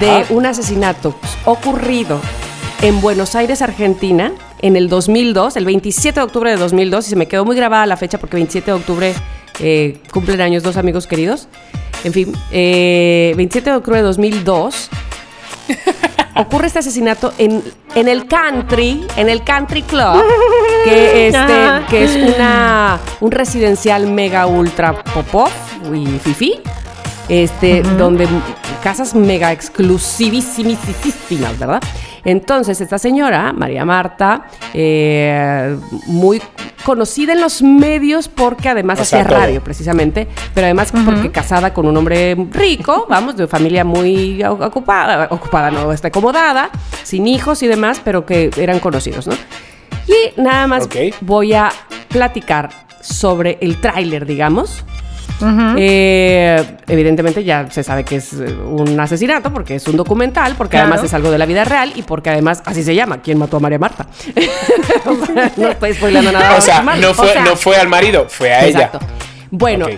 de 0.00 0.24
un 0.30 0.46
asesinato 0.46 1.14
ocurrido 1.44 2.20
en 2.80 3.00
Buenos 3.00 3.34
Aires, 3.34 3.60
Argentina, 3.60 4.32
en 4.62 4.76
el 4.76 4.88
2002, 4.88 5.56
el 5.56 5.64
27 5.64 6.20
de 6.20 6.24
octubre 6.24 6.50
de 6.50 6.56
2002, 6.56 7.08
y 7.08 7.10
se 7.10 7.16
me 7.16 7.26
quedó 7.26 7.44
muy 7.44 7.56
grabada 7.56 7.84
la 7.86 7.96
fecha 7.96 8.18
porque 8.18 8.36
27 8.36 8.70
de 8.70 8.76
octubre 8.76 9.14
eh, 9.58 9.98
cumplen 10.12 10.40
años 10.40 10.62
dos 10.62 10.76
amigos 10.76 11.08
queridos. 11.08 11.48
En 12.04 12.12
fin, 12.12 12.32
eh, 12.52 13.34
27 13.36 13.68
de 13.68 13.76
octubre 13.76 13.98
de 13.98 14.04
2002 14.04 14.90
ocurre 16.36 16.66
este 16.66 16.80
asesinato 16.80 17.32
en, 17.38 17.62
en 17.94 18.08
el 18.08 18.26
country, 18.26 19.06
en 19.16 19.28
el 19.28 19.44
country 19.44 19.82
club, 19.82 20.22
que, 20.84 21.28
este, 21.28 21.38
Ajá. 21.38 21.86
que 21.88 22.04
es 22.04 22.34
una, 22.34 22.98
un 23.20 23.30
residencial 23.30 24.06
mega 24.06 24.46
ultra 24.46 25.02
popov 25.04 25.50
y 25.92 26.06
fifi. 26.18 26.60
Este, 27.28 27.82
donde 27.82 28.28
casas 28.82 29.14
mega 29.14 29.50
exclusivísimas, 29.50 31.58
¿verdad? 31.58 31.82
Entonces, 32.24 32.80
esta 32.80 32.98
señora, 32.98 33.52
María 33.52 33.84
Marta, 33.84 34.46
eh, 34.72 35.76
muy 36.06 36.40
conocida 36.84 37.32
en 37.32 37.40
los 37.40 37.62
medios 37.62 38.28
porque 38.28 38.68
además 38.68 39.00
hacía 39.00 39.24
radio, 39.24 39.62
precisamente, 39.62 40.28
pero 40.54 40.66
además 40.66 40.92
porque 41.04 41.30
casada 41.30 41.72
con 41.72 41.86
un 41.86 41.96
hombre 41.96 42.36
rico, 42.50 43.06
vamos, 43.08 43.36
de 43.36 43.46
familia 43.46 43.84
muy 43.84 44.42
ocupada, 44.44 45.28
ocupada, 45.30 45.70
no, 45.70 45.92
está 45.92 46.08
acomodada, 46.08 46.70
sin 47.02 47.26
hijos 47.26 47.62
y 47.62 47.66
demás, 47.66 48.00
pero 48.04 48.26
que 48.26 48.50
eran 48.56 48.80
conocidos, 48.80 49.26
¿no? 49.26 49.34
Y 50.06 50.40
nada 50.40 50.66
más 50.66 50.88
voy 51.22 51.54
a 51.54 51.70
platicar 52.08 52.70
sobre 53.00 53.58
el 53.60 53.80
tráiler, 53.80 54.26
digamos. 54.26 54.84
Eh, 55.76 56.76
evidentemente 56.86 57.42
ya 57.44 57.68
se 57.70 57.82
sabe 57.82 58.04
que 58.04 58.16
es 58.16 58.32
eh, 58.34 58.52
un 58.54 58.98
asesinato 58.98 59.52
porque 59.52 59.74
es 59.76 59.86
un 59.88 59.96
documental, 59.96 60.54
porque 60.56 60.72
Claro. 60.76 60.88
además 60.88 61.04
es 61.04 61.12
algo 61.14 61.30
de 61.30 61.38
la 61.38 61.46
vida 61.46 61.64
real 61.64 61.92
y 61.94 62.02
porque 62.02 62.30
además 62.30 62.62
así 62.64 62.82
se 62.82 62.94
llama, 62.94 63.18
¿quién 63.20 63.38
mató 63.38 63.56
a 63.56 63.60
María 63.60 63.78
Marta? 63.78 64.06
no 65.56 65.68
estoy 65.68 65.94
spoilando 65.94 66.32
nada. 66.32 66.56
O 66.56 66.60
sea, 66.60 66.82
más. 66.82 66.98
no 66.98 67.12
fue, 67.14 67.28
O 67.28 67.32
sea, 67.32 67.44
no 67.44 67.56
fue 67.56 67.76
al 67.76 67.88
marido, 67.88 68.26
fue 68.28 68.52
a 68.52 68.64
ella. 68.64 68.84
Exacto. 68.86 69.00
Bueno, 69.50 69.86
Ok. 69.86 69.92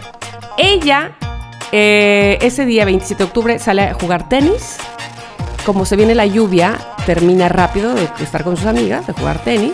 ella 0.58 1.12
eh, 1.72 2.38
ese 2.42 2.64
día 2.64 2.84
27 2.84 3.22
de 3.22 3.26
octubre 3.26 3.58
sale 3.58 3.82
a 3.82 3.94
jugar 3.94 4.28
tenis. 4.28 4.76
Como 5.64 5.84
se 5.84 5.96
viene 5.96 6.14
la 6.14 6.26
lluvia, 6.26 6.78
termina 7.06 7.48
rápido 7.48 7.92
de 7.94 8.08
estar 8.20 8.44
con 8.44 8.56
sus 8.56 8.66
amigas, 8.66 9.06
de 9.06 9.12
jugar 9.12 9.38
tenis. 9.42 9.72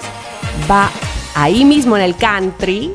Va 0.71 0.91
ahí 1.35 1.65
mismo 1.65 1.97
en 1.97 2.03
el 2.03 2.17
country 2.17 2.93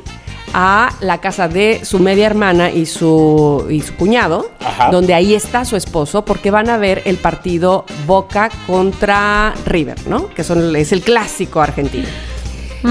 a 0.53 0.91
la 1.01 1.19
casa 1.19 1.47
de 1.47 1.81
su 1.83 1.99
media 1.99 2.25
hermana 2.25 2.71
y 2.71 2.85
su, 2.85 3.65
y 3.69 3.81
su 3.81 3.93
cuñado, 3.95 4.49
Ajá. 4.59 4.89
donde 4.91 5.13
ahí 5.13 5.33
está 5.35 5.65
su 5.65 5.75
esposo, 5.75 6.23
porque 6.25 6.51
van 6.51 6.69
a 6.69 6.77
ver 6.77 7.01
el 7.05 7.17
partido 7.17 7.85
Boca 8.05 8.49
contra 8.65 9.53
River, 9.65 10.07
¿no? 10.07 10.29
Que 10.29 10.43
son, 10.43 10.75
es 10.75 10.91
el 10.91 11.01
clásico 11.01 11.61
argentino. 11.61 12.07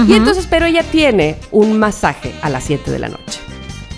Y 0.07 0.13
entonces, 0.13 0.47
pero 0.49 0.65
ella 0.65 0.83
tiene 0.83 1.37
un 1.51 1.79
masaje 1.79 2.33
a 2.41 2.49
las 2.49 2.65
7 2.65 2.91
de 2.91 2.99
la 2.99 3.07
noche. 3.07 3.39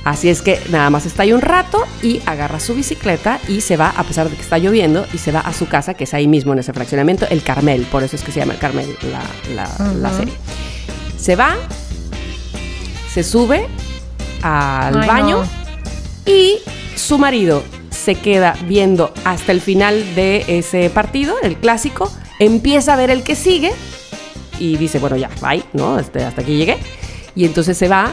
Así 0.05 0.30
es 0.30 0.41
que 0.41 0.60
nada 0.70 0.89
más 0.89 1.05
está 1.05 1.24
ahí 1.24 1.34
un 1.34 1.41
rato 1.41 1.84
y 2.01 2.22
agarra 2.26 2.60
su 2.62 2.74
bicicleta 2.74 3.39
y 3.49 3.62
se 3.62 3.76
va, 3.76 3.89
a 3.97 4.03
pesar 4.03 4.30
de 4.30 4.36
que 4.36 4.41
está 4.41 4.57
lloviendo, 4.57 5.05
y 5.14 5.18
se 5.18 5.32
va 5.34 5.41
a 5.41 5.51
su 5.51 5.68
casa, 5.68 5.93
que 5.95 6.05
es 6.05 6.14
ahí 6.14 6.28
mismo 6.28 6.53
en 6.53 6.60
ese 6.60 6.72
fraccionamiento, 6.74 7.28
el 7.30 7.43
Carmel, 7.43 7.82
por 7.91 8.03
eso 8.03 8.16
es 8.16 8.22
que 8.24 8.32
se 8.32 8.39
llama 8.39 8.53
el 8.53 8.60
Carmel 8.60 8.95
la, 9.12 9.22
la- 9.55 9.93
la 9.93 10.10
serie. 10.14 10.34
Se 11.18 11.36
va, 11.36 11.55
se 13.12 13.24
sube 13.24 13.68
al 14.41 15.01
Ay, 15.01 15.07
baño 15.07 15.43
no. 15.43 16.32
y 16.32 16.60
su 16.95 17.18
marido 17.18 17.64
se 17.89 18.16
queda 18.16 18.55
viendo 18.66 19.14
hasta 19.26 19.51
el 19.51 19.62
final 19.62 20.16
de 20.16 20.45
ese 20.47 20.89
partido, 20.89 21.36
el 21.41 21.57
clásico, 21.57 22.12
empieza 22.39 22.93
a 22.93 22.95
ver 22.95 23.10
el 23.10 23.24
que 23.24 23.36
sigue 23.36 23.72
y 24.60 24.78
dice, 24.78 24.99
bueno, 24.99 25.16
ya, 25.18 25.30
bye, 25.41 25.64
¿no? 25.74 25.99
Este, 25.99 26.24
hasta 26.24 26.41
aquí 26.41 26.57
llegué. 26.57 26.78
Y 27.36 27.45
entonces 27.45 27.78
se 27.78 27.88
va, 27.88 28.12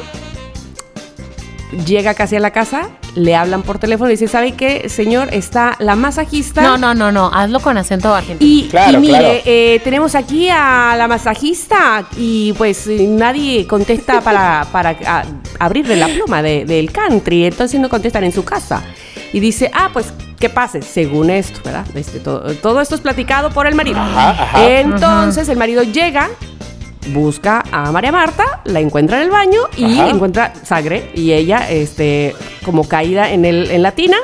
llega 1.86 2.14
casi 2.14 2.36
a 2.36 2.40
la 2.40 2.52
casa, 2.52 2.90
le 3.16 3.34
hablan 3.34 3.62
por 3.62 3.78
teléfono 3.78 4.08
y 4.10 4.12
dice, 4.12 4.28
¿sabe 4.28 4.52
qué, 4.52 4.88
señor? 4.88 5.28
Está 5.32 5.74
la 5.80 5.96
masajista. 5.96 6.62
No, 6.62 6.76
no, 6.78 6.94
no, 6.94 7.10
no. 7.10 7.30
Hazlo 7.34 7.58
con 7.60 7.76
acento 7.78 8.14
argentino. 8.14 8.48
Y, 8.48 8.68
Claro, 8.68 8.98
y 8.98 9.00
mire, 9.00 9.18
claro. 9.18 9.40
eh, 9.44 9.80
tenemos 9.82 10.14
aquí 10.14 10.48
a 10.50 10.94
la 10.96 11.08
masajista 11.08 12.04
y 12.16 12.52
pues 12.54 12.86
eh, 12.86 13.06
nadie 13.08 13.66
contesta 13.66 14.20
para, 14.20 14.66
para 14.70 14.90
a- 15.06 15.24
abrirle 15.58 15.96
la 15.96 16.06
pluma 16.08 16.42
de- 16.42 16.64
del 16.64 16.92
country, 16.92 17.46
entonces 17.46 17.80
no 17.80 17.88
contestan 17.88 18.22
en 18.24 18.32
su 18.32 18.44
casa. 18.44 18.82
Y 19.32 19.40
dice, 19.40 19.70
ah, 19.74 19.90
pues 19.92 20.12
que 20.38 20.48
pase, 20.48 20.82
según 20.82 21.30
esto, 21.30 21.60
¿verdad? 21.64 21.84
Este, 21.94 22.20
todo, 22.20 22.54
todo 22.56 22.80
esto 22.80 22.94
es 22.94 23.00
platicado 23.00 23.50
por 23.50 23.66
el 23.66 23.74
marido. 23.74 23.98
Ajá, 23.98 24.30
ajá. 24.30 24.68
Entonces 24.68 25.48
el 25.48 25.56
marido 25.56 25.82
llega, 25.82 26.28
busca 27.08 27.62
a 27.72 27.90
María 27.92 28.12
Marta, 28.12 28.44
la 28.64 28.80
encuentra 28.80 29.18
en 29.18 29.24
el 29.24 29.30
baño 29.30 29.60
y 29.76 29.98
Ajá. 30.00 30.10
encuentra 30.10 30.52
sangre 30.64 31.10
y 31.14 31.32
ella, 31.32 31.70
este, 31.70 32.34
como 32.64 32.86
caída 32.88 33.30
en, 33.30 33.44
el, 33.44 33.70
en 33.70 33.82
la 33.82 33.92
tina 33.92 34.16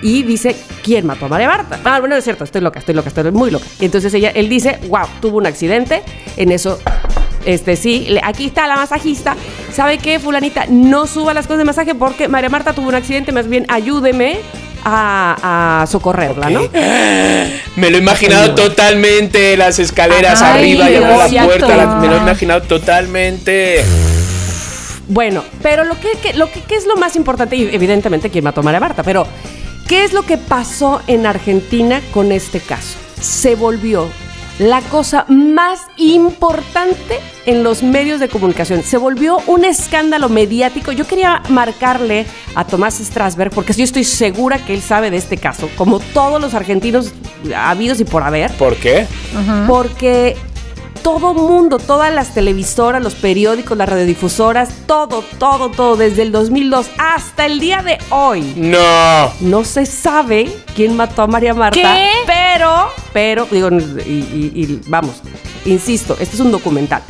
y 0.00 0.22
dice, 0.24 0.56
¿quién 0.82 1.06
mató 1.06 1.26
a 1.26 1.28
María 1.28 1.48
Marta? 1.48 1.78
Ah, 1.84 2.00
bueno, 2.00 2.16
es 2.16 2.24
cierto, 2.24 2.44
estoy 2.44 2.60
loca, 2.60 2.78
estoy 2.80 2.94
loca, 2.94 3.08
estoy 3.08 3.30
muy 3.30 3.50
loca. 3.50 3.66
Entonces 3.80 4.12
ella, 4.14 4.30
él 4.34 4.48
dice, 4.48 4.78
wow, 4.88 5.06
tuvo 5.20 5.38
un 5.38 5.46
accidente, 5.46 6.02
en 6.36 6.50
eso, 6.50 6.78
este 7.44 7.76
sí, 7.76 8.06
le- 8.08 8.20
aquí 8.22 8.46
está 8.46 8.66
la 8.66 8.76
masajista. 8.76 9.36
¿Sabe 9.72 9.98
qué, 9.98 10.18
fulanita? 10.18 10.66
No 10.68 11.06
suba 11.06 11.34
las 11.34 11.46
cosas 11.46 11.58
de 11.58 11.64
masaje 11.64 11.94
porque 11.94 12.26
María 12.28 12.48
Marta 12.50 12.72
tuvo 12.72 12.88
un 12.88 12.94
accidente, 12.96 13.30
más 13.32 13.48
bien 13.48 13.64
ayúdeme 13.68 14.38
a, 14.84 15.82
a 15.82 15.86
socorrerla, 15.86 16.50
¿no? 16.50 16.60
Me 17.76 17.90
lo 17.90 17.96
he 17.96 18.00
imaginado 18.00 18.54
totalmente, 18.54 19.56
las 19.56 19.78
escaleras 19.78 20.42
Ay, 20.42 20.72
arriba, 20.78 20.90
y 20.90 20.96
abre 20.96 21.34
la 21.36 21.44
puerta, 21.44 21.76
la- 21.76 21.86
me 21.96 22.08
lo 22.08 22.16
he 22.16 22.18
imaginado 22.18 22.62
totalmente. 22.62 23.82
Bueno, 25.08 25.44
pero 25.62 25.84
lo 25.84 25.98
que, 25.98 26.12
que- 26.22 26.34
lo 26.34 26.50
que, 26.50 26.60
¿qué 26.60 26.76
es 26.76 26.86
lo 26.86 26.96
más 26.96 27.16
importante, 27.16 27.56
y 27.56 27.68
evidentemente 27.74 28.30
quién 28.30 28.44
mató 28.44 28.60
a 28.60 28.64
María 28.64 28.80
Marta, 28.80 29.02
pero 29.02 29.26
¿qué 29.88 30.04
es 30.04 30.12
lo 30.12 30.22
que 30.22 30.36
pasó 30.38 31.00
en 31.06 31.26
Argentina 31.26 32.00
con 32.12 32.32
este 32.32 32.60
caso? 32.60 32.96
Se 33.20 33.54
volvió 33.54 34.08
la 34.58 34.80
cosa 34.82 35.24
más 35.28 35.80
importante 35.96 37.20
en 37.46 37.62
los 37.64 37.82
medios 37.82 38.20
de 38.20 38.28
comunicación. 38.28 38.82
Se 38.82 38.96
volvió 38.96 39.38
un 39.46 39.64
escándalo 39.64 40.28
mediático. 40.28 40.92
Yo 40.92 41.06
quería 41.06 41.42
marcarle 41.48 42.26
a 42.54 42.64
Tomás 42.64 42.98
Strasberg, 42.98 43.50
porque 43.50 43.72
yo 43.72 43.84
estoy 43.84 44.04
segura 44.04 44.58
que 44.58 44.74
él 44.74 44.82
sabe 44.82 45.10
de 45.10 45.16
este 45.16 45.36
caso, 45.36 45.68
como 45.76 45.98
todos 46.00 46.40
los 46.40 46.54
argentinos 46.54 47.12
habidos 47.56 47.98
y 48.00 48.04
por 48.04 48.22
haber 48.22 48.52
¿Por 48.52 48.76
qué? 48.76 49.06
porque 49.66 50.36
todo 51.02 51.34
mundo, 51.34 51.78
todas 51.78 52.12
las 52.14 52.34
televisoras, 52.34 53.02
los 53.02 53.14
periódicos, 53.14 53.76
las 53.76 53.88
radiodifusoras, 53.88 54.70
todo, 54.86 55.24
todo, 55.38 55.70
todo, 55.70 55.96
desde 55.96 56.22
el 56.22 56.32
2002 56.32 56.86
hasta 56.98 57.46
el 57.46 57.60
día 57.60 57.82
de 57.82 57.98
hoy. 58.10 58.52
No. 58.56 59.32
No 59.40 59.64
se 59.64 59.86
sabe 59.86 60.50
quién 60.74 60.96
mató 60.96 61.22
a 61.22 61.26
María 61.26 61.54
Marta. 61.54 61.80
¿Qué? 61.80 62.08
Pero, 62.26 62.88
pero, 63.12 63.46
digo, 63.50 63.68
y, 63.70 64.10
y- 64.10 64.52
y 64.54 64.80
vamos, 64.86 65.16
insisto, 65.64 66.16
este 66.20 66.34
es 66.36 66.40
un 66.40 66.52
documental. 66.52 67.02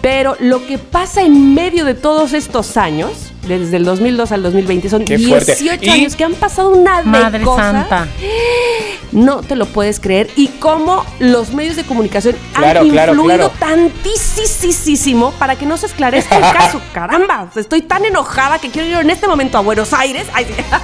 Pero 0.00 0.34
lo 0.40 0.66
que 0.66 0.78
pasa 0.78 1.20
en 1.22 1.54
medio 1.54 1.84
de 1.84 1.94
todos 1.94 2.32
estos 2.32 2.76
años, 2.78 3.29
desde 3.46 3.76
el 3.78 3.84
2002 3.84 4.32
al 4.32 4.42
2020, 4.42 4.88
son 4.90 5.04
Qué 5.04 5.18
fuerte. 5.18 5.54
18 5.56 5.84
Y- 5.84 5.88
años 5.88 6.16
que 6.16 6.24
han 6.24 6.34
pasado 6.34 6.70
una 6.70 6.98
de 7.02 7.08
Madre 7.08 7.42
cosas 7.44 7.72
Santa. 7.72 8.06
no 9.12 9.40
te 9.42 9.56
lo 9.56 9.66
puedes 9.66 9.98
creer. 10.00 10.28
Y 10.36 10.48
cómo 10.48 11.04
los 11.18 11.52
medios 11.52 11.76
de 11.76 11.84
comunicación 11.84 12.36
Claro, 12.54 12.80
han 12.80 12.86
influido 12.86 13.24
claro. 13.24 13.52
tantísimo 13.58 15.32
para 15.32 15.56
que 15.56 15.66
no 15.66 15.76
se 15.76 15.86
esclarezca 15.86 16.36
el 16.36 16.42
caso. 16.42 16.80
Caramba, 16.92 17.48
estoy 17.56 17.82
tan 17.82 18.04
enojada 18.04 18.58
que 18.58 18.70
quiero 18.70 18.88
ir 18.88 18.94
en 18.96 19.10
este 19.10 19.26
momento 19.26 19.58
a 19.58 19.62
Buenos 19.62 19.92
Aires 19.92 20.26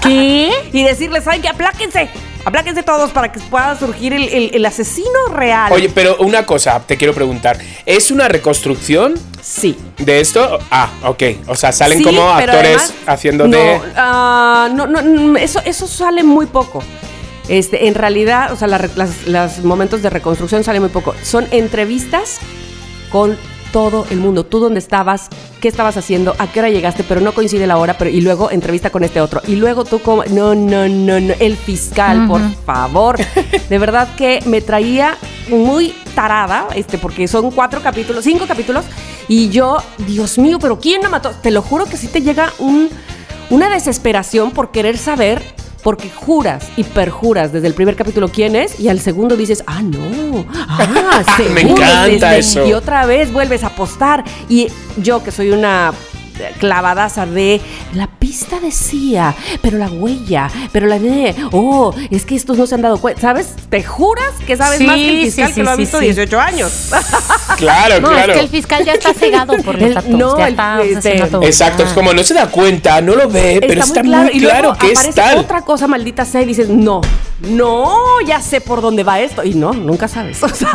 ¿Qué? 0.01 0.51
y 0.73 0.83
decirles, 0.83 1.25
¿saben 1.25 1.43
qué? 1.43 1.49
Apláquense. 1.49 2.09
Apláquense 2.47 2.85
todos 2.85 3.11
para 3.11 3.33
que 3.33 3.41
pueda 3.41 3.77
surgir 3.77 4.13
el, 4.13 4.29
el- 4.29 4.51
el 4.55 4.65
asesino 4.65 5.27
real. 5.33 5.73
Oye, 5.73 5.91
pero 5.93 6.17
una 6.19 6.47
cosa, 6.47 6.81
te 6.87 6.97
quiero 6.97 7.13
preguntar. 7.13 7.59
¿Es 7.85 8.13
una 8.13 8.29
reconstrucción 8.29 9.15
Sí. 9.43 9.77
de 9.99 10.21
esto? 10.21 10.61
Ah, 10.71 10.89
ok. 11.05 11.23
O 11.49 11.57
sea, 11.57 11.73
salen 11.73 11.99
Sí, 11.99 12.05
como 12.05 12.23
actores 12.31 12.55
además- 12.57 12.95
haciendo 13.07 13.49
no, 13.49 13.57
de. 13.59 13.81
ah, 13.97 14.69
no, 14.73 14.87
no, 14.87 15.03
no, 15.03 15.37
eso, 15.37 15.61
eso 15.65 15.89
sale 15.89 16.23
muy 16.23 16.47
poco. 16.47 16.85
Este, 17.49 17.89
en 17.89 17.95
realidad, 17.97 18.53
o 18.53 18.57
sea, 18.57 18.69
re- 18.79 18.91
las- 18.95 19.27
los 19.27 19.59
momentos 19.65 20.01
de 20.03 20.11
reconstrucción 20.11 20.63
salen 20.63 20.83
muy 20.83 20.91
poco. 20.93 21.17
Son 21.25 21.49
entrevistas 21.51 22.39
con 23.11 23.37
todo 23.77 24.07
el 24.09 24.21
mundo. 24.21 24.47
Tú 24.47 24.59
dónde 24.59 24.79
estabas, 24.79 25.29
qué 25.61 25.69
estabas 25.69 25.99
haciendo, 25.99 26.35
a 26.39 26.51
qué 26.51 26.61
hora 26.61 26.71
llegaste, 26.71 27.05
pero 27.05 27.21
no 27.21 27.35
coincide 27.35 27.67
la 27.67 27.77
hora, 27.77 27.99
pero 27.99 28.09
y 28.09 28.23
luego 28.23 28.51
entrevista 28.51 28.89
con 28.89 29.05
este 29.05 29.21
otro. 29.21 29.43
Y 29.47 29.57
luego 29.57 29.85
tú 29.85 30.01
como, 30.01 30.25
no, 30.25 30.55
no, 30.55 30.89
no, 30.89 31.21
no, 31.21 31.35
el 31.39 31.59
fiscal, 31.59 32.27
por 32.27 32.41
favor. 32.65 33.19
De 33.69 33.79
verdad 33.79 34.09
que 34.17 34.41
me 34.47 34.63
traía 34.63 35.19
muy 35.51 35.95
tarada, 36.15 36.69
este, 36.75 36.97
porque 36.97 37.29
son 37.29 37.51
cuatro 37.51 37.83
capítulos, 37.83 38.25
cinco 38.25 38.47
capítulos, 38.47 38.87
y 39.29 39.51
yo, 39.51 39.77
Dios 40.07 40.39
mío, 40.39 40.59
pero 40.59 40.81
¿quién 40.81 41.03
me 41.03 41.11
mató? 41.11 41.33
Te 41.43 41.51
lo 41.51 41.61
juro 41.61 41.85
que 41.85 41.99
sí 41.99 42.09
te 42.09 42.23
llega 42.23 42.55
un, 42.59 42.89
una 43.51 43.69
desesperación 43.69 44.53
por 44.53 44.71
querer 44.71 44.97
saber 44.97 45.43
porque 45.87 46.11
juras 46.11 46.69
y 46.77 46.83
perjuras 46.83 47.53
desde 47.53 47.69
el 47.69 47.75
primer 47.75 47.95
capítulo 47.95 48.27
quién 48.27 48.57
es 48.57 48.81
y 48.81 48.89
al 48.89 48.99
segundo 48.99 49.37
dices, 49.37 49.63
ah, 49.69 49.83
no, 49.83 50.45
ah, 50.53 51.25
Me 51.55 51.61
encanta 51.61 52.37
este". 52.37 52.39
eso. 52.39 52.67
Y 52.67 52.73
otra 52.73 53.07
vez 53.07 53.33
vuelves 53.33 53.63
a 53.63 53.69
apostar. 53.69 54.25
Y 54.49 54.67
yo 54.97 55.23
que 55.23 55.31
soy 55.31 55.53
una 55.53 55.93
clavadaza 56.59 57.27
de 57.27 57.61
la 57.95 58.07
pista 58.07 58.61
decía, 58.61 59.35
pero 59.63 59.79
la 59.79 59.89
huella, 59.89 60.49
pero 60.73 60.87
la 60.87 60.99
de, 60.99 61.35
oh, 61.53 61.95
es 62.11 62.25
que 62.25 62.35
estos 62.37 62.57
no 62.59 62.67
se 62.67 62.75
han 62.75 62.83
dado 62.83 62.99
cuenta, 62.99 63.21
¿sabes? 63.21 63.49
Te 63.69 63.83
juras 63.83 64.31
que 64.47 64.57
sabes 64.57 64.79
Sí, 64.79 64.87
más 64.87 64.97
que 64.97 65.09
el 65.21 65.25
fiscal 65.27 65.49
sí, 65.49 65.55
que 65.55 65.63
lo 65.63 65.67
sí, 65.69 65.73
ha 65.73 65.77
sí, 65.77 65.83
visto 65.83 65.99
sí. 65.99 66.05
18 66.07 66.41
años. 66.41 66.73
Claro, 67.57 68.01
No, 68.01 68.09
claro. 68.11 68.33
es 68.33 68.39
que 68.39 68.45
el 68.45 68.51
fiscal 68.51 68.85
ya 68.85 68.93
está 68.93 69.15
cegado 69.15 69.57
por 69.59 69.81
los 69.81 69.95
datos. 69.95 70.11
no, 70.11 70.37
ya 70.37 70.47
el- 70.49 70.53
está 70.53 70.83
este-. 70.83 71.47
Exacto, 71.47 71.85
es 71.85 71.91
Ah. 71.91 71.95
como 71.95 72.13
no 72.13 72.23
se 72.23 72.35
da 72.35 72.49
cuenta, 72.49 73.01
no 73.01 73.15
lo 73.15 73.29
ve, 73.31 73.61
pero 73.67 73.81
está, 73.83 74.03
muy 74.03 74.31
Y 74.35 74.41
claro, 74.41 74.75
luego 74.75 74.79
que 74.79 74.93
es 74.93 75.15
tal. 75.15 75.39
otra 75.39 75.63
cosa 75.63 75.87
maldita 75.87 76.25
sea 76.27 76.43
y 76.43 76.45
dices, 76.45 76.69
no, 76.69 77.01
no, 77.41 77.97
ya 78.27 78.41
sé 78.43 78.61
por 78.61 78.83
dónde 78.83 79.05
va 79.05 79.21
esto. 79.21 79.43
Y 79.45 79.55
no, 79.55 79.73
nunca 79.73 80.09
sabes. 80.09 80.39
O 80.47 80.49
sea, 80.49 80.71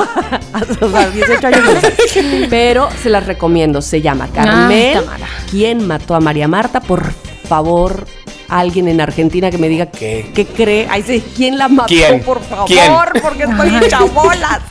o 0.81 0.89
sea, 0.89 1.09
18 1.09 1.47
años 1.47 1.61
no 1.63 1.81
sabes. 1.81 1.95
Pero 2.49 2.89
se 3.01 3.09
las 3.09 3.25
recomiendo. 3.25 3.81
Se 3.81 4.01
llama 4.01 4.27
Carmel. 4.33 4.93
Tamara. 4.99 5.27
¿Quién 5.51 5.85
mató 5.85 6.15
a 6.15 6.19
María 6.21 6.47
Marta? 6.47 6.79
Por 6.79 7.11
favor, 7.47 8.05
alguien 8.47 8.87
en 8.87 9.01
Argentina 9.01 9.51
que 9.51 9.57
me 9.57 9.67
diga 9.67 9.87
¿Qué? 9.87 10.31
qué 10.33 10.45
cree. 10.45 10.87
Ay, 10.89 11.03
sí, 11.03 11.21
¿quién 11.35 11.57
la 11.57 11.67
mató? 11.67 11.87
¿Quién? 11.89 12.21
Por 12.23 12.41
favor, 12.41 12.67
¿Quién? 12.67 12.91
porque 13.21 13.43
estoy 13.43 13.75
hecha 13.75 13.99
bolas. 14.13 14.61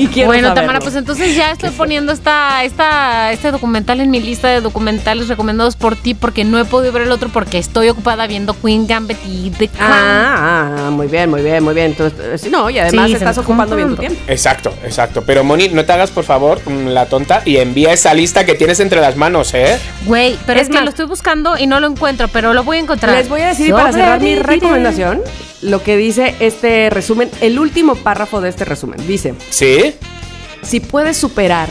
Y 0.00 0.06
quiero 0.06 0.28
bueno, 0.28 0.48
saberlo. 0.48 0.62
Tamara, 0.62 0.80
pues 0.80 0.94
entonces 0.94 1.36
ya 1.36 1.50
estoy 1.50 1.68
poniendo 1.70 2.10
esta, 2.10 2.64
esta, 2.64 3.32
este 3.32 3.50
documental 3.50 4.00
en 4.00 4.10
mi 4.10 4.18
lista 4.18 4.48
de 4.48 4.62
documentales 4.62 5.28
recomendados 5.28 5.76
por 5.76 5.94
ti 5.94 6.14
porque 6.14 6.42
no 6.42 6.58
he 6.58 6.64
podido 6.64 6.90
ver 6.92 7.02
el 7.02 7.12
otro 7.12 7.28
porque 7.28 7.58
estoy 7.58 7.90
ocupada 7.90 8.26
viendo 8.26 8.54
Queen 8.54 8.86
Gambit 8.86 9.18
y 9.26 9.50
The 9.50 9.68
Crown. 9.68 9.92
Ah, 9.92 10.76
ah, 10.86 10.90
muy 10.90 11.06
bien, 11.06 11.28
muy 11.28 11.42
bien, 11.42 11.62
muy 11.62 11.74
bien. 11.74 11.88
Entonces, 11.88 12.44
eh, 12.44 12.50
no, 12.50 12.70
y 12.70 12.78
además 12.78 13.08
Sí, 13.08 13.14
estás 13.14 13.36
ocupando 13.36 13.76
bien 13.76 13.90
tu 13.90 13.96
tiempo. 13.96 14.18
Exacto, 14.26 14.72
exacto. 14.84 15.22
Pero 15.26 15.44
Moni, 15.44 15.68
no 15.68 15.84
te 15.84 15.92
hagas 15.92 16.10
por 16.10 16.24
favor 16.24 16.62
mm, 16.64 16.86
la 16.86 17.04
tonta 17.04 17.42
y 17.44 17.58
envía 17.58 17.92
esa 17.92 18.14
lista 18.14 18.46
que 18.46 18.54
tienes 18.54 18.80
entre 18.80 19.02
las 19.02 19.16
manos, 19.16 19.52
¿eh? 19.52 19.78
Güey, 20.06 20.38
pero 20.46 20.60
Es 20.60 20.70
es, 20.70 20.74
que 20.74 20.80
lo 20.80 20.88
estoy 20.88 21.04
buscando 21.04 21.58
y 21.58 21.66
no 21.66 21.78
lo 21.78 21.88
encuentro, 21.88 22.28
pero 22.28 22.54
lo 22.54 22.64
voy 22.64 22.78
a 22.78 22.80
encontrar. 22.80 23.16
Les 23.16 23.28
voy 23.28 23.42
a 23.42 23.48
decir 23.48 23.74
para 23.74 23.92
cerrar 23.92 24.20
mi 24.20 24.34
recomendación 24.36 25.20
lo 25.62 25.82
que 25.82 25.96
dice 25.96 26.34
este 26.40 26.90
resumen, 26.90 27.30
el 27.40 27.58
último 27.58 27.94
párrafo 27.94 28.40
de 28.40 28.48
este 28.48 28.64
resumen. 28.64 29.06
Dice, 29.06 29.34
¿Sí? 29.50 29.89
Si 30.62 30.80
puedes 30.80 31.16
superar 31.16 31.68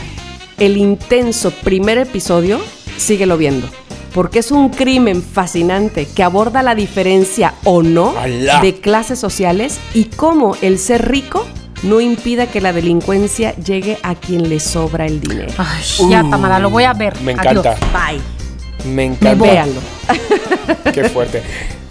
el 0.58 0.76
intenso 0.76 1.50
primer 1.50 1.98
episodio, 1.98 2.60
síguelo 2.96 3.36
viendo. 3.36 3.68
Porque 4.14 4.40
es 4.40 4.50
un 4.50 4.70
crimen 4.70 5.22
fascinante 5.22 6.06
que 6.06 6.22
aborda 6.22 6.62
la 6.62 6.74
diferencia 6.74 7.54
o 7.64 7.82
no 7.82 8.14
de 8.60 8.80
clases 8.80 9.18
sociales 9.18 9.78
y 9.94 10.06
cómo 10.06 10.56
el 10.62 10.78
ser 10.78 11.08
rico 11.08 11.46
no 11.82 12.00
impida 12.00 12.46
que 12.46 12.60
la 12.60 12.72
delincuencia 12.72 13.54
llegue 13.56 13.98
a 14.02 14.14
quien 14.14 14.48
le 14.48 14.60
sobra 14.60 15.06
el 15.06 15.20
dinero. 15.20 15.52
Ay, 15.56 15.82
ya, 16.10 16.24
Tamara, 16.28 16.58
lo 16.58 16.70
voy 16.70 16.84
a 16.84 16.92
ver. 16.92 17.18
Me 17.22 17.32
Adiós. 17.32 17.64
encanta. 17.64 17.86
Bye. 17.92 18.20
Me 18.90 19.04
encanta. 19.06 19.44
Véanlo. 19.44 19.80
Qué 20.92 21.04
fuerte. 21.04 21.42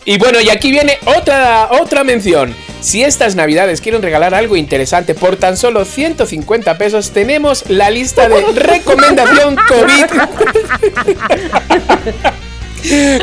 Y 0.09 0.17
bueno, 0.17 0.41
y 0.41 0.49
aquí 0.49 0.71
viene 0.71 0.97
otra, 1.05 1.69
otra 1.69 2.03
mención. 2.03 2.55
Si 2.81 3.03
estas 3.03 3.35
navidades 3.35 3.79
quieren 3.79 4.01
regalar 4.01 4.33
algo 4.33 4.55
interesante 4.55 5.13
por 5.13 5.35
tan 5.35 5.55
solo 5.55 5.85
150 5.85 6.79
pesos, 6.79 7.11
tenemos 7.11 7.69
la 7.69 7.91
lista 7.91 8.27
de 8.27 8.41
recomendación 8.55 9.55
COVID. 9.55 10.05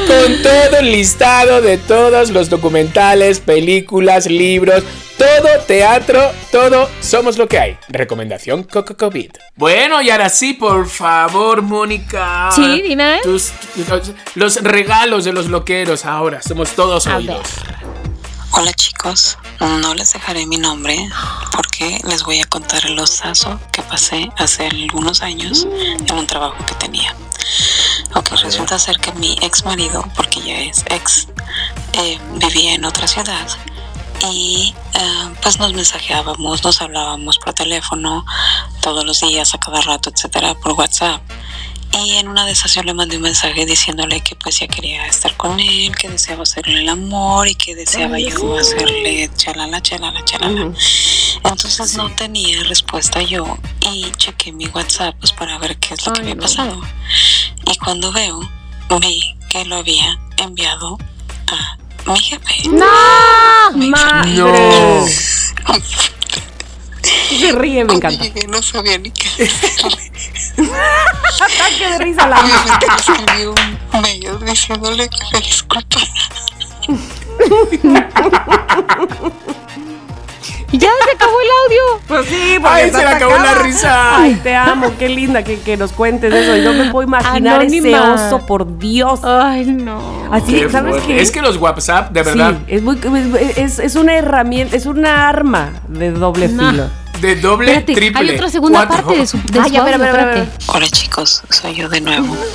Con 0.06 0.42
todo 0.44 0.78
el 0.78 0.92
listado 0.92 1.60
de 1.60 1.76
todos 1.76 2.30
los 2.30 2.50
documentales, 2.50 3.40
películas, 3.40 4.26
libros, 4.26 4.84
todo 5.26 5.58
teatro, 5.66 6.32
todo 6.52 6.88
somos 7.00 7.36
lo 7.36 7.48
que 7.48 7.58
hay. 7.58 7.78
Recomendación 7.88 8.62
Coco 8.62 8.96
COVID. 8.96 9.30
Bueno, 9.56 10.00
y 10.00 10.10
ahora 10.10 10.28
sí, 10.28 10.52
por 10.52 10.88
favor, 10.88 11.62
Mónica. 11.62 12.50
Sí, 12.54 12.80
dime. 12.82 13.18
Tus- 13.24 13.50
los, 13.88 14.12
los 14.36 14.62
regalos 14.62 15.24
de 15.24 15.32
los 15.32 15.46
loqueros 15.46 16.04
ahora, 16.04 16.40
somos 16.42 16.70
todos 16.70 17.06
A 17.08 17.16
oídos. 17.16 17.40
Hola 18.52 18.72
chicos, 18.72 19.36
no 19.60 19.94
les 19.94 20.12
dejaré 20.12 20.46
mi 20.46 20.56
nombre 20.58 20.96
porque 21.52 21.98
les 22.08 22.22
voy 22.22 22.40
a 22.40 22.44
contar 22.44 22.86
el 22.86 22.98
osazo 22.98 23.58
que 23.72 23.82
pasé 23.82 24.30
hace 24.38 24.68
algunos 24.68 25.22
años 25.22 25.66
en 26.08 26.14
un 26.14 26.26
trabajo 26.26 26.56
que 26.66 26.74
tenía. 26.76 27.14
Ok, 28.14 28.30
resulta 28.42 28.78
ser 28.78 28.98
que 28.98 29.10
mi 29.12 29.36
ex 29.42 29.64
marido, 29.64 30.04
porque 30.14 30.40
ya 30.40 30.58
es 30.60 30.84
ex, 30.88 31.26
eh, 31.94 32.18
vivía 32.36 32.74
en 32.74 32.84
otra 32.84 33.06
ciudad 33.08 33.46
y 34.32 34.74
eh, 34.94 35.34
pues 35.42 35.58
nos 35.58 35.72
mensajeábamos, 35.72 36.64
nos 36.64 36.80
hablábamos 36.80 37.38
por 37.38 37.54
teléfono 37.54 38.24
todos 38.80 39.04
los 39.04 39.20
días, 39.20 39.54
a 39.54 39.58
cada 39.58 39.80
rato, 39.80 40.10
etcétera, 40.10 40.54
por 40.54 40.72
WhatsApp. 40.72 41.22
Y 42.04 42.16
en 42.16 42.28
una 42.28 42.44
de 42.44 42.52
esas 42.52 42.74
yo 42.74 42.82
le 42.82 42.92
mandé 42.92 43.16
un 43.16 43.22
mensaje 43.22 43.64
diciéndole 43.64 44.20
que 44.20 44.36
pues 44.36 44.58
ya 44.58 44.68
quería 44.68 45.06
estar 45.06 45.34
con 45.36 45.58
él, 45.58 45.94
que 45.96 46.10
deseaba 46.10 46.42
hacerle 46.42 46.80
el 46.80 46.88
amor 46.88 47.48
y 47.48 47.54
que 47.54 47.74
deseaba 47.74 48.18
yo 48.18 48.58
hacerle 48.58 49.30
chalala, 49.36 49.80
chalala, 49.80 50.22
chalala. 50.24 50.72
Entonces 51.44 51.96
no 51.96 52.14
tenía 52.14 52.62
respuesta 52.64 53.22
yo 53.22 53.56
y 53.80 54.10
chequé 54.18 54.52
mi 54.52 54.66
WhatsApp 54.66 55.14
pues 55.18 55.32
para 55.32 55.56
ver 55.58 55.78
qué 55.78 55.94
es 55.94 56.06
lo 56.06 56.12
que 56.12 56.20
había 56.20 56.36
pasado. 56.36 56.78
Y 57.64 57.78
cuando 57.78 58.12
veo, 58.12 58.40
vi 59.00 59.34
que 59.48 59.64
lo 59.64 59.76
había 59.76 60.18
enviado 60.36 60.98
a 61.46 61.78
jefe. 62.14 62.68
¡No! 62.68 62.86
Madre. 63.88 64.32
No. 64.34 65.06
Se 67.04 67.52
ríe, 67.52 67.84
me 67.84 67.94
encanta. 67.94 68.22
llegué 68.22 68.46
no 68.46 68.62
sabía 68.62 68.98
ni 68.98 69.10
qué 69.10 69.28
decirle. 69.36 70.12
Ataque 71.40 71.90
de 71.90 71.98
risa 71.98 72.26
la 72.28 72.40
Obviamente 72.40 72.86
le 72.86 72.96
escribí 72.96 73.44
un 73.46 74.00
mail 74.00 74.38
diciéndole 74.44 75.08
que 75.08 75.18
me 75.32 75.40
disculpara. 75.40 76.06
Y 80.72 80.78
ya 80.78 80.88
se 81.04 81.10
acabó 81.14 81.32
el 81.40 81.48
audio. 81.64 82.00
Pues 82.08 82.26
sí, 82.26 82.56
porque 82.60 82.74
Ay, 82.74 82.90
se 82.90 82.98
le 82.98 83.04
acabó 83.08 83.36
la 83.38 83.54
risa. 83.54 84.18
Ay, 84.20 84.34
te 84.42 84.54
amo, 84.54 84.92
qué 84.98 85.08
linda 85.08 85.44
que, 85.44 85.60
que 85.60 85.76
nos 85.76 85.92
cuentes 85.92 86.32
eso. 86.34 86.56
Yo 86.56 86.72
me 86.72 86.90
puedo 86.90 87.06
imaginar 87.06 87.62
ese 87.62 87.78
Anónima. 87.78 88.14
oso, 88.14 88.44
por 88.46 88.76
Dios. 88.78 89.20
Ay, 89.22 89.64
no. 89.66 90.28
Así, 90.32 90.54
Qué 90.54 90.68
¿sabes 90.70 91.02
qué? 91.06 91.20
Es 91.20 91.30
que 91.30 91.40
los 91.40 91.56
WhatsApp, 91.56 92.10
de 92.10 92.22
verdad, 92.24 92.54
Sí, 92.66 92.74
es, 92.74 92.82
muy, 92.82 92.98
es, 93.56 93.78
es 93.78 93.94
una 93.94 94.16
herramienta, 94.16 94.76
es 94.76 94.86
una 94.86 95.28
arma 95.28 95.70
de 95.88 96.10
doble 96.10 96.48
No. 96.48 96.70
filo. 96.70 96.90
de 97.20 97.36
doble, 97.36 97.70
Espérate, 97.72 97.94
triple. 97.94 98.20
hay 98.30 98.34
otra 98.36 98.48
segunda 98.50 98.86
cuatro. 98.86 99.06
parte 99.06 99.20
de 99.20 99.26
su, 99.26 99.38
de 99.38 99.60
Ay, 99.60 99.70
su 99.70 99.80
a 99.80 99.84
ver, 99.84 99.94
a 99.94 99.96
audio, 99.96 100.12
ver, 100.12 100.20
a 100.20 100.24
ver, 100.26 100.36
espérate. 100.38 100.66
Hola 100.76 100.86
chicos, 100.88 101.42
soy 101.50 101.74
yo 101.76 101.88
de 101.88 102.00
nuevo. 102.00 102.36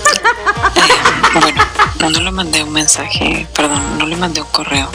Eh, 1.34 1.40
bueno, 1.40 1.62
no 2.20 2.24
le 2.26 2.32
mandé 2.32 2.62
un 2.64 2.74
mensaje, 2.74 3.48
perdón, 3.56 3.80
no 3.98 4.06
le 4.06 4.16
mandé 4.18 4.42
un 4.42 4.48
correo. 4.52 4.90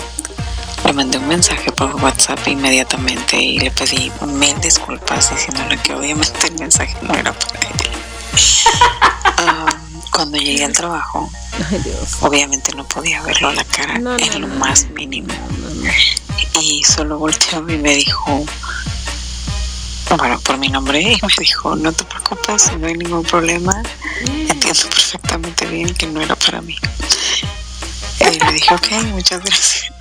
Le 0.86 0.92
mandé 0.92 1.18
un 1.18 1.26
mensaje 1.26 1.72
por 1.72 1.94
WhatsApp 1.96 2.46
inmediatamente 2.46 3.36
y 3.36 3.58
le 3.58 3.70
pedí 3.72 4.10
mil 4.26 4.58
disculpas 4.60 5.30
diciéndole 5.30 5.76
que 5.78 5.94
obviamente 5.94 6.46
el 6.46 6.58
mensaje 6.60 6.96
no 7.02 7.12
era 7.14 7.32
para 7.32 7.68
él. 7.68 7.90
Ah, 9.38 9.66
cuando 10.12 10.38
llegué 10.38 10.64
al 10.64 10.72
trabajo, 10.72 11.28
Ay, 11.70 11.78
Dios. 11.80 12.16
obviamente 12.20 12.72
no 12.76 12.86
podía 12.86 13.20
verlo 13.22 13.48
a 13.48 13.54
la 13.54 13.64
cara 13.64 13.98
No, 13.98 14.16
no, 14.16 14.18
en 14.18 14.40
lo 14.40 14.46
más 14.46 14.88
mínimo. 14.90 15.34
Y 16.60 16.84
solo 16.84 17.18
volteó 17.18 17.68
y 17.68 17.78
me 17.78 17.94
dijo, 17.96 18.46
bueno, 20.16 20.40
por 20.40 20.56
mi 20.58 20.68
nombre, 20.68 21.00
y 21.02 21.18
me 21.20 21.28
dijo, 21.40 21.74
no 21.74 21.92
te 21.92 22.04
preocupes, 22.04 22.72
no 22.78 22.86
hay 22.86 22.94
ningún 22.94 23.24
problema, 23.24 23.82
entiendo 24.22 24.88
perfectamente 24.88 25.66
bien 25.66 25.92
que 25.94 26.06
no 26.06 26.20
era 26.22 26.36
para 26.36 26.62
mí. 26.62 26.76
Y 28.20 28.38
le 28.38 28.52
dije, 28.52 28.74
ok, 28.74 28.88
muchas 29.12 29.40
gracias, 29.44 29.92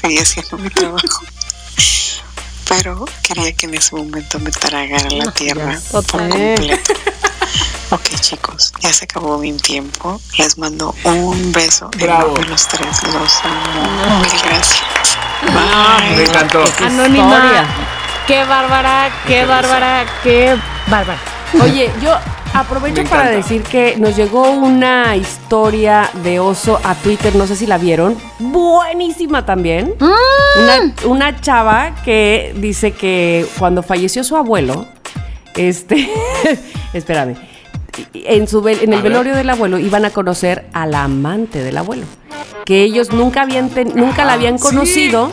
seguí 0.00 0.18
haciendo 0.18 0.58
mi 0.58 0.70
trabajo. 0.70 1.24
Pero 2.68 3.04
quería 3.22 3.52
que 3.52 3.66
en 3.66 3.74
ese 3.74 3.94
momento 3.94 4.38
me 4.40 4.50
tragara 4.50 5.08
la 5.10 5.30
tierra 5.32 5.78
por 5.90 6.04
total. 6.04 6.28
completo. 6.30 6.92
Ok 7.90 8.08
chicos, 8.20 8.72
ya 8.80 8.92
se 8.92 9.04
acabó 9.04 9.38
mi 9.38 9.52
tiempo. 9.52 10.20
Les 10.38 10.58
mando 10.58 10.94
un 11.04 11.52
beso 11.52 11.90
Bravo. 11.98 12.36
a 12.38 12.40
los 12.40 12.66
tres. 12.66 13.02
Los 13.12 13.32
amo. 13.44 14.20
Mil 14.20 14.40
gracias. 14.42 14.82
Me 15.42 16.14
Bye. 16.16 16.24
encantó. 16.24 16.64
Anónima. 16.82 17.66
Qué 18.26 18.42
bárbara, 18.44 19.12
qué 19.26 19.34
Qué 19.34 19.44
bárbara, 19.44 20.06
qué 20.22 20.58
bárbara. 20.88 21.18
Oye, 21.62 21.92
yo 22.02 22.18
aprovecho 22.54 23.02
Me 23.02 23.08
para 23.08 23.22
encanta. 23.30 23.36
decir 23.36 23.62
que 23.62 23.96
nos 23.96 24.16
llegó 24.16 24.50
una 24.50 25.16
historia 25.16 26.08
de 26.22 26.40
oso 26.40 26.80
a 26.84 26.94
Twitter, 26.94 27.34
no 27.34 27.46
sé 27.46 27.56
si 27.56 27.66
la 27.66 27.78
vieron, 27.78 28.16
buenísima 28.38 29.44
también. 29.44 29.94
Una, 30.00 30.94
una 31.06 31.40
chava 31.40 31.94
que 32.04 32.54
dice 32.56 32.92
que 32.92 33.44
cuando 33.58 33.82
falleció 33.82 34.24
su 34.24 34.36
abuelo, 34.36 34.86
este, 35.56 36.08
espérame, 36.92 37.36
en, 38.14 38.48
su, 38.48 38.66
en 38.68 38.92
el 38.92 39.02
velorio 39.02 39.34
del 39.34 39.48
abuelo 39.50 39.78
iban 39.78 40.04
a 40.04 40.10
conocer 40.10 40.66
a 40.72 40.86
la 40.86 41.04
amante 41.04 41.62
del 41.62 41.76
abuelo, 41.78 42.04
que 42.64 42.82
ellos 42.82 43.12
nunca, 43.12 43.42
habían 43.42 43.70
nunca 43.94 44.24
la 44.24 44.34
habían 44.34 44.58
sí. 44.58 44.64
conocido 44.64 45.32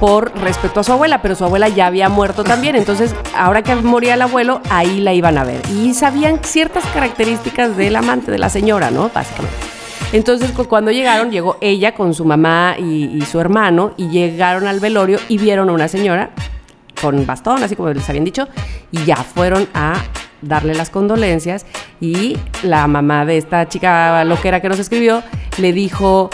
por 0.00 0.36
respeto 0.40 0.80
a 0.80 0.82
su 0.84 0.92
abuela, 0.92 1.22
pero 1.22 1.34
su 1.36 1.44
abuela 1.44 1.68
ya 1.68 1.86
había 1.86 2.08
muerto 2.08 2.42
también, 2.42 2.74
entonces 2.74 3.14
ahora 3.36 3.62
que 3.62 3.74
moría 3.76 4.14
el 4.14 4.22
abuelo, 4.22 4.60
ahí 4.68 5.00
la 5.00 5.12
iban 5.14 5.38
a 5.38 5.44
ver. 5.44 5.60
Y 5.70 5.94
sabían 5.94 6.40
ciertas 6.42 6.84
características 6.86 7.76
del 7.76 7.94
amante, 7.94 8.32
de 8.32 8.38
la 8.38 8.48
señora, 8.48 8.90
¿no? 8.90 9.10
Básicamente. 9.14 9.54
Entonces 10.12 10.50
cu- 10.50 10.64
cuando 10.66 10.90
llegaron, 10.90 11.30
llegó 11.30 11.56
ella 11.60 11.94
con 11.94 12.14
su 12.14 12.24
mamá 12.24 12.74
y, 12.78 13.16
y 13.16 13.22
su 13.22 13.38
hermano 13.40 13.92
y 13.96 14.08
llegaron 14.08 14.66
al 14.66 14.80
velorio 14.80 15.18
y 15.28 15.38
vieron 15.38 15.68
a 15.68 15.72
una 15.72 15.86
señora 15.88 16.30
con 17.00 17.24
bastón, 17.24 17.62
así 17.62 17.76
como 17.76 17.88
les 17.90 18.08
habían 18.08 18.24
dicho, 18.24 18.46
y 18.90 19.04
ya 19.04 19.16
fueron 19.16 19.68
a 19.72 19.94
darle 20.42 20.74
las 20.74 20.90
condolencias 20.90 21.66
y 22.00 22.36
la 22.62 22.86
mamá 22.86 23.24
de 23.24 23.38
esta 23.38 23.68
chica 23.68 24.24
loquera 24.24 24.60
que 24.60 24.68
nos 24.68 24.78
escribió 24.78 25.22
le 25.58 25.72
dijo 25.72 26.30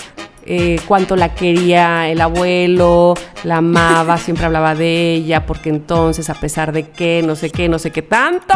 eh, 0.50 0.80
cuánto 0.86 1.14
la 1.14 1.34
quería 1.34 2.08
el 2.08 2.22
abuelo, 2.22 3.14
la 3.44 3.58
amaba, 3.58 4.16
siempre 4.18 4.46
hablaba 4.46 4.74
de 4.74 5.14
ella, 5.14 5.44
porque 5.44 5.68
entonces 5.68 6.30
a 6.30 6.34
pesar 6.34 6.72
de 6.72 6.88
que, 6.88 7.22
no 7.22 7.36
sé 7.36 7.50
qué, 7.50 7.68
no 7.68 7.78
sé 7.78 7.90
qué 7.90 8.00
tanto, 8.00 8.54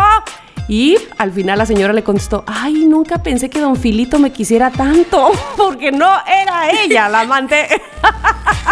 y 0.68 0.96
al 1.18 1.32
final 1.32 1.58
la 1.58 1.66
señora 1.66 1.92
le 1.92 2.02
contestó, 2.02 2.44
ay, 2.46 2.86
nunca 2.86 3.22
pensé 3.22 3.50
que 3.50 3.60
don 3.60 3.76
Filito 3.76 4.18
me 4.18 4.32
quisiera 4.32 4.70
tanto, 4.70 5.32
porque 5.58 5.92
no 5.92 6.10
era 6.26 6.70
ella 6.82 7.08
la 7.08 7.20
amante. 7.20 7.68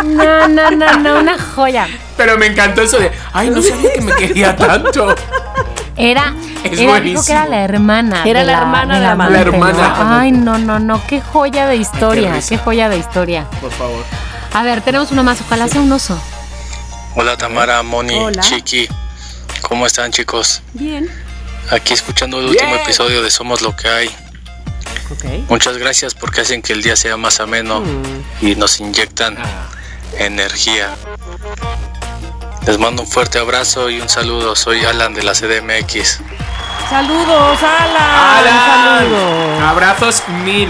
No, 0.05 0.49
no, 0.49 0.71
no, 0.71 0.97
no, 0.99 1.19
una 1.19 1.37
joya. 1.37 1.87
Pero 2.17 2.39
me 2.39 2.47
encantó 2.47 2.81
eso 2.81 2.99
de, 2.99 3.11
ay, 3.35 3.51
no 3.51 3.61
sabía 3.61 3.93
que 3.93 4.01
me 4.01 4.15
quería 4.15 4.57
tanto. 4.57 5.15
Era, 6.01 6.35
Es 6.65 6.79
era 6.79 7.01
dijo 7.01 7.23
que 7.25 7.33
era 7.33 7.47
la 7.47 7.63
hermana. 7.63 8.23
Era 8.25 8.43
la 8.45 8.53
hermana 8.59 8.95
de 8.95 9.01
la 9.05 9.13
amante, 9.13 9.35
La 9.35 9.41
hermana. 9.41 9.89
¿no? 9.99 10.19
Ay, 10.19 10.33
no, 10.33 10.59
no, 10.59 10.79
no. 10.79 11.07
Qué 11.07 11.21
joya 11.21 11.67
de 11.67 11.77
historia. 11.77 12.41
qué 12.49 12.57
joya 12.59 12.89
de 12.89 12.97
historia. 12.99 13.47
Por 13.61 13.71
favor. 13.71 14.05
A 14.53 14.63
ver, 14.63 14.81
tenemos 14.81 15.11
uno 15.13 15.23
más. 15.23 15.41
Ojalá 15.43 15.69
sea 15.69 15.81
un 15.81 15.93
oso. 15.93 16.21
Hola 17.17 17.37
Tamara, 17.37 17.83
Moni, 17.83 18.15
Hola. 18.15 18.41
Chiqui. 18.43 18.89
¿Cómo 19.63 19.87
están 19.87 20.11
chicos? 20.13 20.63
Bien. 20.75 21.09
Aquí 21.71 21.93
escuchando 21.93 22.39
el 22.41 22.47
último 22.47 22.71
Bien. 22.71 22.83
episodio 22.83 23.23
de 23.23 23.31
Somos 23.31 23.61
lo 23.63 23.77
que 23.77 23.89
hay. 23.89 24.09
Ok. 25.11 25.25
Muchas 25.51 25.77
gracias 25.77 26.15
porque 26.15 26.41
hacen 26.41 26.63
que 26.63 26.73
el 26.73 26.83
día 26.83 26.97
sea 26.97 27.17
más 27.17 27.41
ameno 27.41 27.81
Mm. 27.81 28.47
y 28.47 28.55
nos 28.55 28.81
inyectan 28.81 29.37
Ah, 29.39 29.69
energía. 30.19 30.91
Les 32.67 32.79
mando 32.79 33.03
un 33.03 33.09
fuerte 33.09 33.39
abrazo 33.39 33.89
y 33.91 34.01
un 34.01 34.09
saludo. 34.09 34.55
Soy 34.55 34.85
Alan 34.85 35.15
de 35.15 35.23
la 35.23 35.33
CDMX. 35.33 36.21
Saludos, 36.89 37.59
Alan. 37.63 38.39
¡Alan! 38.39 38.99
Saludos. 39.09 39.63
Abrazos 39.63 40.23
mil. 40.45 40.69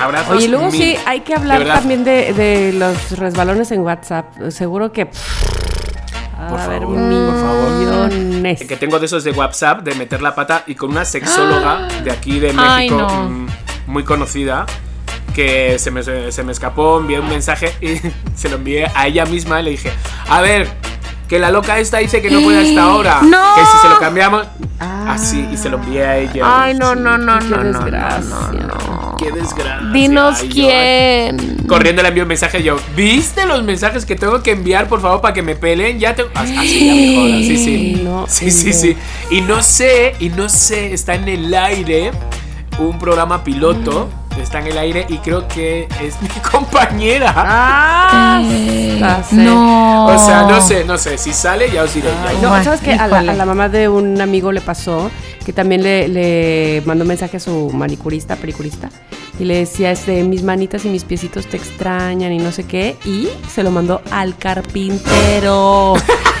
Abrazos 0.00 0.36
Oye, 0.36 0.48
luego 0.48 0.70
mil. 0.70 0.80
sí 0.80 0.96
hay 1.06 1.20
que 1.20 1.34
hablar 1.34 1.58
De 1.60 1.66
también 1.66 2.04
de, 2.04 2.32
de 2.32 2.72
los 2.72 3.18
resbalones 3.18 3.70
en 3.72 3.80
WhatsApp. 3.80 4.26
Seguro 4.50 4.92
que. 4.92 5.06
Por 5.06 6.58
a 6.58 6.66
ver, 6.68 6.80
favor, 6.82 6.96
por 6.96 7.40
favor. 7.40 7.70
millones. 7.72 8.60
Que 8.66 8.76
tengo 8.76 8.98
de 8.98 9.06
esos 9.06 9.22
de 9.24 9.32
WhatsApp 9.32 9.82
de 9.82 9.94
meter 9.94 10.22
la 10.22 10.34
pata 10.34 10.64
y 10.66 10.74
con 10.74 10.90
una 10.90 11.04
sexóloga 11.04 11.86
de 12.04 12.10
aquí 12.10 12.40
de 12.40 12.52
México 12.52 12.64
Ay, 12.70 12.88
no. 12.90 13.08
mm, 13.08 13.46
muy 13.88 14.04
conocida 14.04 14.64
que 15.34 15.78
se 15.78 15.90
me, 15.90 16.02
se 16.02 16.42
me 16.42 16.50
escapó, 16.52 16.98
envié 16.98 17.20
un 17.20 17.28
mensaje 17.28 17.72
y 17.80 18.00
se 18.34 18.48
lo 18.48 18.56
envié 18.56 18.86
a 18.94 19.06
ella 19.06 19.26
misma 19.26 19.60
y 19.60 19.64
le 19.64 19.70
dije, 19.72 19.92
a 20.28 20.40
ver, 20.40 20.66
que 21.30 21.38
la 21.38 21.50
loca 21.52 21.78
esta 21.78 21.98
dice 21.98 22.20
que 22.20 22.28
no 22.28 22.40
puede 22.40 22.68
hasta 22.68 22.82
ahora. 22.82 23.20
¡No! 23.22 23.54
Que 23.54 23.60
si 23.64 23.78
se 23.82 23.88
lo 23.88 23.98
cambiamos... 24.00 24.46
Ah. 24.80 25.12
Así, 25.12 25.46
y 25.52 25.56
se 25.56 25.68
lo 25.70 25.76
envié 25.76 26.04
a 26.04 26.16
ella. 26.18 26.42
Ay, 26.44 26.74
no, 26.74 26.94
no, 26.96 27.16
no, 27.18 27.38
no, 27.38 27.56
no, 27.56 27.62
no, 27.62 27.78
desgracia. 27.80 28.20
no, 28.52 28.52
no. 28.52 29.16
Qué 29.16 29.30
desgracia. 29.30 29.90
Dinos 29.92 30.38
Ay, 30.40 30.48
yo- 30.48 30.54
quién. 30.54 31.56
Corriendo 31.68 32.02
le 32.02 32.08
envío 32.08 32.24
un 32.24 32.28
mensaje 32.28 32.62
yo, 32.64 32.76
¿viste 32.96 33.46
los 33.46 33.62
mensajes 33.62 34.04
que 34.04 34.16
tengo 34.16 34.42
que 34.42 34.50
enviar, 34.52 34.88
por 34.88 35.00
favor, 35.00 35.20
para 35.20 35.32
que 35.34 35.42
me 35.42 35.54
peleen? 35.54 36.00
Ya 36.00 36.14
te... 36.16 36.24
Así, 36.34 36.52
ya 36.54 36.94
me 36.94 37.42
sí, 37.44 37.56
sí. 37.56 38.00
No, 38.02 38.26
Sí, 38.26 38.50
sí, 38.50 38.72
sí. 38.72 38.96
Y 39.30 39.40
no 39.42 39.62
sé, 39.62 40.16
y 40.18 40.30
no 40.30 40.48
sé, 40.48 40.92
está 40.92 41.14
en 41.14 41.28
el 41.28 41.54
aire 41.54 42.10
un 42.78 42.98
programa 42.98 43.44
piloto, 43.44 44.08
está 44.42 44.58
en 44.60 44.66
el 44.68 44.78
aire 44.78 45.06
y 45.08 45.18
creo 45.18 45.46
que 45.48 45.88
es 46.02 46.20
mi 46.22 46.28
compañera. 46.50 47.32
Ah, 47.36 48.40
Eh, 48.44 49.00
sí. 49.28 49.36
no. 49.36 50.06
O 50.06 50.18
sea, 50.18 50.42
no 50.42 50.60
sé, 50.60 50.84
no 50.84 50.98
sé, 50.98 51.18
si 51.18 51.32
sale 51.32 51.70
ya 51.70 51.82
os 51.84 51.94
diré. 51.94 52.08
ya 52.08 52.28
Ay, 52.28 52.36
os- 52.36 52.42
no, 52.42 52.64
¿sabes 52.64 52.80
qué? 52.80 52.92
A 52.94 53.06
la, 53.06 53.16
híjole. 53.18 53.30
a 53.30 53.34
la 53.34 53.44
mamá 53.46 53.68
de 53.68 53.88
un 53.88 54.20
amigo 54.20 54.52
le 54.52 54.60
pasó 54.60 55.10
que 55.44 55.52
también 55.52 55.82
le, 55.82 56.08
le 56.08 56.82
mandó 56.84 57.02
un 57.04 57.08
mensaje 57.08 57.36
a 57.38 57.40
su 57.40 57.70
manicurista, 57.72 58.36
pericurista, 58.36 58.90
y 59.40 59.44
le 59.46 59.56
decía, 59.56 59.90
este, 59.90 60.22
mis 60.22 60.42
manitas 60.42 60.84
y 60.84 60.88
mis 60.90 61.04
piecitos 61.04 61.46
te 61.46 61.56
extrañan 61.56 62.30
y 62.32 62.38
no 62.38 62.52
sé 62.52 62.64
qué, 62.64 62.96
y 63.06 63.28
se 63.52 63.62
lo 63.62 63.70
mandó 63.70 64.02
al 64.10 64.36
carpintero. 64.36 65.94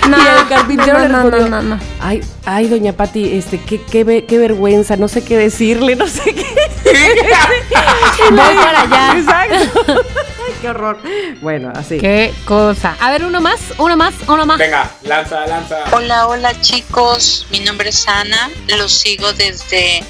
No, 0.08 0.16
y 0.18 0.20
el 0.20 0.48
carpintero 0.48 0.98
no, 0.98 1.00
le 1.00 1.08
respondió, 1.08 1.48
no, 1.48 1.62
no, 1.62 1.76
no. 1.76 1.82
Ay, 1.98 2.20
ay, 2.44 2.68
doña 2.68 2.92
Pati, 2.92 3.32
este, 3.38 3.58
qué, 3.58 3.80
qué, 3.82 4.04
ve- 4.04 4.26
qué 4.26 4.36
vergüenza, 4.36 4.96
no 4.96 5.08
sé 5.08 5.24
qué 5.24 5.38
decirle, 5.38 5.96
no 5.96 6.06
sé 6.06 6.34
qué. 6.34 6.44
Voy 8.30 8.54
para 8.56 8.82
allá. 8.82 9.18
Exacto. 9.18 10.02
Qué 10.60 10.68
horror. 10.68 10.98
Bueno, 11.40 11.72
así. 11.74 11.96
Qué 11.96 12.34
cosa. 12.44 12.94
A 13.00 13.10
ver, 13.10 13.24
uno 13.24 13.40
más, 13.40 13.60
uno 13.78 13.96
más, 13.96 14.12
uno 14.28 14.44
más. 14.44 14.58
Venga, 14.58 14.90
lanza, 15.04 15.46
lanza. 15.46 15.84
Hola, 15.92 16.26
hola 16.26 16.60
chicos, 16.60 17.46
mi 17.50 17.60
nombre 17.60 17.88
es 17.88 18.06
Ana, 18.06 18.50
los 18.76 18.92
sigo 18.92 19.32
desde 19.32 20.04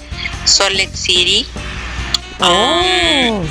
Salt 0.44 0.74
Lake 0.74 0.96
City. 0.96 1.46
Oh. 2.40 3.42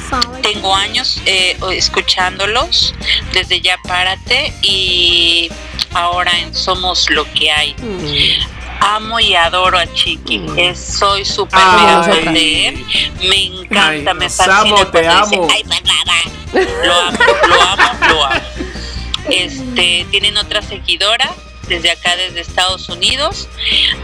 Tengo 0.42 0.76
años 0.76 1.22
eh, 1.26 1.58
escuchándolos 1.72 2.94
desde 3.34 3.62
Ya 3.62 3.78
Párate 3.88 4.54
y 4.62 5.50
ahora 5.94 6.32
en 6.40 6.54
Somos 6.56 7.10
lo 7.10 7.32
que 7.34 7.52
hay. 7.52 7.74
Mm. 7.76 8.60
Amo 8.82 9.20
y 9.20 9.36
adoro 9.36 9.78
a 9.78 9.86
Chiqui. 9.94 10.42
Es- 10.58 10.98
soy 11.00 11.26
súper 11.26 11.60
mega 11.60 12.04
fan 12.04 12.34
de 12.34 12.68
él. 12.70 12.86
Me 13.28 13.44
encanta, 13.46 14.12
Ay, 14.12 14.18
me 14.18 14.30
fascina 14.30 14.60
amo, 14.60 14.88
te 14.88 15.00
dice, 15.02 15.12
amo. 15.12 15.48
"Ay, 15.52 15.64
papá". 15.64 16.60
Lo 16.84 16.94
amo, 17.02 17.18
lo 17.48 17.62
amo, 17.62 18.08
lo 18.08 18.26
amo. 18.26 18.42
Este, 19.30 20.08
tienen 20.10 20.38
otra 20.38 20.62
seguidora 20.64 21.30
desde 21.70 21.92
acá, 21.92 22.16
desde 22.16 22.42
Estados 22.42 22.90
Unidos, 22.90 23.48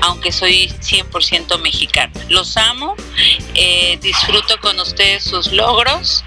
aunque 0.02 0.32
soy 0.32 0.70
100% 0.80 1.60
mexicana. 1.62 2.14
Los 2.30 2.56
amo, 2.56 2.96
eh, 3.56 3.98
disfruto 4.02 4.60
con 4.62 4.80
ustedes 4.80 5.24
sus 5.24 5.52
logros 5.52 6.24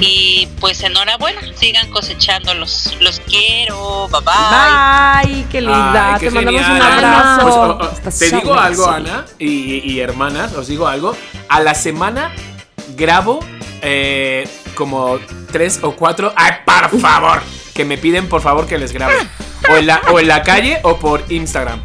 y 0.00 0.48
pues 0.58 0.82
enhorabuena, 0.82 1.40
sigan 1.56 1.90
cosechándolos. 1.90 2.96
Los 3.00 3.20
quiero, 3.20 4.08
bye 4.08 4.20
bye. 4.20 4.34
Ay, 4.34 5.46
qué 5.50 5.60
linda. 5.60 6.14
Ay, 6.14 6.20
qué 6.20 6.26
Te 6.26 6.34
mandamos 6.34 6.62
un 6.62 6.82
abrazo. 6.82 7.40
Pues, 7.42 7.54
oh, 7.54 8.08
oh, 8.08 8.18
te 8.18 8.36
digo 8.36 8.54
algo. 8.54 8.90
Ana 8.90 9.24
y, 9.38 9.92
y 9.92 10.00
hermanas, 10.00 10.52
os 10.54 10.66
digo 10.66 10.86
algo. 10.88 11.16
A 11.48 11.60
la 11.60 11.74
semana 11.74 12.34
grabo 12.96 13.40
eh, 13.82 14.48
como 14.74 15.18
tres 15.52 15.78
o 15.82 15.92
cuatro. 15.92 16.32
¡Ay, 16.36 16.52
por 16.64 17.00
favor! 17.00 17.40
Que 17.74 17.84
me 17.84 17.96
piden 17.96 18.28
por 18.28 18.42
favor 18.42 18.66
que 18.66 18.78
les 18.78 18.92
grabe. 18.92 19.14
O 19.72 19.76
en 19.76 19.86
la, 19.86 20.00
o 20.12 20.18
en 20.20 20.28
la 20.28 20.42
calle 20.42 20.78
o 20.82 20.96
por 20.96 21.24
Instagram. 21.28 21.80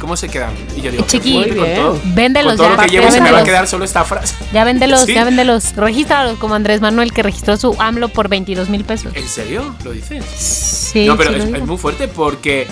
¿Cómo 0.00 0.14
se 0.16 0.28
quedan? 0.28 0.52
Y 0.76 0.82
yo 0.82 0.90
digo, 0.90 1.04
Chiqui, 1.06 1.48
con 1.56 1.74
todo, 1.74 1.92
bien. 1.94 2.14
Véndelos 2.14 2.52
con 2.52 2.56
todo 2.58 2.68
ya. 2.68 2.76
lo 2.76 2.82
que 2.82 2.88
llevo 2.90 3.04
ya 3.06 3.10
se 3.12 3.20
me 3.22 3.32
va 3.32 3.38
a 3.38 3.44
quedar 3.44 3.66
solo 3.66 3.84
esta 3.84 4.04
frase. 4.04 4.34
Ya 4.52 4.62
véndelos, 4.64 5.00
Sí. 5.06 5.14
ya 5.14 5.24
véndelos. 5.24 5.74
Regístralos 5.74 6.38
como 6.38 6.54
Andrés 6.54 6.82
Manuel 6.82 7.12
que 7.14 7.22
registró 7.22 7.56
su 7.56 7.74
AMLO 7.78 8.08
por 8.08 8.28
22 8.28 8.68
mil 8.68 8.84
pesos. 8.84 9.12
¿En 9.16 9.26
serio? 9.26 9.74
¿Lo 9.84 9.92
dices? 9.92 10.22
Sí, 10.26 11.06
no, 11.06 11.16
pero 11.16 11.30
sí, 11.30 11.36
es, 11.36 11.40
lo 11.40 11.46
digo. 11.46 11.58
es 11.58 11.66
muy 11.66 11.78
fuerte 11.78 12.08
porque 12.08 12.66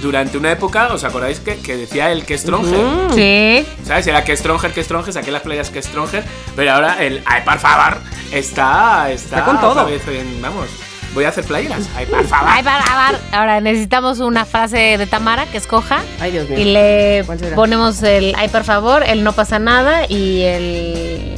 durante 0.00 0.38
una 0.38 0.52
época, 0.52 0.88
¿os 0.94 1.02
acordáis 1.02 1.40
que, 1.40 1.56
que 1.56 1.76
decía 1.76 2.12
el 2.12 2.24
que 2.24 2.38
Stronger? 2.38 2.78
Mm. 2.84 3.14
Sí. 3.14 3.66
¿Sabes? 3.84 4.06
Era 4.06 4.22
que 4.24 4.36
Stronger, 4.36 4.72
que 4.72 4.84
Stronger, 4.84 5.12
saqué 5.12 5.32
las 5.32 5.42
playas 5.42 5.70
que 5.70 5.82
Stronger, 5.82 6.24
pero 6.54 6.72
ahora 6.72 7.04
el 7.04 7.20
ay, 7.26 7.42
por 7.44 7.58
favor, 7.58 7.98
está, 8.30 9.10
está, 9.10 9.38
Está 9.40 9.44
con 9.44 9.60
todo. 9.60 9.84
vez 9.86 10.00
en- 10.08 10.40
vamos, 10.40 10.66
voy 11.14 11.24
a 11.24 11.28
hacer 11.30 11.44
playeras, 11.44 11.88
ay, 11.96 12.06
por 12.06 12.24
favor. 12.26 12.48
Ay, 12.50 12.62
para, 12.62 12.84
para. 12.84 13.20
Ahora 13.32 13.60
necesitamos 13.60 14.20
una 14.20 14.44
frase 14.44 14.96
de 14.98 15.06
Tamara 15.06 15.46
que 15.46 15.58
escoja. 15.58 16.02
Ay, 16.20 16.32
Dios 16.32 16.48
mío. 16.48 16.58
Y 16.58 16.64
le 16.64 17.24
ponemos 17.54 18.02
el 18.02 18.34
ay, 18.36 18.48
por 18.48 18.64
favor, 18.64 19.02
el 19.06 19.24
no 19.24 19.32
pasa 19.32 19.58
nada 19.58 20.06
y 20.08 20.42
el. 20.42 21.34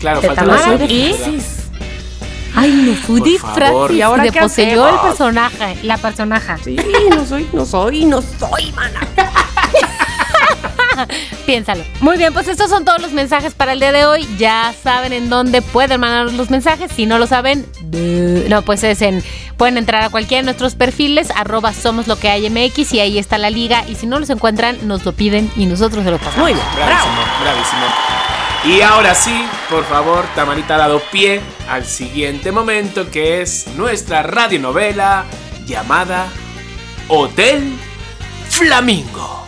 claro, 0.00 0.20
de 0.20 0.28
falta 0.28 0.44
Tamara 0.44 0.76
la 0.76 0.84
y-. 0.84 1.14
Ay, 2.58 2.72
no 2.72 3.18
Por 3.18 3.38
favor. 3.38 3.92
¿Y 3.92 4.00
ahora 4.00 4.22
de 4.24 4.30
qué 4.30 4.40
poseyó 4.40 4.88
el 4.88 5.00
personaje, 5.00 5.76
la 5.82 5.98
personaje. 5.98 6.54
Sí, 6.64 6.76
no 7.10 7.26
soy, 7.26 7.46
no 7.52 7.66
soy, 7.66 8.04
no 8.06 8.22
soy, 8.22 8.72
mana. 8.72 9.00
Piénsalo. 11.46 11.84
Muy 12.00 12.16
bien, 12.16 12.32
pues 12.32 12.48
estos 12.48 12.70
son 12.70 12.84
todos 12.84 13.00
los 13.00 13.12
mensajes 13.12 13.54
para 13.54 13.72
el 13.72 13.80
día 13.80 13.92
de 13.92 14.04
hoy. 14.06 14.28
Ya 14.38 14.74
saben 14.82 15.12
en 15.12 15.28
dónde 15.30 15.62
pueden 15.62 16.00
mandar 16.00 16.32
los 16.34 16.50
mensajes. 16.50 16.90
Si 16.94 17.06
no 17.06 17.18
lo 17.18 17.26
saben, 17.26 17.66
de- 17.82 18.46
no, 18.48 18.62
pues 18.62 18.82
es 18.84 19.02
en. 19.02 19.22
Pueden 19.56 19.78
entrar 19.78 20.02
a 20.02 20.10
cualquiera 20.10 20.42
de 20.42 20.44
nuestros 20.46 20.74
perfiles, 20.74 21.30
arroba 21.34 21.72
somos 21.72 22.06
lo 22.06 22.18
que 22.18 22.28
hay 22.28 22.48
MX 22.50 22.92
y 22.92 23.00
ahí 23.00 23.18
está 23.18 23.38
la 23.38 23.50
liga. 23.50 23.84
Y 23.88 23.94
si 23.94 24.06
no 24.06 24.18
los 24.18 24.28
encuentran, 24.30 24.78
nos 24.86 25.04
lo 25.04 25.12
piden 25.12 25.50
y 25.56 25.66
nosotros 25.66 26.04
se 26.04 26.10
lo 26.10 26.18
pasamos. 26.18 26.38
Muy 26.38 26.52
bien, 26.52 26.64
bravo. 26.74 26.90
Bravísimo, 26.90 27.42
bravísimo. 27.42 27.86
Y 28.76 28.80
ahora 28.82 29.14
sí, 29.14 29.44
por 29.70 29.84
favor, 29.84 30.26
Tamarita 30.34 30.74
ha 30.74 30.78
dado 30.78 31.00
pie 31.12 31.40
al 31.70 31.84
siguiente 31.86 32.50
momento 32.52 33.10
que 33.10 33.40
es 33.40 33.66
nuestra 33.76 34.22
radionovela 34.24 35.24
llamada 35.66 36.26
Hotel 37.08 37.78
Flamingo. 38.48 39.45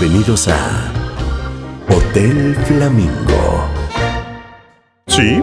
Bienvenidos 0.00 0.48
a 0.48 0.90
Hotel 1.90 2.56
Flamingo. 2.64 3.68
¿Sí? 5.06 5.42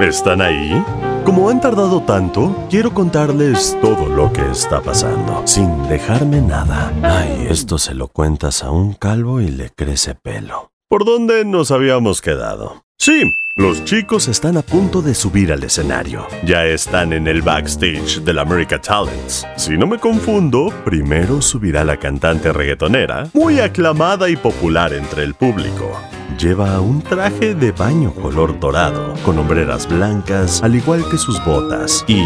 ¿Están 0.00 0.40
ahí? 0.40 0.82
Como 1.22 1.50
han 1.50 1.60
tardado 1.60 2.00
tanto, 2.00 2.66
quiero 2.70 2.94
contarles 2.94 3.76
todo 3.82 4.06
lo 4.06 4.32
que 4.32 4.40
está 4.50 4.80
pasando, 4.80 5.42
sin 5.46 5.86
dejarme 5.86 6.40
nada. 6.40 6.94
Ay, 7.02 7.46
esto 7.50 7.76
se 7.76 7.94
lo 7.94 8.08
cuentas 8.08 8.64
a 8.64 8.70
un 8.70 8.94
calvo 8.94 9.42
y 9.42 9.48
le 9.48 9.68
crece 9.68 10.14
pelo. 10.14 10.72
¿Por 10.88 11.04
dónde 11.04 11.44
nos 11.44 11.70
habíamos 11.70 12.22
quedado? 12.22 12.84
Sí, 13.04 13.36
los 13.56 13.84
chicos 13.84 14.28
están 14.28 14.56
a 14.56 14.62
punto 14.62 15.02
de 15.02 15.14
subir 15.14 15.52
al 15.52 15.62
escenario. 15.62 16.26
Ya 16.42 16.64
están 16.64 17.12
en 17.12 17.26
el 17.26 17.42
backstage 17.42 18.22
del 18.22 18.38
America 18.38 18.80
Talents. 18.80 19.46
Si 19.58 19.76
no 19.76 19.86
me 19.86 19.98
confundo, 19.98 20.72
primero 20.86 21.42
subirá 21.42 21.84
la 21.84 21.98
cantante 21.98 22.50
reggaetonera, 22.50 23.28
muy 23.34 23.60
aclamada 23.60 24.30
y 24.30 24.36
popular 24.36 24.94
entre 24.94 25.22
el 25.22 25.34
público. 25.34 26.00
Lleva 26.38 26.80
un 26.80 27.00
traje 27.00 27.54
de 27.54 27.70
baño 27.70 28.12
color 28.12 28.58
dorado, 28.58 29.14
con 29.24 29.38
hombreras 29.38 29.88
blancas, 29.88 30.62
al 30.62 30.74
igual 30.74 31.08
que 31.08 31.16
sus 31.16 31.42
botas. 31.44 32.04
Y 32.08 32.22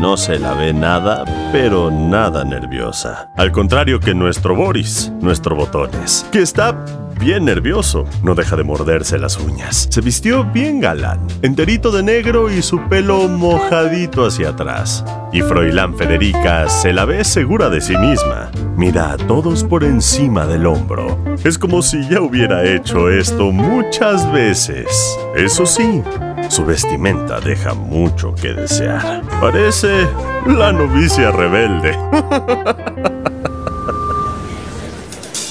no 0.00 0.16
se 0.16 0.38
la 0.38 0.54
ve 0.54 0.72
nada, 0.72 1.24
pero 1.52 1.90
nada 1.90 2.44
nerviosa. 2.44 3.30
Al 3.36 3.52
contrario 3.52 4.00
que 4.00 4.14
nuestro 4.14 4.56
Boris, 4.56 5.12
nuestro 5.20 5.54
Botones, 5.54 6.26
que 6.32 6.40
está 6.40 6.84
bien 7.22 7.44
nervioso. 7.44 8.04
No 8.24 8.34
deja 8.34 8.56
de 8.56 8.64
morderse 8.64 9.16
las 9.16 9.38
uñas. 9.38 9.86
Se 9.90 10.00
vistió 10.00 10.44
bien 10.44 10.80
galán, 10.80 11.20
enterito 11.42 11.92
de 11.92 12.02
negro 12.02 12.50
y 12.50 12.62
su 12.62 12.80
pelo 12.88 13.28
mojadito 13.28 14.26
hacia 14.26 14.50
atrás. 14.50 15.04
Y 15.32 15.40
Froilán 15.42 15.96
Federica 15.96 16.68
se 16.68 16.92
la 16.92 17.04
ve 17.04 17.24
segura 17.24 17.70
de 17.70 17.80
sí 17.80 17.96
misma. 17.96 18.50
Mira 18.76 19.12
a 19.12 19.16
todos 19.16 19.62
por 19.62 19.84
encima 19.84 20.46
del 20.46 20.66
hombro. 20.66 21.16
Es 21.44 21.58
como 21.58 21.82
si 21.82 22.08
ya 22.08 22.20
hubiera 22.20 22.64
hecho 22.64 23.08
esto 23.08 23.41
muchas 23.50 24.30
veces. 24.30 24.86
Eso 25.34 25.66
sí, 25.66 26.02
su 26.48 26.64
vestimenta 26.64 27.40
deja 27.40 27.74
mucho 27.74 28.34
que 28.34 28.52
desear. 28.52 29.22
Parece 29.40 30.06
la 30.46 30.72
novicia 30.72 31.30
rebelde. 31.30 31.98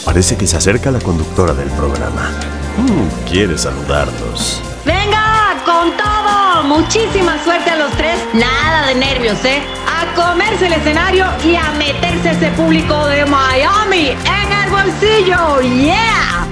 Parece 0.06 0.38
que 0.38 0.46
se 0.48 0.58
acerca 0.58 0.92
la 0.92 1.00
conductora 1.00 1.54
del 1.54 1.70
programa. 1.70 2.30
Mm, 2.78 3.30
quiere 3.30 3.58
saludarlos. 3.58 4.62
¡Venga! 4.86 5.56
¡Con 5.66 5.96
todo! 5.98 6.64
Muchísima 6.64 7.42
suerte 7.44 7.70
a 7.70 7.78
los 7.78 7.92
tres. 7.94 8.20
Nada 8.34 8.88
de 8.88 8.96
nervios, 8.96 9.44
¿eh? 9.46 9.62
A 9.88 10.14
comerse 10.14 10.68
el 10.68 10.74
escenario 10.74 11.26
y 11.46 11.56
a 11.56 11.72
meterse 11.78 12.32
ese 12.32 12.50
público 12.52 13.08
de 13.08 13.26
Miami 13.26 14.10
en 14.10 14.52
el 14.64 14.70
bolsillo. 14.70 15.62
¡Yeah! 15.62 16.48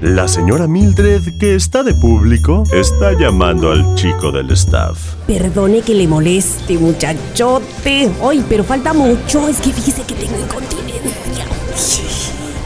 La 0.00 0.28
señora 0.28 0.68
Mildred, 0.68 1.38
que 1.38 1.56
está 1.56 1.82
de 1.82 1.92
público, 1.94 2.62
está 2.72 3.14
llamando 3.18 3.72
al 3.72 3.96
chico 3.96 4.30
del 4.30 4.50
staff. 4.52 4.96
Perdone 5.26 5.80
que 5.80 5.92
le 5.94 6.06
moleste, 6.06 6.78
muchachote. 6.78 8.08
Ay, 8.22 8.44
pero 8.48 8.62
falta 8.62 8.92
mucho. 8.92 9.48
Es 9.48 9.60
que 9.60 9.72
fíjese 9.72 10.02
que 10.02 10.14
tengo 10.14 10.36
incontinencia. 10.38 11.44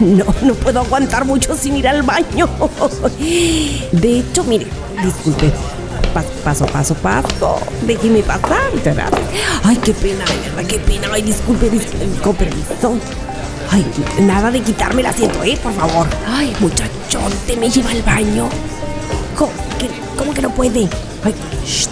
No, 0.01 0.27
no 0.47 0.55
puedo 0.55 0.81
aguantar 0.81 1.25
mucho 1.25 1.55
sin 1.57 1.77
ir 1.77 1.89
al 1.89 2.03
baño. 2.03 2.49
De 3.93 4.19
hecho, 4.19 4.45
mire, 4.45 4.67
disculpe. 5.03 5.51
Pa- 6.13 6.23
Paso, 6.45 6.67
paso, 6.67 6.95
paso. 6.97 7.57
Déjeme 7.87 8.23
pasar. 8.23 8.61
¿verdad? 8.85 9.11
Ay, 9.65 9.79
qué 9.83 9.95
pena, 9.95 10.25
verdad, 10.27 10.69
qué 10.69 10.79
pena. 10.81 11.09
Ay, 11.11 11.23
disculpe, 11.23 11.71
disculpe, 11.71 12.07
con 12.23 12.35
permiso. 12.37 12.95
Ay, 13.73 13.87
nada 14.21 14.51
de 14.51 14.61
quitarme 14.61 15.01
el 15.01 15.07
asiento, 15.07 15.43
¿eh? 15.43 15.59
Por 15.63 15.73
favor. 15.73 16.07
Ay, 16.27 16.55
muchachote, 16.61 17.57
me 17.59 17.71
lleva 17.71 17.91
al 17.91 18.03
baño. 18.03 18.51
¿Cómo 19.35 19.51
que, 19.79 19.89
cómo 20.15 20.35
que 20.35 20.43
no 20.43 20.51
puede? 20.51 20.87
Ay, 21.25 21.35
shh. 21.65 21.89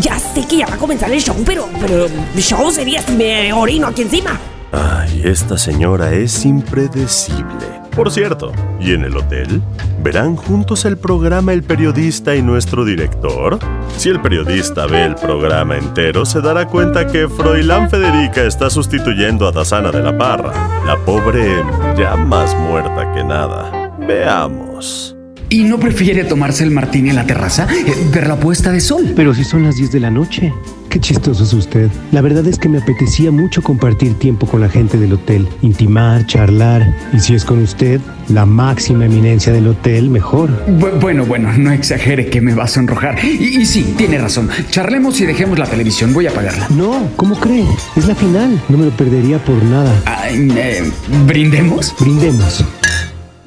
Ya 0.00 0.18
sé 0.18 0.46
que 0.46 0.58
ya 0.58 0.66
va 0.66 0.74
a 0.74 0.76
comenzar 0.76 1.10
el 1.10 1.22
show, 1.22 1.34
pero, 1.46 1.66
pero 1.80 2.04
el 2.04 2.42
show 2.42 2.70
sería 2.70 3.00
si 3.00 3.12
me 3.12 3.50
orino 3.54 3.86
aquí 3.86 4.02
encima. 4.02 4.38
Ay, 4.70 5.22
esta 5.24 5.56
señora 5.56 6.12
es 6.12 6.44
impredecible. 6.44 7.77
Por 7.98 8.12
cierto, 8.12 8.52
¿y 8.78 8.92
en 8.92 9.04
el 9.04 9.16
hotel? 9.16 9.60
¿Verán 10.04 10.36
juntos 10.36 10.84
el 10.84 10.98
programa 10.98 11.52
el 11.52 11.64
periodista 11.64 12.36
y 12.36 12.42
nuestro 12.42 12.84
director? 12.84 13.58
Si 13.96 14.08
el 14.08 14.20
periodista 14.20 14.86
ve 14.86 15.04
el 15.04 15.16
programa 15.16 15.76
entero, 15.76 16.24
se 16.24 16.40
dará 16.40 16.68
cuenta 16.68 17.08
que 17.08 17.28
Froilán 17.28 17.90
Federica 17.90 18.44
está 18.44 18.70
sustituyendo 18.70 19.48
a 19.48 19.50
Dazana 19.50 19.90
de 19.90 20.00
la 20.00 20.16
Parra, 20.16 20.52
la 20.86 20.96
pobre 21.04 21.56
ya 21.96 22.14
más 22.14 22.54
muerta 22.54 23.12
que 23.14 23.24
nada. 23.24 23.90
Veamos. 23.98 25.17
¿Y 25.50 25.64
no 25.64 25.78
prefiere 25.80 26.24
tomarse 26.24 26.62
el 26.64 26.70
martini 26.70 27.08
en 27.10 27.16
la 27.16 27.24
terraza? 27.26 27.66
Eh, 27.72 27.94
ver 28.12 28.26
la 28.26 28.38
puesta 28.38 28.70
de 28.70 28.80
sol. 28.80 29.12
Pero 29.16 29.34
si 29.34 29.44
son 29.44 29.62
las 29.62 29.76
10 29.76 29.92
de 29.92 30.00
la 30.00 30.10
noche. 30.10 30.52
Qué 30.90 31.00
chistoso 31.00 31.44
es 31.44 31.52
usted. 31.52 31.90
La 32.12 32.20
verdad 32.22 32.46
es 32.46 32.58
que 32.58 32.68
me 32.68 32.78
apetecía 32.78 33.30
mucho 33.30 33.62
compartir 33.62 34.14
tiempo 34.14 34.46
con 34.46 34.60
la 34.62 34.68
gente 34.70 34.96
del 34.98 35.12
hotel, 35.12 35.46
intimar, 35.62 36.26
charlar. 36.26 36.94
Y 37.12 37.20
si 37.20 37.34
es 37.34 37.44
con 37.44 37.62
usted, 37.62 38.00
la 38.28 38.46
máxima 38.46 39.04
eminencia 39.06 39.52
del 39.52 39.68
hotel, 39.68 40.08
mejor. 40.10 40.48
Bu- 40.66 40.98
bueno, 41.00 41.24
bueno, 41.26 41.52
no 41.56 41.70
exagere 41.72 42.26
que 42.30 42.40
me 42.40 42.54
va 42.54 42.64
a 42.64 42.68
sonrojar. 42.68 43.18
Y, 43.22 43.58
y 43.60 43.66
sí, 43.66 43.94
tiene 43.98 44.18
razón. 44.18 44.48
Charlemos 44.70 45.20
y 45.20 45.26
dejemos 45.26 45.58
la 45.58 45.66
televisión. 45.66 46.12
Voy 46.14 46.26
a 46.26 46.30
apagarla. 46.30 46.66
No, 46.70 47.08
¿cómo 47.16 47.38
cree? 47.38 47.64
Es 47.96 48.06
la 48.06 48.14
final. 48.14 48.58
No 48.70 48.78
me 48.78 48.86
lo 48.86 48.90
perdería 48.92 49.38
por 49.44 49.62
nada. 49.64 49.92
Ay, 50.06 50.48
eh, 50.56 50.90
¿Brindemos? 51.26 51.94
Brindemos. 52.00 52.64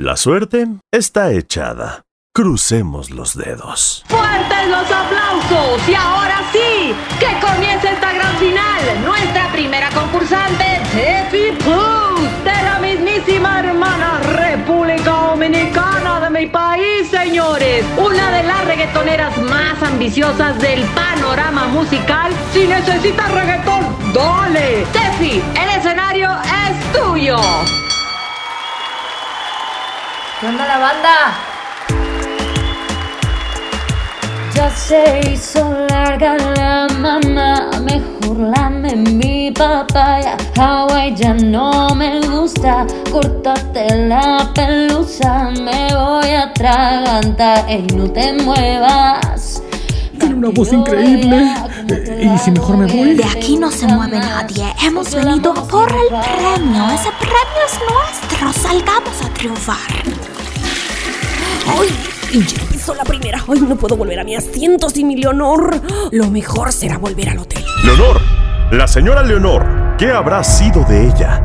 La 0.02 0.18
suerte 0.18 0.66
está 0.92 1.32
echada. 1.32 2.02
Crucemos 2.34 3.12
los 3.12 3.38
dedos. 3.38 4.04
¡Fuertes 4.08 4.68
los 4.68 4.92
aplausos! 4.92 5.88
Y 5.88 5.94
ahora 5.94 6.42
sí, 6.52 6.96
que 7.20 7.28
comience 7.40 7.88
esta 7.88 8.12
gran 8.12 8.36
final. 8.38 9.04
Nuestra 9.06 9.52
primera 9.52 9.92
concursante, 9.92 10.82
Tefi 10.92 11.56
Pooh, 11.64 12.20
de 12.44 12.64
la 12.64 12.80
mismísima 12.82 13.60
hermana 13.60 14.20
República 14.22 15.12
Dominicana 15.12 16.20
de 16.20 16.30
mi 16.32 16.48
país, 16.48 17.08
señores. 17.12 17.86
Una 17.96 18.32
de 18.32 18.42
las 18.42 18.66
reggaetoneras 18.66 19.38
más 19.44 19.84
ambiciosas 19.84 20.60
del 20.60 20.82
panorama 20.96 21.68
musical. 21.68 22.32
Si 22.54 22.66
necesitas 22.66 23.32
reggaetón, 23.32 23.96
dale. 24.16 24.84
Tefi, 24.94 25.44
el 25.62 25.78
escenario 25.78 26.28
es 26.42 26.92
tuyo. 26.92 27.38
¿Qué 30.42 30.48
onda 30.48 30.66
la 30.66 30.80
banda? 30.80 31.16
Ya 34.56 34.72
se 34.72 35.22
hizo 35.30 35.72
larga 35.88 36.36
la 36.56 36.88
mamá, 36.98 37.70
mejor 37.80 38.40
lame 38.40 38.96
mi 38.96 39.52
papaya. 39.52 40.38
Hawaii 40.58 41.16
ya 41.16 41.36
no 41.36 41.90
me 41.94 42.22
gusta, 42.22 42.88
córtate 43.12 44.08
la 44.08 44.50
pelusa, 44.56 45.52
me 45.52 45.94
voy 45.94 46.32
a 46.32 46.46
atragantar, 46.46 47.64
ey, 47.70 47.86
no 47.96 48.10
te 48.10 48.34
muevas. 48.34 49.62
Tiene 50.18 50.34
una 50.34 50.50
voz 50.50 50.74
increíble. 50.74 51.54
Eh, 51.88 52.32
¿Y 52.34 52.38
si 52.40 52.50
mejor 52.50 52.78
me 52.78 52.88
voy? 52.88 53.14
De 53.14 53.26
aquí 53.26 53.58
no 53.58 53.70
se 53.70 53.86
mueve 53.86 54.18
nadie. 54.18 54.74
Hemos 54.84 55.14
venido 55.14 55.54
por 55.68 55.88
el 55.88 56.08
premio. 56.08 56.90
Ese 56.90 57.12
premio 57.20 57.62
es 57.68 57.80
nuestro. 57.92 58.54
Salgamos 58.54 59.22
a 59.24 59.30
triunfar. 59.36 60.31
¡Ay! 61.68 61.90
Y 62.34 62.44
ya 62.46 62.62
empezó 62.62 62.94
la 62.96 63.04
primera. 63.04 63.44
¡Ay, 63.48 63.60
no 63.62 63.76
puedo 63.76 63.96
volver 63.96 64.20
a 64.20 64.24
mi 64.24 64.36
asiento 64.36 64.90
sin 64.90 65.08
mi 65.08 65.16
Leonor! 65.16 65.82
Lo 66.12 66.30
mejor 66.30 66.72
será 66.72 66.98
volver 66.98 67.30
al 67.30 67.40
hotel. 67.40 67.64
Leonor, 67.84 68.22
la 68.72 68.88
señora 68.88 69.24
Leonor, 69.24 69.66
¿qué 69.98 70.12
habrá 70.12 70.44
sido 70.44 70.84
de 70.86 71.08
ella? 71.08 71.42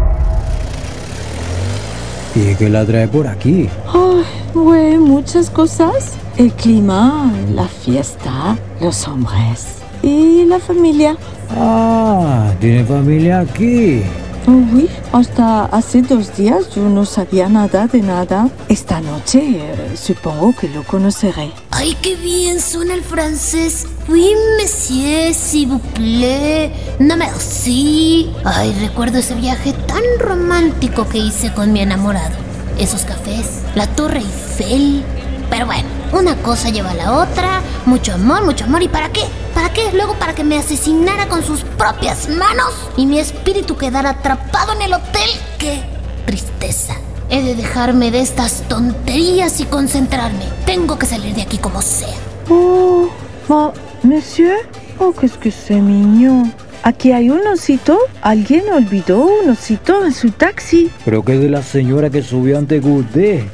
¿Y 2.34 2.55
qué 2.55 2.68
la 2.68 2.84
trae 2.84 3.09
por 3.09 3.26
aquí? 3.26 3.68
Ay, 3.93 4.24
güey, 4.55 4.98
muchas 4.98 5.48
cosas. 5.51 6.12
El 6.36 6.52
clima, 6.52 7.32
la 7.55 7.66
fiesta, 7.66 8.56
los 8.80 9.09
hombres 9.09 9.66
y 10.02 10.44
la 10.44 10.59
familia. 10.59 11.16
Ah, 11.51 12.52
tiene 12.60 12.84
familia 12.84 13.40
aquí. 13.40 14.02
Oh, 14.48 14.62
oui, 14.73 14.89
hasta 15.12 15.64
hace 15.64 16.02
dos 16.02 16.36
días 16.36 16.73
yo 16.73 16.82
no 16.89 17.05
sabía 17.05 17.48
nada 17.48 17.89
de 17.89 18.01
nada. 18.01 18.48
Esta 18.68 19.01
noche 19.01 19.40
eh, 19.43 19.97
supongo 19.97 20.55
que 20.55 20.68
lo 20.68 20.85
conoceré. 20.85 21.51
Ay, 21.73 21.97
qué 22.01 22.14
bien 22.14 22.60
suena 22.60 22.94
el 22.94 23.02
francés. 23.02 23.86
Oui, 24.09 24.31
monsieur, 24.56 25.35
s'il 25.35 25.66
vous 25.68 25.81
plaît. 25.94 26.70
No 27.01 27.16
merci. 27.16 28.31
Ay, 28.44 28.73
recuerdo 28.81 29.18
ese 29.18 29.35
viaje 29.35 29.73
tan 29.73 30.05
romántico 30.20 31.09
que 31.09 31.18
hice 31.18 31.52
con 31.52 31.73
mi 31.73 31.81
enamorado. 31.81 32.36
Esos 32.78 33.05
cafés, 33.05 33.62
la 33.74 33.89
Torre 33.89 34.20
Eiffel. 34.20 35.02
Pero 35.51 35.66
bueno, 35.66 35.89
una 36.12 36.36
cosa 36.36 36.70
lleva 36.70 36.93
a 36.93 36.94
la 36.94 37.12
otra. 37.20 37.62
Mucho 37.85 38.14
amor, 38.14 38.44
mucho 38.44 38.64
amor. 38.64 38.81
¿Y 38.81 38.89
para 38.89 39.09
qué? 39.09 39.23
¿Para 39.57 39.73
qué? 39.73 39.91
Luego 39.95 40.12
para 40.19 40.35
que 40.35 40.45
me 40.45 40.59
asesinara 40.59 41.28
con 41.28 41.43
sus 41.43 41.62
propias 41.62 42.28
manos 42.28 42.74
y 42.99 43.07
mi 43.07 43.19
espíritu 43.19 43.74
quedara 43.74 44.11
atrapado 44.11 44.74
en 44.74 44.83
el 44.83 44.93
hotel. 44.93 45.31
¡Qué 45.59 45.81
tristeza! 46.27 46.95
He 47.31 47.41
de 47.41 47.55
dejarme 47.55 48.11
de 48.11 48.20
estas 48.20 48.69
tonterías 48.69 49.59
y 49.61 49.65
concentrarme. 49.65 50.45
Tengo 50.66 50.99
que 50.99 51.07
salir 51.07 51.35
de 51.35 51.41
aquí 51.41 51.57
como 51.57 51.81
sea. 51.81 52.15
Oh, 52.51 53.09
oh, 53.49 53.73
monsieur. 54.03 54.59
Oh, 54.99 55.15
qu'est-ce 55.15 55.39
que 55.39 55.51
c'est 55.51 55.81
mignon. 55.81 56.53
Aquí 56.83 57.12
hay 57.12 57.31
un 57.31 57.47
osito. 57.47 57.99
Alguien 58.20 58.65
olvidó 58.70 59.24
un 59.24 59.49
osito 59.49 60.05
en 60.05 60.12
su 60.12 60.33
taxi. 60.33 60.91
Pero 61.07 61.24
que 61.24 61.33
es 61.33 61.41
de 61.41 61.49
la 61.49 61.62
señora 61.62 62.11
que 62.11 62.23
subió 62.23 62.59
ante 62.59 62.78
usted. 62.78 63.45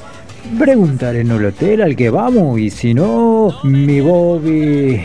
Preguntaré 0.59 1.21
en 1.21 1.31
el 1.31 1.47
hotel 1.47 1.83
al 1.83 1.97
que 1.97 2.11
vamos 2.11 2.59
y 2.59 2.71
si 2.71 2.93
no, 2.95 3.55
mi 3.65 4.01
Bobby, 4.01 5.01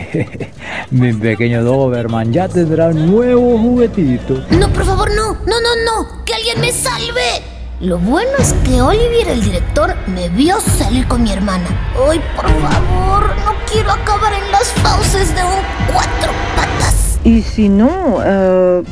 mi 0.90 1.12
pequeño 1.14 1.64
Doberman 1.64 2.32
ya 2.32 2.48
tendrá 2.48 2.88
un 2.88 3.10
nuevo 3.10 3.58
juguetito. 3.58 4.44
No, 4.50 4.68
por 4.70 4.84
favor, 4.84 5.10
no. 5.14 5.32
No, 5.32 5.60
no, 5.60 5.74
no. 5.86 6.24
Que 6.24 6.34
alguien 6.34 6.60
me 6.60 6.70
salve. 6.70 7.42
Lo 7.80 7.98
bueno 7.98 8.30
es 8.38 8.52
que 8.64 8.80
Olivier, 8.80 9.28
el 9.28 9.42
director, 9.42 9.94
me 10.08 10.28
vio 10.28 10.60
salir 10.60 11.06
con 11.06 11.22
mi 11.22 11.32
hermana. 11.32 11.66
Ay, 12.08 12.20
por 12.36 12.46
favor, 12.46 13.28
no 13.44 13.52
quiero 13.72 13.90
acabar 13.92 14.32
en 14.34 14.50
las 14.52 14.72
fauces 14.82 15.34
de 15.34 15.42
un 15.42 15.92
cuatro 15.92 16.32
patas. 16.56 17.18
Y 17.24 17.40
si 17.42 17.68
no, 17.68 18.20
euh, 18.24 18.82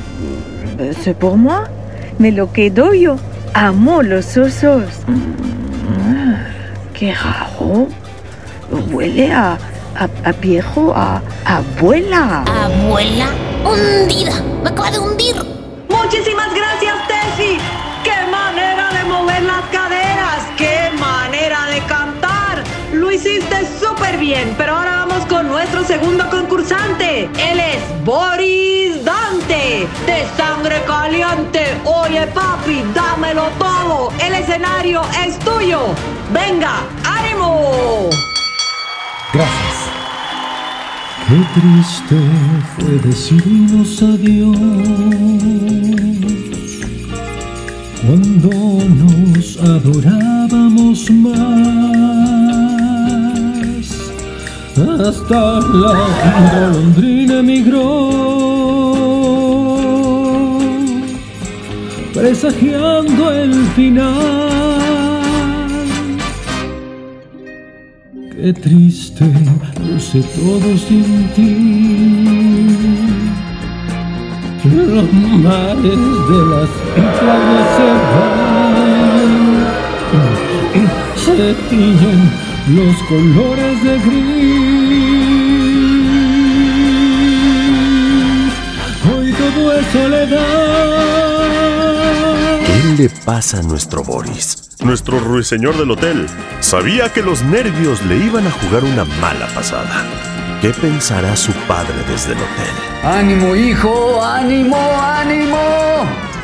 c'est 1.03 1.17
pour 1.19 1.37
moi. 1.37 1.65
Me 2.19 2.31
lo 2.33 2.53
quedo 2.53 2.95
yo. 2.95 3.17
Amo 3.55 4.03
los 4.03 4.37
osos. 4.37 4.85
Qué 6.99 7.13
raro. 7.13 7.89
Huele 8.91 9.31
a, 9.31 9.59
a, 9.99 10.09
a 10.25 10.33
viejo, 10.33 10.95
a, 10.97 11.21
a 11.45 11.57
abuela. 11.59 12.43
Abuela, 12.45 13.29
hundida. 13.65 14.43
Me 14.63 14.71
acaba 14.71 14.91
de 14.91 14.99
hundir. 14.99 15.37
Muchísimas 15.91 16.55
gracias, 16.55 16.95
Tefi. 17.07 17.59
¡Qué 18.03 18.31
manera 18.31 18.91
de 18.95 19.05
mover 19.05 19.43
las 19.43 19.65
caderas! 19.71 20.47
¡Qué 20.57 20.91
manera 20.99 21.67
de 21.67 21.81
cantar! 21.81 22.65
Lo 22.95 23.13
hiciste 23.13 23.69
súper 23.79 24.17
bien, 24.17 24.55
pero 24.57 24.77
ahora 24.77 25.05
vamos 25.07 25.27
con 25.27 25.49
nuestro 25.49 25.85
segundo 25.85 26.31
concursante. 26.31 27.25
Él 27.25 27.61
es 27.61 28.05
Boris 28.07 29.05
Dante, 29.05 29.16
de 30.07 30.27
Sangre 30.37 30.83
Caliente. 30.87 31.77
Oye, 31.85 32.27
papi, 32.29 32.83
dámelo 32.95 33.49
todo. 33.59 34.13
El 34.21 34.35
escenario 34.35 35.03
es 35.27 35.39
tuyo. 35.41 35.95
Venga, 36.33 36.85
ánimo. 37.05 38.11
Gracias. 39.33 39.77
Qué 41.29 41.61
triste 41.61 42.19
fue 42.77 42.93
decirnos 43.09 44.01
adiós 44.01 44.57
cuando 48.07 48.51
nos 49.01 49.57
adorábamos 49.59 51.11
más. 51.11 51.57
Hasta 54.77 55.61
la 55.61 55.97
golondrina 56.53 57.39
emigró, 57.41 58.95
presagiando 62.17 63.31
el 63.31 63.53
final. 63.77 64.81
Qué 68.33 68.53
triste 68.55 69.25
luce 69.85 70.23
todo 70.35 70.77
sin 70.79 71.29
ti. 71.35 71.53
Los 74.65 75.13
mares 75.45 76.03
de 76.31 76.41
las 76.53 76.71
playas 77.19 77.69
se 77.77 77.89
van, 78.13 79.21
se 81.25 81.41
tiñen 81.69 82.21
los 82.77 82.97
colores 83.11 83.77
de 83.85 83.95
gris. 84.07 85.17
Hoy 89.09 89.29
todo 89.33 89.63
es 89.79 89.87
soledad. 89.93 90.96
¿Qué 92.97 93.03
le 93.03 93.09
pasa 93.11 93.59
a 93.59 93.63
nuestro 93.63 94.03
Boris? 94.03 94.71
Nuestro 94.83 95.21
ruiseñor 95.21 95.77
del 95.77 95.91
hotel 95.91 96.27
sabía 96.61 97.13
que 97.13 97.21
los 97.21 97.43
nervios 97.43 98.03
le 98.07 98.17
iban 98.17 98.47
a 98.47 98.51
jugar 98.51 98.85
una 98.85 99.05
mala 99.05 99.47
pasada. 99.49 100.03
¿Qué 100.63 100.71
pensará 100.71 101.37
su 101.37 101.53
padre 101.69 101.95
desde 102.09 102.33
el 102.33 102.39
hotel? 102.39 102.75
¡Ánimo, 103.03 103.55
hijo! 103.55 104.23
¡Ánimo, 104.23 104.77
ánimo! 104.77 105.59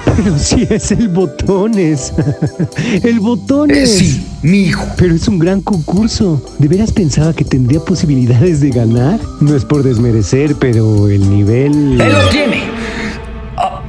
Pero 0.04 0.38
si 0.38 0.66
es 0.68 0.92
el 0.92 1.08
botones. 1.08 2.12
el 3.02 3.20
botones. 3.20 3.78
Eh, 3.78 3.86
sí, 3.86 4.26
mi 4.42 4.64
hijo. 4.64 4.84
Pero 4.98 5.14
es 5.14 5.26
un 5.28 5.38
gran 5.38 5.62
concurso. 5.62 6.42
¿De 6.58 6.68
veras 6.68 6.92
pensaba 6.92 7.32
que 7.32 7.44
tendría 7.44 7.80
posibilidades 7.80 8.60
de 8.60 8.70
ganar? 8.70 9.18
No 9.40 9.56
es 9.56 9.64
por 9.64 9.82
desmerecer, 9.82 10.54
pero 10.56 11.08
el 11.08 11.30
nivel. 11.30 11.98
¡Él 11.98 12.12
lo 12.12 12.28
tiene! 12.28 12.71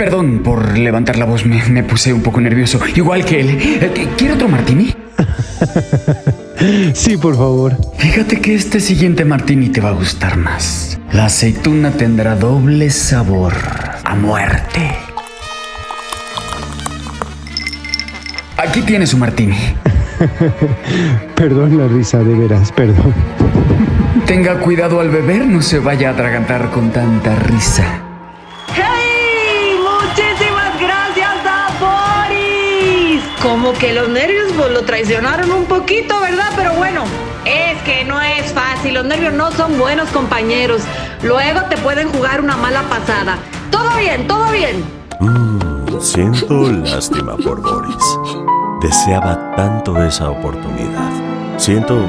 Perdón 0.03 0.41
por 0.43 0.77
levantar 0.77 1.15
la 1.15 1.23
voz, 1.23 1.45
me, 1.45 1.63
me 1.69 1.81
puse 1.81 2.11
un 2.11 2.21
poco 2.21 2.41
nervioso. 2.41 2.77
Igual 2.93 3.23
que 3.23 3.39
él. 3.39 3.57
Eh, 3.61 4.09
¿Quiere 4.17 4.33
otro 4.33 4.49
martini? 4.49 4.93
sí, 6.93 7.15
por 7.15 7.37
favor. 7.37 7.77
Fíjate 7.99 8.41
que 8.41 8.53
este 8.53 8.81
siguiente 8.81 9.23
martini 9.23 9.69
te 9.69 9.79
va 9.79 9.91
a 9.91 9.93
gustar 9.93 10.35
más. 10.35 10.99
La 11.13 11.27
aceituna 11.27 11.91
tendrá 11.91 12.35
doble 12.35 12.89
sabor 12.89 13.53
a 14.03 14.13
muerte. 14.15 14.91
Aquí 18.57 18.81
tiene 18.81 19.07
su 19.07 19.17
martini. 19.17 19.55
perdón 21.35 21.77
la 21.77 21.87
risa, 21.87 22.19
de 22.19 22.35
veras, 22.35 22.73
perdón. 22.73 23.13
Tenga 24.25 24.59
cuidado 24.59 24.99
al 24.99 25.07
beber, 25.07 25.45
no 25.47 25.61
se 25.61 25.79
vaya 25.79 26.09
a 26.09 26.11
atragantar 26.11 26.71
con 26.71 26.91
tanta 26.91 27.35
risa. 27.35 28.12
Como 33.43 33.73
que 33.73 33.91
los 33.91 34.07
nervios 34.07 34.53
pues, 34.55 34.71
lo 34.71 34.83
traicionaron 34.83 35.51
un 35.51 35.65
poquito, 35.65 36.17
¿verdad? 36.21 36.49
Pero 36.55 36.75
bueno, 36.75 37.03
es 37.43 37.81
que 37.83 38.05
no 38.05 38.21
es 38.21 38.53
fácil. 38.53 38.93
Los 38.93 39.03
nervios 39.03 39.33
no 39.33 39.51
son 39.51 39.77
buenos 39.77 40.07
compañeros. 40.11 40.81
Luego 41.21 41.59
te 41.69 41.75
pueden 41.77 42.07
jugar 42.07 42.39
una 42.39 42.55
mala 42.55 42.83
pasada. 42.83 43.37
Todo 43.69 43.97
bien, 43.97 44.25
todo 44.27 44.49
bien. 44.49 44.81
Mm, 45.19 45.99
siento 45.99 46.71
lástima 46.71 47.35
por 47.35 47.61
Boris. 47.61 48.19
Deseaba 48.81 49.53
tanto 49.57 50.01
esa 50.01 50.29
oportunidad. 50.29 51.11
Siento 51.57 51.99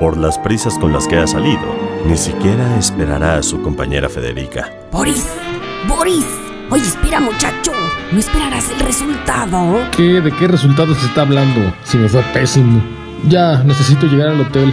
por 0.00 0.16
las 0.16 0.36
prisas 0.36 0.76
con 0.80 0.92
las 0.92 1.06
que 1.06 1.16
ha 1.16 1.28
salido. 1.28 1.62
Ni 2.06 2.16
siquiera 2.16 2.76
esperará 2.76 3.36
a 3.36 3.42
su 3.44 3.62
compañera 3.62 4.08
Federica. 4.08 4.68
Boris, 4.90 5.28
Boris. 5.86 6.45
Oye, 6.70 6.82
espera 6.82 7.20
muchacho. 7.20 7.72
¿No 8.10 8.18
esperarás 8.18 8.70
el 8.70 8.80
resultado? 8.80 9.88
¿Qué? 9.96 10.20
¿De 10.20 10.32
qué 10.32 10.48
resultado 10.48 10.94
se 10.94 11.06
está 11.06 11.22
hablando? 11.22 11.72
Si 11.84 11.96
me 11.96 12.08
fue 12.08 12.22
pésimo. 12.32 12.82
Ya, 13.28 13.58
necesito 13.64 14.06
llegar 14.06 14.28
al 14.30 14.40
hotel. 14.40 14.72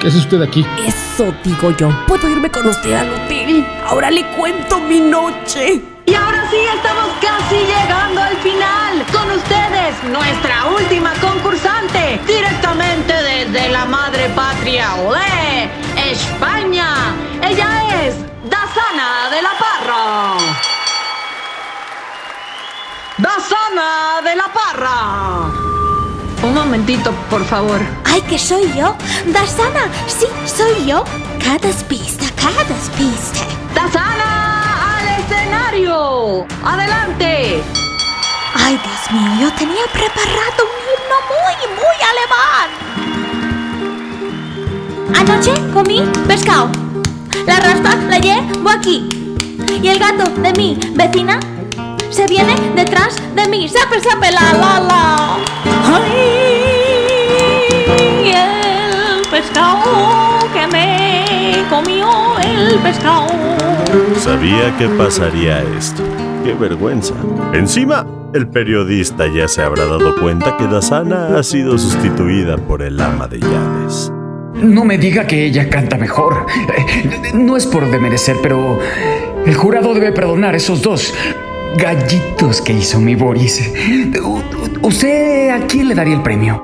¿Qué 0.00 0.08
hace 0.08 0.18
usted 0.18 0.42
aquí? 0.42 0.64
Eso 0.86 1.32
digo 1.44 1.70
yo. 1.76 1.90
¿Puedo 2.06 2.28
irme 2.28 2.50
con 2.50 2.66
usted 2.66 2.92
al 2.94 3.08
hotel? 3.12 3.66
Ahora 3.86 4.10
le 4.10 4.24
cuento 4.36 4.80
mi 4.80 5.00
noche. 5.00 5.82
Y 6.06 6.14
ahora 6.14 6.48
sí, 6.50 6.56
estamos 6.74 7.08
casi 7.20 7.56
llegando 7.56 8.20
al 8.22 8.36
final. 8.36 9.04
Con 9.12 9.30
ustedes, 9.36 9.94
nuestra 10.12 10.66
última 10.66 11.12
concursante, 11.20 12.20
directamente 12.26 13.12
desde 13.12 13.68
la 13.70 13.84
madre 13.86 14.28
patria, 14.34 14.94
¡Olé! 14.96 15.68
España. 16.10 17.14
Dasana 23.18 24.20
de 24.22 24.36
la 24.36 24.44
Parra. 24.52 25.48
Un 26.42 26.52
momentito, 26.52 27.10
por 27.30 27.42
favor. 27.46 27.80
Ay, 28.04 28.20
que 28.20 28.38
soy 28.38 28.70
yo. 28.76 28.94
Dasana, 29.32 29.88
sí, 30.06 30.26
soy 30.44 30.84
yo. 30.84 31.02
Cada 31.42 31.70
pista, 31.88 32.26
cada 32.36 32.62
pista. 32.98 33.40
Dasana 33.74 34.98
al 34.98 35.08
escenario. 35.20 36.46
Adelante. 36.62 37.62
Ay, 38.54 38.78
Dios 38.84 39.10
mío, 39.10 39.30
yo 39.40 39.52
tenía 39.56 39.86
preparado 39.94 40.64
un 40.66 40.80
himno 40.92 41.16
muy, 41.32 41.56
muy 41.80 41.96
alemán. 42.12 42.68
Anoche 45.18 45.54
comí 45.72 46.02
pescado. 46.28 46.68
La 47.46 47.60
raspa 47.60 47.96
la 48.10 48.18
llevo 48.18 48.68
aquí. 48.68 49.08
Y 49.82 49.88
el 49.88 49.98
gato 49.98 50.24
de 50.42 50.52
mi 50.52 50.78
vecina 50.94 51.40
se 52.10 52.26
viene 52.26 52.54
detrás 52.74 53.16
de 53.34 53.48
mí. 53.48 53.68
¡Sape, 53.68 54.00
sape, 54.00 54.30
la, 54.32 54.52
la, 54.52 54.80
la! 54.80 55.36
¡Ay! 55.96 57.36
El 58.32 59.28
pescado 59.30 60.38
que 60.52 60.66
me 60.72 61.24
comió 61.70 62.38
el 62.38 62.78
pescado. 62.80 63.26
Sabía 64.18 64.76
que 64.78 64.88
pasaría 64.88 65.62
esto. 65.78 66.02
¡Qué 66.44 66.54
vergüenza! 66.54 67.14
Encima, 67.52 68.06
el 68.34 68.48
periodista 68.48 69.26
ya 69.26 69.48
se 69.48 69.62
habrá 69.62 69.84
dado 69.86 70.14
cuenta 70.16 70.56
que 70.56 70.66
Dasana 70.66 71.36
ha 71.38 71.42
sido 71.42 71.78
sustituida 71.78 72.56
por 72.56 72.82
el 72.82 73.00
ama 73.00 73.26
de 73.28 73.40
llaves. 73.40 74.12
No 74.54 74.84
me 74.84 74.96
diga 74.96 75.26
que 75.26 75.44
ella 75.46 75.68
canta 75.68 75.96
mejor. 75.98 76.46
Eh, 76.76 77.32
No 77.34 77.56
es 77.56 77.66
por 77.66 77.90
demerecer, 77.90 78.36
pero 78.42 78.78
el 79.44 79.54
jurado 79.54 79.92
debe 79.92 80.12
perdonar 80.12 80.54
esos 80.54 80.80
dos 80.82 81.12
gallitos 81.76 82.60
que 82.62 82.72
hizo 82.72 83.00
mi 83.00 83.14
Boris. 83.14 83.70
¿Usted 84.82 85.50
a 85.50 85.66
quién 85.66 85.88
le 85.88 85.94
daría 85.94 86.14
el 86.14 86.22
premio? 86.22 86.62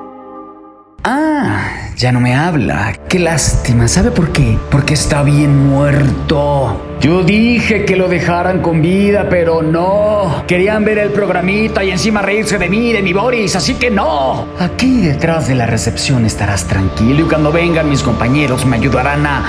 Ah, 1.03 1.69
Ya 1.97 2.11
no 2.11 2.19
me 2.19 2.33
habla. 2.35 2.93
Qué 3.07 3.19
lástima. 3.19 3.87
¿Sabe 3.87 4.09
por 4.11 4.31
qué? 4.31 4.57
Porque 4.71 4.93
está 4.95 5.21
bien 5.23 5.67
muerto. 5.69 6.81
Yo 7.01 7.23
dije 7.23 7.85
que 7.85 7.95
lo 7.95 8.07
dejaran 8.07 8.61
con 8.61 8.81
vida, 8.81 9.27
pero 9.29 9.61
no. 9.61 10.43
Querían 10.47 10.83
ver 10.85 10.97
el 10.97 11.09
programita 11.11 11.83
y 11.83 11.91
encima 11.91 12.21
reírse 12.21 12.57
de 12.57 12.67
mí, 12.69 12.91
de 12.93 13.01
mi 13.01 13.13
Boris, 13.13 13.55
así 13.55 13.75
que 13.75 13.91
no. 13.91 14.47
Aquí 14.59 15.01
detrás 15.01 15.47
de 15.47 15.55
la 15.55 15.65
recepción 15.65 16.25
estarás 16.25 16.65
tranquilo 16.65 17.25
y 17.25 17.29
cuando 17.29 17.51
vengan 17.51 17.89
mis 17.89 18.01
compañeros 18.01 18.65
me 18.65 18.77
ayudarán 18.77 19.25
a 19.27 19.43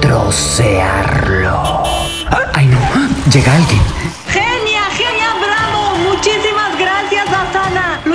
trocearlo. 0.00 1.82
Ah, 2.30 2.50
Ay, 2.54 2.66
no. 2.66 2.78
Llega 3.32 3.54
alguien. 3.54 3.80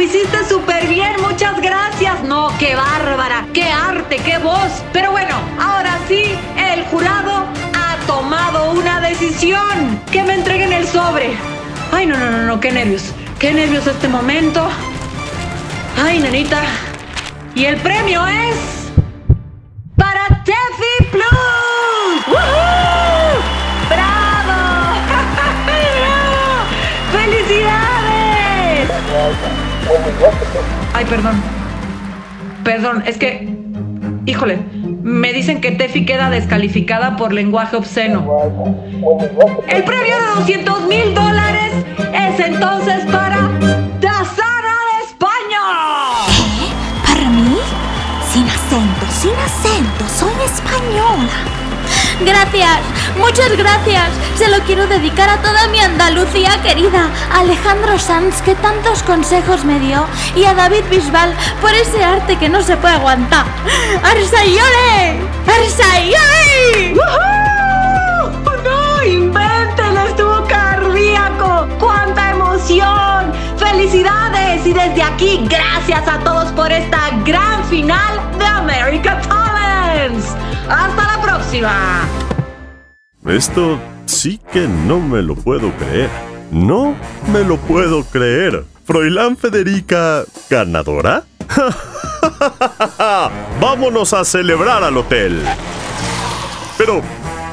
Hiciste 0.09 0.43
súper 0.45 0.87
bien, 0.87 1.13
muchas 1.21 1.61
gracias. 1.61 2.23
No, 2.23 2.51
qué 2.57 2.75
bárbara, 2.75 3.45
qué 3.53 3.63
arte, 3.63 4.17
qué 4.17 4.39
voz. 4.39 4.83
Pero 4.91 5.11
bueno, 5.11 5.35
ahora 5.59 5.99
sí, 6.07 6.35
el 6.57 6.83
jurado 6.85 7.45
ha 7.75 7.95
tomado 8.07 8.71
una 8.71 8.99
decisión. 9.01 10.01
Que 10.11 10.23
me 10.23 10.33
entreguen 10.33 10.73
el 10.73 10.87
sobre. 10.87 11.37
Ay, 11.91 12.07
no, 12.07 12.17
no, 12.17 12.31
no, 12.31 12.41
no, 12.43 12.59
qué 12.59 12.71
nervios. 12.71 13.13
Qué 13.37 13.53
nervios 13.53 13.85
este 13.85 14.07
momento. 14.07 14.67
Ay, 16.03 16.19
nanita. 16.19 16.61
Y 17.53 17.65
el 17.65 17.77
premio 17.77 18.25
es... 18.25 18.78
Ay, 30.93 31.05
perdón. 31.05 31.41
Perdón, 32.63 33.03
es 33.05 33.17
que. 33.17 33.57
Híjole, 34.25 34.59
me 35.01 35.33
dicen 35.33 35.59
que 35.59 35.71
Tefi 35.71 36.05
queda 36.05 36.29
descalificada 36.29 37.15
por 37.15 37.33
lenguaje 37.33 37.75
obsceno. 37.75 38.27
El 39.67 39.83
premio 39.83 40.15
de 40.15 40.39
200 40.41 40.87
mil 40.87 41.15
dólares 41.15 41.71
es 42.13 42.39
entonces 42.45 43.05
para 43.05 43.49
Dazara 43.99 44.75
de 44.91 45.05
España. 45.07 45.61
¿Para 47.05 47.29
mí? 47.29 47.57
Sin 48.31 48.43
acento, 48.43 49.05
sin 49.11 49.33
acento, 49.33 50.05
soy 50.07 50.45
española. 50.45 51.58
Gracias, 52.25 52.79
muchas 53.17 53.55
gracias. 53.55 54.09
Se 54.37 54.49
lo 54.49 54.59
quiero 54.65 54.87
dedicar 54.87 55.29
a 55.29 55.41
toda 55.41 55.67
mi 55.69 55.79
Andalucía 55.79 56.61
querida, 56.61 57.09
a 57.31 57.39
Alejandro 57.39 57.97
Sanz 57.97 58.41
que 58.41 58.55
tantos 58.55 59.03
consejos 59.03 59.63
me 59.63 59.79
dio 59.79 60.05
y 60.35 60.43
a 60.43 60.53
David 60.53 60.83
Bisbal 60.89 61.33
por 61.61 61.73
ese 61.73 62.03
arte 62.03 62.37
que 62.37 62.49
no 62.49 62.61
se 62.61 62.75
puede 62.77 62.95
aguantar. 62.95 63.45
¡Arsayole! 64.03 65.19
¡Arsayole! 65.47 66.95
¡Woohoo! 66.95 68.63
¡No 68.63 69.03
inventen! 69.03 69.97
¡Estuvo 70.09 70.43
cardíaco! 70.45 71.67
¡Cuánta 71.79 72.31
emoción! 72.31 73.48
¡Felicidades! 73.59 74.65
Y 74.65 74.73
desde 74.73 75.03
aquí, 75.03 75.45
gracias 75.49 76.07
a 76.07 76.19
todos 76.19 76.51
por 76.53 76.71
esta 76.71 77.09
gran 77.25 77.63
final 77.65 78.19
de 78.37 78.45
America 78.45 79.19
Talents. 79.21 80.35
¡Hasta 80.69 81.17
la 81.17 81.21
próxima! 81.21 82.07
Esto 83.27 83.79
sí 84.05 84.39
que 84.51 84.67
no 84.67 84.99
me 84.99 85.21
lo 85.21 85.35
puedo 85.35 85.71
creer. 85.73 86.09
No 86.51 86.95
me 87.31 87.43
lo 87.43 87.57
puedo 87.57 88.03
creer. 88.05 88.65
Froilán 88.85 89.37
Federica, 89.37 90.23
¿ganadora? 90.49 91.23
Vámonos 93.61 94.13
a 94.13 94.25
celebrar 94.25 94.83
al 94.83 94.97
hotel. 94.97 95.43
Pero, 96.77 97.01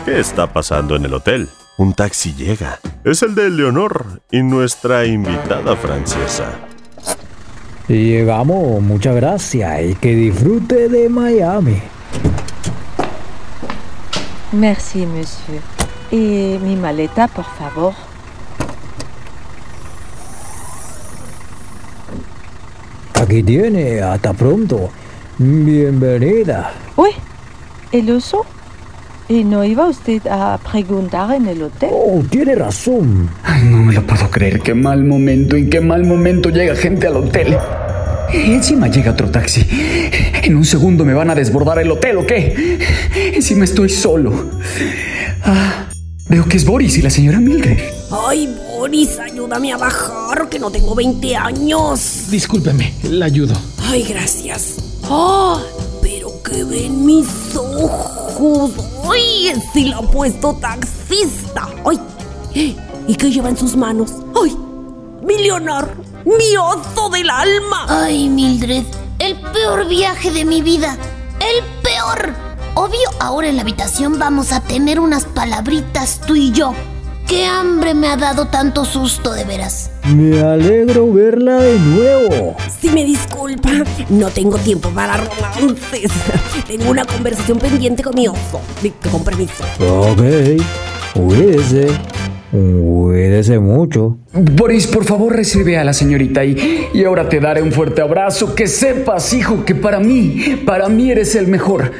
¿qué 0.05 0.21
está 0.21 0.47
pasando 0.47 0.97
en 0.97 1.05
el 1.05 1.15
hotel? 1.15 1.49
Un 1.79 1.93
taxi 1.93 2.33
llega. 2.33 2.81
Es 3.05 3.23
el 3.23 3.35
de 3.35 3.51
Leonor 3.51 4.23
y 4.31 4.43
nuestra 4.43 5.05
invitada 5.05 5.77
francesa. 5.77 6.53
Llegamos, 7.87 8.81
muchas 8.81 9.15
gracias 9.15 9.83
y 9.85 9.95
que 9.95 10.15
disfrute 10.15 10.89
de 10.89 11.11
Miami. 11.11 11.83
Merci, 14.53 15.05
monsieur. 15.05 15.61
Y 16.11 16.59
mi 16.63 16.77
maleta, 16.77 17.29
por 17.29 17.45
favor. 17.45 17.93
Aquí 23.21 23.43
tiene, 23.43 24.01
hasta 24.01 24.33
pronto. 24.33 24.89
Bienvenida. 25.37 26.73
Uy, 26.97 27.11
¿el 27.93 28.11
oso? 28.13 28.47
¿Y 29.29 29.43
no 29.43 29.65
iba 29.65 29.89
usted 29.89 30.25
a 30.29 30.59
preguntar 30.59 31.35
en 31.35 31.49
el 31.49 31.63
hotel? 31.63 31.91
Oh, 31.93 32.23
tiene 32.31 32.55
razón. 32.55 33.29
Ay, 33.43 33.65
no 33.65 33.79
me 33.79 33.93
lo 33.93 34.07
puedo 34.07 34.31
creer. 34.31 34.61
Qué 34.61 34.73
mal 34.73 35.03
momento. 35.05 35.57
En 35.57 35.69
qué 35.69 35.81
mal 35.81 36.05
momento 36.05 36.51
llega 36.51 36.77
gente 36.77 37.09
al 37.09 37.17
hotel. 37.17 37.57
Y 38.33 38.53
encima 38.53 38.87
llega 38.89 39.13
otro 39.13 39.29
taxi. 39.29 39.67
En 40.43 40.57
un 40.57 40.65
segundo 40.65 41.05
me 41.05 41.13
van 41.13 41.31
a 41.31 41.35
desbordar 41.35 41.81
el 41.81 41.91
hotel, 41.91 42.19
¿o 42.19 42.27
qué? 42.27 42.79
Encima 43.35 43.65
estoy 43.65 43.89
solo. 43.89 44.33
Ah, 45.43 45.87
veo 46.29 46.45
que 46.45 46.57
es 46.57 46.65
Boris 46.65 46.97
y 46.99 47.03
la 47.03 47.11
señora 47.11 47.41
Mildred. 47.41 47.79
Ay, 48.29 48.55
Boris, 48.77 49.19
ayúdame 49.19 49.73
a 49.73 49.77
bajar, 49.77 50.49
que 50.49 50.61
no 50.61 50.71
tengo 50.71 50.95
20 50.95 51.35
años. 51.35 52.27
Discúlpeme, 52.31 52.95
la 53.05 53.27
ayudo. 53.27 53.55
Ay, 53.79 54.05
gracias. 54.09 54.77
¡Ah! 55.05 55.61
pero 56.07 56.41
que 56.43 56.63
ven 56.63 57.05
mis 57.05 57.27
ojos. 57.57 58.26
¡Ay! 59.11 59.53
Sí 59.73 59.87
la 59.87 59.99
ha 59.99 60.03
puesto 60.03 60.55
taxista. 60.55 61.69
¡Ay! 61.85 62.77
¿Y 63.09 63.15
qué 63.15 63.31
lleva 63.31 63.49
en 63.49 63.57
sus 63.57 63.77
manos? 63.77 64.13
¡Ay! 64.43 64.57
¡Mi 65.23 65.39
Leonor! 65.39 65.95
¡Mi 66.25 66.57
oso 66.57 67.09
del 67.11 67.31
alma! 67.31 67.87
Ay, 67.89 68.29
Mildred, 68.29 68.85
el 69.19 69.41
peor 69.53 69.87
viaje 69.89 70.31
de 70.31 70.45
mi 70.45 70.61
vida. 70.61 70.97
El 71.39 71.65
peor. 71.83 72.35
Obvio, 72.75 73.09
ahora 73.21 73.49
en 73.49 73.57
la 73.57 73.63
habitación 73.63 74.19
vamos 74.19 74.53
a 74.53 74.61
tener 74.61 75.01
unas 75.01 75.25
palabritas 75.25 76.21
tú 76.27 76.35
y 76.35 76.53
yo. 76.53 76.75
¡Qué 77.27 77.47
hambre 77.47 77.95
me 77.95 78.09
ha 78.09 78.17
dado 78.17 78.47
tanto 78.47 78.85
susto 78.85 79.33
de 79.33 79.45
veras! 79.45 79.91
Me 80.15 80.41
alegro 80.41 81.13
verla 81.13 81.57
de 81.57 81.79
nuevo. 81.81 82.57
Si 82.81 82.89
me 82.91 83.05
disculpa, 83.05 83.71
no 84.09 84.29
tengo 84.29 84.57
tiempo 84.59 84.89
para 84.91 85.17
romances. 85.17 86.13
Tengo 86.69 86.91
una 86.91 87.05
conversación 87.05 87.59
pendiente 87.59 88.05
con 88.05 88.15
mi 88.15 88.29
oso. 88.29 88.61
Con 89.11 89.25
permiso. 89.25 89.65
Ok, 89.81 90.63
cuídese. 91.13 91.89
Cuídese 92.53 93.59
mucho. 93.59 94.19
Boris, 94.33 94.87
por 94.87 95.05
favor, 95.05 95.35
recibe 95.35 95.77
a 95.77 95.83
la 95.83 95.93
señorita 95.93 96.45
y, 96.45 96.89
y 96.95 97.05
ahora 97.05 97.29
te 97.29 97.41
daré 97.41 97.61
un 97.61 97.73
fuerte 97.73 98.01
abrazo. 98.01 98.55
Que 98.55 98.69
sepas, 98.69 99.33
hijo, 99.33 99.65
que 99.65 99.75
para 99.75 99.99
mí, 99.99 100.63
para 100.65 100.89
mí 100.89 101.11
eres 101.11 101.35
el 101.35 101.49
mejor. 101.49 101.91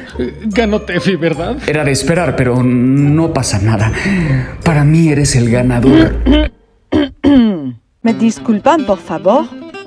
Ganó 0.45 0.81
Tefi, 0.81 1.17
¿verdad? 1.17 1.57
Era 1.67 1.83
de 1.83 1.91
esperar, 1.91 2.37
pero 2.37 2.63
no 2.63 3.33
pasa 3.33 3.59
nada. 3.59 3.91
Para 4.63 4.85
mí 4.85 5.09
eres 5.09 5.35
el 5.35 5.49
ganador. 5.49 6.15
¿Me 8.07 8.13
disculpan, 8.13 8.85
por 8.85 8.99
favor? 8.99 9.43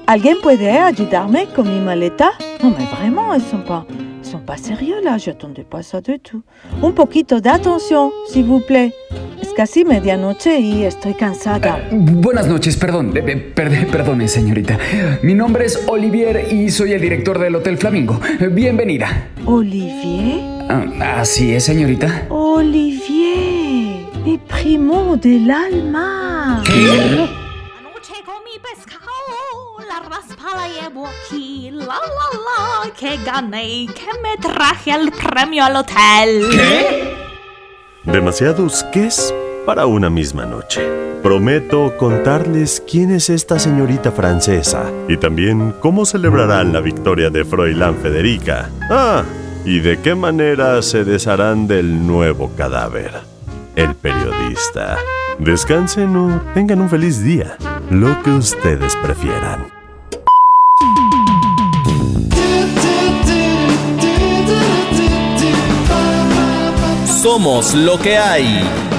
¿Alguien 0.06 0.36
puede 0.42 0.70
ayudarme 0.78 1.47
con 1.56 1.66
mi 1.72 1.80
maleta? 1.80 2.32
No, 2.62 2.68
mais 2.68 2.86
vraiment, 2.90 3.32
ils 3.34 3.40
sont 3.40 3.64
pas, 3.64 3.86
ils 4.22 4.30
sont 4.30 4.44
pas 4.44 4.59
sérieux 4.59 5.01
là. 5.02 5.16
J'attendais 5.16 5.64
pas 5.64 5.82
ça 5.82 6.02
du 6.02 6.18
tout. 6.18 6.42
Un 6.82 6.90
poquito 6.92 7.40
de 7.40 7.48
atención, 7.48 8.12
s'il 8.28 8.44
vous 8.44 8.60
plaît. 8.60 8.92
Es 9.40 9.55
casi 9.56 9.86
medianoche 9.86 10.60
y 10.60 10.84
estoy 10.84 11.14
cansada. 11.14 11.78
Buenas 11.92 12.47
noches, 12.47 12.76
perdón, 12.76 13.16
eh, 13.16 13.24
eh, 13.26 13.36
perde- 13.56 13.86
perdone, 13.90 14.28
señorita. 14.28 14.76
Mi 15.22 15.32
nombre 15.34 15.64
es 15.64 15.82
Olivier 15.88 16.47
y 16.52 16.68
soy 16.68 16.92
el 16.92 17.01
director 17.01 17.38
del 17.38 17.55
Hotel 17.56 17.78
Flamingo. 17.78 18.20
Bienvenida. 18.52 19.28
Olivier 19.47 20.42
Ah, 20.68 21.20
así 21.22 21.55
es, 21.55 21.64
señorita. 21.64 22.26
Olivier, 22.28 24.05
mi 24.26 24.36
primo 24.36 25.16
del 25.16 25.51
alma. 25.51 26.62
Comí 26.66 27.26
pescado, 28.62 29.78
la 29.89 30.01
raspa 30.09 30.57
la 30.57 30.69
llevo 30.69 31.07
aquí, 31.07 31.70
la 31.70 31.87
la 31.87 32.85
la, 32.85 32.91
que 32.93 33.16
gané, 33.24 33.87
que 33.87 34.09
me 34.23 34.37
traje 34.41 34.93
el 34.93 35.11
premio 35.12 35.65
al 35.65 35.77
hotel. 35.77 36.47
Demasiados 38.05 38.85
qués 38.93 39.35
para 39.66 39.87
una 39.87 40.11
misma 40.11 40.47
noche. 40.47 41.11
Prometo 41.23 41.97
contarles 41.99 42.82
quién 42.91 43.11
es 43.11 43.28
esta 43.28 43.59
señorita 43.59 44.11
francesa 44.11 44.91
y 45.07 45.19
también 45.19 45.74
cómo 45.81 46.07
celebrarán 46.07 46.73
la 46.73 46.81
victoria 46.81 47.28
de 47.28 47.45
Froilán 47.45 47.97
Federica. 47.97 48.70
Ah, 48.91 49.23
y 49.65 49.81
de 49.81 50.01
qué 50.01 50.15
manera 50.15 50.81
se 50.81 51.05
desharán 51.05 51.66
del 51.66 52.07
nuevo 52.07 52.51
cadáver. 52.57 53.12
El 53.77 53.95
periodista. 53.95 54.97
Descansen 55.41 56.15
o 56.17 56.39
tengan 56.53 56.83
un 56.83 56.91
feliz 56.91 57.25
día, 57.25 57.57
lo 57.89 58.23
que 58.23 58.31
ustedes 58.31 58.95
prefieran. 58.97 59.67
Somos 67.07 67.73
lo 67.75 67.99
que 67.99 68.19
hay. 68.19 68.90